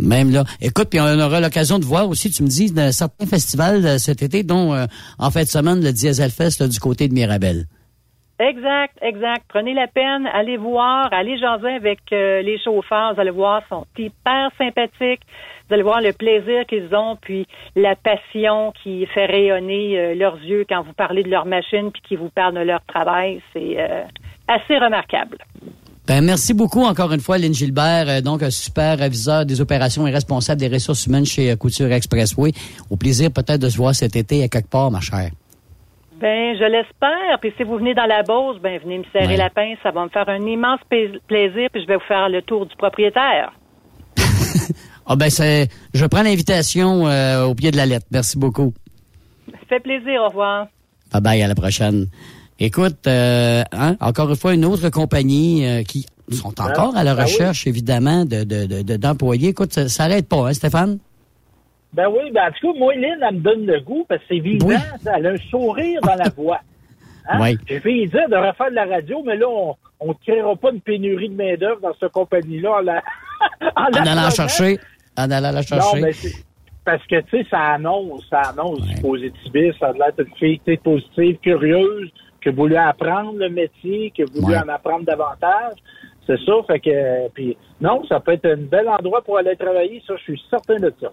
Même 0.00 0.30
là. 0.30 0.44
Écoute, 0.60 0.88
puis 0.90 1.00
on 1.00 1.20
aura 1.20 1.40
l'occasion 1.40 1.78
de 1.78 1.84
voir 1.84 2.08
aussi, 2.08 2.30
tu 2.30 2.42
me 2.42 2.48
dis, 2.48 2.72
de 2.72 2.90
certains 2.90 3.26
festivals 3.26 3.84
euh, 3.86 3.98
cet 3.98 4.22
été, 4.22 4.42
dont 4.42 4.74
euh, 4.74 4.86
en 5.18 5.30
fin 5.30 5.42
de 5.42 5.48
semaine, 5.48 5.82
le 5.82 5.92
Diesel 5.92 6.30
Fest 6.30 6.60
là, 6.60 6.68
du 6.68 6.78
côté 6.80 7.08
de 7.08 7.14
Mirabel. 7.14 7.66
Exact, 8.40 8.98
exact. 9.00 9.44
Prenez 9.48 9.74
la 9.74 9.86
peine, 9.86 10.26
allez 10.26 10.56
voir, 10.56 11.08
allez 11.12 11.38
jaser 11.38 11.74
avec 11.76 12.00
euh, 12.12 12.42
les 12.42 12.58
chauffeurs, 12.58 13.14
vous 13.14 13.20
allez 13.20 13.30
voir, 13.30 13.62
ils 13.64 13.68
sont 13.68 13.86
hyper 13.96 14.50
sympathiques. 14.58 15.22
Vous 15.68 15.74
allez 15.74 15.82
voir 15.82 16.00
le 16.02 16.12
plaisir 16.12 16.66
qu'ils 16.66 16.94
ont, 16.94 17.16
puis 17.20 17.46
la 17.74 17.96
passion 17.96 18.72
qui 18.82 19.06
fait 19.06 19.24
rayonner 19.26 19.98
euh, 19.98 20.14
leurs 20.14 20.36
yeux 20.42 20.64
quand 20.68 20.82
vous 20.82 20.92
parlez 20.92 21.22
de 21.22 21.30
leur 21.30 21.46
machine, 21.46 21.90
puis 21.92 22.02
qui 22.06 22.16
vous 22.16 22.28
parlent 22.28 22.54
de 22.54 22.60
leur 22.60 22.84
travail. 22.86 23.40
C'est 23.52 23.76
euh, 23.78 24.02
assez 24.46 24.76
remarquable. 24.76 25.38
Ben, 26.06 26.22
merci 26.22 26.52
beaucoup 26.52 26.82
encore 26.84 27.12
une 27.14 27.20
fois, 27.20 27.38
Lynn 27.38 27.54
Gilbert, 27.54 28.04
euh, 28.08 28.20
donc 28.20 28.42
un 28.42 28.50
super 28.50 29.00
aviseur 29.00 29.46
des 29.46 29.62
opérations 29.62 30.06
et 30.06 30.10
responsable 30.10 30.60
des 30.60 30.68
ressources 30.68 31.06
humaines 31.06 31.24
chez 31.24 31.56
Couture 31.56 31.90
Expressway. 31.90 32.52
Au 32.90 32.96
plaisir 32.96 33.30
peut-être 33.32 33.62
de 33.62 33.70
se 33.70 33.78
voir 33.78 33.94
cet 33.94 34.14
été 34.16 34.42
à 34.44 34.48
quelque 34.48 34.68
part, 34.70 34.90
ma 34.90 35.00
chère. 35.00 35.30
Ben, 36.20 36.54
je 36.58 36.64
l'espère. 36.64 37.38
Puis 37.40 37.52
si 37.56 37.64
vous 37.64 37.76
venez 37.78 37.94
dans 37.94 38.04
la 38.06 38.22
Beauce, 38.22 38.58
ben 38.60 38.78
venez 38.82 38.98
me 38.98 39.04
serrer 39.12 39.28
Ouais. 39.28 39.36
la 39.36 39.48
pince. 39.50 39.78
Ça 39.82 39.90
va 39.90 40.04
me 40.04 40.10
faire 40.10 40.28
un 40.28 40.46
immense 40.46 40.80
plaisir. 40.88 41.68
Puis 41.72 41.82
je 41.82 41.86
vais 41.86 41.96
vous 41.96 42.06
faire 42.06 42.28
le 42.28 42.42
tour 42.42 42.66
du 42.66 42.76
propriétaire. 42.76 43.52
Ah 45.06 45.16
ben 45.16 45.30
c'est, 45.30 45.68
je 45.92 46.06
prends 46.06 46.22
l'invitation 46.22 47.06
euh, 47.06 47.44
au 47.44 47.54
pied 47.54 47.70
de 47.70 47.76
la 47.76 47.86
lettre. 47.86 48.06
Merci 48.10 48.38
beaucoup. 48.38 48.72
Ça 49.50 49.58
fait 49.68 49.80
plaisir. 49.80 50.22
Au 50.22 50.28
revoir. 50.28 50.66
Bye 51.12 51.20
bye, 51.22 51.42
à 51.42 51.48
la 51.48 51.54
prochaine. 51.54 52.06
Écoute, 52.58 53.06
euh, 53.06 53.62
hein, 53.72 53.96
encore 54.00 54.30
une 54.30 54.36
fois, 54.36 54.54
une 54.54 54.64
autre 54.64 54.88
compagnie 54.88 55.66
euh, 55.66 55.82
qui 55.82 56.06
sont 56.30 56.58
encore 56.60 56.96
à 56.96 57.04
la 57.04 57.14
ben 57.14 57.24
oui. 57.24 57.32
recherche, 57.32 57.66
évidemment, 57.66 58.24
de, 58.24 58.44
de, 58.44 58.66
de- 58.66 58.82
de- 58.82 58.96
d'employés. 58.96 59.48
Écoute, 59.50 59.72
ça 59.72 59.88
s'arrête 59.88 60.28
pas, 60.28 60.48
hein, 60.48 60.52
Stéphane? 60.54 60.98
Ben 61.92 62.06
oui, 62.08 62.30
ben 62.32 62.48
en 62.48 62.50
tout 62.52 62.72
cas, 62.72 62.78
moi, 62.78 62.94
Lynn, 62.94 63.18
elle 63.28 63.34
me 63.36 63.40
donne 63.40 63.66
le 63.66 63.80
goût 63.80 64.04
parce 64.08 64.20
que 64.22 64.26
c'est 64.30 64.38
vivant. 64.40 64.66
Oui. 64.68 64.74
Elle 65.14 65.26
a 65.26 65.30
un 65.30 65.36
sourire 65.50 66.00
dans 66.02 66.14
la 66.14 66.28
voix. 66.36 66.60
Hein? 67.28 67.38
Oui. 67.40 67.58
J'ai 67.68 67.80
failli 67.80 68.08
dire 68.08 68.28
de 68.28 68.36
refaire 68.36 68.70
de 68.70 68.74
la 68.74 68.84
radio, 68.86 69.22
mais 69.26 69.36
là, 69.36 69.46
on 70.00 70.08
ne 70.08 70.12
créera 70.24 70.56
pas 70.56 70.70
une 70.72 70.80
pénurie 70.80 71.28
de 71.28 71.34
main-d'œuvre 71.36 71.80
dans 71.82 71.92
cette 72.00 72.12
compagnie-là 72.12 72.70
en 72.78 72.80
la, 72.80 73.02
en 73.76 73.84
En 73.84 74.04
la 74.04 74.12
allant 74.12 74.30
chercher. 74.30 74.78
En 75.16 75.30
allant 75.30 75.50
la 75.52 75.62
chercher. 75.62 75.96
Non, 75.96 76.02
mais 76.02 76.12
c'est 76.12 76.32
parce 76.84 77.04
que, 77.06 77.20
tu 77.22 77.38
sais, 77.38 77.46
ça 77.50 77.60
annonce, 77.74 78.22
ça 78.28 78.40
annonce 78.50 78.80
du 78.82 78.94
positivisme, 79.00 79.76
ça 79.80 79.86
a 79.88 79.92
l'air 79.92 80.12
une 80.18 80.34
fille 80.38 80.60
positive, 80.82 81.36
curieuse, 81.42 82.10
qui 82.42 82.48
a 82.50 82.52
voulu 82.52 82.76
apprendre 82.76 83.32
le 83.38 83.48
métier, 83.48 84.10
qui 84.14 84.22
a 84.22 84.26
voulu 84.26 84.52
Ouais. 84.54 84.58
en 84.58 84.68
apprendre 84.68 85.04
davantage. 85.06 85.76
C'est 86.26 86.38
ça, 86.44 86.52
fait 86.66 86.80
que, 86.80 87.28
puis 87.34 87.56
non, 87.80 88.02
ça 88.08 88.18
peut 88.20 88.32
être 88.32 88.46
un 88.46 88.56
bel 88.56 88.88
endroit 88.88 89.22
pour 89.22 89.38
aller 89.38 89.56
travailler, 89.56 90.02
ça, 90.06 90.14
je 90.18 90.22
suis 90.22 90.42
certain 90.50 90.76
de 90.76 90.92
ça. 91.00 91.08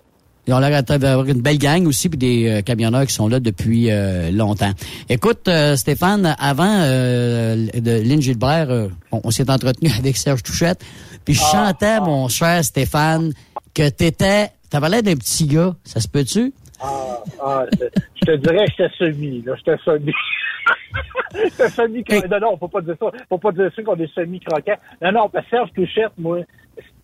Ils 0.47 0.53
ont 0.53 0.59
l'air 0.59 0.81
d'avoir 0.83 1.25
une 1.27 1.41
belle 1.41 1.59
gang 1.59 1.85
aussi, 1.85 2.09
puis 2.09 2.17
des 2.17 2.49
euh, 2.49 2.61
camionneurs 2.61 3.05
qui 3.05 3.13
sont 3.13 3.27
là 3.27 3.39
depuis 3.39 3.91
euh, 3.91 4.31
longtemps. 4.31 4.71
Écoute, 5.07 5.47
euh, 5.47 5.75
Stéphane, 5.75 6.35
avant 6.39 6.81
de 6.81 8.01
Lynn 8.03 8.21
Gilbert, 8.21 8.67
on, 9.11 9.21
on 9.23 9.31
s'est 9.31 9.49
entretenu 9.51 9.89
avec 9.99 10.17
Serge 10.17 10.43
Touchette, 10.43 10.83
puis 11.23 11.33
je 11.35 11.41
Ah. 11.53 11.67
chantais, 11.67 11.99
mon 11.99 12.27
cher 12.27 12.63
Stéphane, 12.63 13.33
que 13.73 13.89
t'étais... 13.89 14.49
T'avais 14.69 14.89
l'air 14.89 15.03
d'un 15.03 15.15
petit 15.15 15.47
gars, 15.47 15.73
ça 15.83 15.99
se 15.99 16.07
peut-tu? 16.07 16.53
Ah, 16.81 17.17
ah, 17.43 17.65
je 17.75 18.25
te 18.25 18.35
dirais 18.37 18.65
que 18.65 18.71
j'étais 18.77 18.95
semi, 18.97 19.41
là. 19.41 19.53
J'étais 19.57 19.77
semi. 19.83 20.13
j'étais 21.43 21.69
semi 21.69 22.03
croquant. 22.03 22.27
Non, 22.31 22.39
non, 22.51 22.57
faut 22.57 22.67
pas 22.69 22.81
dire 22.81 22.95
ça. 22.99 23.07
Faut 23.29 23.37
pas 23.37 23.51
dire 23.51 23.69
ça 23.75 23.83
qu'on 23.83 23.95
est 23.97 24.13
semi 24.13 24.39
croquant. 24.39 24.75
Non, 25.01 25.11
non, 25.11 25.29
parce 25.29 25.45
que 25.45 25.49
Serge 25.51 25.69
Touchette, 25.75 26.11
moi, 26.17 26.39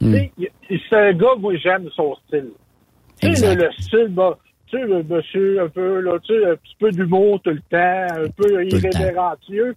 il- 0.01 0.49
c'est 0.89 0.95
un 0.95 1.13
gars, 1.13 1.35
moi, 1.37 1.55
j'aime 1.57 1.89
son 1.95 2.15
style. 2.27 2.51
Tu 3.21 3.35
sais, 3.35 3.55
le, 3.55 3.63
le 3.65 3.71
style, 3.79 4.07
bah, 4.09 4.37
tu 4.67 4.77
sais, 4.77 4.85
le 4.85 5.03
monsieur, 5.03 5.61
un 5.61 5.69
peu, 5.69 5.99
là, 6.01 6.17
tu 6.23 6.33
sais, 6.33 6.45
un 6.45 6.55
petit 6.55 6.75
peu 6.79 6.91
d'humour 6.91 7.39
tout 7.43 7.51
le 7.51 7.61
temps, 7.69 8.15
un 8.23 8.29
peu 8.35 8.65
irrévérencieux. 8.65 9.75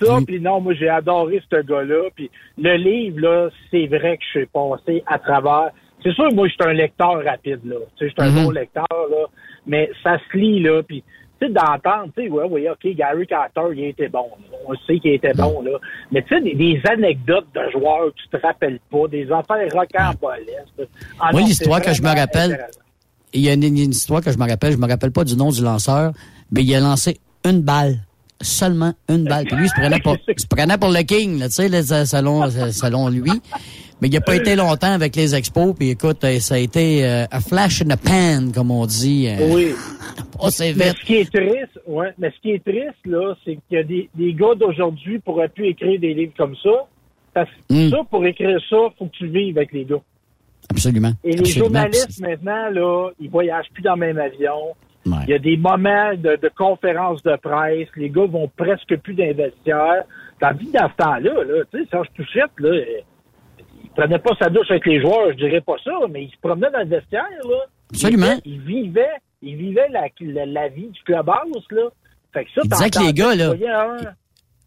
Ça, 0.00 0.18
puis 0.26 0.40
non, 0.40 0.60
moi, 0.60 0.74
j'ai 0.74 0.88
adoré 0.88 1.42
ce 1.50 1.62
gars-là. 1.62 2.08
Puis 2.14 2.30
le 2.58 2.76
livre, 2.76 3.20
là, 3.20 3.48
c'est 3.70 3.86
vrai 3.86 4.16
que 4.18 4.24
je 4.24 4.38
suis 4.40 4.46
passé 4.46 5.02
à 5.06 5.18
travers. 5.18 5.70
C'est 6.04 6.12
sûr, 6.12 6.32
moi, 6.34 6.46
je 6.48 6.52
suis 6.52 6.70
un 6.70 6.72
lecteur 6.74 7.24
rapide, 7.24 7.60
là. 7.64 7.76
Tu 7.96 8.04
sais, 8.06 8.12
je 8.16 8.22
suis 8.22 8.30
un 8.30 8.30
Mhm. 8.30 8.44
bon 8.44 8.50
lecteur, 8.50 8.86
là. 9.10 9.26
Mais 9.66 9.90
ça 10.02 10.18
se 10.18 10.36
lit, 10.36 10.60
là. 10.60 10.82
Puis, 10.82 11.02
tu 11.40 11.46
sais, 11.46 11.52
d'entendre, 11.52 12.10
tu 12.16 12.24
sais, 12.24 12.28
ouais, 12.30 12.44
ouais, 12.44 12.68
OK, 12.70 12.94
Gary 12.94 13.26
Carter, 13.26 13.62
il 13.74 13.84
était 13.84 14.08
bon. 14.08 14.26
là. 14.50 14.58
On 14.68 14.74
sait 14.86 14.98
qu'il 14.98 15.12
était 15.12 15.32
bon, 15.32 15.62
là. 15.62 15.78
Mais 16.12 16.22
tu 16.22 16.28
sais, 16.34 16.40
des, 16.42 16.54
des 16.54 16.80
anecdotes 16.90 17.46
de 17.54 17.70
joueurs 17.72 18.08
que 18.12 18.16
tu 18.22 18.28
te 18.28 18.46
rappelles 18.46 18.78
pas, 18.90 19.08
des 19.08 19.24
affaires 19.32 19.66
rocambolesques. 19.72 20.90
Ah 21.18 21.30
Moi, 21.32 21.40
l'histoire 21.42 21.80
que 21.80 21.92
je 21.94 22.02
me 22.02 22.08
rappelle, 22.14 22.66
il 23.32 23.40
y 23.40 23.48
a 23.48 23.54
une, 23.54 23.62
une 23.64 23.76
histoire 23.90 24.20
que 24.20 24.30
je 24.30 24.38
me 24.38 24.46
rappelle, 24.48 24.72
je 24.72 24.78
me 24.78 24.86
rappelle 24.86 25.10
pas 25.10 25.24
du 25.24 25.36
nom 25.36 25.50
du 25.50 25.62
lanceur, 25.62 26.12
mais 26.52 26.62
il 26.62 26.74
a 26.74 26.80
lancé 26.80 27.18
une 27.44 27.62
balle. 27.62 27.96
Seulement 28.40 28.92
une 29.08 29.24
balle. 29.24 29.46
Puis 29.46 29.56
lui, 29.56 29.64
il 29.66 29.68
se 29.70 29.74
prenait 29.80 30.00
pour, 30.00 30.16
il 30.28 30.38
se 30.40 30.46
prenait 30.46 30.76
pour 30.76 30.90
le 30.90 31.00
king, 31.02 31.38
là, 31.38 31.46
tu 31.48 31.54
sais, 31.54 31.68
là, 31.68 31.82
selon, 32.04 32.50
selon 32.50 33.08
lui. 33.08 33.30
Mais 34.02 34.08
il 34.08 34.16
a 34.16 34.20
pas 34.20 34.36
été 34.36 34.56
longtemps 34.56 34.92
avec 34.92 35.14
les 35.16 35.34
expos, 35.34 35.74
puis 35.74 35.90
écoute, 35.90 36.22
euh, 36.24 36.38
ça 36.40 36.56
a 36.56 36.58
été 36.58 37.04
euh, 37.06 37.24
a 37.30 37.40
flash 37.40 37.80
in 37.82 37.86
the 37.86 37.96
pan, 37.96 38.50
comme 38.52 38.70
on 38.70 38.86
dit. 38.86 39.28
euh, 39.28 39.48
Oui. 39.54 39.74
Oh, 40.40 40.48
Mais 40.60 40.90
ce 40.90 41.04
qui 41.04 41.14
est 41.16 41.32
triste, 41.32 41.80
ouais, 41.86 42.08
mais 42.18 42.30
ce 42.30 42.40
qui 42.40 42.50
est 42.52 42.64
triste, 42.64 42.98
là, 43.06 43.34
c'est 43.44 43.52
qu'il 43.68 43.76
y 43.76 43.76
a 43.78 43.82
des, 43.84 44.08
des 44.14 44.34
gars 44.34 44.54
d'aujourd'hui 44.56 45.18
pourraient 45.20 45.48
plus 45.48 45.68
écrire 45.68 45.98
des 46.00 46.12
livres 46.12 46.32
comme 46.36 46.54
ça. 46.62 46.70
Parce 47.32 47.48
que 47.68 47.74
Mm. 47.86 47.90
ça, 47.90 47.96
pour 48.10 48.26
écrire 48.26 48.58
ça, 48.68 48.76
faut 48.98 49.06
que 49.06 49.12
tu 49.16 49.28
vives 49.28 49.56
avec 49.56 49.72
les 49.72 49.84
gars. 49.84 50.00
Absolument. 50.70 51.12
Et 51.22 51.32
les 51.32 51.38
Absolument. 51.38 51.66
journalistes, 51.66 52.20
maintenant, 52.20 52.68
là, 52.70 53.10
ils 53.20 53.30
voyagent 53.30 53.70
plus 53.72 53.82
dans 53.82 53.94
le 53.94 54.00
même 54.00 54.18
avion. 54.18 54.74
Il 55.06 55.30
y 55.30 55.34
a 55.34 55.38
des 55.38 55.56
moments 55.56 56.14
de, 56.14 56.36
de 56.40 56.50
conférences 56.56 57.22
de 57.22 57.36
presse. 57.36 57.88
Les 57.96 58.10
gars 58.10 58.26
vont 58.26 58.50
presque 58.56 58.96
plus 58.98 59.14
d'investisseurs. 59.14 60.04
Tandis 60.40 60.66
que 60.66 60.78
dans 60.78 60.88
ce 60.88 60.96
temps-là, 60.96 61.44
là, 61.44 61.62
tu 61.72 61.78
sais, 61.80 61.88
Serge 61.90 62.08
Touchette, 62.16 62.50
là, 62.58 62.70
euh, 62.70 62.84
prenait 63.94 64.18
pas 64.18 64.30
sa 64.38 64.48
douche 64.50 64.70
avec 64.70 64.86
les 64.86 65.00
joueurs, 65.00 65.30
je 65.30 65.36
dirais 65.36 65.60
pas 65.60 65.74
ça, 65.84 65.92
mais 66.10 66.24
il 66.24 66.30
se 66.30 66.36
promenait 66.42 66.70
dans 66.70 66.80
le 66.80 66.86
vestiaire, 66.86 67.24
là. 67.44 67.56
Absolument. 67.92 68.38
Il, 68.44 68.54
il 68.54 68.60
vivait, 68.60 69.08
il 69.42 69.56
vivait 69.56 69.88
la, 69.90 70.02
la, 70.20 70.46
la 70.46 70.68
vie 70.68 70.88
du 70.88 71.02
clubhouse, 71.04 71.64
là. 71.70 71.82
Fait 72.32 72.44
que 72.44 72.50
ça, 72.54 72.60
Il 72.64 72.70
disait 72.70 72.90
que 72.90 72.98
les 73.06 73.12
gars, 73.12 73.34
là, 73.34 73.54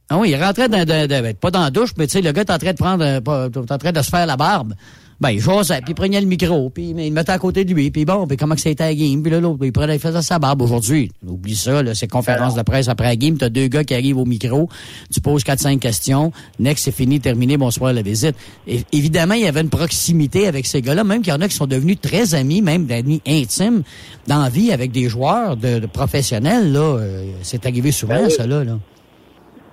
Ah 0.09 0.17
oui, 0.17 0.29
il 0.31 0.41
rentrait 0.41 0.69
dans, 0.69 0.85
dans- 0.85 1.07
dans- 1.07 1.33
pas 1.37 1.51
dans 1.51 1.63
la 1.63 1.69
douche, 1.71 1.91
mais 1.97 2.07
tu 2.07 2.13
sais, 2.13 2.21
le 2.21 2.31
gars 2.31 2.41
est 2.41 2.51
en 2.51 2.57
train 2.57 2.71
de 2.71 2.77
prendre, 2.77 3.03
euh, 3.03 3.49
en 3.69 3.77
train 3.77 3.91
de 3.91 4.01
se 4.01 4.09
faire 4.09 4.25
la 4.25 4.37
barbe. 4.37 4.73
Ben, 5.19 5.31
il 5.31 5.39
jasait, 5.39 5.81
puis 5.81 5.93
il 5.93 5.95
prenait 5.95 6.21
le 6.21 6.27
micro, 6.27 6.69
puis 6.69 6.89
il 6.95 7.11
mettait 7.11 7.31
à 7.31 7.39
côté 7.39 7.65
de 7.65 7.73
lui, 7.73 7.89
puis 7.89 8.05
bon, 8.05 8.27
puis 8.27 8.37
comment 8.37 8.53
que 8.53 8.61
c'était 8.61 8.83
à 8.83 8.87
la 8.87 8.95
game, 8.95 9.21
puis 9.23 9.31
là, 9.31 9.39
l'autre, 9.39 9.65
il 9.65 9.71
prenait, 9.71 9.95
il 9.95 9.99
faisait 9.99 10.21
sa 10.21 10.37
barbe. 10.37 10.61
Aujourd'hui, 10.61 11.11
oublie 11.25 11.55
ça, 11.55 11.81
là, 11.81 11.95
c'est 11.95 12.07
conférence 12.07 12.53
de 12.53 12.61
presse 12.61 12.87
après 12.87 13.07
la 13.07 13.15
game, 13.15 13.35
t'as 13.35 13.49
deux 13.49 13.67
gars 13.67 13.83
qui 13.83 13.95
arrivent 13.95 14.17
au 14.19 14.25
micro, 14.25 14.69
tu 15.11 15.19
poses 15.19 15.43
quatre, 15.43 15.59
cinq 15.59 15.79
questions, 15.79 16.31
next, 16.59 16.85
c'est 16.85 16.91
fini, 16.91 17.19
terminé, 17.19 17.57
bonsoir, 17.57 17.93
la 17.93 18.03
visite. 18.03 18.35
Et, 18.67 18.81
évidemment, 18.91 19.33
il 19.33 19.41
y 19.41 19.47
avait 19.47 19.61
une 19.61 19.69
proximité 19.69 20.47
avec 20.47 20.67
ces 20.67 20.83
gars-là, 20.83 21.03
même 21.03 21.23
qu'il 21.23 21.33
y 21.33 21.35
en 21.35 21.41
a 21.41 21.47
qui 21.47 21.55
sont 21.55 21.67
devenus 21.67 21.97
très 21.99 22.35
amis, 22.35 22.61
même 22.61 22.85
d'amis 22.85 23.21
intimes, 23.27 23.81
dans 24.27 24.43
la 24.43 24.49
vie 24.49 24.71
avec 24.71 24.91
des 24.91 25.09
joueurs 25.09 25.57
de, 25.57 25.79
de 25.79 25.87
professionnels, 25.87 26.71
là, 26.71 26.79
euh, 26.79 27.31
c'est 27.41 27.65
arrivé 27.65 27.91
souvent, 27.91 28.15
Ben 28.15 28.25
oui. 28.25 28.31
ça, 28.31 28.45
là, 28.45 28.63
là. 28.63 28.77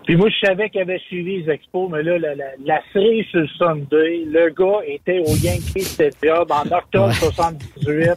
Puis 0.05 0.17
moi, 0.17 0.29
je 0.29 0.47
savais 0.47 0.69
qu'il 0.69 0.83
avait 0.83 0.99
suivi 0.99 1.43
les 1.43 1.51
expos, 1.51 1.91
mais 1.91 2.03
là, 2.03 2.19
la, 2.19 2.35
la, 2.35 2.45
la 2.65 2.81
série 2.93 3.25
sur 3.31 3.41
le 3.41 3.47
Sunday, 3.49 4.25
le 4.27 4.51
gars 4.51 4.81
était 4.87 5.21
au 5.21 5.35
Yankee 5.43 5.81
Stadium 5.81 6.45
en 6.51 6.77
octobre 6.77 7.13
78. 7.13 8.11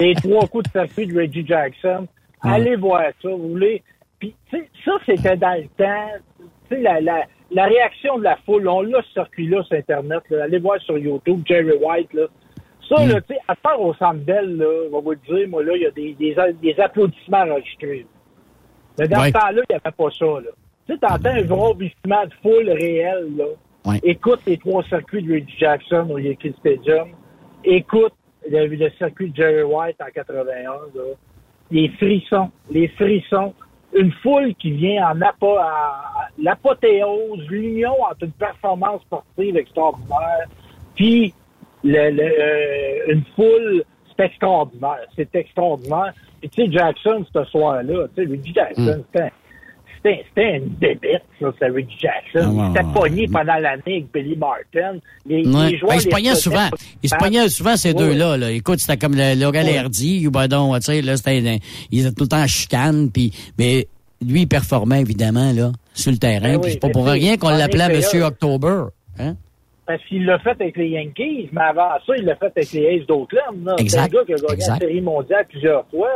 Les 0.00 0.14
trois 0.14 0.46
coups 0.46 0.64
de 0.64 0.70
circuit 0.80 1.06
de 1.06 1.18
Reggie 1.20 1.46
Jackson. 1.46 2.06
Allez 2.42 2.76
voir 2.76 3.02
ça, 3.20 3.28
vous 3.28 3.50
voulez. 3.50 3.82
Puis, 4.18 4.34
tu 4.50 4.56
sais, 4.58 4.68
ça, 4.84 4.92
c'était 5.04 5.36
dans 5.36 5.54
le 5.60 5.66
temps. 5.76 6.08
Tu 6.38 6.76
sais, 6.76 6.80
la, 6.80 7.00
la, 7.02 7.24
la 7.50 7.64
réaction 7.66 8.18
de 8.18 8.24
la 8.24 8.36
foule, 8.46 8.66
on 8.66 8.80
l'a 8.80 9.02
ce 9.02 9.12
circuit-là 9.12 9.62
sur 9.64 9.76
Internet. 9.76 10.22
Là. 10.30 10.44
Allez 10.44 10.58
voir 10.58 10.80
sur 10.80 10.96
YouTube, 10.96 11.42
Jerry 11.46 11.72
White, 11.78 12.12
là. 12.14 12.26
Ça, 12.88 13.04
là, 13.06 13.20
tu 13.20 13.34
sais, 13.34 13.40
à 13.48 13.54
part 13.54 13.80
au 13.80 13.92
Centre 13.94 14.20
Bell, 14.24 14.56
là, 14.56 14.66
on 14.90 14.96
va 14.96 15.00
vous 15.00 15.10
le 15.12 15.18
dire, 15.38 15.48
moi, 15.48 15.62
là, 15.62 15.72
il 15.76 15.82
y 15.82 15.86
a 15.86 15.90
des, 15.90 16.12
des, 16.14 16.36
des 16.62 16.80
applaudissements 16.80 17.38
enregistrés. 17.42 18.06
Mais 18.98 19.08
dans 19.08 19.20
Ouais. 19.20 19.28
ce 19.28 19.32
temps-là, 19.32 19.62
il 19.68 19.74
n'y 19.74 19.76
avait 19.82 19.96
pas 19.96 20.10
ça, 20.18 20.24
là. 20.26 20.50
Tu 20.86 20.92
sais, 20.92 20.98
t'entends 20.98 21.30
un 21.30 21.42
vrombissement 21.42 22.24
de 22.26 22.34
foule 22.42 22.70
réel, 22.70 23.28
là. 23.36 23.44
Ouais. 23.86 24.00
Écoute 24.02 24.40
les 24.46 24.56
trois 24.56 24.82
circuits 24.84 25.22
de 25.22 25.32
Reggie 25.34 25.56
Jackson 25.58 26.08
au 26.10 26.18
Yankee 26.18 26.54
Stadium. 26.58 27.08
Écoute 27.64 28.14
le, 28.50 28.66
le 28.66 28.90
circuit 28.98 29.30
de 29.30 29.36
Jerry 29.36 29.62
White 29.62 29.96
en 30.00 30.10
81, 30.12 30.70
là. 30.94 31.02
Les 31.70 31.88
frissons, 31.90 32.50
les 32.70 32.88
frissons. 32.88 33.54
Une 33.94 34.12
foule 34.22 34.54
qui 34.56 34.72
vient 34.72 35.10
en 35.10 35.14
l'apothéose, 36.38 37.46
l'union 37.48 37.94
entre 38.02 38.24
une 38.24 38.32
performance 38.32 39.02
sportive 39.02 39.56
extraordinaire, 39.56 40.48
puis 40.96 41.32
le, 41.84 42.10
le, 42.10 42.22
euh, 42.22 43.12
une 43.12 43.22
foule, 43.36 43.84
c'est 44.08 44.24
extraordinaire. 44.24 45.06
C'est 45.14 45.34
extraordinaire. 45.34 46.12
Puis 46.40 46.50
tu 46.50 46.64
sais, 46.64 46.72
Jackson, 46.72 47.24
ce 47.32 47.44
soir-là, 47.44 48.08
tu 48.16 48.24
sais, 48.24 48.30
Reggie 48.30 48.54
Jackson, 48.54 49.04
c'était 49.12 49.30
c'était 50.04 50.56
une 50.58 50.68
débite, 50.80 51.22
ça, 51.40 51.52
c'est 51.58 51.68
Reggie 51.68 51.96
Jackson. 51.98 52.56
Ah, 52.60 52.68
il 52.70 52.76
s'était 52.76 52.86
ouais, 52.86 52.92
pogné 52.94 53.26
pendant 53.28 53.54
l'année 53.54 53.82
avec 53.86 54.12
Billy 54.12 54.36
Martin. 54.36 54.98
Les, 55.26 55.46
Ouais. 55.46 55.70
les 55.70 55.78
joueurs 55.78 55.90
Ben, 55.92 55.96
il 55.96 56.00
se 56.02 56.08
pognait 56.08 56.34
souvent. 56.34 56.68
Il 57.02 57.08
se 57.08 57.16
pognait 57.16 57.48
souvent 57.48 57.76
ces 57.76 57.88
Ouais. 57.92 57.94
deux-là. 57.94 58.36
Là. 58.36 58.50
Écoute, 58.50 58.80
c'était 58.80 58.96
comme 58.98 59.14
le, 59.14 59.34
Laurel 59.40 59.66
Ouais. 59.66 59.78
Hardy, 59.78 60.26
ou 60.26 60.30
ben 60.30 60.46
donc, 60.48 60.74
tu 60.76 60.82
sais, 60.82 61.00
là, 61.02 61.16
c'était, 61.16 61.58
ils 61.90 62.00
étaient 62.06 62.14
tout 62.14 62.24
le 62.24 62.28
temps 62.28 62.42
en 62.42 62.46
chicane, 62.46 63.10
puis, 63.10 63.32
mais 63.58 63.86
lui, 64.26 64.42
il 64.42 64.46
performait, 64.46 65.00
évidemment, 65.00 65.52
là, 65.52 65.72
sur 65.94 66.12
le 66.12 66.18
terrain. 66.18 66.52
Ben 66.54 66.60
puis 66.60 66.72
c'est 66.72 66.80
pas 66.80 66.88
mais 66.88 66.92
pour 66.92 67.06
rien 67.06 67.36
qu'on 67.36 67.50
l'appelait 67.50 67.88
Monsieur. 67.88 68.24
October. 68.24 68.84
Hein? 69.18 69.36
Parce 69.86 70.02
qu'il 70.06 70.24
l'a 70.24 70.38
fait 70.38 70.50
avec 70.60 70.76
les 70.78 70.88
Yankees, 70.88 71.50
mais 71.52 71.60
avant 71.60 71.90
ça, 72.06 72.14
il 72.16 72.24
l'a 72.24 72.36
fait 72.36 72.46
avec 72.56 72.72
les 72.72 72.86
Aces 73.00 73.06
d'Oakland. 73.06 73.74
C'est 73.76 73.82
Exact. 73.82 74.00
un 74.02 74.08
gars 74.08 74.24
qui 74.24 74.32
a 74.32 74.36
gagné 74.36 74.52
Exact. 74.54 74.72
la 74.82 74.86
série 74.88 75.00
mondiale 75.02 75.46
plusieurs 75.48 75.86
fois. 75.88 76.08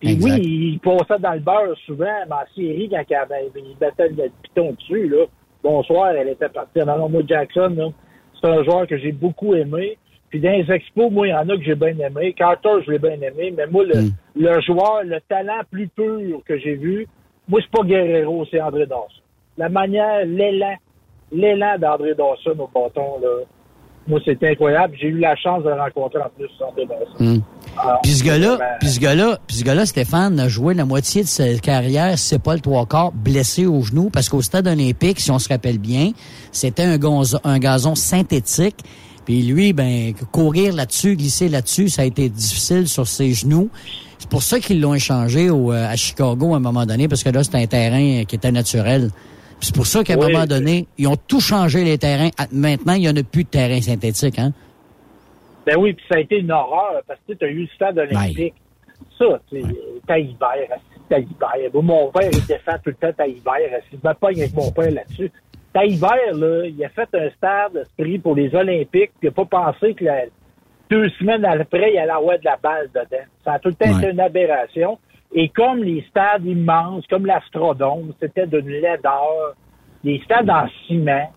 Puis 0.00 0.12
Exact. 0.12 0.34
oui, 0.34 0.40
il 0.74 0.78
passait 0.80 1.18
dans 1.20 1.32
le 1.32 1.40
beurre 1.40 1.76
souvent, 1.86 2.04
mais 2.28 2.34
en 2.34 2.54
série, 2.54 2.88
quand 2.90 3.02
il, 3.08 3.14
avait, 3.14 3.50
il 3.56 3.76
battait 3.80 4.08
le 4.08 4.30
piton 4.42 4.72
dessus, 4.72 5.08
là, 5.08 5.24
bonsoir, 5.62 6.10
elle 6.10 6.28
était 6.28 6.48
partie. 6.48 6.80
Alors, 6.80 7.10
moi, 7.10 7.22
Jackson, 7.26 7.74
là, 7.76 7.88
c'est 8.40 8.48
un 8.48 8.62
joueur 8.64 8.86
que 8.86 8.96
j'ai 8.98 9.12
beaucoup 9.12 9.54
aimé. 9.54 9.98
Puis 10.30 10.40
dans 10.40 10.50
les 10.52 10.70
expos, 10.70 11.10
moi, 11.10 11.26
il 11.26 11.30
y 11.30 11.34
en 11.34 11.48
a 11.48 11.56
que 11.56 11.62
j'ai 11.64 11.74
bien 11.74 11.98
aimé. 11.98 12.32
Carter, 12.34 12.68
je 12.86 12.92
l'ai 12.92 12.98
bien 12.98 13.20
aimé. 13.20 13.52
Mais 13.56 13.66
moi, 13.66 13.84
le, 13.84 13.94
Mm. 14.02 14.10
le 14.36 14.60
joueur, 14.60 15.02
le 15.04 15.20
talent 15.28 15.62
plus 15.70 15.88
pur 15.88 16.42
que 16.46 16.58
j'ai 16.58 16.74
vu, 16.74 17.06
moi, 17.48 17.60
c'est 17.62 17.70
pas 17.70 17.82
Guerrero, 17.84 18.44
c'est 18.50 18.60
André 18.60 18.86
Dawson. 18.86 19.22
La 19.56 19.68
manière, 19.70 20.24
l'élan, 20.26 20.74
l'élan 21.32 21.78
d'André 21.78 22.14
Dawson 22.14 22.54
au 22.58 22.68
bâton, 22.68 23.18
là, 23.22 23.44
moi, 24.08 24.20
c'était 24.24 24.48
incroyable. 24.50 24.94
J'ai 25.00 25.08
eu 25.08 25.18
la 25.18 25.36
chance 25.36 25.62
de 25.62 25.68
le 25.68 25.74
rencontrer 25.80 26.18
en 26.20 26.30
plus, 26.36 26.48
Dawson. 26.58 27.24
Hum. 27.24 27.42
Ah, 27.76 27.98
Puis 28.02 28.12
ce 28.12 28.24
gars-là, 28.24 28.58
puis 28.80 28.88
ce 28.88 28.98
gars-là, 28.98 29.38
puis 29.46 29.56
ce 29.58 29.64
gars-là, 29.64 29.86
Stéphane, 29.86 30.40
a 30.40 30.48
joué 30.48 30.74
la 30.74 30.84
moitié 30.84 31.22
de 31.22 31.28
sa 31.28 31.54
carrière, 31.58 32.18
si 32.18 32.28
c'est 32.28 32.42
pas 32.42 32.54
le 32.54 32.60
trois 32.60 32.86
quarts, 32.86 33.12
blessé 33.12 33.66
au 33.66 33.82
genou, 33.82 34.10
parce 34.10 34.28
qu'au 34.28 34.42
stade 34.42 34.66
olympique, 34.66 35.20
si 35.20 35.30
on 35.30 35.38
se 35.38 35.48
rappelle 35.48 35.78
bien, 35.78 36.10
c'était 36.50 36.82
un, 36.84 36.96
gonzo- 36.96 37.38
un 37.44 37.58
gazon 37.58 37.94
synthétique. 37.94 38.76
Puis 39.24 39.42
lui, 39.42 39.74
ben, 39.74 40.14
courir 40.32 40.72
là-dessus, 40.74 41.14
glisser 41.14 41.48
là-dessus, 41.50 41.90
ça 41.90 42.02
a 42.02 42.04
été 42.06 42.30
difficile 42.30 42.88
sur 42.88 43.06
ses 43.06 43.32
genoux. 43.34 43.68
C'est 44.18 44.30
pour 44.30 44.42
ça 44.42 44.58
qu'ils 44.58 44.80
l'ont 44.80 44.94
échangé 44.94 45.50
au, 45.50 45.70
euh, 45.72 45.86
à 45.86 45.94
Chicago 45.96 46.54
à 46.54 46.56
un 46.56 46.60
moment 46.60 46.86
donné, 46.86 47.06
parce 47.08 47.22
que 47.22 47.28
là, 47.28 47.44
c'était 47.44 47.58
un 47.58 47.66
terrain 47.66 48.24
qui 48.24 48.34
était 48.34 48.50
naturel. 48.50 49.10
C'est 49.60 49.74
pour 49.74 49.86
ça 49.86 50.04
qu'à 50.04 50.14
un 50.14 50.18
Oui. 50.18 50.32
moment 50.32 50.46
donné, 50.46 50.86
ils 50.98 51.06
ont 51.08 51.16
tout 51.16 51.40
changé 51.40 51.84
les 51.84 51.98
terrains. 51.98 52.30
Maintenant, 52.52 52.92
il 52.94 53.00
n'y 53.00 53.08
en 53.08 53.16
a 53.16 53.22
plus 53.22 53.44
de 53.44 53.48
terrain 53.48 53.80
synthétique, 53.80 54.38
hein? 54.38 54.52
Ben 55.66 55.76
oui, 55.78 55.92
puis 55.92 56.04
ça 56.10 56.16
a 56.16 56.20
été 56.20 56.38
une 56.38 56.50
horreur, 56.50 57.02
parce 57.06 57.20
que 57.28 57.34
tu 57.34 57.44
as 57.44 57.48
eu 57.48 57.62
le 57.62 57.66
stade 57.74 57.98
olympique. 57.98 58.54
Ça, 59.18 59.40
tu 59.50 59.60
sais, 59.60 59.66
assis 59.66 59.98
Taillibert. 60.06 61.70
Moi, 61.74 61.82
mon 61.82 62.10
père, 62.10 62.30
il 62.32 62.46
défend 62.46 62.76
tout 62.84 62.90
le 62.90 62.94
temps 62.94 63.12
Taillibert. 63.12 63.74
assis. 63.76 63.98
Je 64.02 64.08
me 64.08 64.14
pogne 64.14 64.40
avec 64.40 64.54
mon 64.54 64.70
père 64.70 64.90
là-dessus. 64.90 65.30
Taillibert, 65.72 66.34
là, 66.34 66.64
il 66.66 66.84
a 66.84 66.88
fait 66.88 67.08
un 67.14 67.30
stade 67.36 67.76
esprit 67.82 68.18
pour 68.18 68.34
les 68.34 68.54
Olympiques, 68.54 69.10
puis 69.20 69.24
il 69.24 69.26
n'a 69.26 69.32
pas 69.32 69.44
pensé 69.44 69.94
que 69.94 70.04
la, 70.04 70.22
deux 70.90 71.08
semaines 71.18 71.44
après, 71.44 71.92
il 71.92 71.98
allait 71.98 72.10
avoir 72.12 72.38
de 72.38 72.44
la 72.44 72.56
balle 72.56 72.88
dedans. 72.94 73.24
Ça 73.44 73.54
a 73.54 73.58
tout 73.58 73.68
le 73.68 73.74
temps 73.74 73.98
été 73.98 74.10
une 74.10 74.20
aberration. 74.20 74.98
Et 75.34 75.48
comme 75.50 75.82
les 75.82 76.02
stades 76.10 76.44
immenses, 76.46 77.06
comme 77.08 77.26
l'Astrodome, 77.26 78.12
c'était 78.20 78.46
d'une 78.46 78.68
laideur, 78.68 79.54
les 80.04 80.20
stades 80.24 80.48
en 80.50 80.66
ciment, 80.86 81.30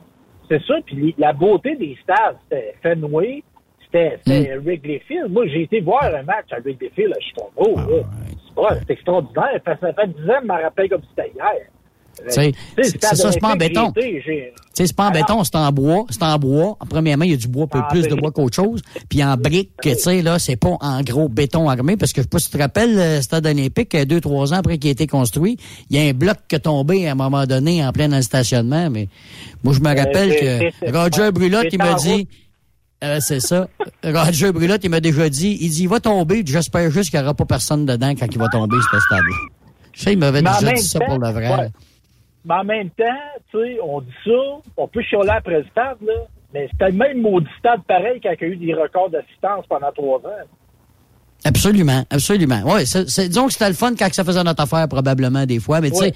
c'est 0.50 0.62
ça. 0.64 0.76
Puis 0.86 1.14
la 1.18 1.34
beauté 1.34 1.76
des 1.76 1.98
stades, 2.04 2.38
c'était 2.44 2.76
Fenway, 2.82 3.44
c'était 3.84 4.18
Mm. 4.26 4.60
Wrigley 4.66 5.00
Field. 5.08 5.32
Moi, 5.32 5.48
j'ai 5.48 5.64
été 5.64 5.82
voir 5.82 6.04
un 6.06 6.24
match 6.24 6.52
à 6.52 6.60
Wrigley 6.60 6.90
Field, 6.96 7.14
suis 7.20 7.34
comme, 7.34 7.50
oh, 7.58 7.76
là, 7.76 8.04
c'est 8.46 8.56
pas- 8.56 8.76
c'est 8.88 8.92
extraordinaire. 8.92 9.60
Ça 9.66 9.76
fait, 9.76 9.88
ça 9.88 9.94
fait 9.94 10.08
10 10.08 10.30
ans, 10.30 10.36
je 10.42 10.48
me 10.48 10.62
rappelle 10.62 10.90
comme 10.90 11.02
c'était 11.10 11.32
hier. 11.36 11.68
C'est 12.78 13.04
ça, 13.16 13.32
c'est 13.32 13.40
pas 13.40 13.54
en 13.54 13.56
béton. 13.56 13.92
c'est 14.74 14.96
pas 14.96 15.08
en 15.08 15.12
béton, 15.12 15.44
c'est 15.44 15.56
en 15.56 15.72
bois. 15.72 16.06
C'est 16.10 16.24
en 16.24 16.38
bois. 16.38 16.78
Premièrement, 16.90 17.24
il 17.26 17.32
y 17.32 17.34
a 17.34 17.38
du 17.38 17.48
bois, 17.48 17.64
un 17.66 17.68
peu 17.68 17.80
En 17.80 17.88
plus 17.90 18.04
de 18.04 18.08
brique. 18.10 18.22
bois 18.22 18.32
qu'autre 18.32 18.56
chose. 18.56 18.82
Puis 19.10 19.24
en 19.24 19.36
brique, 19.38 19.72
tu 19.82 19.94
sais, 19.96 20.22
là, 20.22 20.40
c'est 20.40 20.56
pas 20.56 20.78
en 20.80 21.02
gros 21.02 21.28
béton 21.30 21.70
armé, 21.70 21.98
parce 21.98 22.14
que 22.14 22.22
je 22.22 22.24
sais 22.24 22.30
pas 22.30 22.40
si 22.40 22.50
tu 22.50 22.58
te 22.58 22.62
rappelles, 22.62 22.96
le 22.96 23.22
stade 23.22 23.46
olympique, 23.46 23.94
euh, 23.96 24.06
deux, 24.06 24.22
trois 24.22 24.54
ans 24.54 24.58
après 24.58 24.78
qu'il 24.78 24.90
a 24.90 24.92
été 24.92 25.08
construit, 25.08 25.58
il 25.90 25.98
y 25.98 26.00
a 26.00 26.10
un 26.10 26.14
bloc 26.14 26.38
qui 26.48 26.56
est 26.56 26.60
tombé 26.60 27.08
à 27.08 27.12
un 27.12 27.16
moment 27.16 27.46
donné 27.46 27.86
en 27.86 27.92
plein 27.92 28.08
dans 28.10 28.18
le 28.18 28.22
stationnement, 28.22 28.90
mais 28.90 29.08
moi, 29.64 29.74
je 29.74 29.80
me 29.80 29.88
rappelle 29.88 30.32
Euh, 30.32 30.70
c'est- 30.80 30.92
que 30.92 30.98
Roger 30.98 31.32
Brulotte, 31.32 31.68
il 31.72 31.78
m'a 31.80 31.94
dit, 31.96 32.28
euh, 33.04 33.20
c'est 33.20 33.40
ça. 33.40 33.68
Roger 34.04 34.52
Brulotte, 34.52 34.82
il 34.84 34.90
m'a 34.90 35.00
déjà 35.00 35.28
dit, 35.30 35.58
il 35.60 35.70
dit, 35.70 35.84
il 35.84 35.90
va 35.90 36.00
tomber, 36.00 36.44
j'espère 36.46 36.90
juste 36.92 37.10
qu'il 37.10 37.20
n'y 37.20 37.26
aura 37.26 37.34
pas 37.34 37.46
personne 37.46 37.86
dedans 37.86 38.14
quand 38.18 38.28
il 38.32 38.38
va 38.38 38.48
tomber, 38.50 38.78
ce 38.92 39.00
stade-là. 39.00 39.36
Je 39.94 40.02
sais, 40.04 40.14
il 40.14 40.20
m'avait 40.20 40.42
déjà 40.42 40.72
dit 40.74 40.82
ça 40.88 41.00
pour 41.02 41.20
le 41.20 41.32
vrai. 41.32 41.50
ouais. 41.58 41.70
Mais 42.46 42.56
en 42.56 42.64
même 42.64 42.90
temps, 42.92 43.06
tu 43.52 43.58
sais, 43.60 43.78
on 43.84 44.02
dit 44.02 44.14
ça, 44.26 44.62
on 44.78 44.88
peut 44.88 45.02
chialer 45.04 45.30
après 45.30 45.60
le 45.60 45.66
stade, 45.66 45.98
là, 46.06 46.14
mais 46.54 46.68
c'était 46.72 46.90
le 46.90 46.98
même 46.98 47.22
maudit 47.22 47.48
stade 47.60 47.82
pareil 47.88 48.20
y 48.24 48.28
a 48.28 48.34
eu 48.48 48.56
des 48.58 48.74
records 48.74 49.10
d'assistance 49.10 49.66
pendant 49.68 49.92
trois 49.92 50.18
ans. 50.20 50.46
Absolument, 51.44 52.04
absolument. 52.12 52.62
C'est- 52.86 53.28
disons 53.30 53.48
que 53.48 53.54
c'était 53.54 53.70
le 53.70 53.74
fun 53.74 53.96
quand 53.98 54.14
ça 54.14 54.24
faisait 54.24 54.44
notre 54.44 54.62
affaire 54.62 54.88
probablement 54.88 55.46
des 55.48 55.60
fois, 55.60 55.82
mais 55.82 55.90
tu 55.90 55.98
sais, 55.98 56.14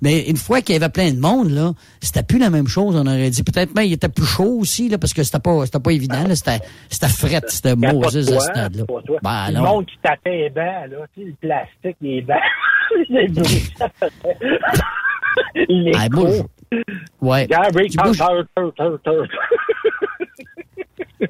mais 0.00 0.20
une 0.30 0.38
fois 0.38 0.62
qu'il 0.62 0.74
y 0.74 0.76
avait 0.76 0.88
plein 0.88 1.12
de 1.12 1.20
monde 1.20 1.50
là, 1.50 1.72
c'était 2.00 2.22
plus 2.22 2.38
la 2.38 2.48
même 2.48 2.66
chose. 2.66 2.96
On 2.96 3.06
aurait 3.06 3.28
dit 3.28 3.42
peut-être 3.42 3.74
même 3.74 3.84
il 3.84 3.92
était 3.92 4.08
plus 4.08 4.24
chaud 4.24 4.58
aussi 4.60 4.88
là 4.88 4.96
parce 4.96 5.12
que 5.12 5.22
c'était 5.24 5.40
pas 5.40 5.66
c'était 5.66 5.80
pas 5.80 5.90
évident 5.92 6.26
là, 6.26 6.34
c'était 6.34 6.64
c'était 6.88 7.08
fret, 7.08 7.42
c'était 7.48 7.76
Moses 7.76 8.16
à 8.16 8.22
ce 8.22 8.40
stade 8.40 8.76
là. 8.76 8.84
pas 8.86 9.00
de 9.02 9.06
toit. 9.06 9.18
Ben 9.22 9.50
le 9.52 9.60
monde 9.60 9.84
qui 9.86 9.98
tapait 10.02 10.44
les 10.44 10.50
bancs, 10.50 10.90
là, 10.90 11.06
tu 11.14 11.20
sais, 11.22 11.26
le 11.26 11.34
plastique, 11.34 11.96
les 12.00 12.22
bancs, 12.22 12.36
les 13.10 13.28
bruits. 13.28 13.74
Les 15.68 15.92
Ah, 15.94 16.06
moi, 16.10 16.30
je- 16.30 16.78
ouais. 17.20 17.46
Gary, 17.46 17.88
tur. 17.90 19.26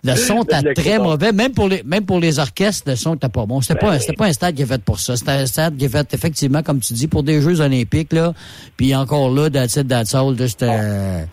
Le 0.02 0.14
son 0.16 0.42
était 0.42 0.74
très 0.74 0.98
mauvais, 0.98 1.32
même 1.32 1.52
pour 1.52 1.68
les 1.68 1.82
même 1.84 2.04
pour 2.04 2.18
les 2.18 2.38
orchestres, 2.40 2.90
le 2.90 2.96
son 2.96 3.14
était 3.14 3.28
pas 3.28 3.46
bon. 3.46 3.60
C'était 3.60 3.74
Ben 3.74 3.98
pas 3.98 4.14
pas 4.18 4.26
un 4.26 4.32
stade 4.32 4.54
qui 4.56 4.62
est 4.62 4.66
fait 4.66 4.82
pour 4.82 4.98
ça. 4.98 5.16
C'était 5.16 5.30
un 5.32 5.46
stade 5.46 5.76
qui 5.76 5.84
est 5.84 5.88
fait 5.88 6.12
effectivement 6.12 6.62
comme 6.62 6.80
tu 6.80 6.92
dis 6.92 7.06
pour 7.06 7.22
des 7.22 7.40
Jeux 7.40 7.60
olympiques 7.60 8.12
là. 8.12 8.32
Puis 8.76 8.94
encore 8.96 9.30
là, 9.30 9.48
that's 9.48 9.76
it, 9.76 9.86
that's 9.86 10.14
all, 10.14 10.36
là, 10.36 10.48
c'était 10.48 10.66
euh, 10.68 11.24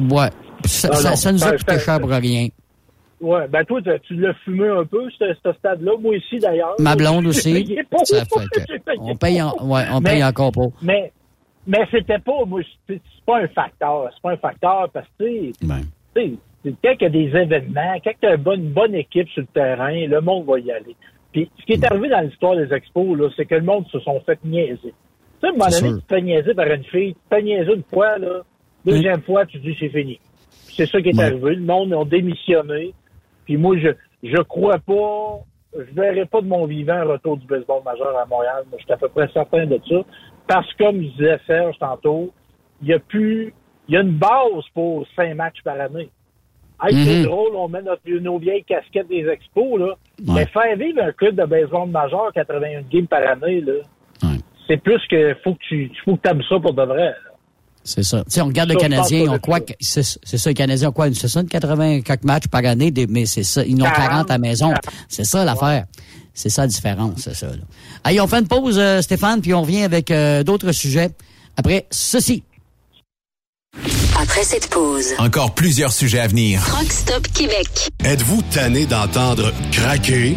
ouais. 0.00 0.28
Ça, 0.66 0.88
Ah 0.92 0.96
ça- 0.96 1.10
non, 1.10 1.16
ça 1.16 1.32
nous 1.32 1.42
a 1.42 1.46
ça- 1.48 1.56
coûté 1.56 1.78
cher 1.78 2.00
pour 2.00 2.10
rien. 2.10 2.48
Ouais, 3.20 3.48
ben 3.48 3.64
toi, 3.64 3.80
tu- 4.06 4.16
l'as 4.16 4.34
fumé 4.44 4.68
un 4.68 4.84
peu, 4.84 5.08
ce, 5.18 5.24
ce 5.44 5.52
stade-là. 5.58 5.92
Moi 6.00 6.16
aussi, 6.16 6.38
d'ailleurs. 6.40 6.74
Ma 6.78 6.94
blonde 6.94 7.26
aussi. 7.26 7.52
payé 7.64 7.82
pour. 7.90 8.06
Ça 8.06 8.16
fait 8.24 8.24
que 8.64 8.80
on 8.98 9.06
pour. 9.08 9.18
paye, 9.18 9.40
en- 9.40 9.54
ouais, 9.64 9.84
on 9.92 10.00
Mais- 10.00 10.10
paye 10.10 10.24
encore 10.24 10.52
pas. 10.52 10.66
Mais, 10.82 11.12
mais 11.66 11.86
c'était 11.90 12.18
pas, 12.18 12.44
moi, 12.46 12.60
c'est 12.88 13.00
pas 13.26 13.38
un 13.40 13.48
facteur. 13.48 14.10
C'est 14.14 14.22
pas 14.22 14.32
un 14.32 14.36
facteur 14.36 14.88
parce 14.92 15.06
que, 15.18 15.24
tu 15.24 15.52
sais, 16.14 16.32
quand 16.64 16.94
il 17.00 17.02
y 17.02 17.04
a 17.04 17.08
des 17.08 17.36
événements, 17.36 17.94
quand 18.04 18.12
tu 18.20 18.26
as 18.26 18.34
une 18.34 18.42
bonne, 18.42 18.60
une 18.62 18.72
bonne 18.72 18.94
équipe 18.94 19.28
sur 19.30 19.42
le 19.42 19.46
terrain, 19.48 20.06
le 20.06 20.20
monde 20.20 20.44
va 20.46 20.58
y 20.58 20.70
aller. 20.70 20.96
Puis, 21.32 21.50
ce 21.60 21.64
qui 21.64 21.72
est 21.72 21.84
arrivé 21.84 22.08
dans 22.08 22.20
l'histoire 22.20 22.56
des 22.56 22.72
expos, 22.72 23.16
là, 23.18 23.28
c'est 23.36 23.46
que 23.46 23.54
le 23.54 23.62
monde 23.62 23.86
se 23.88 23.98
sont 24.00 24.20
fait 24.20 24.38
niaiser. 24.44 24.78
Tu 24.82 24.90
sais, 25.40 25.46
à 25.46 25.48
un 25.48 25.52
moment 25.52 25.64
donné, 25.66 25.88
sûr. 25.88 25.96
tu 25.98 26.02
te 26.02 26.14
fais 26.14 26.22
niaiser 26.22 26.54
par 26.54 26.66
une 26.66 26.84
fille, 26.84 27.14
tu 27.14 27.20
te 27.30 27.34
fais 27.36 27.42
niaiser 27.42 27.72
une 27.74 27.82
fois, 27.84 28.18
là, 28.18 28.42
deuxième 28.84 29.22
fois, 29.22 29.46
tu 29.46 29.58
dis 29.58 29.74
c'est 29.80 29.88
fini. 29.88 30.20
C'est 30.50 30.86
ça 30.86 31.00
qui 31.00 31.08
est 31.10 31.18
Ouais. 31.18 31.24
arrivé. 31.24 31.54
Le 31.56 31.62
monde 31.62 31.92
a 31.94 32.04
démissionné. 32.04 32.92
Puis 33.44 33.56
moi, 33.56 33.76
je 33.78 33.88
je 34.22 34.40
crois 34.42 34.78
pas, 34.78 35.40
je 35.76 35.94
verrai 35.94 36.26
pas 36.26 36.40
de 36.42 36.46
mon 36.46 36.64
vivant 36.66 36.92
un 36.94 37.04
retour 37.04 37.36
du 37.38 37.46
baseball 37.46 37.82
majeur 37.84 38.16
à 38.16 38.24
Montréal. 38.26 38.62
Moi, 38.70 38.78
je 38.78 38.84
suis 38.84 38.92
à 38.92 38.96
peu 38.96 39.08
près 39.08 39.28
certain 39.32 39.66
de 39.66 39.80
ça. 39.88 39.96
Parce 40.46 40.70
que, 40.74 40.84
comme 40.84 41.02
je 41.02 41.08
disait 41.08 41.38
Serge 41.46 41.76
tantôt, 41.78 42.32
il 42.82 42.88
y 42.88 42.92
a 42.92 42.98
plus, 42.98 43.52
il 43.88 43.94
y 43.94 43.96
a 43.96 44.00
une 44.00 44.12
base 44.18 44.64
pour 44.74 45.06
cinq 45.16 45.34
matchs 45.34 45.62
par 45.64 45.80
année. 45.80 46.10
Hey, 46.84 47.04
c'est 47.04 47.18
Mhm. 47.20 47.24
drôle, 47.26 47.54
on 47.54 47.68
met 47.68 47.82
notre, 47.82 48.02
nos 48.10 48.38
vieilles 48.38 48.64
casquettes 48.64 49.08
des 49.08 49.24
expos, 49.28 49.78
là. 49.78 49.94
Mais 50.26 50.46
faire 50.46 50.76
vivre 50.76 51.00
un 51.02 51.12
club 51.12 51.36
de 51.36 51.44
baseball 51.44 51.88
majeur 51.88 52.32
81 52.34 52.82
games 52.90 53.06
par 53.06 53.20
année, 53.24 53.60
là, 53.60 53.74
c'est 54.66 54.78
plus 54.78 55.00
que 55.08 55.34
faut 55.44 55.54
que 55.54 55.60
tu, 55.68 55.90
faut 56.04 56.16
que 56.16 56.28
aimes 56.28 56.42
ça 56.48 56.58
pour 56.58 56.74
de 56.74 56.82
vrai. 56.82 57.04
là. 57.10 57.14
C'est 57.84 58.04
ça. 58.04 58.22
Tu 58.24 58.30
sais, 58.30 58.40
on 58.40 58.46
regarde 58.46 58.68
le 58.68 58.74
Ça, 58.78 58.80
Canadien, 58.88 59.24
on 59.28 59.32
de 59.32 59.38
quoi 59.38 59.58
ça. 59.58 59.64
que- 59.64 59.72
c'est 59.80 60.02
c'est 60.02 60.36
ça, 60.38 60.50
les 60.50 60.54
Canadiens 60.54 60.88
ont 60.90 60.92
quoi, 60.92 61.08
une 61.08 61.14
60, 61.14 61.48
80 61.48 62.00
quelques 62.02 62.22
matchs 62.24 62.46
par 62.48 62.64
année, 62.64 62.92
mais 63.08 63.26
c'est 63.26 63.42
ça, 63.42 63.64
ils 63.64 63.74
ont 63.74 63.84
40, 63.84 63.96
40 63.96 64.30
à 64.30 64.38
maison. 64.38 64.72
C'est 65.08 65.24
ça 65.24 65.44
l'affaire. 65.44 65.84
C'est 66.34 66.48
ça 66.48 66.62
la 66.62 66.68
différence, 66.68 67.20
c'est 67.22 67.34
ça. 67.34 67.46
Là. 67.48 67.62
Allez, 68.04 68.20
on 68.20 68.26
fait 68.26 68.38
une 68.38 68.48
pause, 68.48 68.78
euh, 68.78 69.02
Stéphane, 69.02 69.40
puis 69.40 69.52
on 69.54 69.62
revient 69.62 69.82
avec 69.82 70.10
euh, 70.10 70.42
d'autres 70.42 70.72
sujets. 70.72 71.10
Après 71.56 71.86
ceci. 71.90 72.42
Après 74.20 74.44
cette 74.44 74.68
pause, 74.68 75.14
Encore 75.18 75.54
plusieurs 75.54 75.92
sujets 75.92 76.20
à 76.20 76.26
venir. 76.28 76.62
Rock 76.70 76.92
Stop 76.92 77.28
Québec. 77.28 77.90
Êtes-vous 78.04 78.42
tanné 78.50 78.86
d'entendre 78.86 79.52
craquer, 79.72 80.36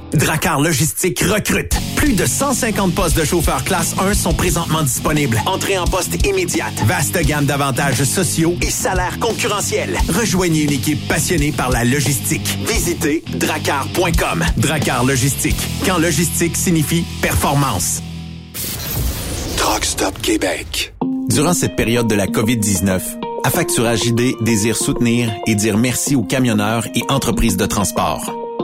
Dracar 0.13 0.59
Logistique 0.59 1.21
recrute. 1.21 1.77
Plus 1.95 2.13
de 2.13 2.25
150 2.25 2.93
postes 2.93 3.17
de 3.17 3.23
chauffeurs 3.23 3.63
classe 3.63 3.95
1 3.99 4.13
sont 4.13 4.33
présentement 4.33 4.83
disponibles. 4.83 5.41
Entrée 5.45 5.77
en 5.77 5.85
poste 5.85 6.25
immédiate. 6.25 6.73
Vaste 6.85 7.17
gamme 7.25 7.45
d'avantages 7.45 8.03
sociaux 8.03 8.55
et 8.61 8.69
salaires 8.69 9.19
concurrentiels. 9.19 9.97
Rejoignez 10.09 10.63
une 10.63 10.73
équipe 10.73 11.07
passionnée 11.07 11.51
par 11.51 11.69
la 11.69 11.83
logistique. 11.83 12.57
Visitez 12.67 13.23
dracar.com. 13.35 14.43
Dracar 14.57 15.05
Logistique. 15.05 15.67
Quand 15.85 15.97
logistique 15.97 16.57
signifie 16.57 17.03
performance. 17.21 18.01
Truck 19.57 19.85
Stop 19.85 20.21
Québec. 20.21 20.93
Durant 21.29 21.53
cette 21.53 21.75
période 21.75 22.07
de 22.07 22.15
la 22.15 22.27
COVID-19, 22.27 23.01
Affacturage 23.43 24.05
ID 24.05 24.35
désire 24.41 24.77
soutenir 24.77 25.33
et 25.47 25.55
dire 25.55 25.77
merci 25.77 26.15
aux 26.15 26.23
camionneurs 26.23 26.85
et 26.93 27.01
entreprises 27.09 27.57
de 27.57 27.65
transport. 27.65 28.40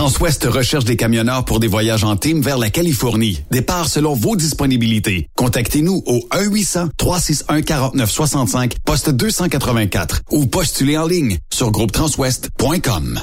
Transwest 0.00 0.44
recherche 0.44 0.86
des 0.86 0.96
camionneurs 0.96 1.44
pour 1.44 1.60
des 1.60 1.66
voyages 1.66 2.04
en 2.04 2.16
team 2.16 2.40
vers 2.40 2.56
la 2.56 2.70
Californie. 2.70 3.42
Départ 3.50 3.86
selon 3.86 4.14
vos 4.14 4.34
disponibilités. 4.34 5.28
Contactez-nous 5.36 6.02
au 6.06 6.26
1-800-361-4965, 6.32 8.76
poste 8.82 9.10
284 9.10 10.22
ou 10.30 10.46
postulez 10.46 10.96
en 10.96 11.06
ligne 11.06 11.36
sur 11.52 11.70
groupetranswest.com. 11.70 13.20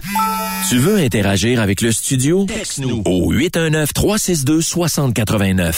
Tu 0.70 0.78
veux 0.78 0.98
interagir 0.98 1.62
avec 1.62 1.82
le 1.82 1.92
studio? 1.92 2.46
Texte-nous 2.46 3.02
au 3.06 3.34
819-362-6089. 3.34 5.78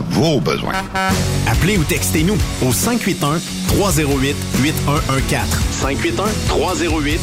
vos 0.00 0.40
besoins. 0.40 0.72
Appelez 1.46 1.78
ou 1.78 1.84
textez-nous 1.84 2.36
au 2.66 2.72
581 2.72 3.40
308 3.68 4.36
8114. 4.62 5.46
581-308-8114. 5.82 7.20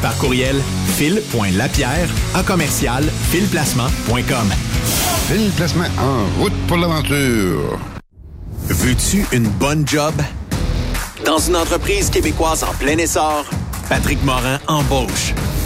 Par 0.00 0.16
courriel, 0.18 0.56
fil.lapierre 0.96 2.08
à 2.34 2.42
commercial 2.42 3.04
filplacement.com. 3.30 4.52
Fil 5.28 5.50
Placement 5.56 5.84
en 5.98 6.26
route 6.40 6.52
pour 6.66 6.76
l'aventure. 6.76 7.78
Veux-tu 8.68 9.26
une 9.32 9.48
bonne 9.48 9.86
job? 9.86 10.14
Dans 11.24 11.38
une 11.38 11.56
entreprise 11.56 12.10
québécoise 12.10 12.62
en 12.64 12.72
plein 12.74 12.98
essor, 12.98 13.44
Patrick 13.88 14.22
Morin 14.24 14.58
embauche. 14.66 15.32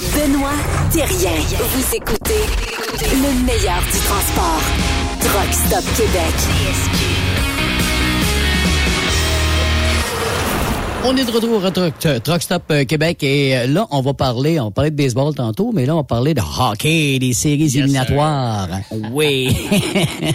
Benoît 0.00 0.50
Thérien. 0.90 1.36
Vous 1.58 1.94
écoutez 1.94 2.40
le 3.02 3.44
meilleur 3.44 3.82
du 3.82 3.98
transport. 3.98 4.62
Truck 5.20 5.52
Stop 5.52 5.84
Québec. 5.96 6.34
On 11.04 11.16
est 11.16 11.24
de 11.24 11.30
retour 11.30 11.64
à 11.66 11.70
Truck, 11.70 12.22
Truck 12.24 12.42
Stop 12.42 12.62
euh, 12.70 12.84
Québec 12.84 13.22
et 13.22 13.56
euh, 13.56 13.66
là, 13.66 13.86
on 13.90 14.00
va 14.00 14.14
parler, 14.14 14.58
on 14.60 14.70
parlait 14.70 14.90
de 14.90 14.96
baseball 14.96 15.34
tantôt, 15.34 15.72
mais 15.74 15.84
là, 15.84 15.94
on 15.94 15.98
va 15.98 16.04
parler 16.04 16.32
de 16.32 16.40
hockey, 16.40 17.18
des 17.18 17.34
séries 17.34 17.76
éliminatoires. 17.76 18.68
Oui. 19.12 19.54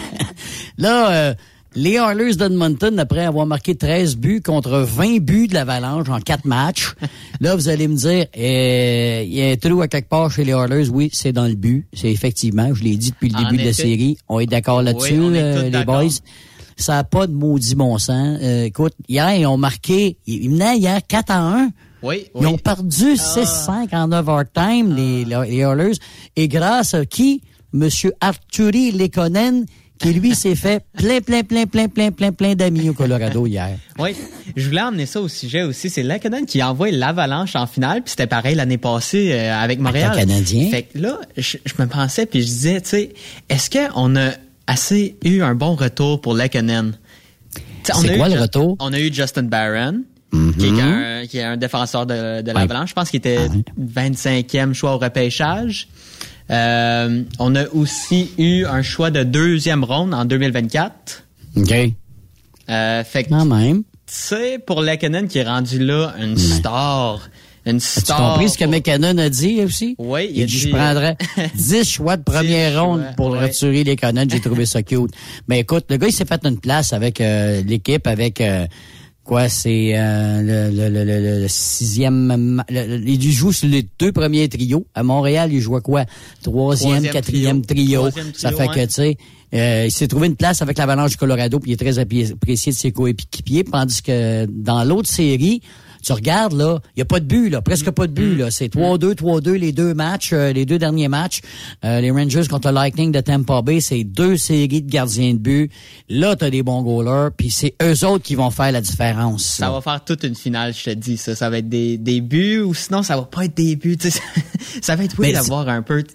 là, 0.77 1.11
euh, 1.11 1.33
les 1.77 1.93
Oilers 1.93 2.35
d'Edmonton, 2.35 2.97
après 2.97 3.23
avoir 3.23 3.45
marqué 3.45 3.75
13 3.75 4.17
buts 4.17 4.41
contre 4.41 4.79
20 4.79 5.19
buts 5.19 5.47
de 5.47 5.53
l'Avalanche 5.53 6.09
en 6.09 6.19
4 6.19 6.45
matchs, 6.45 6.95
là, 7.39 7.55
vous 7.55 7.69
allez 7.69 7.87
me 7.87 7.95
dire, 7.95 8.25
euh, 8.35 9.23
il 9.23 9.33
y 9.33 9.43
a 9.43 9.51
un 9.51 9.55
trou 9.57 9.81
à 9.81 9.87
quelque 9.87 10.09
part 10.09 10.31
chez 10.31 10.43
les 10.43 10.53
Oilers. 10.53 10.89
Oui, 10.89 11.11
c'est 11.13 11.31
dans 11.33 11.45
le 11.45 11.53
but. 11.53 11.87
C'est 11.93 12.11
effectivement, 12.11 12.73
je 12.73 12.83
l'ai 12.83 12.95
dit 12.95 13.11
depuis 13.11 13.29
le 13.29 13.35
En 13.35 13.43
début 13.43 13.57
de 13.57 13.67
la 13.67 13.73
série. 13.73 14.17
On 14.27 14.39
est 14.39 14.47
d'accord 14.47 14.81
là-dessus, 14.81 15.19
euh, 15.19 15.69
les 15.69 15.85
boys. 15.85 16.09
Ça 16.77 16.93
n'a 16.93 17.03
pas 17.03 17.27
de 17.27 17.33
maudit 17.33 17.75
bon 17.75 17.99
sens. 17.99 18.39
Euh, 18.41 18.65
écoute, 18.65 18.93
hier, 19.07 19.35
ils 19.35 19.45
ont 19.45 19.57
marqué, 19.57 20.17
ils 20.25 20.49
menaient 20.49 20.77
hier 20.77 20.99
4 21.07 21.29
à 21.29 21.39
1. 21.59 21.69
Oui, 22.01 22.25
Ils 22.39 22.47
ont 22.47 22.57
perdu 22.57 23.13
6-5 23.13 23.93
en 23.93 24.11
overtime, 24.11 24.95
les, 24.95 25.25
les 25.25 25.57
Oilers. 25.57 25.97
Et 26.35 26.47
grâce 26.47 26.95
à 26.95 27.05
qui? 27.05 27.43
Monsieur 27.73 28.13
Arturi 28.21 28.91
Lekonen, 28.91 29.65
qui 29.99 30.13
lui 30.13 30.35
s'est 30.35 30.55
fait 30.55 30.83
plein, 30.97 31.21
plein, 31.21 31.43
plein, 31.43 31.65
plein, 31.65 31.87
plein, 31.87 32.11
plein, 32.11 32.31
plein 32.31 32.55
d'amis 32.55 32.89
au 32.89 32.93
Colorado 32.93 33.45
hier. 33.45 33.77
Oui, 33.99 34.15
je 34.55 34.67
voulais 34.67 34.81
emmener 34.81 35.05
ça 35.05 35.21
au 35.21 35.27
sujet 35.27 35.63
aussi. 35.63 35.89
C'est 35.89 36.03
Laconan 36.03 36.45
qui 36.45 36.61
a 36.61 36.71
envoyé 36.71 36.95
l'Avalanche 36.95 37.55
en 37.55 37.67
finale, 37.67 38.01
puis 38.03 38.11
c'était 38.11 38.27
pareil 38.27 38.55
l'année 38.55 38.77
passée 38.77 39.31
euh, 39.33 39.53
avec 39.53 39.79
Montréal. 39.79 40.11
Avec 40.11 40.25
le 40.25 40.29
Canadien. 40.29 40.69
Fait 40.69 40.83
que 40.83 40.97
là, 40.97 41.19
je, 41.35 41.57
je 41.65 41.73
me 41.81 41.87
pensais, 41.87 42.25
puis 42.25 42.41
je 42.41 42.47
disais, 42.47 42.81
tu 42.81 42.89
sais, 42.89 43.13
est-ce 43.49 43.69
qu'on 43.69 44.15
a 44.15 44.31
assez 44.67 45.15
eu 45.23 45.41
un 45.41 45.55
bon 45.55 45.75
retour 45.75 46.21
pour 46.21 46.35
on 47.95 48.01
C'est 48.01 48.15
eu 48.15 48.17
quoi 48.17 48.29
le 48.29 48.39
retour? 48.39 48.75
On 48.79 48.93
a 48.93 48.99
eu 48.99 49.13
Justin 49.13 49.43
Barron, 49.43 50.03
qui, 50.31 50.65
est 50.65 50.81
un, 50.81 51.25
qui 51.25 51.37
est 51.37 51.43
un 51.43 51.57
défenseur 51.57 52.05
de, 52.05 52.41
de 52.41 52.51
l'Avalanche. 52.51 52.89
Je 52.89 52.93
pense 52.93 53.09
qu'il 53.09 53.17
était 53.17 53.47
25e 53.79 54.73
choix 54.73 54.95
au 54.95 54.97
repêchage. 54.97 55.87
Euh, 56.49 57.23
on 57.39 57.55
a 57.55 57.67
aussi 57.69 58.31
eu 58.37 58.65
un 58.65 58.81
choix 58.81 59.11
de 59.11 59.23
deuxième 59.23 59.83
ronde 59.83 60.13
en 60.13 60.25
2024. 60.25 61.23
OK. 61.57 61.73
Euh, 62.69 63.03
fait 63.03 63.23
que, 63.23 63.29
Quand 63.29 63.45
même. 63.45 63.77
tu 63.79 63.83
sais, 64.07 64.59
pour 64.59 64.81
Lekanen 64.81 65.27
qui 65.27 65.39
est 65.39 65.43
rendu 65.43 65.79
là, 65.79 66.13
une 66.19 66.37
star. 66.37 67.29
Une 67.65 67.81
star. 67.81 68.33
compris 68.33 68.49
ce 68.49 68.57
que 68.57 68.63
McKinnon 68.63 69.17
a 69.17 69.29
dit 69.29 69.61
aussi? 69.61 69.95
Oui, 69.97 70.27
il 70.29 70.37
il 70.37 70.43
a 70.43 70.45
dit, 70.45 70.51
dit, 70.53 70.59
je 70.59 70.69
prendrais 70.69 71.17
10 71.55 71.83
choix 71.89 72.15
de 72.15 72.23
première 72.23 72.71
10 72.71 72.77
ronde 72.77 73.01
choix, 73.01 73.11
pour 73.17 73.31
ouais. 73.31 73.39
retirer 73.41 73.83
les. 73.83 73.97
J'ai 74.29 74.39
trouvé 74.39 74.65
ça 74.65 74.83
cute. 74.83 75.11
Mais 75.49 75.59
écoute, 75.59 75.85
le 75.89 75.97
gars, 75.97 76.07
il 76.07 76.13
s'est 76.13 76.25
fait 76.25 76.45
une 76.45 76.59
place 76.59 76.93
avec 76.93 77.19
euh, 77.19 77.61
l'équipe, 77.63 78.07
avec 78.07 78.39
euh, 78.39 78.65
quoi, 79.27 79.49
c'est 79.49 79.91
euh, 79.97 80.41
le, 80.41 80.75
le, 80.75 80.89
le, 80.89 81.03
le- 81.03 81.41
le 81.41 81.47
sixième... 81.47 82.35
ma- 82.37 82.65
le- 82.69 82.97
le- 82.97 83.07
il 83.07 83.31
joue 83.31 83.51
sur 83.51 83.67
les 83.67 83.85
deux 83.99 84.11
premiers 84.11 84.47
trios. 84.49 84.87
À 84.95 85.03
Montréal, 85.03 85.51
il 85.53 85.59
jouait 85.61 85.81
quoi? 85.81 86.05
Troisième, 86.41 86.91
Troisième 86.93 87.13
quatrième 87.13 87.61
trio. 87.61 87.85
trio. 87.85 88.09
Troisième 88.09 88.33
Ça 88.33 88.51
fait 88.51 88.67
que, 88.67 88.85
tu 88.85 88.93
sais... 88.93 89.17
euh, 89.53 89.85
il 89.85 89.91
s'est 89.91 90.07
trouvé 90.07 90.27
une 90.27 90.35
place 90.35 90.61
avec 90.61 90.77
l'Avalanche 90.77 91.11
du 91.11 91.17
Colorado, 91.17 91.59
puis 91.59 91.71
il 91.71 91.73
est 91.75 91.77
très 91.77 91.99
apprécié 91.99 92.33
apprécié 92.33 92.71
de 92.71 92.77
ses 92.77 92.91
coéquipiers, 92.91 93.63
tandis 93.63 94.01
que 94.01 94.45
dans 94.47 94.83
l'autre 94.83 95.09
série, 95.09 95.61
tu 96.07 96.13
regardes, 96.13 96.53
là, 96.53 96.79
il 96.95 96.99
n'y 96.99 97.01
a 97.01 97.05
pas 97.05 97.19
de 97.19 97.25
but, 97.25 97.49
là, 97.49 97.61
presque 97.61 97.91
pas 97.91 98.07
de 98.07 98.13
but, 98.13 98.37
là. 98.37 98.49
C'est 98.49 98.73
3-2, 98.73 99.15
3-2, 99.15 99.51
les 99.55 99.73
deux 99.73 99.93
matchs, 99.93 100.31
euh, 100.31 100.53
les 100.53 100.65
deux 100.65 100.79
derniers 100.79 101.09
matchs. 101.09 101.41
Euh, 101.83 101.99
les 101.99 102.11
Rangers 102.11 102.47
contre 102.49 102.69
le 102.69 102.75
Lightning 102.75 103.11
de 103.11 103.19
Tampa 103.19 103.61
Bay, 103.61 103.81
c'est 103.81 104.05
deux 104.05 104.37
séries 104.37 104.81
de 104.81 104.89
gardiens 104.89 105.33
de 105.33 105.39
but. 105.39 105.69
Là, 106.07 106.37
t'as 106.37 106.49
des 106.49 106.63
bons 106.63 106.81
goalers, 106.81 107.31
puis 107.35 107.51
c'est 107.51 107.75
eux 107.83 108.05
autres 108.05 108.23
qui 108.23 108.35
vont 108.35 108.51
faire 108.51 108.71
la 108.71 108.79
différence. 108.79 109.43
Ça 109.43 109.65
là. 109.65 109.73
va 109.73 109.81
faire 109.81 110.01
toute 110.05 110.23
une 110.23 110.35
finale, 110.35 110.73
je 110.73 110.85
te 110.85 110.89
dis. 110.91 111.17
Ça, 111.17 111.35
ça 111.35 111.49
va 111.49 111.57
être 111.57 111.67
des, 111.67 111.97
des 111.97 112.21
buts 112.21 112.61
ou 112.61 112.73
sinon 112.73 113.03
ça 113.03 113.17
va 113.17 113.23
pas 113.23 113.43
être 113.43 113.57
des 113.57 113.75
buts. 113.75 113.97
tu 113.97 114.09
ça 114.81 114.95
va 114.95 115.03
être 115.03 115.15
oui 115.19 115.33
d'avoir 115.33 115.67
un 115.67 115.81
peu. 115.81 116.05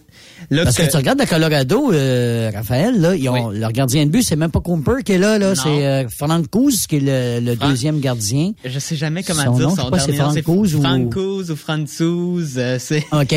Là, 0.53 0.65
Parce 0.65 0.77
que 0.77 0.91
tu 0.91 0.97
regardes 0.97 1.19
le 1.19 1.27
Colorado, 1.27 1.93
euh, 1.93 2.51
Raphaël, 2.55 3.01
là, 3.01 3.15
ils 3.17 3.27
ont, 3.29 3.51
leur 3.51 3.73
gardien 3.73 4.05
de 4.05 4.11
but, 4.11 4.23
c'est 4.23 4.37
même 4.37 4.51
pas 4.51 4.61
Cooper 4.61 5.03
qui 5.05 5.13
est 5.13 5.19
là, 5.19 5.39
là, 5.39 5.55
c'est 5.55 5.87
euh, 5.87 6.05
Couz 6.51 6.87
qui 6.87 6.97
est 6.97 7.01
le, 7.01 7.41
le 7.45 7.57
Fran- 7.57 7.69
deuxième 7.71 8.01
gardien. 8.01 8.53
je 8.65 8.79
sais 8.79 8.95
jamais 8.97 9.23
comment 9.23 9.45
Son 9.45 9.57
dire 9.57 9.69
nom, 9.69 9.75
je 9.75 9.81
son 9.81 9.85
sais 9.87 9.91
pas, 9.91 9.99
c'est 9.99 10.13
dernier 10.13 10.23
nom. 10.25 10.33
C'est 10.35 10.43
Francouz 10.43 10.75
ou- 10.75 10.81
Francouz 10.83 11.51
ou 11.51 11.57
Franzouz. 11.57 12.55
euh, 12.59 12.77
c'est. 12.79 13.05
OK. 13.13 13.35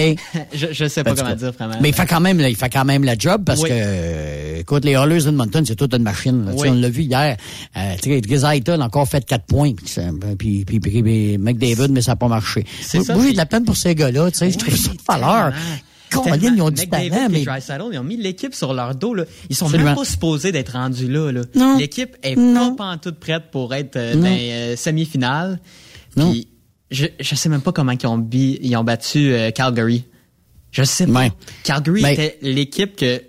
je, 0.53 0.67
je 0.71 0.87
sais 0.87 1.03
pas 1.03 1.15
comment 1.15 1.35
dire 1.35 1.51
vraiment. 1.53 1.75
Mais 1.81 1.89
il 1.89 1.95
fait 1.95 2.05
quand 2.05 2.19
même, 2.19 2.39
il 2.41 2.55
fait 2.55 2.69
quand 2.69 2.85
même 2.85 3.03
la 3.05 3.17
job 3.17 3.43
parce 3.45 3.61
Oui. 3.61 3.69
que, 3.69 3.73
euh, 3.77 4.59
écoute, 4.59 4.83
les 4.83 4.91
Oilers 4.91 5.23
d'Edmonton, 5.23 5.63
c'est 5.65 5.75
toute 5.75 5.93
une 5.93 6.03
machine. 6.03 6.45
là. 6.45 6.51
Oui. 6.55 6.67
On 6.69 6.73
l'a 6.73 6.89
vu 6.89 7.03
hier. 7.03 7.37
Euh, 7.77 7.93
tu 8.01 8.09
sais, 8.11 8.21
Dreisaitl 8.21 8.71
a 8.81 8.85
encore 8.85 9.07
fait 9.07 9.25
quatre 9.25 9.45
points. 9.45 9.71
Puis, 9.73 9.85
puis, 10.37 10.65
puis, 10.65 10.79
puis, 10.79 11.01
puis 11.01 11.37
McDavid, 11.37 11.91
mais 11.91 12.01
ça 12.01 12.11
n'a 12.11 12.15
pas 12.17 12.27
marché. 12.27 12.65
C'est 12.81 13.07
Moi, 13.09 13.23
j'ai 13.25 13.31
de 13.31 13.37
la 13.37 13.45
peine 13.45 13.63
pour 13.63 13.77
ces 13.77 13.95
gars-là. 13.95 14.29
Tu 14.31 14.37
sais, 14.39 14.51
je 14.51 14.57
trouve 14.57 14.75
ça 14.75 14.91
de 14.91 14.97
valeur. 15.07 15.53
Colin, 16.23 16.53
ils 16.55 16.61
ont 16.61 16.69
du 16.71 16.81
McDavid 16.81 17.09
talent, 17.09 17.25
et 17.25 17.29
mais... 17.29 17.43
Draisaitl, 17.45 17.83
ils 17.91 17.99
ont 17.99 18.03
mis 18.03 18.17
l'équipe 18.17 18.53
sur 18.55 18.73
leur 18.73 18.95
dos. 18.95 19.13
Là. 19.13 19.25
Ils 19.49 19.55
sont 19.55 19.65
Absolument. 19.65 19.89
même 19.89 19.95
pas 19.97 20.05
supposés 20.05 20.51
d'être 20.51 20.73
rendus 20.73 21.07
là. 21.11 21.31
L'équipe 21.77 22.15
est 22.23 22.35
Non. 22.35 22.75
pas 22.75 22.91
pantoute 22.93 23.19
prête 23.19 23.51
pour 23.51 23.73
être 23.73 23.95
euh, 23.95 24.15
dans 24.15 24.23
les 24.27 24.75
semi-finales. 24.75 25.59
Non. 26.17 26.31
Puis 26.31 26.47
je, 26.91 27.05
je 27.19 27.35
sais 27.35 27.49
même 27.49 27.61
pas 27.61 27.71
comment 27.71 27.91
ils 27.93 28.07
ont, 28.07 28.17
bi- 28.17 28.59
ils 28.61 28.75
ont 28.77 28.83
battu 28.83 29.33
euh, 29.33 29.51
Calgary. 29.51 30.03
Je 30.71 30.83
sais 30.83 31.07
pas. 31.07 31.27
Calgary 31.63 32.01
Ben- 32.01 32.13
était 32.13 32.37
l'équipe 32.41 32.95
que 32.95 33.21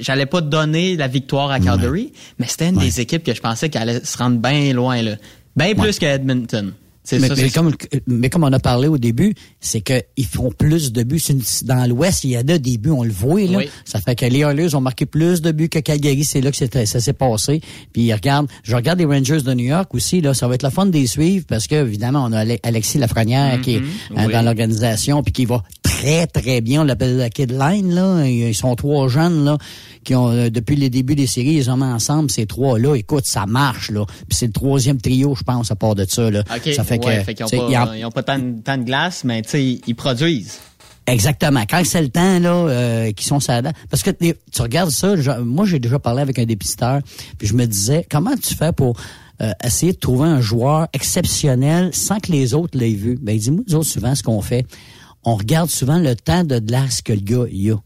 j'allais 0.00 0.26
pas 0.26 0.40
donner 0.40 0.96
la 0.96 1.06
victoire 1.08 1.50
à 1.50 1.60
Calgary, 1.60 2.12
mais 2.38 2.46
c'était 2.48 2.68
une 2.70 2.78
des 2.78 3.00
équipes 3.00 3.22
que 3.24 3.34
je 3.34 3.40
pensais 3.40 3.68
qu'elle 3.68 3.88
allait 3.88 4.04
se 4.04 4.16
rendre 4.16 4.38
bien 4.38 4.72
loin 4.72 5.02
là. 5.02 5.16
Bien 5.56 5.74
plus 5.74 5.98
que 5.98 6.06
Edmonton. 6.06 6.72
C'est 7.08 7.20
Mais, 7.20 7.28
ça, 7.28 7.34
mais 7.36 7.42
c'est 7.42 7.54
comme, 7.54 7.72
mais 8.08 8.28
comme 8.30 8.42
on 8.42 8.52
a 8.52 8.58
parlé 8.58 8.88
au 8.88 8.98
début, 8.98 9.32
c'est 9.60 9.80
qu'ils 9.80 10.26
font 10.26 10.50
plus 10.50 10.90
de 10.92 11.04
buts. 11.04 11.22
Dans 11.62 11.88
l'Ouest, 11.88 12.24
il 12.24 12.30
y 12.30 12.36
a 12.36 12.42
des 12.42 12.58
buts, 12.78 12.90
on 12.90 13.04
le 13.04 13.12
voit. 13.12 13.42
Là. 13.42 13.58
Oui. 13.58 13.68
Ça 13.84 14.00
fait 14.00 14.16
que 14.16 14.24
les 14.26 14.40
Oilers 14.40 14.74
ont 14.74 14.80
marqué 14.80 15.06
plus 15.06 15.40
de 15.40 15.52
buts 15.52 15.68
que 15.68 15.78
Calgary. 15.78 16.24
C'est 16.24 16.40
là 16.40 16.50
que 16.50 16.56
c'était- 16.56 16.84
ça 16.84 16.98
s'est 16.98 17.12
passé. 17.12 17.60
Puis 17.92 18.12
regarde, 18.12 18.48
je 18.64 18.74
regarde 18.74 18.98
les 18.98 19.04
Rangers 19.04 19.40
de 19.42 19.54
New 19.54 19.66
York 19.66 19.94
aussi. 19.94 20.20
Là, 20.20 20.34
ça 20.34 20.48
va 20.48 20.56
être 20.56 20.64
le 20.64 20.70
fun 20.70 20.86
de 20.86 20.92
les 20.98 21.06
suivre 21.06 21.44
parce 21.46 21.68
que 21.68 21.76
évidemment, 21.76 22.24
on 22.24 22.32
a 22.32 22.40
Ale- 22.40 22.58
Alexis 22.64 22.98
Lafrenière 22.98 23.60
qui 23.60 23.76
est 23.76 23.78
euh, 23.78 24.24
Oui. 24.26 24.32
dans 24.32 24.42
l'organisation 24.42 25.22
puis 25.22 25.32
qui 25.32 25.44
va 25.44 25.62
très 25.84 26.26
très 26.26 26.60
bien. 26.60 26.80
On 26.80 26.84
l'appelle 26.84 27.16
la 27.16 27.30
Kid 27.30 27.52
Line. 27.52 27.94
Là. 27.94 28.26
Ils 28.26 28.52
sont 28.54 28.74
trois 28.74 29.06
jeunes 29.08 29.44
là 29.44 29.58
qui 30.06 30.14
ont 30.14 30.30
euh, 30.30 30.48
depuis 30.48 30.76
les 30.76 30.88
débuts 30.88 31.16
des 31.16 31.26
séries, 31.26 31.54
ils 31.54 31.70
ont 31.70 31.76
mis 31.76 31.82
ensemble 31.82 32.30
ces 32.30 32.46
trois 32.46 32.78
là. 32.78 32.94
Écoute, 32.94 33.26
ça 33.26 33.44
marche 33.44 33.90
là. 33.90 34.06
Puis 34.06 34.38
c'est 34.38 34.46
le 34.46 34.52
troisième 34.52 34.98
trio, 35.00 35.34
je 35.34 35.42
pense, 35.42 35.70
à 35.70 35.76
part 35.76 35.94
de 35.94 36.06
ça 36.08 36.30
là. 36.30 36.42
OK. 36.54 36.72
Ça 36.74 36.84
fait 36.84 36.98
que 36.98 37.06
ouais, 37.06 37.24
fait 37.24 37.34
qu'ils 37.34 37.44
ont 37.44 37.48
pas, 37.48 37.94
y 37.96 37.98
ils 38.00 38.04
ont 38.06 38.10
pas 38.10 38.22
tant, 38.22 38.38
de- 38.38 38.60
tant 38.62 38.78
de 38.78 38.84
glace, 38.84 39.24
mais 39.24 39.42
tu 39.42 39.48
sais, 39.50 39.64
ils, 39.64 39.80
ils 39.86 39.94
produisent. 39.96 40.58
Exactement. 41.08 41.62
Quand 41.68 41.82
c'est 41.84 42.02
le 42.02 42.08
temps 42.08 42.38
là, 42.38 42.50
euh, 42.68 43.12
qui 43.12 43.24
sont 43.24 43.38
ça 43.40 43.60
parce 43.90 44.02
que 44.02 44.10
tu 44.10 44.62
regardes 44.62 44.90
ça. 44.90 45.16
je- 45.16 45.40
moi, 45.40 45.64
j'ai 45.66 45.78
déjà 45.78 45.98
parlé 45.98 46.22
avec 46.22 46.38
un 46.38 46.44
dépisteur, 46.44 47.00
puis 47.38 47.46
je 47.48 47.54
me 47.54 47.66
disais 47.66 48.06
comment 48.10 48.34
tu 48.36 48.54
fais 48.54 48.72
pour 48.72 48.96
euh, 49.42 49.50
essayer 49.64 49.92
de 49.92 49.98
trouver 49.98 50.28
un 50.28 50.40
joueur 50.40 50.88
exceptionnel 50.94 51.90
sans 51.92 52.18
que 52.20 52.32
les 52.32 52.54
autres 52.54 52.78
l'aient 52.78 52.90
vu? 52.94 53.18
Ben, 53.20 53.36
dis-moi, 53.36 53.62
nous 53.68 53.74
autres, 53.74 53.88
souvent, 53.88 54.14
ce 54.14 54.22
qu'on 54.22 54.40
fait, 54.40 54.64
on 55.24 55.34
regarde 55.36 55.68
souvent 55.68 55.98
le 55.98 56.14
temps 56.16 56.42
de 56.44 56.58
glace 56.58 57.02
que 57.02 57.12
le 57.12 57.20
gars 57.20 57.44
il 57.52 57.72
a. 57.72 57.76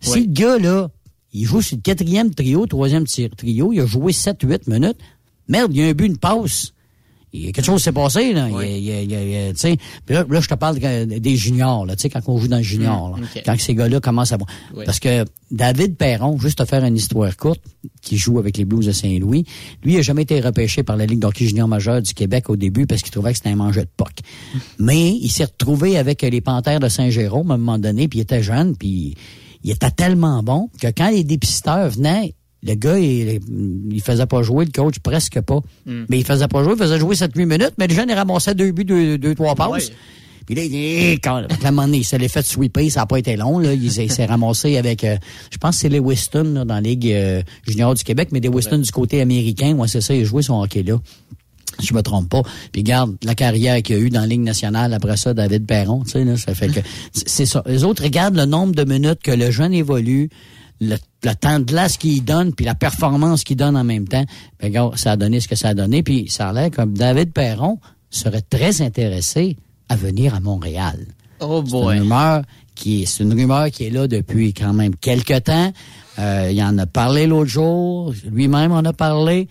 Si 0.00 0.20
le 0.20 0.26
gars 0.32 0.58
là, 0.58 0.88
il 1.32 1.44
joue 1.44 1.60
sur 1.62 1.76
le 1.76 1.82
quatrième 1.82 2.34
trio, 2.34 2.66
troisième 2.66 3.04
trio, 3.06 3.72
il 3.72 3.80
a 3.80 3.86
joué 3.86 4.12
7-8 4.12 4.68
minutes. 4.68 4.98
Merde, 5.48 5.70
il 5.74 5.80
y 5.80 5.84
a 5.84 5.88
un 5.88 5.92
but, 5.92 6.06
une 6.06 6.18
passe. 6.18 6.72
Il 7.30 7.44
y 7.44 7.48
a 7.48 7.52
quelque 7.52 7.66
chose 7.66 7.80
qui 7.80 7.84
s'est 7.84 7.92
passé, 7.92 8.32
là. 8.32 8.48
Il 8.48 8.56
il. 8.78 9.76
Puis 10.06 10.14
là, 10.14 10.24
là, 10.28 10.40
je 10.40 10.48
te 10.48 10.54
parle 10.54 10.78
de- 10.78 11.18
des 11.18 11.36
juniors, 11.36 11.84
là, 11.84 11.94
tu 11.94 12.02
sais, 12.02 12.08
quand 12.08 12.20
on 12.26 12.38
joue 12.38 12.48
dans 12.48 12.56
le 12.56 12.62
junior, 12.62 13.10
là. 13.10 13.18
Mm, 13.18 13.24
ok. 13.36 13.42
Quand 13.44 13.60
ces 13.60 13.74
gars-là 13.74 14.00
commencent 14.00 14.32
à 14.32 14.38
voir. 14.38 14.48
Oui. 14.74 14.84
Parce 14.86 14.98
que 14.98 15.26
David 15.50 15.96
Perron, 15.96 16.38
juste 16.38 16.58
te 16.58 16.64
faire 16.64 16.82
une 16.84 16.96
histoire 16.96 17.36
courte, 17.36 17.60
qui 18.00 18.16
joue 18.16 18.38
avec 18.38 18.56
les 18.56 18.64
Blues 18.64 18.86
de 18.86 18.92
Saint-Louis, 18.92 19.44
lui, 19.84 19.92
il 19.92 19.98
a 19.98 20.02
jamais 20.02 20.22
été 20.22 20.40
repêché 20.40 20.82
par 20.82 20.96
la 20.96 21.04
Ligue 21.04 21.18
d'hockey 21.18 21.46
junior 21.46 21.68
majeur 21.68 22.00
du 22.00 22.14
Québec 22.14 22.48
au 22.48 22.56
début 22.56 22.86
parce 22.86 23.02
qu'il 23.02 23.12
trouvait 23.12 23.32
que 23.32 23.36
c'était 23.36 23.50
un 23.50 23.56
manger 23.56 23.82
de 23.82 23.90
poc. 23.94 24.12
Mais 24.78 25.10
il 25.10 25.30
s'est 25.30 25.44
retrouvé 25.44 25.98
avec 25.98 26.22
les 26.22 26.40
Panthères 26.40 26.80
de 26.80 26.88
Saint-Jérôme 26.88 27.50
à 27.50 27.54
un 27.54 27.58
moment 27.58 27.78
donné, 27.78 28.08
puis 28.08 28.20
il 28.20 28.22
était 28.22 28.42
jeune, 28.42 28.74
puis 28.74 29.14
il 29.64 29.70
était 29.70 29.90
tellement 29.90 30.42
bon 30.42 30.68
que 30.80 30.86
quand 30.88 31.10
les 31.10 31.24
dépisteurs 31.24 31.88
venaient, 31.90 32.34
le 32.62 32.74
gars, 32.74 32.98
il, 32.98 33.38
il 33.92 34.02
faisait 34.02 34.26
pas 34.26 34.42
jouer, 34.42 34.64
le 34.64 34.72
coach, 34.72 34.98
presque 34.98 35.40
pas. 35.40 35.60
Mm. 35.86 36.04
Mais 36.08 36.18
il 36.18 36.24
faisait 36.24 36.48
pas 36.48 36.64
jouer, 36.64 36.72
il 36.72 36.78
faisait 36.78 36.98
jouer 36.98 37.14
7-8 37.14 37.44
minutes, 37.46 37.74
mais 37.78 37.86
le 37.86 37.94
jeune, 37.94 38.08
il 38.08 38.14
ramassait 38.14 38.54
deux 38.54 38.72
buts, 38.72 38.84
deux, 38.84 39.16
deux 39.18 39.34
trois 39.34 39.54
passes. 39.54 39.88
Ouais. 39.88 39.94
Puis 40.46 40.54
là, 40.54 40.64
il 40.64 40.70
dit, 40.70 40.76
Eh, 40.76 41.12
quand, 41.22 41.36
à 41.36 41.68
un 41.68 41.70
moment 41.70 41.84
donné, 41.86 41.98
il 41.98 42.04
s'est 42.04 42.18
fait 42.28 42.44
sweeper, 42.44 42.90
ça 42.90 43.00
n'a 43.00 43.06
pas 43.06 43.18
été 43.18 43.36
long. 43.36 43.58
Là. 43.58 43.74
Il, 43.74 43.92
s'est- 43.92 44.06
il 44.06 44.12
s'est 44.12 44.24
ramassé 44.26 44.76
avec, 44.78 45.04
euh, 45.04 45.16
je 45.52 45.58
pense 45.58 45.76
que 45.76 45.82
c'est 45.82 45.88
les 45.88 45.98
Weston 46.00 46.52
là, 46.54 46.64
dans 46.64 46.74
la 46.74 46.80
Ligue 46.80 47.12
euh, 47.12 47.42
junior 47.66 47.94
du 47.94 48.02
Québec, 48.02 48.30
mais 48.32 48.40
des 48.40 48.48
Weston 48.48 48.78
du 48.78 48.90
côté 48.90 49.20
américain. 49.20 49.74
Moi, 49.74 49.86
c'est 49.88 50.00
ça, 50.00 50.14
il 50.14 50.22
a 50.22 50.24
joué 50.24 50.42
son 50.42 50.60
hockey 50.62 50.82
là. 50.82 50.96
si 50.96 51.47
je 51.82 51.94
me 51.94 52.02
trompe 52.02 52.28
pas. 52.28 52.42
Puis 52.72 52.82
garde 52.82 53.16
la 53.22 53.34
carrière 53.34 53.82
qu'il 53.82 53.96
y 53.96 53.98
a 53.98 54.02
eu 54.02 54.10
dans 54.10 54.20
la 54.20 54.26
Ligue 54.26 54.40
nationale 54.42 54.92
après 54.94 55.16
ça, 55.16 55.34
David 55.34 55.66
Perron, 55.66 56.02
tu 56.04 56.10
sais, 56.10 56.24
là, 56.24 56.36
ça 56.36 56.54
fait 56.54 56.68
que 56.68 56.80
c'est 57.12 57.46
ça. 57.46 57.62
Les 57.66 57.84
autres 57.84 58.02
regardent 58.02 58.36
le 58.36 58.44
nombre 58.46 58.74
de 58.74 58.84
minutes 58.84 59.20
que 59.22 59.30
le 59.30 59.50
jeune 59.50 59.72
évolue, 59.72 60.28
le, 60.80 60.96
le 61.24 61.34
temps 61.34 61.58
de 61.58 61.64
glace 61.64 61.96
qu'il 61.96 62.24
donne, 62.24 62.52
puis 62.54 62.64
la 62.64 62.74
performance 62.74 63.44
qu'il 63.44 63.56
donne 63.56 63.76
en 63.76 63.84
même 63.84 64.06
temps. 64.06 64.24
Ben, 64.60 64.66
regarde, 64.68 64.96
ça 64.96 65.12
a 65.12 65.16
donné 65.16 65.40
ce 65.40 65.48
que 65.48 65.56
ça 65.56 65.68
a 65.68 65.74
donné, 65.74 66.02
puis 66.02 66.26
ça 66.28 66.48
a 66.48 66.52
l'air 66.52 66.70
comme 66.70 66.96
David 66.96 67.32
Perron 67.32 67.78
serait 68.10 68.42
très 68.42 68.80
intéressé 68.82 69.56
à 69.88 69.96
venir 69.96 70.34
à 70.34 70.40
Montréal. 70.40 70.98
Oh 71.40 71.62
C'est 71.64 71.70
boy. 71.72 71.96
une 71.96 72.02
rumeur 72.02 72.42
qui 72.74 73.02
est, 73.02 73.06
c'est 73.06 73.24
une 73.24 73.32
rumeur 73.32 73.70
qui 73.70 73.84
est 73.84 73.90
là 73.90 74.06
depuis 74.06 74.54
quand 74.54 74.72
même 74.72 74.94
quelques 74.96 75.44
temps. 75.44 75.72
Euh, 76.18 76.50
il 76.52 76.62
en 76.62 76.76
a 76.78 76.86
parlé 76.86 77.26
l'autre 77.26 77.50
jour. 77.50 78.12
Lui-même 78.30 78.72
en 78.72 78.78
a 78.84 78.92
parlé. 78.92 79.48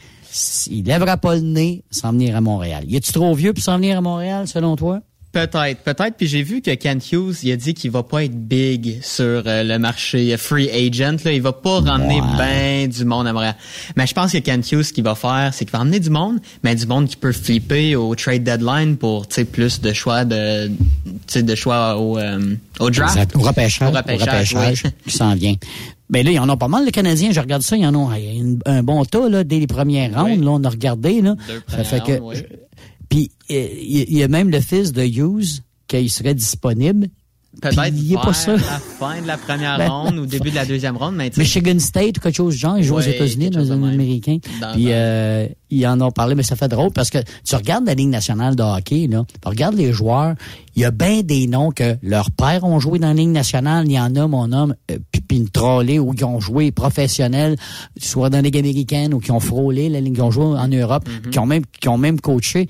Il 0.70 0.86
lèvera 0.86 1.18
pas 1.18 1.36
le 1.36 1.42
nez 1.42 1.84
sans 1.92 2.12
venir 2.12 2.36
à 2.36 2.42
Montréal. 2.42 2.84
Y 2.88 2.98
est-tu 2.98 3.12
trop 3.12 3.34
vieux 3.34 3.54
pour 3.54 3.64
s'en 3.64 3.78
venir 3.78 3.98
à 3.98 4.02
Montréal, 4.02 4.48
selon 4.48 4.76
toi? 4.76 5.02
Peut-être, 5.34 5.84
peut-être. 5.84 6.16
Puis 6.18 6.26
j'ai 6.28 6.42
vu 6.42 6.62
que 6.62 6.74
Kent 6.74 7.12
Hughes, 7.12 7.36
il 7.44 7.52
a 7.52 7.58
dit 7.58 7.74
qu'il 7.74 7.92
va 7.92 8.02
pas 8.02 8.24
être 8.24 8.36
big 8.36 9.04
sur 9.04 9.44
euh, 9.46 9.64
le 9.64 9.78
marché 9.78 10.36
free 10.38 10.70
agent. 10.70 11.18
Là. 11.26 11.32
Il 11.32 11.42
va 11.42 11.52
pas 11.52 11.82
ramener 11.82 12.22
ben 12.38 12.88
du 12.88 13.06
monde 13.06 13.28
à 13.28 13.34
Montréal. 13.34 13.56
Mais 13.96 14.08
je 14.08 14.14
pense 14.14 14.32
que 14.32 14.38
Kent 14.38 14.72
Hughes, 14.72 14.84
ce 14.84 14.94
qu'il 14.94 15.04
va 15.04 15.16
faire, 15.16 15.52
c'est 15.54 15.66
qu'il 15.66 15.74
va 15.74 15.82
emmener 15.82 16.00
du 16.00 16.10
monde, 16.10 16.40
mais 16.64 16.76
du 16.76 16.88
monde 16.88 17.08
qui 17.08 17.18
peut 17.18 17.34
flipper 17.34 17.96
au 17.96 18.16
trade 18.16 18.44
deadline 18.44 18.98
pour 18.98 19.28
tu 19.28 19.36
sais, 19.36 19.46
plus 19.46 19.80
de 19.82 19.94
choix 19.94 20.26
de, 20.26 20.70
tu 20.70 20.74
sais, 21.28 21.44
de 21.44 21.56
choix 21.56 21.98
au, 21.98 22.18
euh, 22.18 22.56
au 22.80 22.90
draft. 22.90 23.18
Exact. 23.18 23.36
Au 23.36 23.42
repêchage. 23.42 23.90
Au 23.90 23.92
repêchage, 23.92 24.56
oui. 24.56 24.92
qui 25.06 25.16
s'en 25.16 25.36
vient. 25.36 25.56
Ben 26.10 26.24
là, 26.24 26.32
il 26.32 26.36
y 26.36 26.40
en 26.40 26.48
a 26.50 26.56
pas 26.58 26.68
mal, 26.70 26.86
les 26.86 26.92
Canadiens. 26.92 27.32
Je 27.32 27.40
regarde 27.40 27.62
ça, 27.64 27.76
il 27.76 27.84
y 27.84 27.86
en 27.86 27.94
a 28.10 28.18
une- 28.20 28.60
un 28.66 28.82
bon 28.84 29.04
tas, 29.06 29.28
là, 29.30 29.44
dès 29.44 29.60
les 29.60 29.68
premières 29.68 30.14
rounds. 30.18 30.42
Là, 30.44 30.52
on 30.52 30.64
a 30.64 30.70
regardé, 30.70 31.22
là. 31.22 31.36
Deux 31.48 31.62
Ça 31.68 31.84
fait 31.84 32.00
que, 32.00 32.04
premières 32.04 32.22
rounds, 32.24 32.38
oui. 32.50 32.58
puis, 33.10 33.32
euh, 33.52 33.68
il 33.82 34.06
il 34.10 34.18
y 34.18 34.24
a 34.24 34.28
même 34.30 34.50
le 34.50 34.62
fils 34.62 34.94
de 34.94 35.04
Hughes 35.04 35.62
qu'il 35.88 36.10
serait 36.10 36.34
disponible. 36.34 37.08
Peut-être 37.62 37.82
Puis 37.82 37.92
il 38.02 38.14
est 38.14 38.16
pas 38.16 38.34
ça. 38.34 38.54
la 38.54 38.60
fin 38.60 39.22
de 39.22 39.28
la 39.28 39.38
première 39.38 39.78
Ben, 39.80 39.90
ronde 39.90 40.18
ou 40.20 40.26
début 40.26 40.50
de 40.52 40.56
la 40.56 40.66
deuxième 40.66 40.96
ronde, 40.98 41.16
mais 41.16 41.32
Michigan 41.38 41.80
State 41.80 42.18
ou 42.18 42.22
quelque 42.22 42.36
chose 42.36 42.54
du 42.56 42.60
genre. 42.60 42.78
Ils 42.78 42.84
jouent 42.84 42.96
aux 42.98 43.00
États-Unis, 43.02 43.50
dans. 43.50 43.72
Américains. 43.72 44.38
Dans- 44.62 44.74
Puis 44.74 44.88
euh, 44.90 45.48
ils 45.70 45.86
en 45.88 46.00
ont 46.02 46.12
parlé, 46.12 46.36
mais 46.36 46.44
ça 46.44 46.56
fait 46.56 46.68
drôle 46.68 46.92
parce 46.92 47.10
que 47.10 47.18
tu 47.44 47.56
regardes 47.56 47.86
la 47.86 47.94
Ligue 47.94 48.10
nationale 48.10 48.56
de 48.56 48.64
hockey, 48.64 49.08
là, 49.08 49.26
tu 49.42 49.48
regardes 49.50 49.76
les 49.76 49.92
joueurs, 49.94 50.36
il 50.76 50.82
y 50.82 50.86
a 50.86 50.92
bien 50.92 51.22
des 51.22 51.48
noms 51.48 51.72
que 51.72 51.98
leurs 52.04 52.32
pères 52.32 52.64
ont 52.64 52.80
joué 52.80 53.00
dans 53.00 53.08
la 53.08 53.14
Ligue 53.16 53.30
nationale. 53.30 53.86
Il 53.88 53.94
y 53.94 54.00
en 54.00 54.16
a, 54.16 54.28
mon 54.28 54.52
homme, 54.52 54.76
euh, 54.92 54.98
puis 55.12 55.38
une 55.38 55.50
trollée 55.50 56.00
ou 56.00 56.12
qui 56.14 56.24
ont 56.24 56.40
joué 56.40 56.72
professionnels, 56.72 57.56
soit 58.00 58.30
dans 58.30 58.38
la 58.38 58.44
Ligue 58.44 58.58
américaine 58.58 59.14
ou 59.14 59.20
qui 59.20 59.32
ont 59.32 59.40
frôlé 59.40 59.90
la 59.90 60.00
Ligue, 60.02 60.16
qui 60.16 60.22
ont 60.22 60.32
joué 60.32 60.46
en 60.46 60.68
Europe, 60.68 61.06
Mm-hmm. 61.08 61.30
qui 61.30 61.40
ont 61.40 61.46
même 61.46 61.64
qui 61.80 61.88
ont 61.90 61.98
même 61.98 62.20
coaché. 62.22 62.70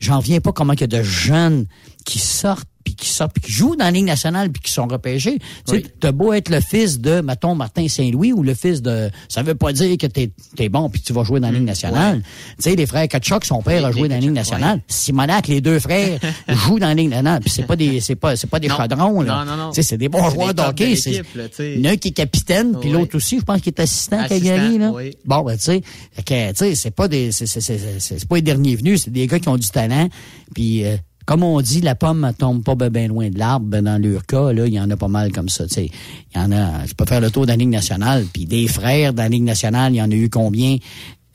J'en 0.00 0.18
viens 0.18 0.40
pas 0.40 0.52
comment 0.52 0.72
il 0.74 0.80
y 0.80 0.84
a 0.84 0.86
de 0.88 1.02
jeunes 1.02 1.66
qui 2.04 2.18
sortent 2.18 2.68
puis 2.84 2.94
qui 2.96 3.08
sortent, 3.08 3.32
puis 3.32 3.40
qui 3.44 3.50
jouent 3.50 3.76
dans 3.76 3.86
la 3.86 3.90
Ligue 3.90 4.04
nationale, 4.04 4.50
puis 4.50 4.60
qui 4.60 4.70
sont 4.70 4.86
repêchés. 4.86 5.38
Tu 5.66 5.76
sais, 5.76 5.84
t'as 6.00 6.12
beau 6.12 6.34
être 6.34 6.50
le 6.50 6.60
fils 6.60 7.00
de, 7.00 7.22
mettons, 7.22 7.54
Martin 7.54 7.88
Saint-Louis 7.88 8.34
ou 8.34 8.42
le 8.42 8.52
fils 8.52 8.82
de... 8.82 9.08
Ça 9.30 9.42
veut 9.42 9.54
pas 9.54 9.72
dire 9.72 9.96
que 9.96 10.06
t'es 10.06 10.30
es 10.58 10.68
bon 10.68 10.90
puis 10.90 11.00
tu 11.00 11.14
vas 11.14 11.24
jouer 11.24 11.40
dans 11.40 11.46
la 11.46 11.54
Ligue 11.54 11.62
nationale. 11.66 12.20
Tu 12.58 12.64
sais, 12.70 12.76
les 12.76 12.84
frères 12.84 13.08
Kachuk, 13.08 13.46
son 13.46 13.62
père 13.62 13.86
a 13.86 13.90
joué 13.90 14.08
dans 14.08 14.16
la 14.16 14.20
Ligue 14.20 14.32
nationale. 14.32 14.82
Simonac, 14.86 15.48
les 15.48 15.62
deux 15.62 15.78
frères, 15.80 16.20
jouent 16.48 16.78
dans 16.78 16.88
la 16.88 16.94
Ligue 16.94 17.08
nationale. 17.08 17.40
Puis 17.40 17.48
c'est 17.48 17.62
pas 17.62 17.74
des 17.76 18.00
c'est 18.00 18.16
pas 18.16 18.36
c'est 18.36 18.48
pas 18.50 18.60
des 18.60 18.68
Non. 18.68 18.76
chaudrons, 18.76 19.22
là. 19.22 19.44
Non, 19.46 19.50
non, 19.52 19.56
non. 19.64 19.70
Tu 19.70 19.76
sais, 19.76 19.82
c'est 19.88 19.96
des 19.96 20.10
bons 20.10 20.28
joueurs 20.28 20.48
des 20.48 20.52
de 20.52 20.66
tops 20.68 20.74
de 20.74 20.84
hockey. 20.84 20.96
C'est- 20.96 21.10
l'équipe, 21.10 21.34
là, 21.36 21.48
tu 21.48 21.54
sais. 21.56 21.72
Il 21.76 21.80
y 21.80 21.86
en 21.86 21.90
a 21.90 21.92
un 21.94 21.96
qui 21.96 22.08
est 22.08 22.12
capitaine, 22.12 22.76
puis 22.78 22.90
l'autre 22.90 23.16
aussi, 23.16 23.38
je 23.38 23.44
pense 23.44 23.62
qu'il 23.62 23.72
est 23.72 23.80
assistant, 23.80 24.20
à 24.20 24.28
Calgary, 24.28 24.76
là. 24.76 24.90
oui. 24.94 25.16
Bon, 25.24 25.40
ben, 25.42 25.56
tu 25.56 25.62
sais, 25.64 25.80
fait 26.12 26.22
que, 26.22 26.50
tu 26.50 26.56
sais, 26.58 26.74
c'est 26.74 26.90
pas 26.90 27.08
des, 27.08 27.32
c'est, 27.32 27.46
c'est, 27.46 27.62
c'est, 27.62 27.78
c'est- 27.98 28.18
c'est 28.18 28.28
pas 28.28 28.36
les 28.36 28.42
derniers 28.42 28.76
venus, 28.76 29.04
c'est 29.04 29.10
des 29.10 29.26
gars 29.26 29.38
qui 29.38 29.48
ont 29.48 29.56
du 29.56 29.68
talent. 29.70 30.10
Puis, 30.54 30.84
euh, 30.84 30.98
comme 31.26 31.42
on 31.42 31.60
dit, 31.60 31.80
la 31.80 31.94
pomme 31.94 32.32
tombe 32.38 32.62
pas 32.62 32.74
ben, 32.74 32.90
ben 32.90 33.08
loin 33.08 33.30
de 33.30 33.38
l'arbre. 33.38 33.66
Ben, 33.66 33.84
dans 33.84 34.00
leur 34.00 34.26
cas, 34.26 34.52
là, 34.52 34.66
il 34.66 34.74
y 34.74 34.80
en 34.80 34.90
a 34.90 34.96
pas 34.96 35.08
mal 35.08 35.32
comme 35.32 35.48
ça. 35.48 35.64
Il 35.76 35.90
y 36.34 36.38
en 36.38 36.52
a. 36.52 36.86
Je 36.86 36.94
peux 36.94 37.06
faire 37.06 37.20
le 37.20 37.30
tour 37.30 37.42
de 37.42 37.48
la 37.48 37.56
Ligue 37.56 37.70
nationale. 37.70 38.26
Puis 38.32 38.46
des 38.46 38.68
frères 38.68 39.12
dans 39.12 39.22
la 39.22 39.28
Ligue 39.28 39.44
nationale, 39.44 39.92
il 39.92 39.96
y 39.96 40.02
en 40.02 40.10
a 40.10 40.14
eu 40.14 40.28
combien 40.28 40.76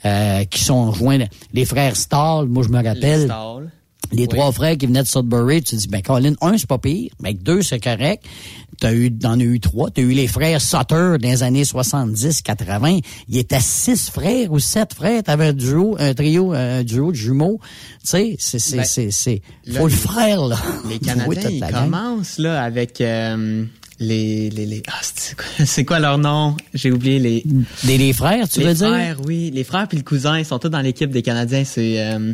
euh, 0.06 0.44
qui 0.46 0.64
sont 0.64 0.94
joints 0.94 1.20
Les 1.54 1.66
frères 1.66 1.96
Stahl, 1.96 2.48
moi 2.48 2.64
je 2.64 2.70
me 2.70 2.84
rappelle. 2.84 3.34
Les 4.12 4.28
trois 4.28 4.52
frères 4.52 4.78
qui 4.78 4.86
venaient 4.88 5.04
de 5.04 5.08
Sudbury, 5.08 5.62
tu 5.62 5.76
te 5.76 5.82
dis, 5.82 5.88
ben, 5.88 6.02
Colin, 6.02 6.34
un, 6.42 6.58
c'est 6.58 6.68
pas 6.68 6.78
pire, 6.80 7.12
mais 7.22 7.34
deux, 7.34 7.62
c'est 7.62 7.80
correct. 7.80 8.24
T'as 8.80 8.94
eu, 8.94 9.12
t'en 9.12 9.40
as 9.40 9.44
eu 9.44 9.60
trois. 9.60 9.90
T'as 9.92 10.02
eu 10.02 10.12
les 10.12 10.28
frères 10.28 10.62
Sutter 10.62 10.96
dans 10.96 11.18
les 11.22 11.44
années 11.44 11.66
70, 11.66 12.42
80. 12.42 13.00
Il 13.28 13.38
était 13.38 13.60
six 13.60 14.10
frères 14.10 14.52
ou 14.52 14.60
sept 14.60 14.94
frères. 14.94 15.22
T'avais 15.22 15.48
un 15.48 15.54
duo, 15.54 15.96
un 16.00 16.14
trio, 16.14 16.54
un 16.54 16.84
duo 16.84 17.12
de 17.12 17.18
jumeaux. 17.18 17.60
Tu 18.02 18.08
sais, 18.08 18.36
c'est, 18.40 18.60
c'est, 18.60 18.78
Ben, 18.78 18.84
c'est, 18.86 19.12
c'est, 19.12 19.42
faut 19.74 19.88
le 19.88 19.94
faire, 19.94 20.46
là. 20.46 20.58
Les 20.90 20.98
Canadiens, 21.06 21.50
ils 21.50 21.60
commencent 21.72 22.38
là 22.40 22.64
avec 22.64 23.02
euh, 23.02 23.66
les 24.00 24.50
les 24.50 24.66
les 24.66 24.82
ah, 24.88 24.94
c'est 25.02 25.36
quoi, 25.36 25.66
c'est 25.66 25.84
quoi 25.86 26.00
leur 26.00 26.18
nom? 26.18 26.56
J'ai 26.74 26.92
oublié 26.92 27.20
les 27.20 27.44
Des, 27.84 27.98
les 27.98 28.14
frères, 28.14 28.48
tu 28.48 28.62
les 28.62 28.68
veux 28.68 28.74
dire? 28.76 28.88
frères, 28.88 29.18
oui, 29.26 29.52
les 29.54 29.66
frères 29.66 29.90
puis 29.90 29.98
le 29.98 30.04
cousin, 30.06 30.40
ils 30.40 30.46
sont 30.46 30.58
tous 30.58 30.70
dans 30.70 30.80
l'équipe 30.80 31.12
des 31.12 31.22
Canadiens, 31.22 31.66
c'est 31.66 32.00
euh, 32.02 32.34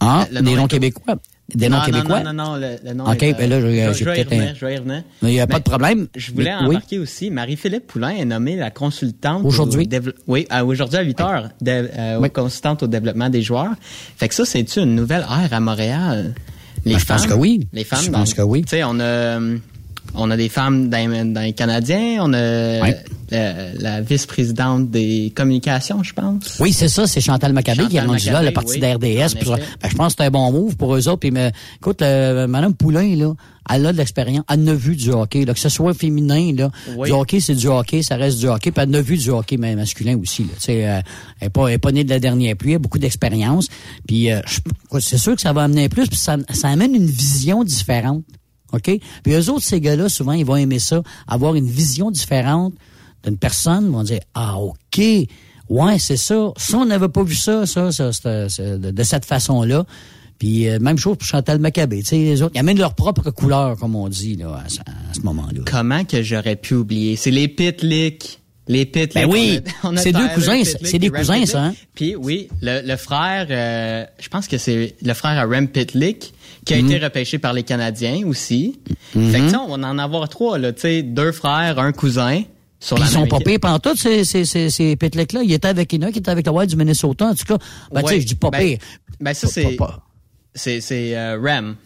Ah, 0.00 0.26
le 0.30 0.40
des 0.42 0.50
nom 0.52 0.62
noms 0.62 0.66
québécois. 0.68 1.16
Des 1.54 1.68
noms 1.68 1.76
non, 1.78 1.84
québécois? 1.84 2.20
Non, 2.22 2.32
non, 2.32 2.44
non, 2.52 2.56
le, 2.56 2.76
le 2.84 2.94
nom 2.94 3.04
OK, 3.04 3.22
est, 3.22 3.34
ben 3.34 3.50
là, 3.50 3.60
je- 3.60 3.66
je, 3.66 3.72
j'ai 3.72 3.92
je 3.92 4.04
vais 4.04 4.16
y 4.18 4.20
un- 4.22 4.54
je 4.54 4.64
vais 4.64 4.74
y 4.74 4.78
revenir. 4.78 5.02
Il 5.22 5.28
n'y 5.28 5.40
a 5.40 5.46
pas 5.46 5.58
de 5.58 5.64
problème. 5.64 6.06
Je 6.16 6.32
voulais 6.32 6.46
Mais- 6.46 6.66
oui. 6.66 6.76
embarquer 6.76 6.98
aussi, 6.98 7.30
Marie-Philippe 7.30 7.86
Poulain 7.86 8.10
est 8.10 8.24
nommée 8.24 8.56
la 8.56 8.70
consultante. 8.70 9.44
Aujourd'hui? 9.44 9.88
Oui, 10.26 10.46
à- 10.48 10.64
aujourd'hui 10.64 10.96
à 10.98 11.02
8 11.02 11.20
heures, 11.20 11.50
de- 11.60 11.70
euh, 11.98 12.18
Oui. 12.20 12.30
consultante 12.30 12.82
au 12.82 12.86
développement 12.86 13.28
des 13.28 13.42
joueurs. 13.42 13.72
Fait 14.16 14.28
que 14.28 14.34
ça, 14.34 14.44
c'est-tu 14.46 14.80
une 14.80 14.94
nouvelle 14.94 15.20
ère 15.30 15.52
à 15.52 15.60
Montréal? 15.60 16.34
Les 16.86 16.94
Ben, 16.94 16.98
je 16.98 17.04
pense 17.06 17.20
femmes, 17.22 17.30
que 17.30 17.34
oui. 17.36 17.66
Les 17.72 17.84
femmes, 17.84 18.02
Je 18.02 18.10
pense 18.10 18.34
que 18.34 18.42
oui. 18.42 18.62
Tu 18.62 18.70
sais, 18.70 18.84
on 18.84 18.98
a, 18.98 19.02
euh, 19.02 19.58
on 20.14 20.30
a 20.30 20.36
des 20.36 20.48
femmes 20.48 20.88
dans, 20.88 21.32
dans 21.32 21.40
les 21.40 21.52
Canadiens, 21.52 22.18
on 22.20 22.32
a 22.32 22.38
euh, 23.32 23.72
la 23.78 24.00
vice-présidente 24.00 24.90
des 24.90 25.32
communications, 25.34 26.02
je 26.02 26.12
pense. 26.12 26.58
Oui, 26.60 26.72
c'est 26.72 26.88
ça, 26.88 27.06
c'est 27.06 27.20
Chantal 27.20 27.52
Maccabé 27.52 27.86
qui 27.88 27.96
est 27.96 28.00
Chantal 28.00 28.10
rendue 28.10 28.30
là, 28.30 28.42
le 28.42 28.52
parti 28.52 28.74
oui, 28.74 28.80
ben, 28.80 29.28
je 29.28 29.94
pense 29.96 30.14
que 30.14 30.22
c'est 30.22 30.26
un 30.26 30.30
bon 30.30 30.52
move 30.52 30.76
pour 30.76 30.94
eux 30.94 31.08
autres. 31.08 31.20
Puis, 31.20 31.30
mais, 31.30 31.52
écoute, 31.76 32.02
euh, 32.02 32.46
Madame 32.46 32.74
Poulain, 32.74 33.16
là, 33.16 33.34
elle 33.70 33.86
a 33.86 33.92
de 33.92 33.96
l'expérience. 33.96 34.44
Elle 34.48 34.68
a 34.68 34.74
vu 34.74 34.94
du 34.94 35.10
hockey. 35.10 35.44
Là, 35.44 35.54
que 35.54 35.60
ce 35.60 35.68
soit 35.68 35.94
féminin, 35.94 36.52
là, 36.54 36.70
Oui. 36.96 37.08
du 37.08 37.14
hockey, 37.14 37.40
c'est 37.40 37.54
du 37.54 37.66
hockey, 37.66 38.02
ça 38.02 38.16
reste 38.16 38.38
du 38.38 38.46
hockey. 38.46 38.70
Puis 38.70 38.84
elle 38.86 38.94
a 38.94 39.00
vu 39.00 39.16
du 39.16 39.30
hockey 39.30 39.56
mais 39.56 39.74
masculin 39.74 40.18
aussi. 40.18 40.42
Là, 40.42 40.48
euh, 40.68 41.00
elle 41.40 41.46
n'est 41.46 41.50
pas, 41.50 41.78
pas 41.78 41.92
née 41.92 42.04
de 42.04 42.10
la 42.10 42.20
dernière 42.20 42.56
pluie, 42.56 42.72
elle 42.72 42.76
a 42.76 42.80
beaucoup 42.80 42.98
d'expérience. 42.98 43.68
Puis 44.06 44.30
euh, 44.30 44.40
c'est 45.00 45.18
sûr 45.18 45.34
que 45.34 45.40
ça 45.40 45.52
va 45.52 45.62
amener 45.62 45.88
plus, 45.88 46.08
puis 46.08 46.18
ça, 46.18 46.36
ça 46.50 46.68
amène 46.68 46.94
une 46.94 47.06
vision 47.06 47.64
différente. 47.64 48.22
OK? 48.72 48.90
Puis 49.22 49.32
eux 49.32 49.50
autres, 49.50 49.64
ces 49.64 49.80
gars-là, 49.80 50.08
souvent, 50.08 50.32
ils 50.32 50.44
vont 50.44 50.56
aimer 50.56 50.78
ça, 50.78 51.02
avoir 51.28 51.54
une 51.54 51.68
vision 51.68 52.10
différente 52.10 52.74
d'une 53.24 53.38
personne, 53.38 53.84
ils 53.86 53.92
vont 53.92 54.02
dire 54.02 54.20
Ah, 54.34 54.58
OK, 54.58 55.00
ouais, 55.68 55.98
c'est 55.98 56.16
ça. 56.16 56.50
Ça, 56.56 56.76
on 56.78 56.84
n'avait 56.86 57.08
pas 57.08 57.22
vu 57.22 57.34
ça, 57.34 57.66
ça, 57.66 57.92
ça, 57.92 58.10
de, 58.12 58.90
de 58.90 59.02
cette 59.02 59.24
façon-là. 59.24 59.84
Puis 60.38 60.68
euh, 60.68 60.80
même 60.80 60.98
chose 60.98 61.16
pour 61.16 61.26
Chantal 61.28 61.60
Maccabé. 61.60 62.00
Tu 62.02 62.06
sais, 62.08 62.16
les 62.16 62.42
autres, 62.42 62.52
ils 62.56 62.58
amènent 62.58 62.78
leur 62.78 62.94
propre 62.94 63.30
couleur, 63.30 63.76
comme 63.76 63.94
on 63.94 64.08
dit, 64.08 64.34
là, 64.36 64.62
à, 64.66 64.68
ce- 64.68 64.80
à 64.80 65.14
ce 65.14 65.20
moment-là. 65.20 65.60
Comment 65.70 66.04
que 66.04 66.22
j'aurais 66.22 66.56
pu 66.56 66.74
oublier? 66.74 67.14
C'est 67.16 67.30
les 67.30 67.46
Pitlick. 67.46 68.40
Les 68.66 68.84
Pitlick. 68.84 69.14
Ben 69.14 69.30
oui, 69.30 69.60
c'est 69.96 70.12
deux 70.12 70.28
cousins, 70.34 70.60
c'est 70.64 70.98
des 70.98 71.10
cousins, 71.10 71.46
ça, 71.46 71.66
hein? 71.66 71.74
Puis 71.94 72.16
oui, 72.16 72.48
le, 72.62 72.80
le 72.84 72.96
frère, 72.96 73.46
euh, 73.50 74.04
je 74.18 74.28
pense 74.28 74.48
que 74.48 74.58
c'est 74.58 74.96
le 75.02 75.14
frère 75.14 75.38
à 75.38 75.44
Rem 75.44 75.68
Pitlick 75.68 76.34
qui 76.64 76.74
a 76.74 76.80
Mhm. 76.80 76.90
été 76.90 77.04
repêché 77.04 77.38
par 77.38 77.52
les 77.52 77.62
Canadiens 77.62 78.26
aussi. 78.26 78.80
Fait 79.12 79.38
que 79.40 79.56
on 79.56 79.76
va 79.76 79.88
en 79.88 79.98
avoir 79.98 80.28
trois, 80.28 80.58
là, 80.58 80.72
tu 80.72 80.80
sais, 80.82 81.02
deux 81.02 81.32
frères, 81.32 81.78
un 81.78 81.92
cousin. 81.92 82.42
Sur 82.80 82.96
Puis 82.96 83.04
la 83.04 83.10
ils 83.10 83.12
sont 83.14 83.26
pas 83.26 83.36
équipe. 83.36 83.46
pires 83.48 83.60
pantoute, 83.60 83.96
ces, 83.98 84.24
ces, 84.24 84.44
ces, 84.44 84.68
ces 84.68 84.96
Pitlick-là. 84.96 85.42
Il 85.42 85.52
était 85.52 85.68
avec 85.68 85.90
Ina, 85.92 86.12
qui 86.12 86.18
était 86.18 86.30
avec 86.30 86.44
la 86.44 86.52
Wild 86.52 86.68
du 86.68 86.76
Minnesota. 86.76 87.26
En 87.28 87.34
tout 87.34 87.44
cas, 87.46 87.56
ben, 87.92 88.02
tu 88.02 88.08
sais, 88.08 88.20
je 88.20 88.26
dis 88.26 88.34
pas 88.34 88.50
ben- 88.50 88.58
pire. 88.58 88.78
Ben 89.20 89.32
ça, 89.32 89.46
c'est... 89.46 89.76
C'est 90.54 90.80
c'est 90.82 91.16
euh, 91.16 91.38
Rem. 91.40 91.76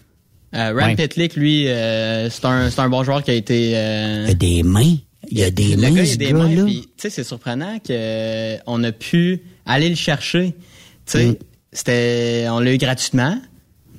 Euh, 0.55 0.68
Rem 0.74 0.76
Ouais. 0.76 0.96
Pitlick, 0.96 1.36
lui, 1.36 1.68
euh, 1.68 2.28
c'est 2.30 2.44
un, 2.44 2.68
c'est 2.70 2.80
un 2.80 2.88
bon 2.88 3.02
joueur 3.05 3.22
qui 3.22 3.30
a 3.30 3.34
été... 3.34 3.72
euh, 3.76 4.24
Il 4.24 4.28
y 4.28 4.32
a 4.32 4.34
des 4.34 4.62
mains. 4.64 4.96
Il 5.30 5.38
y 5.38 5.42
a 5.44 5.50
des 5.50 5.76
le 5.76 5.82
mains, 5.82 5.90
gars, 5.90 6.02
il 6.02 6.12
a 6.12 6.16
des 6.16 6.32
mains, 6.32 6.48
tu 6.66 6.82
sais, 6.96 7.10
c'est 7.10 7.24
surprenant 7.24 7.78
que 7.78 7.90
euh, 7.90 8.56
a 8.66 8.92
pu 8.92 9.42
aller 9.66 9.88
le 9.90 9.94
chercher. 9.94 10.55
Tu 11.06 11.12
sais, 11.12 11.26
Mm. 11.26 11.36
c'était, 11.72 12.46
on 12.50 12.60
l'a 12.60 12.72
eu 12.72 12.78
gratuitement. 12.78 13.38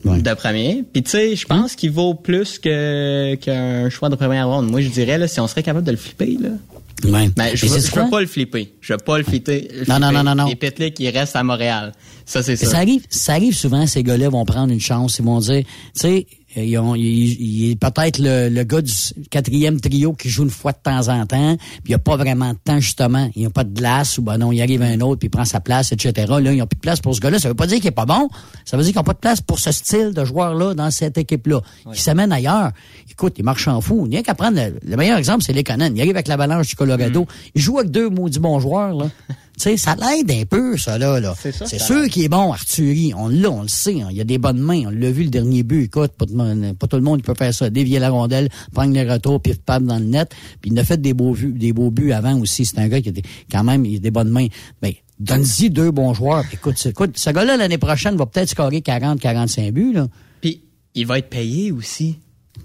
De 0.05 0.33
premier. 0.33 0.85
Puis 0.93 1.03
tu 1.03 1.09
sais, 1.09 1.35
je 1.35 1.45
pense 1.45 1.75
qu'il 1.75 1.91
vaut 1.91 2.13
plus 2.13 2.57
que 2.57 3.35
qu'un 3.35 3.89
choix 3.89 4.09
de 4.09 4.15
première 4.15 4.47
ronde. 4.47 4.71
Moi, 4.71 4.81
je 4.81 4.87
dirais 4.87 5.17
là, 5.17 5.27
si 5.27 5.39
on 5.41 5.47
serait 5.47 5.63
capable 5.63 5.85
de 5.85 5.91
le 5.91 5.97
flipper 5.97 6.37
là. 6.39 6.49
Ouais. 7.03 7.29
Mais 7.37 7.55
je, 7.55 7.65
Mais 7.65 8.03
veux, 8.03 8.09
pas 8.09 8.21
le 8.21 8.27
flipper. 8.27 8.73
Je 8.81 8.93
veux 8.93 8.97
pas 8.97 9.17
le 9.17 9.23
flipper. 9.23 9.69
Non, 9.87 9.99
non, 9.99 10.11
non, 10.11 10.23
non, 10.23 10.35
non. 10.35 10.45
Les 10.47 10.55
Pitlick, 10.55 10.99
ils 10.99 11.09
restent 11.09 11.35
à 11.35 11.43
Montréal. 11.43 11.93
Ça, 12.25 12.43
c'est 12.43 12.55
ça 12.55 12.77
arrive, 12.77 13.03
ça 13.09 13.33
arrive 13.33 13.55
souvent, 13.55 13.87
ces 13.87 14.03
gars-là 14.03 14.29
vont 14.29 14.45
prendre 14.45 14.71
une 14.71 14.79
chance, 14.79 15.17
ils 15.17 15.25
vont 15.25 15.39
dire, 15.39 15.63
tu 15.63 16.01
sais, 16.01 16.27
ils 16.55 16.77
ont- 16.77 16.95
il, 16.95 17.03
il 17.03 17.71
est 17.71 17.75
peut-être 17.75 18.17
le, 18.19 18.49
le 18.49 18.63
gars 18.63 18.81
du 18.81 18.91
quatrième 19.29 19.79
trio 19.79 20.13
qui 20.13 20.29
joue 20.29 20.43
une 20.43 20.49
fois 20.49 20.71
de 20.71 20.79
temps 20.83 21.07
en 21.09 21.25
temps, 21.25 21.55
puis 21.57 21.79
il 21.85 21.89
n'y 21.89 21.95
a 21.95 21.99
pas 21.99 22.17
vraiment 22.17 22.53
de 22.53 22.57
temps, 22.63 22.79
justement. 22.79 23.29
Il 23.35 23.41
n'y 23.41 23.45
a 23.45 23.49
pas 23.49 23.63
de 23.63 23.73
glace, 23.73 24.17
ou 24.17 24.21
ben 24.23 24.37
non, 24.37 24.51
il 24.51 24.61
arrive 24.61 24.81
un 24.81 24.99
autre, 25.01 25.19
puis 25.19 25.27
il 25.27 25.29
prend 25.31 25.45
sa 25.45 25.59
place, 25.59 25.91
etc. 25.91 26.11
Là, 26.29 26.51
ils 26.53 26.57
n'ont 26.57 26.65
plus 26.67 26.75
de 26.77 26.81
place 26.81 26.99
pour 27.01 27.13
ce 27.15 27.19
gars-là. 27.21 27.39
Ça 27.39 27.47
veut 27.49 27.53
pas 27.55 27.67
dire 27.67 27.77
qu'il 27.77 27.87
est 27.87 27.91
pas 27.91 28.05
bon. 28.05 28.29
Ça 28.65 28.77
veut 28.77 28.83
dire 28.83 28.91
qu'ils 28.91 28.99
n'ont 28.99 29.03
pas 29.03 29.13
de 29.13 29.19
place 29.19 29.41
pour 29.41 29.59
ce 29.59 29.71
style 29.71 30.11
de 30.13 30.25
joueur-là 30.25 30.73
dans 30.73 30.91
cette 30.91 31.17
équipe-là. 31.17 31.61
Qui 31.93 32.01
s'amène 32.01 32.31
ailleurs. 32.31 32.71
Écoute, 33.09 33.35
il 33.37 33.43
marche 33.45 33.67
en 33.67 33.79
fou. 33.81 34.03
Il 34.05 34.09
n'y 34.11 34.17
a 34.17 34.23
qu'à 34.23 34.33
prendre... 34.35 34.57
Le, 34.59 34.79
le 34.83 34.97
meilleur 34.97 35.17
exemple, 35.17 35.43
c'est 35.43 35.53
les 35.53 35.63
Conan. 35.63 35.91
Il 35.93 35.99
arrive 36.01 36.15
avec 36.15 36.27
l'Avalanche 36.27 36.67
du 36.69 36.75
Colorado. 36.75 37.27
Il 37.55 37.61
joue 37.61 37.77
avec 37.79 37.91
deux 37.91 38.09
maudits 38.09 38.39
bons 38.39 38.59
joueurs, 38.59 38.93
là. 38.93 39.09
Sais, 39.61 39.75
ça 39.75 39.95
l'aide 39.95 40.31
un 40.31 40.45
peu, 40.45 40.77
ça, 40.77 40.97
là. 40.97 41.19
là. 41.19 41.35
C'est 41.37 41.51
ça, 41.51 41.65
C'est 41.65 41.79
ça 41.79 41.85
sûr 41.85 42.07
qu'il 42.07 42.23
est 42.23 42.29
bon, 42.29 42.53
Arthurie. 42.53 43.13
On 43.17 43.27
l'a, 43.27 43.51
on 43.51 43.61
le 43.63 43.67
sait. 43.67 44.01
hein. 44.01 44.07
Il 44.11 44.21
a 44.21 44.23
des 44.23 44.37
bonnes 44.37 44.59
mains. 44.59 44.83
On 44.87 44.89
l'a 44.89 45.11
vu 45.11 45.23
le 45.23 45.29
dernier 45.29 45.63
but. 45.63 45.83
Écoute, 45.83 46.13
pas, 46.13 46.25
tout 46.25 46.31
le 46.31 46.37
monde- 46.37 46.77
pas 46.77 46.87
tout 46.87 46.95
le 46.95 47.01
monde 47.01 47.17
qui 47.17 47.23
peut 47.25 47.33
faire 47.37 47.53
ça. 47.53 47.69
Dévier 47.69 47.99
la 47.99 48.09
rondelle, 48.09 48.47
prendre 48.73 48.93
les 48.93 49.03
retours, 49.03 49.41
puis 49.41 49.53
pam 49.53 49.85
dans 49.85 49.99
le 49.99 50.05
net. 50.05 50.31
Puis 50.61 50.71
il 50.71 50.79
a 50.79 50.83
fait 50.85 51.01
des 51.01 51.13
beaux 51.13 51.33
vues, 51.33 51.51
des 51.51 51.73
beaux 51.73 51.91
buts 51.91 52.13
avant 52.13 52.39
aussi. 52.39 52.65
C'est 52.65 52.79
un 52.79 52.87
gars 52.87 53.01
qui 53.01 53.09
a 53.09 53.11
des- 53.11 53.23
quand 53.51 53.65
même, 53.65 53.83
il 53.85 53.97
a 53.97 53.99
des 53.99 54.11
bonnes 54.11 54.29
mains. 54.29 54.47
Ben, 54.81 54.93
donne-y 55.19 55.69
deux 55.69 55.91
bons 55.91 56.13
joueurs. 56.13 56.45
Écoute, 56.53 56.75
écoute, 56.85 57.17
ce 57.17 57.29
gars-là, 57.31 57.57
l'année 57.57 57.77
prochaine, 57.77 58.15
va 58.15 58.25
peut-être 58.27 58.49
scorer 58.49 58.79
40, 58.81 59.19
45 59.19 59.73
buts, 59.73 59.91
là. 59.91 60.07
Puis, 60.39 60.61
il 60.95 61.05
va 61.05 61.19
être 61.19 61.29
payé 61.29 61.73
aussi. 61.73 62.17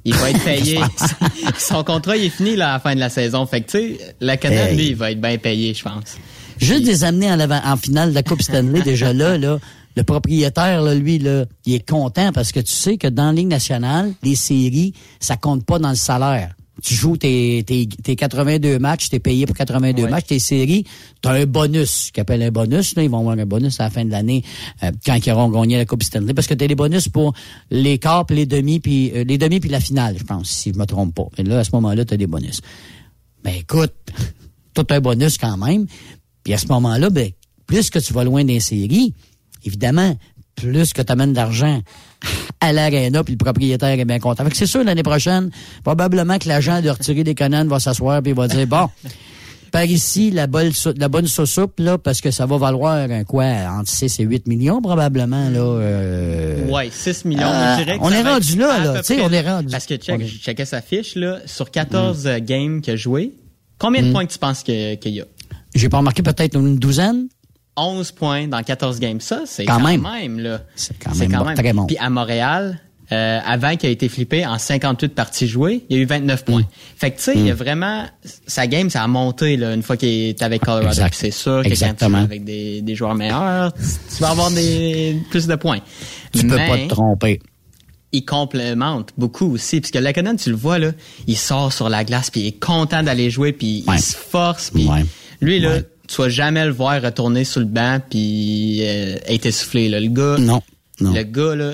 Il 0.05 0.15
va 0.15 0.31
être 0.31 0.45
payé. 0.45 0.79
Son 1.59 1.83
contrat, 1.83 2.17
il 2.17 2.27
est 2.27 2.29
fini 2.31 2.55
là, 2.57 2.71
à 2.71 2.73
la 2.75 2.79
fin 2.79 2.95
de 2.95 3.01
la 3.01 3.11
saison. 3.11 3.47
Fait 3.47 3.63
que, 3.63 3.71
tu 3.71 3.79
sais, 3.97 4.15
la 4.21 4.37
Canadienne, 4.37 4.69
Hey. 4.69 4.77
lui, 4.77 4.87
il 4.91 4.97
va 4.97 5.11
être 5.11 5.21
bien 5.21 5.39
payé, 5.39 5.75
je 5.75 5.83
pense. 5.83 6.17
Juste 6.59 6.85
des 6.85 7.05
amener 7.05 7.31
en, 7.31 7.41
avant- 7.41 7.61
en 7.65 7.77
finale 7.77 8.11
de 8.11 8.15
la 8.15 8.23
Coupe 8.23 8.43
Stanley, 8.43 8.83
déjà 8.85 9.13
là, 9.13 9.37
là, 9.39 9.59
le 9.97 10.03
propriétaire, 10.03 10.83
là, 10.83 10.95
lui, 10.95 11.19
là, 11.19 11.45
il 11.67 11.75
est 11.75 11.89
content 11.89 12.33
parce 12.33 12.51
que 12.53 12.61
tu 12.61 12.73
sais 12.73 12.97
que 12.97 13.07
dans 13.07 13.27
la 13.27 13.33
Ligue 13.33 13.49
nationale, 13.49 14.13
les 14.23 14.35
séries, 14.35 14.93
ça 15.21 15.37
compte 15.37 15.65
pas 15.65 15.79
dans 15.79 15.91
le 15.91 15.95
salaire. 15.97 16.55
Tu 16.83 16.93
joues 16.95 17.17
tes, 17.17 17.63
tes, 17.65 17.87
tes 17.87 18.17
82 18.17 18.81
matchs, 18.81 19.09
t'es 19.09 19.21
payé 19.21 19.47
pour 19.47 19.55
82 19.55 20.03
matchs, 20.11 20.27
tes 20.27 20.39
séries, 20.41 20.85
t'as 21.23 21.35
un 21.35 21.47
bonus, 21.47 22.11
qu'ils 22.13 22.21
appellent 22.23 22.43
un 22.43 22.51
bonus, 22.51 22.97
là, 22.97 23.05
ils 23.05 23.09
vont 23.09 23.21
avoir 23.21 23.39
un 23.39 23.47
bonus 23.47 23.79
à 23.79 23.85
la 23.85 23.91
fin 23.91 24.05
de 24.05 24.11
l'année 24.11 24.43
euh, 24.83 24.91
quand 25.07 25.15
ils 25.25 25.31
auront 25.31 25.49
gagné 25.49 25.77
la 25.77 25.85
Coupe 25.85 26.03
Stanley, 26.03 26.35
parce 26.35 26.49
que 26.49 26.55
t'as 26.55 26.67
des 26.67 26.75
bonus 26.75 27.09
pour 27.09 27.33
les 27.71 27.99
quarts, 27.99 28.27
puis 28.27 28.35
les 28.37 28.47
demi, 28.47 28.81
puis 28.81 29.13
euh, 29.15 29.23
les 29.23 29.39
demi, 29.39 29.61
puis 29.61 29.71
la 29.71 29.79
finale, 29.79 30.17
je 30.19 30.25
pense, 30.25 30.51
si 30.51 30.73
je 30.73 30.79
me 30.79 30.85
trompe 30.85 31.15
pas. 31.15 31.29
Et 31.39 31.45
là, 31.45 31.61
à 31.61 31.65
ce 31.65 31.71
moment-là, 31.75 32.05
t'as 32.05 32.17
des 32.17 32.27
bonus. 32.27 32.61
Ben 33.45 33.55
écoute, 33.61 33.95
tout 34.75 34.87
un 34.91 35.01
bonus 35.01 35.39
quand 35.39 35.57
même. 35.57 35.87
Puis 36.45 36.53
à 36.55 36.59
ce 36.59 36.67
moment-là, 36.69 37.11
ben, 37.11 37.31
plus 37.67 37.91
que 37.91 37.99
tu 37.99 38.13
vas 38.13 38.23
loin 38.25 38.45
des 38.45 38.61
séries, 38.61 39.15
évidemment, 39.65 40.17
plus 40.55 40.93
que 40.93 41.03
tu 41.03 41.11
amènes 41.13 41.33
d'argent 41.33 41.81
à 42.61 42.73
l'aréna, 42.73 43.25
puis 43.25 43.35
le 43.35 43.39
propriétaire 43.39 43.99
est 43.99 44.05
bien 44.05 44.19
content. 44.21 44.45
Fait 44.45 44.51
que 44.51 44.57
c'est 44.57 44.67
sûr, 44.67 44.85
l'année 44.85 45.03
prochaine, 45.03 45.51
probablement 45.83 46.39
que 46.39 46.49
l'agent 46.49 46.81
de 46.81 46.89
retirer 46.91 47.25
des 47.25 47.35
canons 47.35 47.65
va 47.67 47.81
s'asseoir 47.81 48.23
puis 48.23 48.33
va 48.33 48.47
dire, 48.49 48.67
bon, 48.67 48.89
par 49.73 49.85
ici, 49.85 50.31
la 50.31 50.47
bonne, 50.47 50.71
la 50.97 51.09
bonne 51.09 51.27
sous-soupe, 51.27 51.81
là, 51.81 51.99
parce 51.99 52.21
que 52.21 52.31
ça 52.31 52.47
va 52.47 52.57
valoir 52.59 53.11
un 53.11 53.25
quoi, 53.25 53.45
entre 53.71 53.91
6 53.91 54.21
et 54.21 54.23
8 54.23 54.47
millions, 54.47 54.81
probablement, 54.81 55.51
là. 55.51 55.59
euh, 55.61 56.69
Ouais, 56.69 56.89
6 56.93 57.25
millions. 57.25 57.49
euh, 57.49 57.77
je 57.79 57.83
dirais 57.85 57.99
que 57.99 58.05
on 58.05 58.11
est 58.11 58.23
rendu 58.23 58.57
là, 58.57 58.79
là. 58.85 58.99
Tu 59.01 59.15
sais, 59.15 59.21
on 59.21 59.31
est 59.33 59.41
rendu. 59.41 59.69
Parce 59.73 59.87
que 59.87 59.97
check, 59.97 60.21
est- 60.21 60.27
je 60.27 60.39
checkais 60.39 60.65
sa 60.65 60.81
fiche, 60.81 61.17
là. 61.17 61.41
Sur 61.47 61.71
14 61.71 62.27
euh, 62.27 62.39
games 62.41 62.81
qu'il 62.81 62.93
a 62.95 62.97
joué, 62.97 63.33
combien 63.79 64.03
de 64.03 64.09
Mm. 64.09 64.13
points 64.13 64.27
que 64.27 64.33
tu 64.33 64.39
penses 64.39 64.63
qu'il 64.63 64.99
y 65.07 65.21
a? 65.21 65.25
J'ai 65.75 65.89
pas 65.89 65.99
remarqué 65.99 66.23
peut-être 66.23 66.57
une 66.57 66.79
douzaine? 66.79 67.29
11 67.77 68.13
points 68.13 68.47
dans 68.47 68.63
14 68.63 69.01
games. 69.01 69.21
Ça, 69.21 69.43
c'est 69.47 69.65
Quand 69.65 69.79
quand, 69.79 69.85
même. 69.89 70.03
même. 70.03 70.39
là. 70.39 70.61
C'est 70.77 70.97
quand 70.99 71.15
même 71.17 71.33
bon, 71.33 71.55
très 71.55 71.73
bon. 71.73 71.87
Puis 71.87 71.97
à 71.99 72.09
Montréal, 72.09 72.81
euh, 73.11 73.41
avant 73.45 73.75
qu'il 73.77 73.89
ait 73.91 73.93
été 73.93 74.09
flippé 74.09 74.47
en 74.47 74.59
58 74.59 75.09
parties 75.15 75.49
jouées, 75.49 75.85
il 75.91 75.97
y 75.97 75.99
a 75.99 76.03
eu 76.03 76.07
29 76.07 76.45
points. 76.45 76.63
Fait 76.97 77.11
que 77.11 77.17
tu 77.17 77.25
sais, 77.25 77.33
il 77.35 77.47
y 77.47 77.51
a 77.51 77.55
vraiment 77.55 78.05
sa 78.47 78.69
game, 78.69 78.91
ça 78.91 79.03
a 79.03 79.09
monté 79.09 79.57
là, 79.57 79.75
une 79.75 79.83
fois 79.83 79.97
qu'il 79.97 80.09
est 80.09 80.41
avec 80.43 80.63
Colorado. 80.63 80.87
Exact. 80.87 81.15
C'est 81.19 81.33
sûr 81.33 81.63
que 81.65 81.69
quand 81.69 81.95
tu 82.09 82.15
avec 82.15 82.45
des, 82.45 82.81
des 82.81 82.95
joueurs 82.95 83.17
meilleurs, 83.17 83.73
tu 83.75 84.21
vas 84.23 84.31
avoir 84.31 84.51
des 84.53 85.17
plus 85.31 85.49
de 85.49 85.57
points. 85.57 85.81
Tu 86.33 86.47
peux 86.47 86.57
pas 86.57 86.79
te 86.79 86.87
tromper. 86.89 87.41
il 88.13 88.25
complémente 88.25 89.11
beaucoup 89.19 89.53
aussi 89.53 89.81
puisque 89.81 89.97
Laconen 89.97 90.37
tu 90.37 90.51
le 90.51 90.57
vois 90.57 90.79
là 90.79 90.93
il 91.27 91.37
sort 91.37 91.73
sur 91.73 91.89
la 91.89 92.05
glace 92.05 92.31
puis 92.31 92.43
il 92.43 92.47
est 92.47 92.61
content 92.65 93.03
d'aller 93.03 93.29
jouer 93.29 93.53
puis 93.53 93.83
Ouais. 93.89 93.97
il 93.97 94.01
se 94.01 94.17
force 94.17 94.71
puis 94.71 94.87
Ouais. 94.89 95.05
Lui 95.41 95.61
là 95.61 95.71
Ouais. 95.75 95.85
tu 96.09 96.17
vas 96.21 96.29
jamais 96.29 96.65
le 96.65 96.73
voir 96.73 97.01
retourner 97.03 97.45
sur 97.45 97.61
le 97.61 97.67
banc 97.67 97.99
puis 98.11 98.81
euh, 98.83 99.17
être 99.27 99.47
essoufflé 99.47 99.89
là 99.89 100.01
le 100.01 100.09
gars 100.09 100.37
Non, 100.39 100.63
non. 101.01 101.13
le 101.13 101.23
gars 101.23 101.55
là 101.55 101.73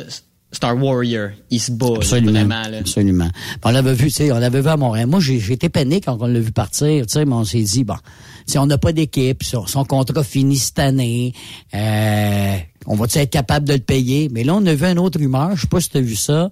un 0.63 0.75
warrior 0.75 1.31
il 1.51 1.61
se 1.61 1.71
bat 1.71 1.87
là, 1.91 1.97
Absolument. 1.99 2.33
vraiment 2.33 2.69
là 2.69 2.79
Absolument. 2.79 3.29
On 3.65 3.71
l'avait 3.71 3.95
vu, 3.95 4.07
tu 4.07 4.11
sais, 4.15 4.33
on 4.33 4.39
l'avait 4.39 4.61
vu 4.61 4.69
à 4.69 4.77
Montréal. 4.77 5.07
Moi, 5.07 5.21
j'ai 5.21 5.39
j'ai 5.39 5.53
été 5.55 5.69
peiné 5.69 6.01
quand 6.01 6.19
on 6.21 6.27
l'a 6.27 6.41
vu 6.41 6.51
partir, 6.51 7.07
tu 7.07 7.13
sais, 7.13 7.25
mais 7.25 7.35
on 7.35 7.45
s'est 7.45 7.63
dit, 7.63 7.85
bon, 7.85 7.95
si 8.47 8.59
on 8.59 8.67
n'a 8.67 8.77
pas 8.77 8.93
d'équipe, 8.93 9.45
son, 9.45 9.67
son 9.69 9.85
contrat 9.85 10.25
finit 10.25 10.59
cette 10.59 10.81
année, 10.81 11.33
euh, 11.73 12.57
on 12.87 12.97
va-tu 12.97 13.19
être 13.19 13.31
capable 13.31 13.69
de 13.69 13.75
le 13.75 13.79
payer? 13.81 14.29
Mais 14.33 14.43
là, 14.43 14.55
on 14.57 14.67
a 14.67 14.75
vu 14.75 14.85
une 14.87 14.99
autre 14.99 15.21
rumeur, 15.21 15.55
je 15.55 15.63
sais 15.63 15.69
pas 15.69 15.81
si 15.81 15.89
tu 15.89 15.99
as 15.99 16.01
vu 16.01 16.17
ça. 16.17 16.51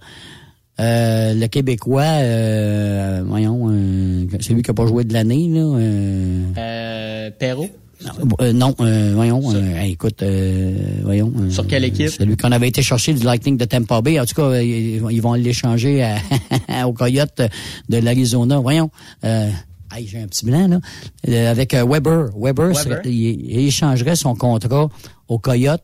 Euh, 0.80 1.34
le 1.34 1.46
Québécois, 1.48 2.02
euh, 2.04 3.22
voyons, 3.26 3.68
euh, 3.70 4.26
celui 4.40 4.62
qui 4.62 4.70
a 4.70 4.74
pas 4.74 4.86
joué 4.86 5.02
de 5.04 5.12
l'année, 5.12 5.48
là. 5.48 5.60
Euh, 5.60 6.42
euh, 6.56 7.30
Perrault? 7.36 7.68
Non, 8.54 8.76
euh, 8.80 9.10
voyons, 9.12 9.42
euh, 9.54 9.74
hey, 9.76 9.92
écoute, 9.94 10.22
euh, 10.22 10.72
voyons. 11.02 11.32
Sur 11.50 11.66
quelle 11.66 11.82
équipe? 11.84 12.10
Celui 12.10 12.36
qu'on 12.36 12.52
avait 12.52 12.68
été 12.68 12.80
chercher 12.80 13.12
du 13.12 13.24
Lightning 13.24 13.56
de 13.56 13.64
Tampa 13.64 14.00
Bay. 14.02 14.20
En 14.20 14.24
tout 14.24 14.36
cas, 14.36 14.60
ils, 14.60 15.00
vont- 15.00 15.10
ils 15.10 15.20
vont 15.20 15.34
l'échanger 15.34 16.08
au 16.86 16.92
Coyote 16.92 17.42
de 17.88 17.96
l'Arizona. 17.98 18.58
Voyons. 18.60 18.88
Euh, 19.24 19.48
hey, 19.92 20.06
j'ai 20.06 20.20
un 20.20 20.28
petit 20.28 20.46
blanc, 20.46 20.68
là. 20.68 20.78
Euh, 21.28 21.50
avec 21.50 21.74
euh, 21.74 21.84
Weber. 21.84 22.28
Weber, 22.36 22.70
il, 23.04 23.10
il 23.12 23.66
échangerait 23.66 24.14
son 24.14 24.36
contrat 24.36 24.88
au 25.26 25.40
Coyote 25.40 25.82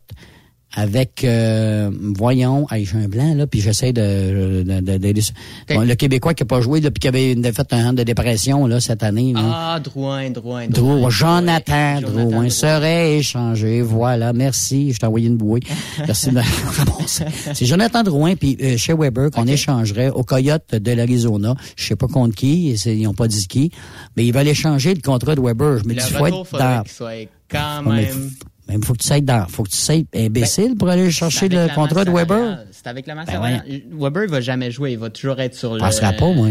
avec, 0.76 1.24
euh, 1.24 1.90
voyons, 2.16 2.66
hey, 2.70 2.84
j'ai 2.84 2.96
un 2.98 3.08
blanc, 3.08 3.34
là, 3.34 3.46
puis 3.46 3.60
j'essaie 3.60 3.92
de, 3.92 4.62
de, 4.62 4.80
de- 4.80 4.98
de- 5.12 5.74
Bon, 5.74 5.80
le 5.86 5.94
Québécois 5.94 6.34
qui 6.34 6.42
a 6.42 6.46
pas 6.46 6.60
joué, 6.60 6.80
là, 6.80 6.90
puis 6.90 7.00
qui 7.00 7.08
avait 7.08 7.32
une- 7.32 7.44
fait 7.52 7.72
un 7.72 7.90
an 7.90 7.92
de 7.92 8.02
dépression, 8.02 8.66
là, 8.66 8.80
cette 8.80 9.02
année, 9.02 9.32
là. 9.32 9.40
ah 9.44 9.80
Drouin 9.80 10.30
Drouin 10.30 10.66
Drouin, 10.68 11.08
Jonathan 11.10 12.00
Jonathan 12.00 12.00
Drouin 12.10 12.24
Drouin. 12.30 12.48
serait 12.50 13.16
échangé. 13.18 13.82
Voilà, 13.82 14.32
merci. 14.32 14.92
Je 14.92 14.98
t'ai 14.98 15.06
envoyé 15.06 15.28
une 15.28 15.36
bouée. 15.36 15.60
Merci. 15.98 16.30
de- 16.30 16.40
c'est 17.06 17.26
c'est 17.54 17.66
Jonathan 17.66 18.02
Drouin 18.02 18.34
puis 18.34 18.56
euh, 18.62 18.76
chez 18.76 18.94
Weber 18.94 19.30
qu'on 19.30 19.46
échangerait 19.46 20.10
au 20.10 20.22
Coyote 20.24 20.74
de 20.74 20.92
l'Arizona. 20.92 21.54
Je 21.76 21.86
sais 21.86 21.96
pas 21.96 22.06
contre 22.08 22.34
qui, 22.34 22.72
ils 22.72 23.06
ont 23.06 23.14
pas 23.14 23.28
dit 23.28 23.46
qui, 23.46 23.70
mais 24.16 24.24
ils 24.26 24.32
veulent 24.32 24.48
échanger 24.48 24.94
le 24.94 25.00
contrat 25.00 25.34
de 25.34 25.40
Weber. 25.40 25.78
Je 25.78 25.84
me 25.88 25.94
dis, 25.94 26.00
faut 26.00 26.26
être 26.26 26.58
dans. 26.58 26.82
qu'il 26.82 26.92
soit 26.92 27.28
quand 27.50 27.82
Ouais, 27.86 28.10
mais 28.68 28.76
Mais 28.78 28.86
faut 28.86 28.92
que 28.94 28.98
tu 28.98 29.06
sois 29.08 29.20
dans, 29.20 29.46
faut 29.48 29.62
que 29.62 29.70
tu 29.70 29.76
sois 29.76 29.96
imbécile 30.14 30.74
pour 30.76 30.88
aller 30.88 31.10
chercher 31.10 31.48
le 31.48 31.68
contrat 31.74 32.04
de 32.04 32.10
Weber. 32.10 32.60
C'est 32.72 32.86
avec 32.86 33.06
la 33.06 33.14
masse 33.14 33.26
Ben 33.26 33.34
salariale. 33.34 33.82
Weber, 33.92 34.24
il 34.24 34.30
va 34.30 34.40
jamais 34.40 34.70
jouer. 34.70 34.92
Il 34.92 34.98
va 34.98 35.10
toujours 35.10 35.40
être 35.40 35.54
sur 35.54 35.74
le, 35.74 35.80
Pensera 35.80 36.12
pas, 36.12 36.32
moi. 36.32 36.48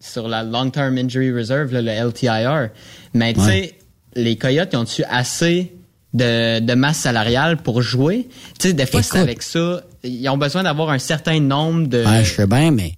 sur 0.00 0.28
la 0.28 0.42
Long-Term 0.42 0.96
Injury 0.98 1.32
Reserve, 1.32 1.72
là, 1.72 1.80
le 1.82 2.08
LTIR. 2.08 2.70
Mais 3.14 3.32
tu 3.32 3.40
sais, 3.40 3.46
Ouais. 3.46 3.74
les 4.16 4.36
Coyotes, 4.36 4.70
ils 4.72 4.76
ont-tu 4.76 5.04
assez 5.04 5.72
de, 6.12 6.60
de 6.60 6.74
masse 6.74 6.98
salariale 6.98 7.56
pour 7.56 7.80
jouer? 7.82 8.28
Tu 8.60 8.68
sais, 8.68 8.74
des 8.74 8.86
fois, 8.86 9.02
c'est 9.02 9.18
avec 9.18 9.42
ça. 9.42 9.82
Ils 10.04 10.28
ont 10.28 10.36
besoin 10.36 10.62
d'avoir 10.64 10.90
un 10.90 10.98
certain 10.98 11.40
nombre 11.40 11.86
de... 11.88 12.04
Ouais, 12.04 12.24
je 12.24 12.34
sais 12.34 12.46
bien, 12.46 12.70
mais 12.70 12.92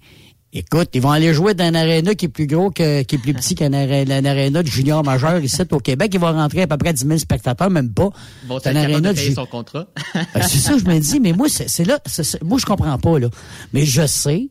écoute, 0.53 0.89
ils 0.93 1.01
vont 1.01 1.11
aller 1.11 1.33
jouer 1.33 1.53
dans 1.53 1.65
un 1.65 1.75
aréna 1.75 2.15
qui 2.15 2.25
est 2.25 2.29
plus 2.29 2.47
gros 2.47 2.71
que, 2.71 3.01
qui 3.03 3.15
est 3.15 3.17
plus 3.19 3.33
petit 3.35 3.55
qu'un 3.55 3.71
aré- 3.73 4.05
un 4.11 4.25
aréna 4.25 4.63
de 4.63 4.67
junior 4.67 5.03
majeur 5.03 5.43
ici 5.43 5.61
au 5.71 5.79
Québec. 5.79 6.11
Ils 6.13 6.19
vont 6.19 6.31
rentrer 6.31 6.61
à 6.63 6.67
peu 6.67 6.77
près 6.77 6.93
10 6.93 7.05
000 7.05 7.17
spectateurs, 7.19 7.69
même 7.69 7.93
pas. 7.93 8.09
Être 8.49 8.63
C'est 8.63 8.69
un 8.69 8.75
aréna 8.75 9.11
de 9.13 9.15
payer 9.17 9.29
ju- 9.29 9.33
son 9.35 9.45
contrat. 9.45 9.87
Ben, 10.13 10.41
c'est 10.41 10.57
ça, 10.59 10.77
je 10.77 10.85
me 10.85 10.99
dis, 10.99 11.19
mais 11.19 11.33
moi, 11.33 11.47
c'est 11.49 11.85
là, 11.85 11.99
moi, 12.43 12.57
je 12.59 12.65
comprends 12.65 12.97
pas, 12.97 13.19
là. 13.19 13.29
Mais 13.73 13.85
je 13.85 14.05
sais 14.07 14.49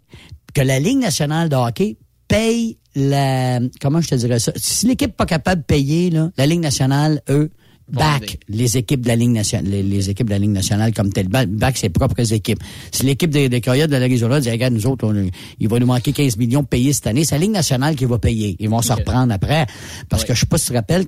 que 0.54 0.60
la 0.60 0.78
Ligue 0.78 0.98
nationale 0.98 1.48
de 1.48 1.56
hockey 1.56 1.96
paye 2.28 2.78
la, 2.94 3.60
comment 3.80 4.00
je 4.00 4.08
te 4.08 4.14
dirais 4.14 4.38
ça? 4.38 4.52
Si 4.56 4.86
l'équipe 4.86 5.08
n'est 5.10 5.14
pas 5.14 5.26
capable 5.26 5.60
de 5.62 5.66
payer, 5.66 6.10
là, 6.10 6.30
la 6.36 6.46
Ligue 6.46 6.60
nationale, 6.60 7.20
eux, 7.28 7.50
back 7.90 8.38
les 8.48 8.76
équipes 8.76 9.02
de 9.02 9.08
la 9.08 9.16
Ligue 9.16 9.30
nationale, 9.30 9.70
les, 9.70 9.82
les 9.82 10.10
équipes 10.10 10.26
de 10.26 10.32
la 10.32 10.38
Ligue 10.38 10.50
nationale 10.50 10.92
comme 10.92 11.12
tel, 11.12 11.28
ba- 11.28 11.46
back 11.46 11.76
ses 11.76 11.88
propres 11.88 12.32
équipes. 12.32 12.58
Si 12.90 13.04
l'équipe 13.04 13.30
des, 13.30 13.48
des 13.48 13.60
Coyotes 13.60 13.90
de 13.90 13.96
l'Arizona 13.96 14.40
dit, 14.40 14.50
regarde, 14.50 14.74
nous 14.74 14.86
autres, 14.86 15.06
on- 15.06 15.30
il 15.60 15.68
va 15.68 15.78
nous 15.78 15.86
manquer 15.86 16.12
15 16.12 16.36
millions 16.36 16.64
payés 16.64 16.92
cette 16.92 17.06
année, 17.06 17.24
c'est 17.24 17.34
la 17.36 17.40
Ligue 17.42 17.50
nationale 17.52 17.94
qui 17.96 18.04
va 18.04 18.18
payer. 18.18 18.56
Ils 18.58 18.68
vont 18.68 18.82
se 18.82 18.92
reprendre 18.92 19.32
après. 19.32 19.66
Parce 20.08 20.24
que 20.24 20.34
je 20.34 20.40
sais 20.40 20.46
pas 20.46 20.58
si 20.58 20.66
tu 20.66 20.70
te 20.72 20.76
rappelles, 20.76 21.06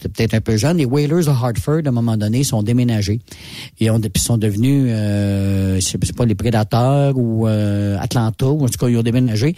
c'est 0.00 0.12
peut-être 0.12 0.34
un 0.34 0.40
peu 0.40 0.56
jeune, 0.56 0.76
les 0.78 0.84
Whalers 0.84 1.24
de 1.24 1.30
Hartford, 1.30 1.80
à 1.84 1.88
un 1.88 1.92
moment 1.92 2.16
donné, 2.16 2.44
sont 2.44 2.62
déménagés. 2.62 3.20
Et 3.80 3.90
ont, 3.90 4.00
puis 4.00 4.22
sont 4.22 4.38
devenus, 4.38 4.86
euh, 4.88 5.76
je 5.80 5.80
sais 5.80 6.12
pas, 6.16 6.24
les 6.24 6.34
Prédateurs 6.34 7.16
ou 7.16 7.46
euh, 7.48 7.96
Atlanta, 8.00 8.46
ou 8.46 8.64
en 8.64 8.68
tout 8.68 8.78
cas, 8.78 8.88
ils 8.88 8.96
ont 8.96 9.02
déménagé. 9.02 9.54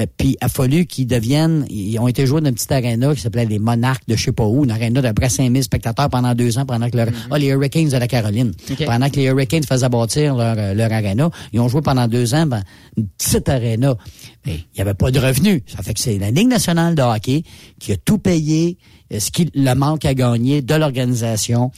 Euh, 0.00 0.06
puis 0.16 0.36
a 0.40 0.48
fallu 0.48 0.86
qu'ils 0.86 1.06
deviennent, 1.06 1.66
ils 1.70 1.98
ont 1.98 2.08
été 2.08 2.26
joués 2.26 2.40
dans 2.40 2.48
une 2.48 2.54
petite 2.54 2.72
aréna 2.72 3.14
qui 3.14 3.20
s'appelait 3.20 3.46
les 3.46 3.58
Monarques 3.58 4.06
de 4.08 4.16
je 4.16 4.24
sais 4.24 4.32
pas 4.32 4.44
où, 4.46 4.64
une 4.64 4.70
aréna 4.70 5.00
d'à 5.02 5.10
peu 5.14 5.20
près 5.20 5.28
5000 5.30 5.62
spectateurs 5.62 6.05
pendant 6.08 6.34
deux 6.34 6.58
ans, 6.58 6.66
pendant 6.66 6.88
que 6.88 6.96
leur, 6.96 7.08
ah, 7.30 7.38
les 7.38 7.48
Hurricanes 7.48 7.88
de 7.88 7.96
la 7.96 8.08
Caroline. 8.08 8.52
Pendant 8.84 9.10
que 9.10 9.16
les 9.16 9.24
Hurricanes 9.24 9.64
faisaient 9.64 9.88
bâtir 9.88 10.34
leur, 10.34 10.56
euh, 10.58 10.74
leur 10.74 10.92
arena, 10.92 11.30
ils 11.52 11.60
ont 11.60 11.68
joué 11.68 11.82
pendant 11.82 12.08
deux 12.08 12.34
ans 12.34 12.46
ben, 12.46 12.62
une 12.96 13.08
petite 13.08 13.48
arena. 13.48 13.96
Mais 14.44 14.54
il 14.54 14.76
n'y 14.76 14.80
avait 14.80 14.94
pas 14.94 15.10
de 15.10 15.18
revenus. 15.18 15.62
Ça 15.66 15.82
fait 15.82 15.94
que 15.94 16.00
c'est 16.00 16.18
la 16.18 16.30
Ligue 16.30 16.48
nationale 16.48 16.94
de 16.94 17.02
hockey 17.02 17.42
qui 17.78 17.92
a 17.92 17.96
tout 17.96 18.18
payé, 18.18 18.78
euh, 19.12 19.20
ce 19.20 19.30
qui 19.30 19.50
le 19.54 19.74
manque 19.74 20.04
à 20.04 20.14
gagner 20.14 20.62
de 20.62 20.74
l'organisation 20.74 21.70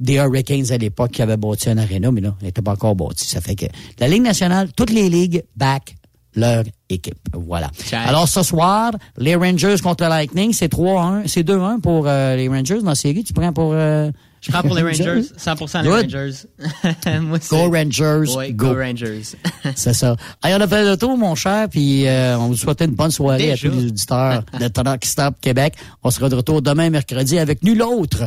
des 0.00 0.14
Hurricanes 0.14 0.70
à 0.70 0.76
l'époque 0.76 1.12
qui 1.12 1.22
avaient 1.22 1.36
bâti 1.36 1.70
un 1.70 1.78
aréna, 1.78 2.10
mais 2.10 2.20
là, 2.20 2.34
elle 2.40 2.46
n'était 2.46 2.62
pas 2.62 2.72
encore 2.72 2.96
bâti. 2.96 3.26
Ça 3.26 3.40
fait 3.40 3.54
que 3.54 3.66
la 3.98 4.08
Ligue 4.08 4.22
nationale, 4.22 4.70
toutes 4.76 4.90
les 4.90 5.08
ligues 5.08 5.44
back 5.56 5.96
leur 6.36 6.64
équipe. 6.94 7.18
Voilà. 7.32 7.70
Alors 7.92 8.28
ce 8.28 8.42
soir, 8.42 8.92
les 9.18 9.34
Rangers 9.36 9.76
contre 9.82 10.04
le 10.04 10.10
Lightning, 10.10 10.52
c'est 10.52 10.72
3-1, 10.72 11.26
c'est 11.26 11.42
2-1 11.42 11.80
pour 11.80 12.04
euh, 12.06 12.36
les 12.36 12.48
Rangers 12.48 12.80
dans 12.80 12.90
la 12.90 12.94
série. 12.94 13.22
Tu 13.24 13.32
prends 13.32 13.52
pour 13.52 13.72
euh, 13.74 14.10
Je 14.40 14.50
prends 14.50 14.62
pour 14.62 14.74
les 14.74 14.82
Rangers, 14.82 15.22
100% 15.38 15.82
les 15.82 15.88
Good. 15.88 16.14
Rangers. 16.14 17.20
Moi, 17.20 17.38
Go 17.50 17.70
Rangers, 17.70 18.36
Ouais, 18.36 18.52
go. 18.52 18.68
go 18.72 18.74
Rangers. 18.80 19.22
C'est 19.74 19.92
ça. 19.94 20.16
Hey, 20.42 20.54
on 20.54 20.60
a 20.60 20.66
fait 20.68 20.84
le 20.84 20.96
tour, 20.96 21.16
mon 21.16 21.34
cher, 21.34 21.68
puis 21.68 22.06
euh, 22.06 22.38
on 22.38 22.48
vous 22.48 22.56
souhaite 22.56 22.80
une 22.82 22.92
bonne 22.94 23.10
soirée 23.10 23.50
Déjà. 23.50 23.68
à 23.68 23.70
tous 23.70 23.76
les 23.78 23.86
auditeurs 23.86 24.44
de 24.60 24.68
Truck 24.68 25.04
Stop 25.04 25.34
Québec. 25.40 25.74
On 26.02 26.10
sera 26.10 26.28
de 26.28 26.34
retour 26.36 26.62
demain 26.62 26.90
mercredi 26.90 27.38
avec 27.38 27.62
nul 27.62 27.82
autre, 27.82 28.24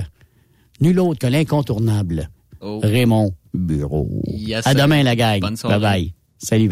nul 0.81 0.99
autre 0.99 1.19
que 1.19 1.27
l'incontournable 1.27 2.29
Oh. 2.59 2.79
Raymond 2.81 3.33
Bureau. 3.53 4.09
Yes, 4.25 4.65
à 4.65 4.73
demain, 4.73 5.03
la 5.03 5.15
gang. 5.15 5.39
Bonne 5.41 5.55
soirée. 5.57 5.79
Bye 5.79 5.81
bye. 6.01 6.13
Salut. 6.39 6.71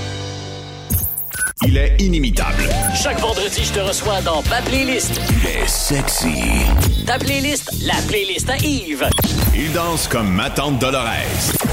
Il 1.63 1.77
est 1.77 1.95
inimitable. 1.99 2.63
Chaque 2.95 3.19
vendredi, 3.19 3.63
je 3.63 3.71
te 3.71 3.79
reçois 3.79 4.19
dans 4.21 4.41
ma 4.49 4.61
playlist. 4.63 5.21
Il 5.29 5.47
est 5.47 5.67
sexy. 5.67 6.33
Ta 7.05 7.19
playlist, 7.19 7.71
la 7.83 7.93
playlist 8.07 8.49
à 8.49 8.57
Yves. 8.57 9.07
Il 9.55 9.71
danse 9.73 10.07
comme 10.07 10.29
ma 10.29 10.49
tante 10.49 10.79
Dolores. 10.79 11.05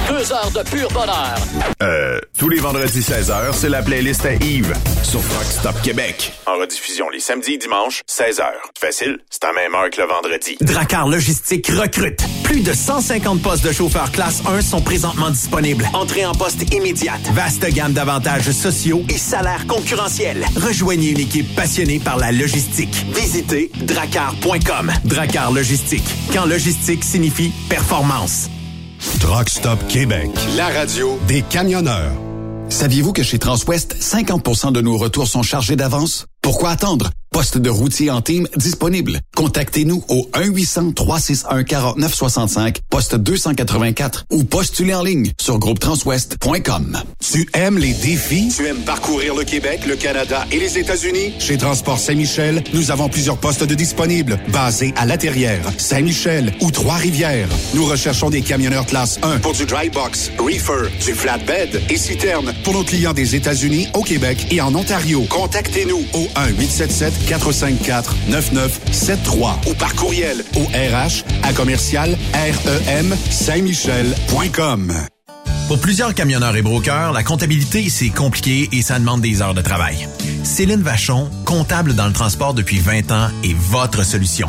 Deux 0.08 0.30
heures 0.32 0.50
de 0.50 0.68
pur 0.68 0.88
bonheur. 0.92 1.34
Euh, 1.82 2.18
tous 2.38 2.48
les 2.50 2.58
vendredis 2.58 3.00
16h, 3.00 3.52
c'est 3.52 3.68
la 3.68 3.82
playlist 3.82 4.26
à 4.26 4.34
Yves 4.34 4.74
sur 5.02 5.20
Truck 5.20 5.44
Stop 5.44 5.80
Québec. 5.82 6.32
En 6.46 6.58
rediffusion 6.58 7.08
les 7.08 7.20
samedis 7.20 7.54
et 7.54 7.58
dimanches, 7.58 8.02
16h. 8.10 8.44
Facile, 8.78 9.18
c'est 9.30 9.44
à 9.44 9.52
même 9.52 9.74
heure 9.74 9.88
que 9.90 10.00
le 10.00 10.06
vendredi. 10.06 10.56
Dracar 10.60 11.08
Logistique 11.08 11.68
recrute. 11.68 12.20
Plus 12.44 12.60
de 12.60 12.72
150 12.72 13.40
postes 13.42 13.64
de 13.64 13.72
chauffeurs 13.72 14.10
classe 14.12 14.42
1 14.46 14.60
sont 14.60 14.80
présentement 14.82 15.30
disponibles. 15.30 15.86
Entrée 15.94 16.26
en 16.26 16.32
poste 16.32 16.74
immédiate. 16.74 17.20
Vaste 17.32 17.66
gamme 17.72 17.92
d'avantages 17.92 18.50
sociaux 18.50 19.02
et 19.08 19.18
salaires 19.18 19.66
Rejoignez 20.56 21.10
une 21.10 21.20
équipe 21.20 21.54
passionnée 21.54 21.98
par 21.98 22.16
la 22.16 22.32
logistique. 22.32 23.06
Visitez 23.14 23.70
dracar.com. 23.82 24.92
Dracar 25.04 25.52
Logistique. 25.52 26.04
Quand 26.32 26.46
logistique 26.46 27.04
signifie 27.04 27.52
performance. 27.68 28.48
Truck 29.20 29.48
Stop 29.48 29.78
Québec. 29.88 30.30
La 30.56 30.68
radio 30.68 31.18
des 31.26 31.42
camionneurs. 31.42 32.12
Saviez-vous 32.68 33.12
que 33.12 33.22
chez 33.22 33.38
Transwest, 33.38 33.96
50% 34.00 34.72
de 34.72 34.80
nos 34.80 34.96
retours 34.96 35.26
sont 35.26 35.42
chargés 35.42 35.76
d'avance? 35.76 36.26
Pourquoi 36.42 36.70
attendre? 36.70 37.10
Poste 37.30 37.58
de 37.58 37.70
routier 37.70 38.10
en 38.10 38.20
team 38.20 38.48
disponible. 38.56 39.20
Contactez-nous 39.36 40.02
au 40.08 40.28
1-800-361-4965, 40.34 42.78
poste 42.90 43.14
284 43.16 44.26
ou 44.30 44.44
postulez 44.44 44.94
en 44.94 45.02
ligne 45.02 45.32
sur 45.40 45.58
groupetranswest.com. 45.58 46.98
Tu 47.20 47.48
aimes 47.54 47.78
les 47.78 47.92
défis? 47.92 48.52
Tu 48.56 48.66
aimes 48.66 48.84
parcourir 48.84 49.34
le 49.34 49.44
Québec, 49.44 49.80
le 49.86 49.96
Canada 49.96 50.46
et 50.50 50.58
les 50.58 50.78
États-Unis? 50.78 51.34
Chez 51.38 51.58
Transport 51.58 51.98
Saint-Michel, 51.98 52.64
nous 52.72 52.90
avons 52.90 53.08
plusieurs 53.08 53.38
postes 53.38 53.64
de 53.64 53.74
disponibles, 53.74 54.38
basés 54.48 54.92
à 54.96 55.06
La 55.06 55.18
Terrière, 55.18 55.64
Saint-Michel 55.76 56.52
ou 56.60 56.70
Trois-Rivières. 56.70 57.48
Nous 57.74 57.84
recherchons 57.84 58.30
des 58.30 58.42
camionneurs 58.42 58.86
classe 58.86 59.18
1 59.22 59.38
pour 59.38 59.52
du 59.52 59.66
dry 59.66 59.90
box, 59.90 60.30
reefer, 60.38 60.88
du 61.04 61.14
flatbed 61.14 61.82
et 61.90 61.98
citerne 61.98 62.54
pour 62.64 62.74
nos 62.74 62.84
clients 62.84 63.12
des 63.12 63.36
États-Unis, 63.36 63.88
au 63.94 64.02
Québec 64.02 64.46
et 64.50 64.60
en 64.60 64.74
Ontario. 64.74 65.24
Contactez-nous 65.28 66.02
au 66.14 66.26
1-877-454-9973 67.26 69.70
ou 69.70 69.74
par 69.74 69.94
courriel 69.94 70.44
au 70.56 70.64
RH 70.64 71.24
à 71.42 71.52
commercial 71.52 72.16
REM 72.34 73.14
Saint-Michel.com. 73.30 74.92
Pour 75.68 75.80
plusieurs 75.80 76.14
camionneurs 76.14 76.56
et 76.56 76.62
brokers, 76.62 77.12
la 77.12 77.22
comptabilité, 77.22 77.90
c'est 77.90 78.08
compliqué 78.08 78.70
et 78.72 78.80
ça 78.80 78.98
demande 78.98 79.20
des 79.20 79.42
heures 79.42 79.52
de 79.52 79.60
travail. 79.60 80.08
Céline 80.42 80.80
Vachon, 80.80 81.28
comptable 81.44 81.94
dans 81.94 82.06
le 82.06 82.14
transport 82.14 82.54
depuis 82.54 82.78
20 82.78 83.12
ans, 83.12 83.28
est 83.44 83.54
votre 83.54 84.02
solution. 84.02 84.48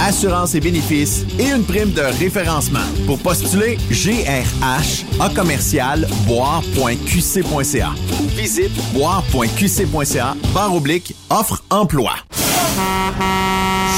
assurance 0.00 0.54
et 0.54 0.60
bénéfices 0.60 1.24
et 1.38 1.50
une 1.50 1.64
prime 1.64 1.92
de 1.92 2.00
référencement. 2.00 2.80
Pour 3.06 3.18
postuler, 3.18 3.78
GRH 3.90 5.04
à 5.20 5.28
commercial 5.30 6.06
boire.qc.ca 6.26 7.90
visite 8.36 8.72
boire.qc.ca 8.92 10.34
barre 10.54 10.74
oblique 10.74 11.14
offre 11.30 11.62
emploi. 11.70 12.12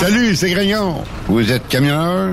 Salut, 0.01 0.35
c'est 0.37 0.51
Grignon. 0.51 0.97
Vous 1.29 1.51
êtes 1.51 1.67
camionneur? 1.69 2.33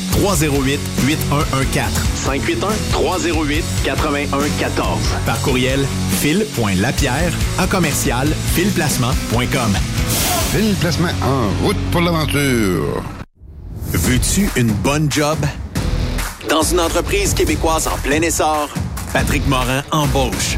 308 0.11 0.79
8114. 1.07 1.89
581-308-8114. 2.15 4.99
Par 5.25 5.41
courriel, 5.41 5.85
fil.lapierre 6.19 7.33
à 7.57 7.65
commercial 7.67 8.27
filplacement.com. 8.53 9.77
Fil 10.51 10.75
Placement 10.75 11.09
en 11.23 11.49
route 11.65 11.77
pour 11.91 12.01
l'aventure. 12.01 13.01
Veux-tu 13.93 14.49
une 14.55 14.71
bonne 14.71 15.11
job? 15.11 15.37
Dans 16.49 16.61
une 16.61 16.79
entreprise 16.79 17.33
québécoise 17.33 17.87
en 17.87 17.97
plein 17.97 18.21
essor, 18.21 18.69
Patrick 19.13 19.45
Morin 19.47 19.83
embauche. 19.91 20.57